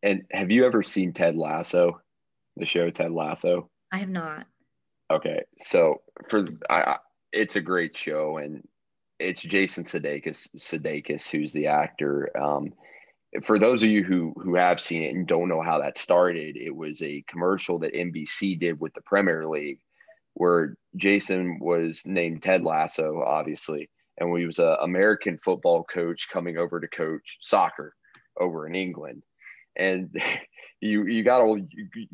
And 0.04 0.24
have 0.32 0.52
you 0.52 0.66
ever 0.66 0.84
seen 0.84 1.14
Ted 1.14 1.38
Lasso, 1.38 2.02
the 2.58 2.66
show 2.66 2.90
Ted 2.90 3.12
Lasso? 3.12 3.70
I 3.92 3.98
have 3.98 4.10
not. 4.10 4.48
Okay, 5.10 5.44
so 5.60 6.02
for 6.30 6.46
I, 6.70 6.98
it's 7.32 7.56
a 7.56 7.62
great 7.62 7.96
show, 7.96 8.38
and 8.38 8.68
it's 9.20 9.42
Jason 9.42 9.84
Sudeikis, 9.84 10.50
Sudeikis 10.56 11.30
who's 11.30 11.54
the 11.54 11.68
actor. 11.68 12.30
Um, 12.38 12.74
for 13.42 13.58
those 13.58 13.84
of 13.84 13.90
you 13.90 14.04
who 14.04 14.34
who 14.38 14.56
have 14.56 14.80
seen 14.80 15.04
it 15.04 15.16
and 15.16 15.28
don't 15.28 15.50
know 15.50 15.62
how 15.62 15.80
that 15.80 15.98
started, 15.98 16.56
it 16.56 16.76
was 16.76 17.02
a 17.02 17.24
commercial 17.28 17.80
that 17.80 17.94
NBC 17.94 18.60
did 18.60 18.80
with 18.80 18.94
the 18.94 19.02
Premier 19.02 19.48
League, 19.48 19.80
where 20.36 20.76
Jason 20.96 21.60
was 21.60 22.06
named 22.06 22.44
Ted 22.44 22.64
Lasso, 22.64 23.24
obviously, 23.26 23.90
and 24.18 24.38
he 24.38 24.46
was 24.46 24.60
an 24.60 24.78
American 24.82 25.38
football 25.38 25.84
coach 25.84 26.30
coming 26.30 26.58
over 26.58 26.80
to 26.80 26.88
coach 26.88 27.38
soccer 27.42 27.96
over 28.40 28.68
in 28.68 28.76
England. 28.76 29.24
And 29.76 30.22
you 30.82 31.06
you 31.06 31.24
got 31.24 31.40
to 31.40 31.68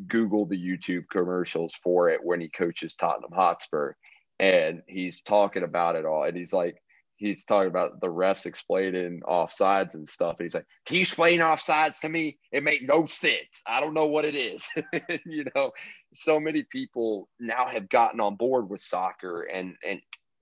Google 0.07 0.45
the 0.45 0.57
YouTube 0.57 1.09
commercials 1.11 1.75
for 1.75 2.09
it 2.09 2.23
when 2.23 2.39
he 2.39 2.49
coaches 2.49 2.95
Tottenham 2.95 3.31
Hotspur, 3.33 3.93
and 4.39 4.83
he's 4.87 5.21
talking 5.21 5.63
about 5.63 5.97
it 5.97 6.05
all, 6.05 6.23
and 6.23 6.37
he's 6.37 6.53
like 6.53 6.81
he's 7.19 7.45
talking 7.45 7.67
about 7.67 7.99
the 7.99 8.07
refs 8.07 8.45
explaining 8.45 9.19
offsides 9.27 9.93
and 9.93 10.07
stuff. 10.07 10.37
And 10.39 10.45
he's 10.45 10.55
like, 10.55 10.65
Can 10.85 10.95
you 10.95 11.01
explain 11.01 11.41
offsides 11.41 11.99
to 12.01 12.09
me? 12.09 12.39
It 12.51 12.63
make 12.63 12.81
no 12.81 13.05
sense. 13.05 13.61
I 13.67 13.79
don't 13.79 13.93
know 13.93 14.07
what 14.07 14.25
it 14.25 14.35
is. 14.35 14.67
you 15.25 15.45
know, 15.53 15.71
so 16.13 16.39
many 16.39 16.63
people 16.63 17.29
now 17.39 17.65
have 17.65 17.89
gotten 17.89 18.19
on 18.19 18.35
board 18.35 18.69
with 18.69 18.81
soccer 18.81 19.43
and 19.43 19.75
and 19.85 20.01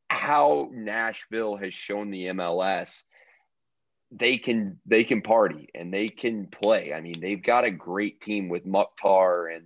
how 0.10 0.70
Nashville 0.72 1.58
has 1.58 1.74
shown 1.74 2.12
the 2.12 2.28
MLS 2.28 3.04
they 4.12 4.38
can 4.38 4.80
they 4.86 5.04
can 5.04 5.22
party 5.22 5.68
and 5.76 5.94
they 5.94 6.08
can 6.08 6.48
play. 6.48 6.94
I 6.94 7.02
mean, 7.02 7.20
they've 7.20 7.44
got 7.44 7.66
a 7.66 7.72
great 7.72 8.22
team 8.22 8.48
with 8.48 8.66
Mukhtar 8.66 9.48
and 9.48 9.66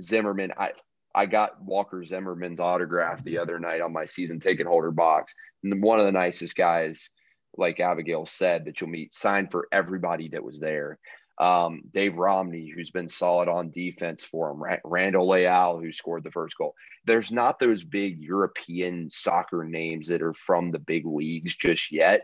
Zimmerman. 0.00 0.52
I 0.56 0.72
I 1.14 1.26
got 1.26 1.62
Walker 1.62 2.04
Zimmerman's 2.04 2.60
autograph 2.60 3.22
the 3.22 3.38
other 3.38 3.58
night 3.58 3.80
on 3.80 3.92
my 3.92 4.04
season 4.04 4.40
ticket 4.40 4.66
holder 4.66 4.90
box. 4.90 5.34
And 5.62 5.82
one 5.82 5.98
of 5.98 6.06
the 6.06 6.12
nicest 6.12 6.56
guys, 6.56 7.10
like 7.56 7.80
Abigail 7.80 8.26
said, 8.26 8.64
that 8.64 8.80
you'll 8.80 8.90
meet, 8.90 9.14
signed 9.14 9.50
for 9.50 9.68
everybody 9.72 10.28
that 10.28 10.44
was 10.44 10.58
there. 10.58 10.98
Um, 11.38 11.82
Dave 11.90 12.18
Romney, 12.18 12.70
who's 12.74 12.90
been 12.90 13.08
solid 13.08 13.48
on 13.48 13.70
defense 13.70 14.22
for 14.22 14.50
him, 14.50 14.78
Randall 14.84 15.28
Leal, 15.28 15.78
who 15.78 15.92
scored 15.92 16.24
the 16.24 16.30
first 16.30 16.56
goal. 16.56 16.74
There's 17.04 17.32
not 17.32 17.58
those 17.58 17.82
big 17.82 18.18
European 18.18 19.10
soccer 19.10 19.64
names 19.64 20.08
that 20.08 20.22
are 20.22 20.34
from 20.34 20.70
the 20.70 20.78
big 20.78 21.04
leagues 21.04 21.56
just 21.56 21.90
yet, 21.90 22.22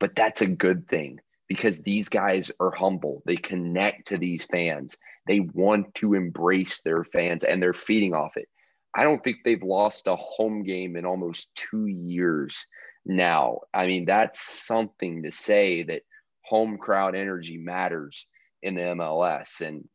but 0.00 0.14
that's 0.14 0.40
a 0.40 0.46
good 0.46 0.88
thing 0.88 1.20
because 1.48 1.82
these 1.82 2.08
guys 2.08 2.50
are 2.60 2.70
humble. 2.70 3.22
They 3.26 3.36
connect 3.36 4.08
to 4.08 4.18
these 4.18 4.44
fans. 4.44 4.96
They 5.26 5.40
want 5.40 5.94
to 5.96 6.14
embrace 6.14 6.80
their 6.80 7.04
fans 7.04 7.44
and 7.44 7.62
they're 7.62 7.72
feeding 7.72 8.14
off 8.14 8.36
it. 8.36 8.48
I 8.94 9.04
don't 9.04 9.22
think 9.22 9.38
they've 9.44 9.62
lost 9.62 10.06
a 10.06 10.16
home 10.16 10.62
game 10.62 10.96
in 10.96 11.04
almost 11.04 11.54
two 11.54 11.86
years 11.86 12.66
now. 13.04 13.60
I 13.72 13.86
mean, 13.86 14.04
that's 14.04 14.40
something 14.66 15.24
to 15.24 15.32
say 15.32 15.82
that 15.84 16.02
home 16.42 16.78
crowd 16.78 17.14
energy 17.14 17.58
matters 17.58 18.26
in 18.62 18.74
the 18.74 18.82
MLS. 18.82 19.60
And 19.66 19.88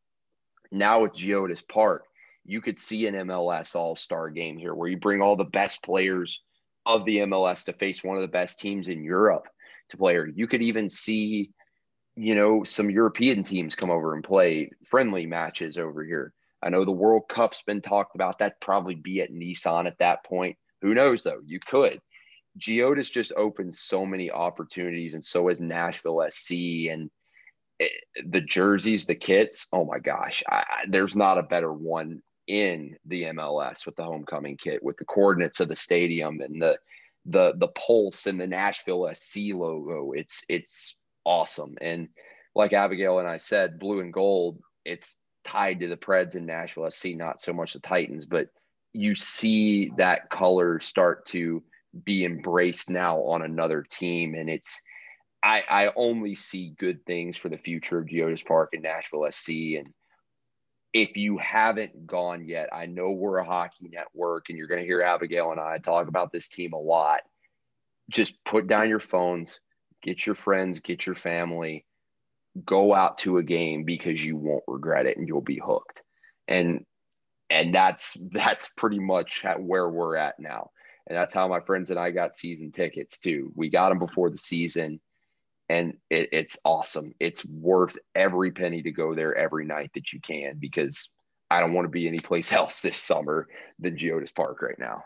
now 0.72 1.02
with 1.02 1.14
Geodis 1.14 1.66
Park, 1.68 2.04
you 2.45 2.62
could 2.62 2.78
see 2.78 3.08
an 3.08 3.16
MLS 3.16 3.76
all 3.76 3.95
star 3.95 4.30
game 4.30 4.58
here 4.58 4.74
where 4.74 4.89
you 4.89 4.97
bring 4.97 5.22
all 5.22 5.36
the 5.36 5.45
best 5.45 5.82
players 5.82 6.43
of 6.86 7.06
the 7.06 7.18
MLS 7.20 7.66
to 7.66 7.74
face 7.74 8.04
one 8.04 8.18
of 8.18 8.22
the 8.22 8.28
best 8.28 8.60
teams 8.60 8.88
in 8.88 9.04
Europe 9.04 9.47
to 9.89 9.97
play. 9.97 10.15
Or 10.15 10.27
you 10.27 10.47
could 10.47 10.61
even 10.61 10.89
see 10.89 11.51
you 12.19 12.35
know, 12.35 12.65
some 12.65 12.89
European 12.89 13.43
teams 13.43 13.75
come 13.75 13.89
over 13.89 14.13
and 14.13 14.25
play 14.25 14.71
friendly 14.85 15.25
matches 15.25 15.77
over 15.77 16.03
here. 16.03 16.33
I 16.61 16.69
know 16.69 16.83
the 16.83 16.91
World 16.91 17.29
Cup's 17.29 17.61
been 17.61 17.81
talked 17.81 18.13
about. 18.13 18.39
That'd 18.39 18.59
probably 18.59 18.95
be 18.95 19.21
at 19.21 19.31
Nissan 19.31 19.87
at 19.87 19.97
that 19.99 20.25
point. 20.25 20.57
Who 20.81 20.93
knows 20.93 21.23
though? 21.23 21.39
You 21.45 21.61
could. 21.61 22.01
Geodis 22.57 23.09
just 23.09 23.31
opened 23.37 23.73
so 23.73 24.05
many 24.05 24.29
opportunities, 24.29 25.13
and 25.13 25.23
so 25.23 25.47
has 25.47 25.61
Nashville 25.61 26.25
SC 26.29 26.51
and 26.91 27.09
it, 27.79 27.93
the 28.25 28.41
jerseys, 28.41 29.05
the 29.05 29.15
kits. 29.15 29.67
Oh 29.71 29.85
my 29.85 29.99
gosh, 29.99 30.43
I, 30.49 30.65
there's 30.89 31.15
not 31.15 31.37
a 31.37 31.43
better 31.43 31.71
one 31.71 32.21
in 32.47 32.97
the 33.05 33.23
MLS 33.25 33.85
with 33.85 33.95
the 33.95 34.03
homecoming 34.03 34.57
kit, 34.57 34.83
with 34.83 34.97
the 34.97 35.05
coordinates 35.05 35.61
of 35.61 35.69
the 35.69 35.75
stadium 35.75 36.41
and 36.41 36.61
the 36.61 36.77
the 37.26 37.53
the 37.57 37.67
pulse 37.70 38.28
and 38.28 38.39
the 38.39 38.47
Nashville 38.47 39.09
SC 39.13 39.53
logo. 39.53 40.11
It's 40.13 40.43
it's 40.49 40.95
awesome. 41.26 41.78
And 41.82 42.09
like 42.55 42.74
Abigail 42.74 43.20
and 43.20 43.28
I 43.28 43.38
said, 43.38 43.80
blue 43.80 43.99
and 43.99 44.11
gold, 44.11 44.59
it's 44.86 45.16
tied 45.43 45.79
to 45.79 45.87
the 45.87 45.97
Preds 45.97 46.36
in 46.36 46.46
Nashville 46.46 46.89
SC, 46.89 47.09
not 47.16 47.39
so 47.39 47.54
much 47.54 47.74
the 47.74 47.79
Titans, 47.79 48.25
but 48.25 48.47
you 48.93 49.16
see 49.16 49.91
that 49.97 50.29
color 50.29 50.79
start 50.79 51.25
to 51.28 51.63
be 52.04 52.25
embraced 52.25 52.89
now 52.89 53.20
on 53.20 53.41
another 53.41 53.86
team. 53.89 54.36
And 54.36 54.50
it's, 54.50 54.79
I, 55.43 55.63
I 55.70 55.91
only 55.96 56.36
see 56.36 56.75
good 56.78 57.05
things 57.05 57.37
for 57.37 57.50
the 57.50 57.58
future 57.58 58.00
of 58.00 58.08
Geodis 58.08 58.46
Park 58.46 58.71
and 58.74 58.83
Nashville 58.83 59.28
SC. 59.29 59.50
And 59.78 59.93
if 60.93 61.17
you 61.17 61.37
haven't 61.37 62.07
gone 62.07 62.47
yet, 62.47 62.70
I 62.74 62.87
know 62.87 63.11
we're 63.11 63.37
a 63.37 63.45
hockey 63.45 63.89
network 63.91 64.49
and 64.49 64.57
you're 64.57 64.67
going 64.67 64.82
to 64.82 64.87
hear 64.87 65.01
Abigail 65.01 65.51
and 65.51 65.59
I 65.59 65.78
talk 65.78 66.07
about 66.07 66.32
this 66.32 66.49
team 66.49 66.74
a 66.74 66.79
lot. 66.79 67.21
Just 68.09 68.43
put 68.43 68.67
down 68.67 68.89
your 68.89 68.99
phones, 68.99 69.59
get 70.01 70.25
your 70.25 70.36
friends, 70.36 70.79
get 70.79 71.05
your 71.05 71.16
family, 71.16 71.86
go 72.66 72.93
out 72.93 73.20
to 73.20 73.37
a 73.37 73.43
game 73.43 73.83
because 73.83 74.24
you 74.24 74.36
won't 74.36 74.63
regret 74.67 75.05
it 75.05 75.17
and 75.17 75.28
you'll 75.28 75.41
be 75.41 75.61
hooked. 75.63 76.01
And 76.47 76.86
and 77.51 77.74
that's 77.74 78.17
that's 78.32 78.70
pretty 78.70 78.99
much 78.99 79.45
where 79.59 79.89
we're 79.89 80.16
at 80.16 80.39
now. 80.39 80.71
And 81.07 81.17
that's 81.17 81.33
how 81.33 81.47
my 81.47 81.59
friends 81.59 81.89
and 81.89 81.99
I 81.99 82.11
got 82.11 82.36
season 82.36 82.71
tickets 82.71 83.20
too. 83.20 83.51
We 83.55 83.70
got 83.70 83.89
them 83.89 83.99
before 83.99 84.29
the 84.29 84.37
season, 84.37 84.99
and 85.70 85.93
it, 86.09 86.29
it's 86.32 86.58
awesome. 86.66 87.13
It's 87.20 87.46
worth 87.46 87.97
every 88.16 88.51
penny 88.51 88.82
to 88.82 88.91
go 88.91 89.13
there 89.13 89.36
every 89.36 89.66
night 89.66 89.91
that 89.93 90.12
you 90.12 90.20
can 90.20 90.58
because 90.59 91.12
I 91.51 91.59
don't 91.59 91.74
want 91.74 91.86
to 91.86 91.89
be 91.89 92.08
anyplace 92.08 92.51
else 92.54 92.82
this 92.82 92.97
summer 92.97 93.47
than 93.79 93.96
Geodis 93.96 94.33
Park 94.33 94.62
right 94.62 94.79
now. 94.79 95.04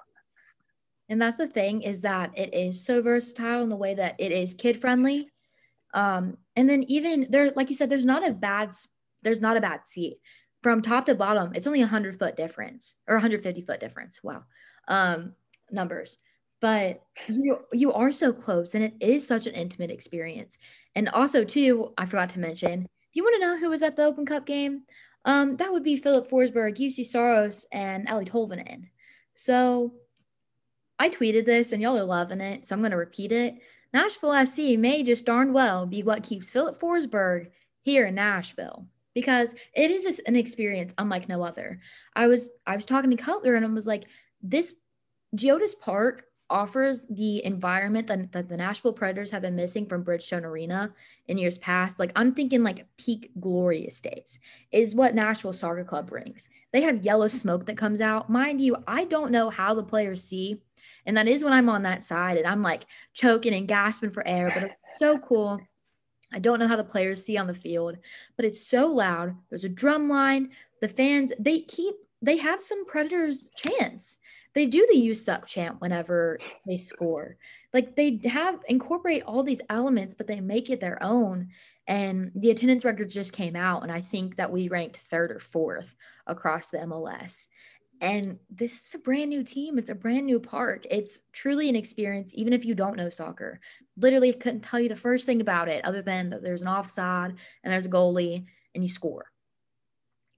And 1.09 1.21
that's 1.21 1.37
the 1.37 1.47
thing 1.47 1.81
is 1.81 2.01
that 2.01 2.31
it 2.37 2.53
is 2.53 2.83
so 2.83 3.01
versatile 3.01 3.61
in 3.61 3.69
the 3.69 3.75
way 3.75 3.93
that 3.93 4.15
it 4.19 4.31
is 4.31 4.53
kid 4.53 4.79
friendly. 4.79 5.29
Um, 5.93 6.37
and 6.55 6.67
then 6.67 6.83
even 6.83 7.27
there, 7.29 7.51
like 7.55 7.69
you 7.69 7.75
said, 7.75 7.89
there's 7.89 8.05
not 8.05 8.27
a 8.27 8.33
bad 8.33 8.71
there's 9.21 9.41
not 9.41 9.55
a 9.55 9.61
bad 9.61 9.81
seat 9.85 10.17
from 10.61 10.81
top 10.81 11.05
to 11.05 11.15
bottom. 11.15 11.53
It's 11.53 11.67
only 11.67 11.81
a 11.81 11.87
hundred 11.87 12.17
foot 12.17 12.35
difference 12.35 12.95
or 13.07 13.15
150 13.15 13.61
foot 13.61 13.79
difference. 13.79 14.21
Wow, 14.23 14.43
um, 14.87 15.33
numbers. 15.71 16.17
But 16.63 17.03
you 17.27 17.59
you 17.73 17.91
are 17.91 18.13
so 18.13 18.31
close, 18.31 18.73
and 18.73 18.85
it 18.85 18.93
is 19.01 19.27
such 19.27 19.47
an 19.47 19.53
intimate 19.53 19.91
experience. 19.91 20.57
And 20.95 21.09
also, 21.09 21.43
too, 21.43 21.91
I 21.97 22.05
forgot 22.05 22.29
to 22.29 22.39
mention, 22.39 22.83
if 22.83 23.15
you 23.15 23.21
want 23.21 23.35
to 23.35 23.45
know 23.45 23.57
who 23.59 23.69
was 23.69 23.83
at 23.83 23.97
the 23.97 24.05
Open 24.05 24.25
Cup 24.25 24.45
game, 24.45 24.83
um, 25.25 25.57
that 25.57 25.73
would 25.73 25.83
be 25.83 25.97
Filip 25.97 26.29
Forsberg, 26.29 26.77
Juuse 26.77 27.05
Saros 27.05 27.65
and 27.73 28.07
Eeli 28.07 28.29
Tolvanen. 28.29 28.87
So 29.35 29.95
I 30.97 31.09
tweeted 31.09 31.45
this 31.45 31.73
and 31.73 31.81
y'all 31.81 31.97
are 31.97 32.05
loving 32.05 32.39
it, 32.39 32.65
so 32.65 32.75
I'm 32.75 32.81
going 32.81 32.91
to 32.91 32.97
repeat 32.97 33.33
it. 33.33 33.55
Nashville 33.93 34.45
SC 34.45 34.77
may 34.77 35.03
just 35.03 35.25
darn 35.25 35.51
well 35.51 35.85
be 35.85 36.01
what 36.01 36.23
keeps 36.23 36.49
Filip 36.49 36.79
Forsberg 36.79 37.47
here 37.81 38.05
in 38.05 38.15
Nashville 38.15 38.87
because 39.13 39.53
it 39.73 39.91
is 39.91 40.21
an 40.25 40.37
experience 40.37 40.93
unlike 40.97 41.27
no 41.27 41.43
other. 41.43 41.81
I 42.15 42.27
was 42.27 42.51
I 42.65 42.77
was 42.77 42.85
talking 42.85 43.09
to 43.09 43.17
Cutler 43.17 43.55
and 43.55 43.65
I 43.65 43.69
was 43.69 43.85
like, 43.85 44.05
this 44.41 44.73
Geodis 45.35 45.77
Park 45.77 46.23
offers 46.53 47.05
the 47.09 47.43
environment 47.43 48.05
that, 48.07 48.31
that 48.31 48.47
the 48.47 48.55
Nashville 48.55 48.93
Predators 48.93 49.31
have 49.31 49.41
been 49.41 49.55
missing 49.55 49.87
from 49.87 50.05
Bridgestone 50.05 50.43
Arena 50.43 50.93
in 51.27 51.39
years 51.39 51.57
past. 51.57 51.99
Like 51.99 52.11
I'm 52.15 52.33
thinking 52.33 52.61
like 52.63 52.85
peak 52.97 53.31
glorious 53.39 53.99
days 53.99 54.39
is 54.71 54.93
what 54.93 55.15
Nashville 55.15 55.51
Soccer 55.51 55.83
Club 55.83 56.07
brings. 56.07 56.47
They 56.71 56.81
have 56.81 57.03
yellow 57.03 57.27
smoke 57.27 57.65
that 57.65 57.77
comes 57.77 57.99
out. 57.99 58.29
Mind 58.29 58.61
you, 58.61 58.75
I 58.87 59.05
don't 59.05 59.31
know 59.31 59.49
how 59.49 59.73
the 59.73 59.83
players 59.83 60.23
see. 60.23 60.61
And 61.05 61.17
that 61.17 61.27
is 61.27 61.43
when 61.43 61.53
I'm 61.53 61.69
on 61.69 61.83
that 61.83 62.03
side 62.03 62.37
and 62.37 62.47
I'm 62.47 62.61
like 62.61 62.85
choking 63.13 63.53
and 63.53 63.67
gasping 63.67 64.11
for 64.11 64.25
air, 64.25 64.51
but 64.53 64.63
it's 64.63 64.99
so 64.99 65.17
cool. 65.17 65.59
I 66.31 66.39
don't 66.39 66.59
know 66.59 66.67
how 66.67 66.75
the 66.75 66.83
players 66.83 67.23
see 67.23 67.37
on 67.37 67.47
the 67.47 67.53
field, 67.53 67.97
but 68.37 68.45
it's 68.45 68.65
so 68.65 68.87
loud. 68.87 69.35
There's 69.49 69.65
a 69.65 69.69
drum 69.69 70.07
line. 70.07 70.51
The 70.81 70.87
fans, 70.87 71.33
they 71.39 71.61
keep, 71.61 71.95
they 72.21 72.37
have 72.37 72.61
some 72.61 72.85
Predators 72.85 73.49
chants 73.55 74.19
they 74.55 74.67
do 74.67 74.85
the 74.89 74.97
you 74.97 75.13
suck 75.13 75.47
chant 75.47 75.81
whenever 75.81 76.39
they 76.65 76.77
score. 76.77 77.37
Like 77.73 77.95
they 77.95 78.21
have 78.25 78.59
incorporate 78.67 79.23
all 79.23 79.43
these 79.43 79.61
elements, 79.69 80.15
but 80.15 80.27
they 80.27 80.39
make 80.39 80.69
it 80.69 80.79
their 80.79 81.01
own. 81.01 81.49
And 81.87 82.31
the 82.35 82.51
attendance 82.51 82.85
records 82.85 83.13
just 83.13 83.33
came 83.33 83.55
out, 83.55 83.83
and 83.83 83.91
I 83.91 83.99
think 84.01 84.37
that 84.37 84.51
we 84.51 84.69
ranked 84.69 84.97
third 84.97 85.31
or 85.31 85.39
fourth 85.39 85.95
across 86.25 86.69
the 86.69 86.77
MLS. 86.79 87.47
And 87.99 88.39
this 88.49 88.73
is 88.73 88.95
a 88.95 88.99
brand 88.99 89.29
new 89.29 89.43
team. 89.43 89.77
It's 89.77 89.89
a 89.89 89.95
brand 89.95 90.25
new 90.25 90.39
park. 90.39 90.85
It's 90.89 91.21
truly 91.31 91.69
an 91.69 91.75
experience, 91.75 92.31
even 92.35 92.53
if 92.53 92.65
you 92.65 92.75
don't 92.75 92.97
know 92.97 93.09
soccer. 93.09 93.59
Literally, 93.97 94.33
couldn't 94.33 94.61
tell 94.61 94.79
you 94.79 94.89
the 94.89 94.95
first 94.95 95.25
thing 95.25 95.41
about 95.41 95.67
it 95.67 95.85
other 95.85 96.01
than 96.01 96.29
that 96.29 96.43
there's 96.43 96.61
an 96.61 96.67
offside 96.67 97.35
and 97.63 97.73
there's 97.73 97.85
a 97.85 97.89
goalie 97.89 98.45
and 98.75 98.83
you 98.83 98.89
score 98.89 99.32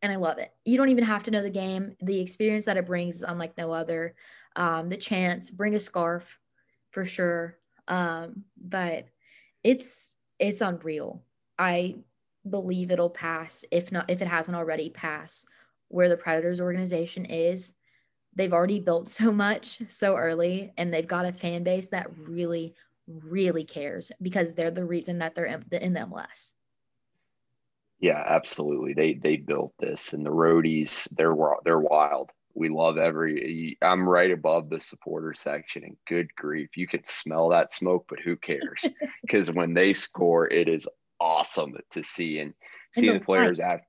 and 0.06 0.14
I 0.14 0.18
love 0.18 0.38
it. 0.38 0.54
You 0.64 0.78
don't 0.78 0.90
even 0.90 1.04
have 1.04 1.24
to 1.24 1.32
know 1.32 1.42
the 1.42 1.50
game. 1.50 1.96
The 2.02 2.22
experience 2.22 2.66
that 2.66 2.78
it 2.78 2.86
brings 2.86 3.16
is 3.16 3.24
unlike 3.24 3.58
no 3.58 3.72
other. 3.72 4.16
Um, 4.56 4.88
the 4.90 4.98
chance, 4.98 5.52
bring 5.52 5.76
a 5.76 5.80
scarf 5.80 6.40
for 6.92 7.06
sure. 7.06 7.58
Um, 7.88 8.46
but 8.58 9.08
it's 9.64 10.14
it's 10.40 10.62
unreal. 10.62 11.24
I 11.58 11.98
believe 12.48 12.92
it'll 12.92 13.10
pass 13.10 13.66
if 13.72 13.92
not 13.92 14.10
if 14.10 14.22
it 14.22 14.28
hasn't 14.28 14.56
already 14.56 14.90
passed 14.90 15.48
where 15.88 16.10
the 16.10 16.18
Predators 16.18 16.62
organization 16.62 17.26
is. 17.26 17.74
They've 18.36 18.54
already 18.54 18.80
built 18.80 19.10
so 19.20 19.32
much 19.32 19.80
so 19.88 20.16
early 20.16 20.72
and 20.78 20.94
they've 20.94 21.08
got 21.08 21.26
a 21.26 21.34
fan 21.34 21.64
base 21.64 21.88
that 21.90 22.16
really 22.18 22.76
really 23.08 23.64
cares 23.64 24.12
because 24.22 24.56
they're 24.56 24.72
the 24.72 24.86
reason 24.86 25.20
that 25.20 25.36
they're 25.36 25.46
in 25.46 25.64
the, 25.70 25.80
MLS. 25.80 26.52
Yeah, 28.06 28.24
absolutely. 28.24 28.94
They 28.94 29.16
they 29.16 29.36
built 29.36 29.74
this, 29.80 30.14
and 30.14 30.24
the 30.24 30.30
roadies 30.30 31.08
they're 31.18 31.36
they're 31.64 31.80
wild. 31.80 32.30
We 32.54 32.70
love 32.70 33.00
every. 33.00 33.80
I'm 33.82 34.08
right 34.08 34.30
above 34.30 34.70
the 34.70 34.80
supporter 34.80 35.34
section, 35.34 35.84
and 35.84 35.98
good 36.08 36.28
grief, 36.36 36.78
you 36.78 36.86
can 36.88 37.04
smell 37.04 37.50
that 37.50 37.72
smoke, 37.72 38.06
but 38.08 38.20
who 38.20 38.36
cares? 38.36 38.86
Because 39.24 39.50
when 39.50 39.74
they 39.74 39.94
score, 39.94 40.48
it 40.48 40.70
is 40.70 40.88
awesome 41.20 41.74
to 41.90 42.04
see 42.04 42.38
and 42.38 42.54
seeing 42.94 43.14
the, 43.14 43.18
the 43.18 43.26
players 43.26 43.60
at. 43.60 43.82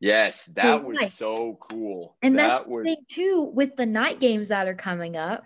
Yes, 0.00 0.44
that 0.56 0.82
the 0.82 0.86
was 0.86 1.14
so 1.14 1.58
cool. 1.70 2.18
And 2.20 2.38
that 2.38 2.48
that's 2.48 2.68
was... 2.68 2.84
the 2.84 2.94
thing 2.94 3.04
too 3.08 3.50
with 3.54 3.74
the 3.74 3.86
night 3.86 4.20
games 4.20 4.48
that 4.48 4.68
are 4.68 4.74
coming 4.74 5.16
up. 5.16 5.44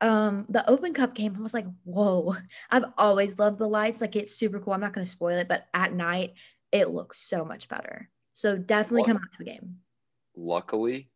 Um, 0.00 0.46
the 0.48 0.68
Open 0.68 0.94
Cup 0.94 1.14
game, 1.14 1.36
I 1.38 1.40
was 1.40 1.54
like, 1.54 1.66
whoa! 1.84 2.34
I've 2.72 2.86
always 2.98 3.38
loved 3.38 3.58
the 3.58 3.68
lights. 3.68 4.00
Like 4.00 4.16
it's 4.16 4.34
super 4.34 4.58
cool. 4.58 4.72
I'm 4.72 4.80
not 4.80 4.94
going 4.94 5.06
to 5.06 5.12
spoil 5.12 5.38
it, 5.38 5.46
but 5.46 5.68
at 5.72 5.92
night 5.92 6.34
it 6.72 6.90
looks 6.90 7.18
so 7.18 7.44
much 7.44 7.68
better. 7.68 8.08
So 8.32 8.56
definitely 8.56 9.04
come 9.04 9.16
out 9.16 9.32
to 9.36 9.42
a 9.42 9.44
game. 9.44 9.76
Luckily, 10.36 11.08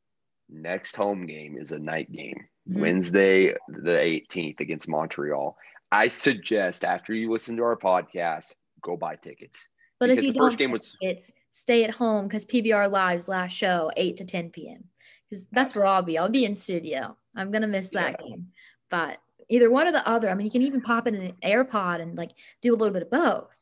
next 0.49 0.97
home 0.97 1.27
game 1.27 1.57
is 1.57 1.73
a 1.73 1.79
night 1.79 2.11
game. 2.13 2.47
Mm-hmm. 2.69 2.81
Wednesday, 2.81 3.55
the 3.69 4.23
18th 4.31 4.61
against 4.61 4.89
Montreal. 4.89 5.57
I 5.93 6.09
suggest 6.09 6.85
after 6.85 7.15
you 7.15 7.31
listen 7.31 7.57
to 7.57 7.63
our 7.63 7.77
podcast, 7.77 8.53
go 8.81 8.97
buy 8.97 9.17
tickets. 9.17 9.69
But 10.01 10.11
if 10.11 10.23
you 10.23 10.33
the 10.33 10.39
first 10.39 10.59
game 10.59 10.73
was 10.73 10.97
it's 11.01 11.33
stay 11.51 11.85
at 11.85 11.91
home 11.91 12.27
because 12.27 12.45
PBR 12.45 12.91
Live's 12.91 13.29
last 13.29 13.53
show, 13.53 13.91
8 13.97 14.17
to 14.19 14.25
10 14.25 14.51
p.m. 14.51 14.85
Because 15.31 15.47
that's 15.53 15.75
where 15.75 15.87
I'll 15.87 16.03
be. 16.03 16.19
I'll 16.19 16.29
be 16.29 16.45
in 16.45 16.55
studio. 16.55 17.17
I'm 17.37 17.51
gonna 17.51 17.69
miss 17.69 17.91
that 17.91 18.17
yeah. 18.21 18.29
game. 18.29 18.49
But 18.91 19.19
either 19.49 19.71
one 19.71 19.87
or 19.87 19.93
the 19.93 20.07
other. 20.07 20.29
I 20.29 20.35
mean, 20.35 20.47
you 20.47 20.51
can 20.51 20.63
even 20.63 20.81
pop 20.81 21.07
in 21.07 21.15
an 21.15 21.33
AirPod 21.43 22.01
and 22.01 22.17
like 22.17 22.33
do 22.61 22.75
a 22.75 22.77
little 22.77 22.93
bit 22.93 23.03
of 23.03 23.11
both. 23.11 23.57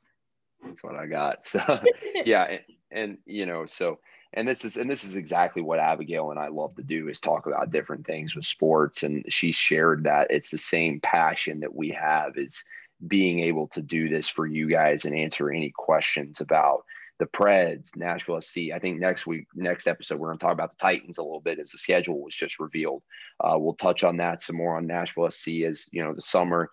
That's 0.64 0.82
what 0.82 0.96
I 0.96 1.06
got. 1.06 1.44
So 1.44 1.80
yeah, 2.24 2.44
and, 2.44 2.60
and 2.90 3.18
you 3.26 3.46
know, 3.46 3.66
so 3.66 3.98
and 4.34 4.48
this 4.48 4.64
is 4.64 4.76
and 4.76 4.90
this 4.90 5.04
is 5.04 5.16
exactly 5.16 5.62
what 5.62 5.78
Abigail 5.78 6.30
and 6.30 6.40
I 6.40 6.48
love 6.48 6.74
to 6.76 6.82
do 6.82 7.08
is 7.08 7.20
talk 7.20 7.46
about 7.46 7.70
different 7.70 8.06
things 8.06 8.34
with 8.34 8.44
sports. 8.44 9.02
And 9.02 9.30
she 9.30 9.52
shared 9.52 10.04
that 10.04 10.28
it's 10.30 10.50
the 10.50 10.58
same 10.58 11.00
passion 11.00 11.60
that 11.60 11.74
we 11.74 11.90
have 11.90 12.36
is 12.36 12.64
being 13.06 13.40
able 13.40 13.66
to 13.68 13.82
do 13.82 14.08
this 14.08 14.28
for 14.28 14.46
you 14.46 14.68
guys 14.68 15.04
and 15.04 15.14
answer 15.14 15.50
any 15.50 15.70
questions 15.70 16.40
about 16.40 16.84
the 17.18 17.26
Preds, 17.26 17.94
Nashville 17.96 18.40
SC. 18.40 18.70
I 18.74 18.78
think 18.78 18.98
next 18.98 19.26
week, 19.26 19.46
next 19.54 19.86
episode, 19.86 20.18
we're 20.18 20.28
going 20.28 20.38
to 20.38 20.44
talk 20.44 20.54
about 20.54 20.70
the 20.70 20.82
Titans 20.82 21.18
a 21.18 21.22
little 21.22 21.40
bit 21.40 21.58
as 21.58 21.70
the 21.70 21.78
schedule 21.78 22.22
was 22.22 22.34
just 22.34 22.58
revealed. 22.58 23.02
Uh, 23.38 23.56
we'll 23.58 23.74
touch 23.74 24.02
on 24.02 24.16
that 24.16 24.40
some 24.40 24.56
more 24.56 24.76
on 24.76 24.86
Nashville 24.86 25.30
SC 25.30 25.48
as 25.66 25.88
you 25.92 26.02
know 26.02 26.14
the 26.14 26.22
summer 26.22 26.70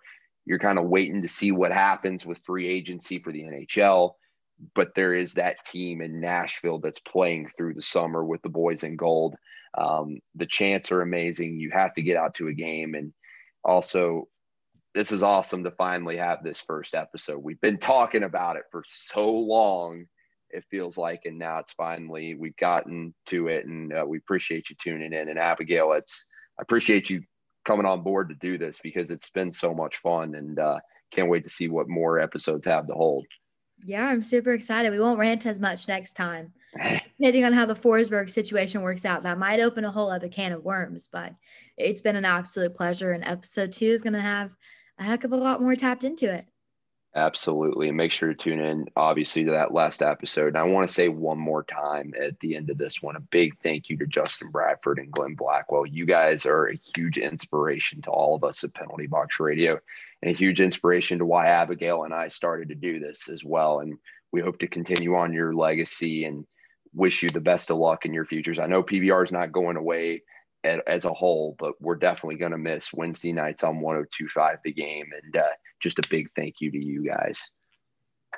you're 0.50 0.58
kind 0.58 0.80
of 0.80 0.88
waiting 0.88 1.22
to 1.22 1.28
see 1.28 1.52
what 1.52 1.72
happens 1.72 2.26
with 2.26 2.44
free 2.44 2.66
agency 2.66 3.20
for 3.20 3.30
the 3.30 3.44
NHL. 3.44 4.14
But 4.74 4.96
there 4.96 5.14
is 5.14 5.34
that 5.34 5.64
team 5.64 6.02
in 6.02 6.20
Nashville 6.20 6.80
that's 6.80 6.98
playing 6.98 7.50
through 7.56 7.74
the 7.74 7.80
summer 7.80 8.24
with 8.24 8.42
the 8.42 8.48
boys 8.48 8.82
in 8.82 8.96
gold. 8.96 9.36
Um, 9.78 10.18
the 10.34 10.46
chants 10.46 10.90
are 10.90 11.02
amazing. 11.02 11.60
You 11.60 11.70
have 11.70 11.92
to 11.92 12.02
get 12.02 12.16
out 12.16 12.34
to 12.34 12.48
a 12.48 12.52
game. 12.52 12.96
And 12.96 13.12
also, 13.62 14.26
this 14.92 15.12
is 15.12 15.22
awesome 15.22 15.62
to 15.62 15.70
finally 15.70 16.16
have 16.16 16.42
this 16.42 16.60
first 16.60 16.96
episode. 16.96 17.44
We've 17.44 17.60
been 17.60 17.78
talking 17.78 18.24
about 18.24 18.56
it 18.56 18.64
for 18.72 18.82
so 18.84 19.30
long, 19.30 20.06
it 20.50 20.64
feels 20.68 20.98
like, 20.98 21.26
and 21.26 21.38
now 21.38 21.60
it's 21.60 21.74
finally 21.74 22.34
we've 22.34 22.56
gotten 22.56 23.14
to 23.26 23.46
it. 23.46 23.66
And 23.66 23.92
uh, 23.92 24.04
we 24.04 24.18
appreciate 24.18 24.68
you 24.68 24.74
tuning 24.74 25.12
in. 25.12 25.28
And 25.28 25.38
Abigail, 25.38 25.92
it's 25.92 26.24
I 26.58 26.62
appreciate 26.62 27.08
you 27.08 27.22
coming 27.64 27.86
on 27.86 28.02
board 28.02 28.28
to 28.28 28.34
do 28.34 28.58
this 28.58 28.78
because 28.82 29.10
it's 29.10 29.30
been 29.30 29.50
so 29.50 29.74
much 29.74 29.96
fun 29.96 30.34
and 30.34 30.58
uh, 30.58 30.78
can't 31.10 31.28
wait 31.28 31.44
to 31.44 31.50
see 31.50 31.68
what 31.68 31.88
more 31.88 32.18
episodes 32.18 32.66
have 32.66 32.86
to 32.86 32.94
hold. 32.94 33.26
Yeah, 33.84 34.06
I'm 34.06 34.22
super 34.22 34.52
excited. 34.52 34.90
We 34.90 35.00
won't 35.00 35.18
rant 35.18 35.46
as 35.46 35.60
much 35.60 35.88
next 35.88 36.14
time. 36.14 36.52
Depending 37.18 37.44
on 37.44 37.52
how 37.52 37.66
the 37.66 37.74
Forsberg 37.74 38.30
situation 38.30 38.82
works 38.82 39.04
out, 39.04 39.22
that 39.22 39.38
might 39.38 39.60
open 39.60 39.84
a 39.84 39.90
whole 39.90 40.10
other 40.10 40.28
can 40.28 40.52
of 40.52 40.64
worms, 40.64 41.08
but 41.10 41.34
it's 41.76 42.02
been 42.02 42.16
an 42.16 42.24
absolute 42.24 42.74
pleasure. 42.74 43.12
And 43.12 43.24
episode 43.24 43.72
two 43.72 43.86
is 43.86 44.02
going 44.02 44.12
to 44.12 44.20
have 44.20 44.50
a 44.98 45.04
heck 45.04 45.24
of 45.24 45.32
a 45.32 45.36
lot 45.36 45.62
more 45.62 45.74
tapped 45.74 46.04
into 46.04 46.32
it. 46.32 46.46
Absolutely. 47.16 47.88
And 47.88 47.96
make 47.96 48.12
sure 48.12 48.28
to 48.28 48.34
tune 48.36 48.60
in, 48.60 48.86
obviously, 48.94 49.44
to 49.44 49.50
that 49.50 49.74
last 49.74 50.00
episode. 50.00 50.48
And 50.48 50.56
I 50.56 50.62
want 50.62 50.86
to 50.86 50.94
say 50.94 51.08
one 51.08 51.38
more 51.38 51.64
time 51.64 52.14
at 52.20 52.38
the 52.38 52.54
end 52.54 52.70
of 52.70 52.78
this 52.78 53.02
one 53.02 53.16
a 53.16 53.20
big 53.20 53.58
thank 53.64 53.88
you 53.88 53.96
to 53.98 54.06
Justin 54.06 54.50
Bradford 54.50 55.00
and 55.00 55.10
Glenn 55.10 55.34
Blackwell. 55.34 55.86
You 55.86 56.06
guys 56.06 56.46
are 56.46 56.66
a 56.68 56.78
huge 56.94 57.18
inspiration 57.18 58.00
to 58.02 58.10
all 58.10 58.36
of 58.36 58.44
us 58.44 58.62
at 58.62 58.74
Penalty 58.74 59.08
Box 59.08 59.40
Radio 59.40 59.80
and 60.22 60.30
a 60.30 60.36
huge 60.36 60.60
inspiration 60.60 61.18
to 61.18 61.26
why 61.26 61.48
Abigail 61.48 62.04
and 62.04 62.14
I 62.14 62.28
started 62.28 62.68
to 62.68 62.76
do 62.76 63.00
this 63.00 63.28
as 63.28 63.44
well. 63.44 63.80
And 63.80 63.98
we 64.30 64.40
hope 64.40 64.60
to 64.60 64.68
continue 64.68 65.16
on 65.16 65.32
your 65.32 65.52
legacy 65.52 66.26
and 66.26 66.46
wish 66.94 67.24
you 67.24 67.30
the 67.30 67.40
best 67.40 67.70
of 67.70 67.78
luck 67.78 68.06
in 68.06 68.14
your 68.14 68.24
futures. 68.24 68.60
I 68.60 68.66
know 68.66 68.84
PBR 68.84 69.24
is 69.24 69.32
not 69.32 69.50
going 69.50 69.76
away 69.76 70.22
as 70.62 71.04
a 71.04 71.12
whole, 71.12 71.56
but 71.58 71.80
we're 71.80 71.96
definitely 71.96 72.36
going 72.36 72.52
to 72.52 72.58
miss 72.58 72.92
Wednesday 72.92 73.32
nights 73.32 73.64
on 73.64 73.80
1025 73.80 74.58
the 74.62 74.72
game. 74.72 75.06
And 75.24 75.36
uh, 75.36 75.48
just 75.80 75.98
a 75.98 76.08
big 76.08 76.28
thank 76.36 76.60
you 76.60 76.70
to 76.70 76.78
you 76.78 77.04
guys. 77.04 77.42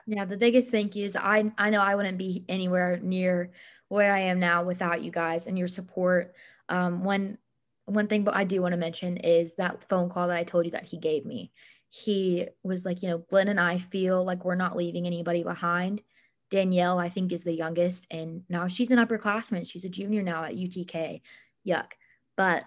Yeah, 0.07 0.25
the 0.25 0.37
biggest 0.37 0.71
thank 0.71 0.97
you 0.97 1.05
is 1.05 1.17
I 1.17 1.53
I 1.59 1.71
know 1.71 1.81
I 1.81 1.95
wouldn't 1.95 2.19
be 2.19 2.45
anywhere 2.49 2.99
near 3.03 3.53
where 3.89 4.15
I 4.15 4.21
am 4.21 4.41
now 4.41 4.65
without 4.65 5.03
you 5.03 5.11
guys 5.11 5.47
and 5.47 5.59
your 5.59 5.69
support. 5.69 6.35
Um, 6.69 7.05
one 7.05 7.39
one 7.85 8.07
thing 8.07 8.25
but 8.25 8.35
I 8.35 8.45
do 8.45 8.63
want 8.63 8.73
to 8.73 8.79
mention 8.79 9.19
is 9.19 9.57
that 9.57 9.89
phone 9.89 10.09
call 10.09 10.29
that 10.29 10.37
I 10.37 10.45
told 10.45 10.65
you 10.65 10.71
that 10.73 10.85
he 10.85 10.97
gave 10.97 11.27
me. 11.27 11.53
He 11.91 12.47
was 12.63 12.87
like, 12.87 13.03
you 13.03 13.11
know, 13.11 13.19
Glenn 13.19 13.49
and 13.49 13.61
I 13.61 13.79
feel 13.79 14.25
like 14.25 14.45
we're 14.45 14.55
not 14.55 14.77
leaving 14.77 15.07
anybody 15.07 15.43
behind. 15.43 16.01
Danielle, 16.51 16.99
I 16.99 17.09
think, 17.09 17.33
is 17.33 17.45
the 17.45 17.53
youngest, 17.53 18.07
and 18.11 18.45
now 18.49 18.69
she's 18.69 18.91
an 18.91 18.99
upperclassman. 18.99 19.69
She's 19.69 19.85
a 19.85 19.89
junior 19.89 20.23
now 20.23 20.45
at 20.45 20.55
UTK. 20.55 21.21
Yuck 21.67 21.93
but 22.37 22.65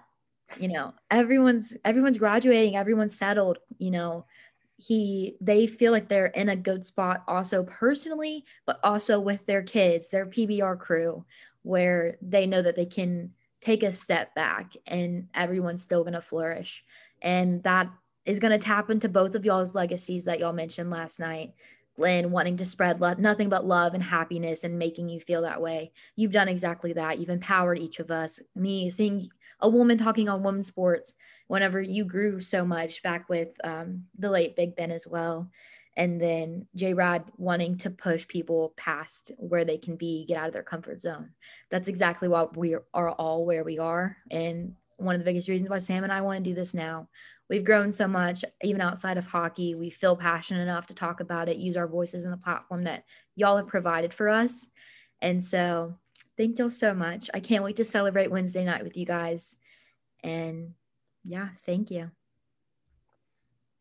you 0.58 0.68
know 0.68 0.92
everyone's 1.10 1.76
everyone's 1.84 2.18
graduating 2.18 2.76
everyone's 2.76 3.16
settled 3.16 3.58
you 3.78 3.90
know 3.90 4.24
he 4.78 5.36
they 5.40 5.66
feel 5.66 5.92
like 5.92 6.08
they're 6.08 6.26
in 6.26 6.50
a 6.50 6.56
good 6.56 6.84
spot 6.84 7.24
also 7.26 7.62
personally 7.64 8.44
but 8.66 8.78
also 8.84 9.18
with 9.18 9.46
their 9.46 9.62
kids 9.62 10.10
their 10.10 10.26
pbr 10.26 10.78
crew 10.78 11.24
where 11.62 12.18
they 12.20 12.46
know 12.46 12.60
that 12.60 12.76
they 12.76 12.86
can 12.86 13.30
take 13.60 13.82
a 13.82 13.90
step 13.90 14.34
back 14.34 14.72
and 14.86 15.28
everyone's 15.34 15.82
still 15.82 16.02
going 16.02 16.12
to 16.12 16.20
flourish 16.20 16.84
And 17.22 17.62
that 17.64 17.90
is 18.24 18.38
going 18.38 18.52
to 18.52 18.64
tap 18.64 18.90
into 18.90 19.08
both 19.08 19.34
of 19.34 19.44
y'all's 19.44 19.74
legacies 19.74 20.24
that 20.24 20.38
y'all 20.40 20.52
mentioned 20.52 20.90
last 20.90 21.20
night. 21.20 21.54
Glenn 21.96 22.30
wanting 22.30 22.56
to 22.58 22.66
spread 22.66 23.00
lo- 23.00 23.14
nothing 23.18 23.48
but 23.48 23.64
love 23.64 23.94
and 23.94 24.02
happiness 24.02 24.64
and 24.64 24.78
making 24.78 25.08
you 25.08 25.20
feel 25.20 25.42
that 25.42 25.60
way. 25.60 25.92
You've 26.14 26.32
done 26.32 26.48
exactly 26.48 26.92
that. 26.94 27.18
You've 27.18 27.30
empowered 27.30 27.78
each 27.78 27.98
of 27.98 28.10
us. 28.10 28.40
Me 28.54 28.90
seeing 28.90 29.28
a 29.60 29.68
woman 29.68 29.98
talking 29.98 30.28
on 30.28 30.42
women's 30.42 30.66
sports 30.66 31.14
whenever 31.48 31.80
you 31.80 32.04
grew 32.04 32.40
so 32.40 32.64
much 32.64 33.02
back 33.02 33.28
with 33.28 33.48
um, 33.64 34.04
the 34.18 34.30
late 34.30 34.56
Big 34.56 34.76
Ben 34.76 34.90
as 34.90 35.06
well. 35.06 35.50
And 35.96 36.20
then 36.20 36.66
J 36.74 36.92
Rod 36.92 37.24
wanting 37.38 37.78
to 37.78 37.90
push 37.90 38.28
people 38.28 38.74
past 38.76 39.32
where 39.38 39.64
they 39.64 39.78
can 39.78 39.96
be, 39.96 40.26
get 40.26 40.36
out 40.36 40.46
of 40.46 40.52
their 40.52 40.62
comfort 40.62 41.00
zone. 41.00 41.30
That's 41.70 41.88
exactly 41.88 42.28
why 42.28 42.46
we 42.54 42.76
are 42.92 43.10
all 43.10 43.46
where 43.46 43.64
we 43.64 43.78
are. 43.78 44.18
And 44.30 44.74
one 44.98 45.14
of 45.14 45.20
the 45.20 45.24
biggest 45.24 45.48
reasons 45.48 45.70
why 45.70 45.78
Sam 45.78 46.04
and 46.04 46.12
I 46.12 46.20
want 46.20 46.42
to 46.42 46.50
do 46.50 46.54
this 46.54 46.74
now 46.74 47.08
we've 47.48 47.64
grown 47.64 47.92
so 47.92 48.08
much 48.08 48.44
even 48.62 48.80
outside 48.80 49.18
of 49.18 49.26
hockey 49.26 49.74
we 49.74 49.90
feel 49.90 50.16
passionate 50.16 50.62
enough 50.62 50.86
to 50.86 50.94
talk 50.94 51.20
about 51.20 51.48
it 51.48 51.58
use 51.58 51.76
our 51.76 51.86
voices 51.86 52.24
in 52.24 52.30
the 52.30 52.36
platform 52.36 52.84
that 52.84 53.04
y'all 53.34 53.56
have 53.56 53.66
provided 53.66 54.12
for 54.12 54.28
us. 54.28 54.68
And 55.22 55.42
so 55.42 55.94
thank 56.36 56.58
y'all 56.58 56.70
so 56.70 56.94
much. 56.94 57.30
I 57.32 57.40
can't 57.40 57.64
wait 57.64 57.76
to 57.76 57.84
celebrate 57.84 58.30
wednesday 58.30 58.64
night 58.64 58.84
with 58.84 58.96
you 58.96 59.06
guys. 59.06 59.56
And 60.22 60.74
yeah 61.24 61.48
thank 61.60 61.90
you. 61.90 62.10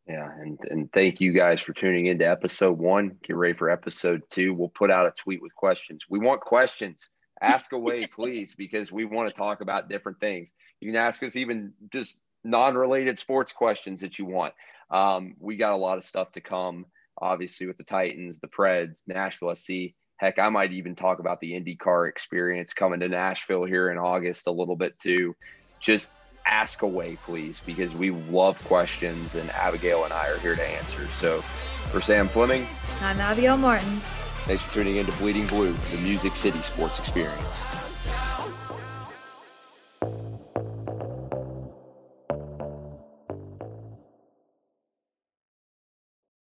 Yeah 0.08 0.30
and, 0.40 0.60
and 0.70 0.94
thank 0.94 1.20
you 1.20 1.34
guys 1.34 1.62
for 1.62 1.74
tuning 1.74 2.08
into 2.08 2.30
episode 2.30 2.78
one. 2.78 3.18
Get 3.24 3.36
ready 3.36 3.56
for 3.56 3.70
episode 3.70 4.22
two. 4.30 4.54
We'll 4.54 4.70
put 4.70 4.92
out 4.92 5.08
a 5.08 5.12
tweet 5.12 5.42
with 5.42 5.56
questions. 5.56 6.06
We 6.10 6.20
want 6.20 6.42
questions. 6.42 7.10
Ask 7.42 7.74
away 7.74 8.08
please 8.16 8.56
because 8.56 8.92
we 8.92 9.06
want 9.06 9.28
to 9.28 9.34
talk 9.34 9.62
about 9.62 9.90
different 9.90 10.20
things. 10.20 10.54
You 10.80 10.92
can 10.92 11.02
ask 11.02 11.24
us 11.24 11.36
even 11.36 11.74
just 11.92 12.20
non-related 12.46 13.20
sports 13.20 13.52
questions 13.52 14.02
that 14.02 14.18
you 14.18 14.26
want. 14.26 14.54
Um, 14.90 15.36
we 15.40 15.58
got 15.58 15.74
a 15.74 15.78
lot 15.78 15.98
of 15.98 16.04
stuff 16.04 16.32
to 16.34 16.42
come, 16.42 16.86
obviously 17.20 17.68
with 17.68 17.78
the 17.78 17.84
Titans, 17.84 18.40
the 18.40 18.48
Preds, 18.48 19.02
Nashville 19.08 19.56
SC. 19.56 19.96
Heck, 20.18 20.40
I 20.40 20.48
might 20.50 20.72
even 20.72 20.96
talk 20.96 21.20
about 21.20 21.42
the 21.42 21.54
IndyCar 21.54 22.08
experience 22.08 22.74
coming 22.74 23.02
to 23.02 23.10
Nashville 23.10 23.66
here 23.66 23.90
in 23.90 23.98
August 23.98 24.48
a 24.48 24.52
little 24.52 24.78
bit 24.78 24.98
too. 24.98 25.36
Just 25.82 26.14
ask 26.46 26.84
away, 26.84 27.18
please, 27.26 27.62
because 27.66 27.94
we 27.94 28.12
love 28.12 28.64
questions, 28.66 29.36
and 29.36 29.50
Abigail 29.52 30.06
and 30.06 30.14
I 30.14 30.30
are 30.30 30.38
here 30.38 30.56
to 30.56 30.64
answer. 30.64 31.08
So, 31.12 31.42
for 31.92 32.00
Sam 32.00 32.28
Fleming, 32.28 32.66
I'm 33.02 33.20
Abigail 33.20 33.58
Martin. 33.58 34.02
Thanks 34.46 34.64
for 34.64 34.76
tuning 34.76 34.98
in 34.98 35.06
to 35.06 35.12
Bleeding 35.14 35.48
Blue, 35.48 35.74
the 35.92 35.98
Music 35.98 36.36
City 36.36 36.62
Sports 36.62 37.00
Experience. 37.00 37.62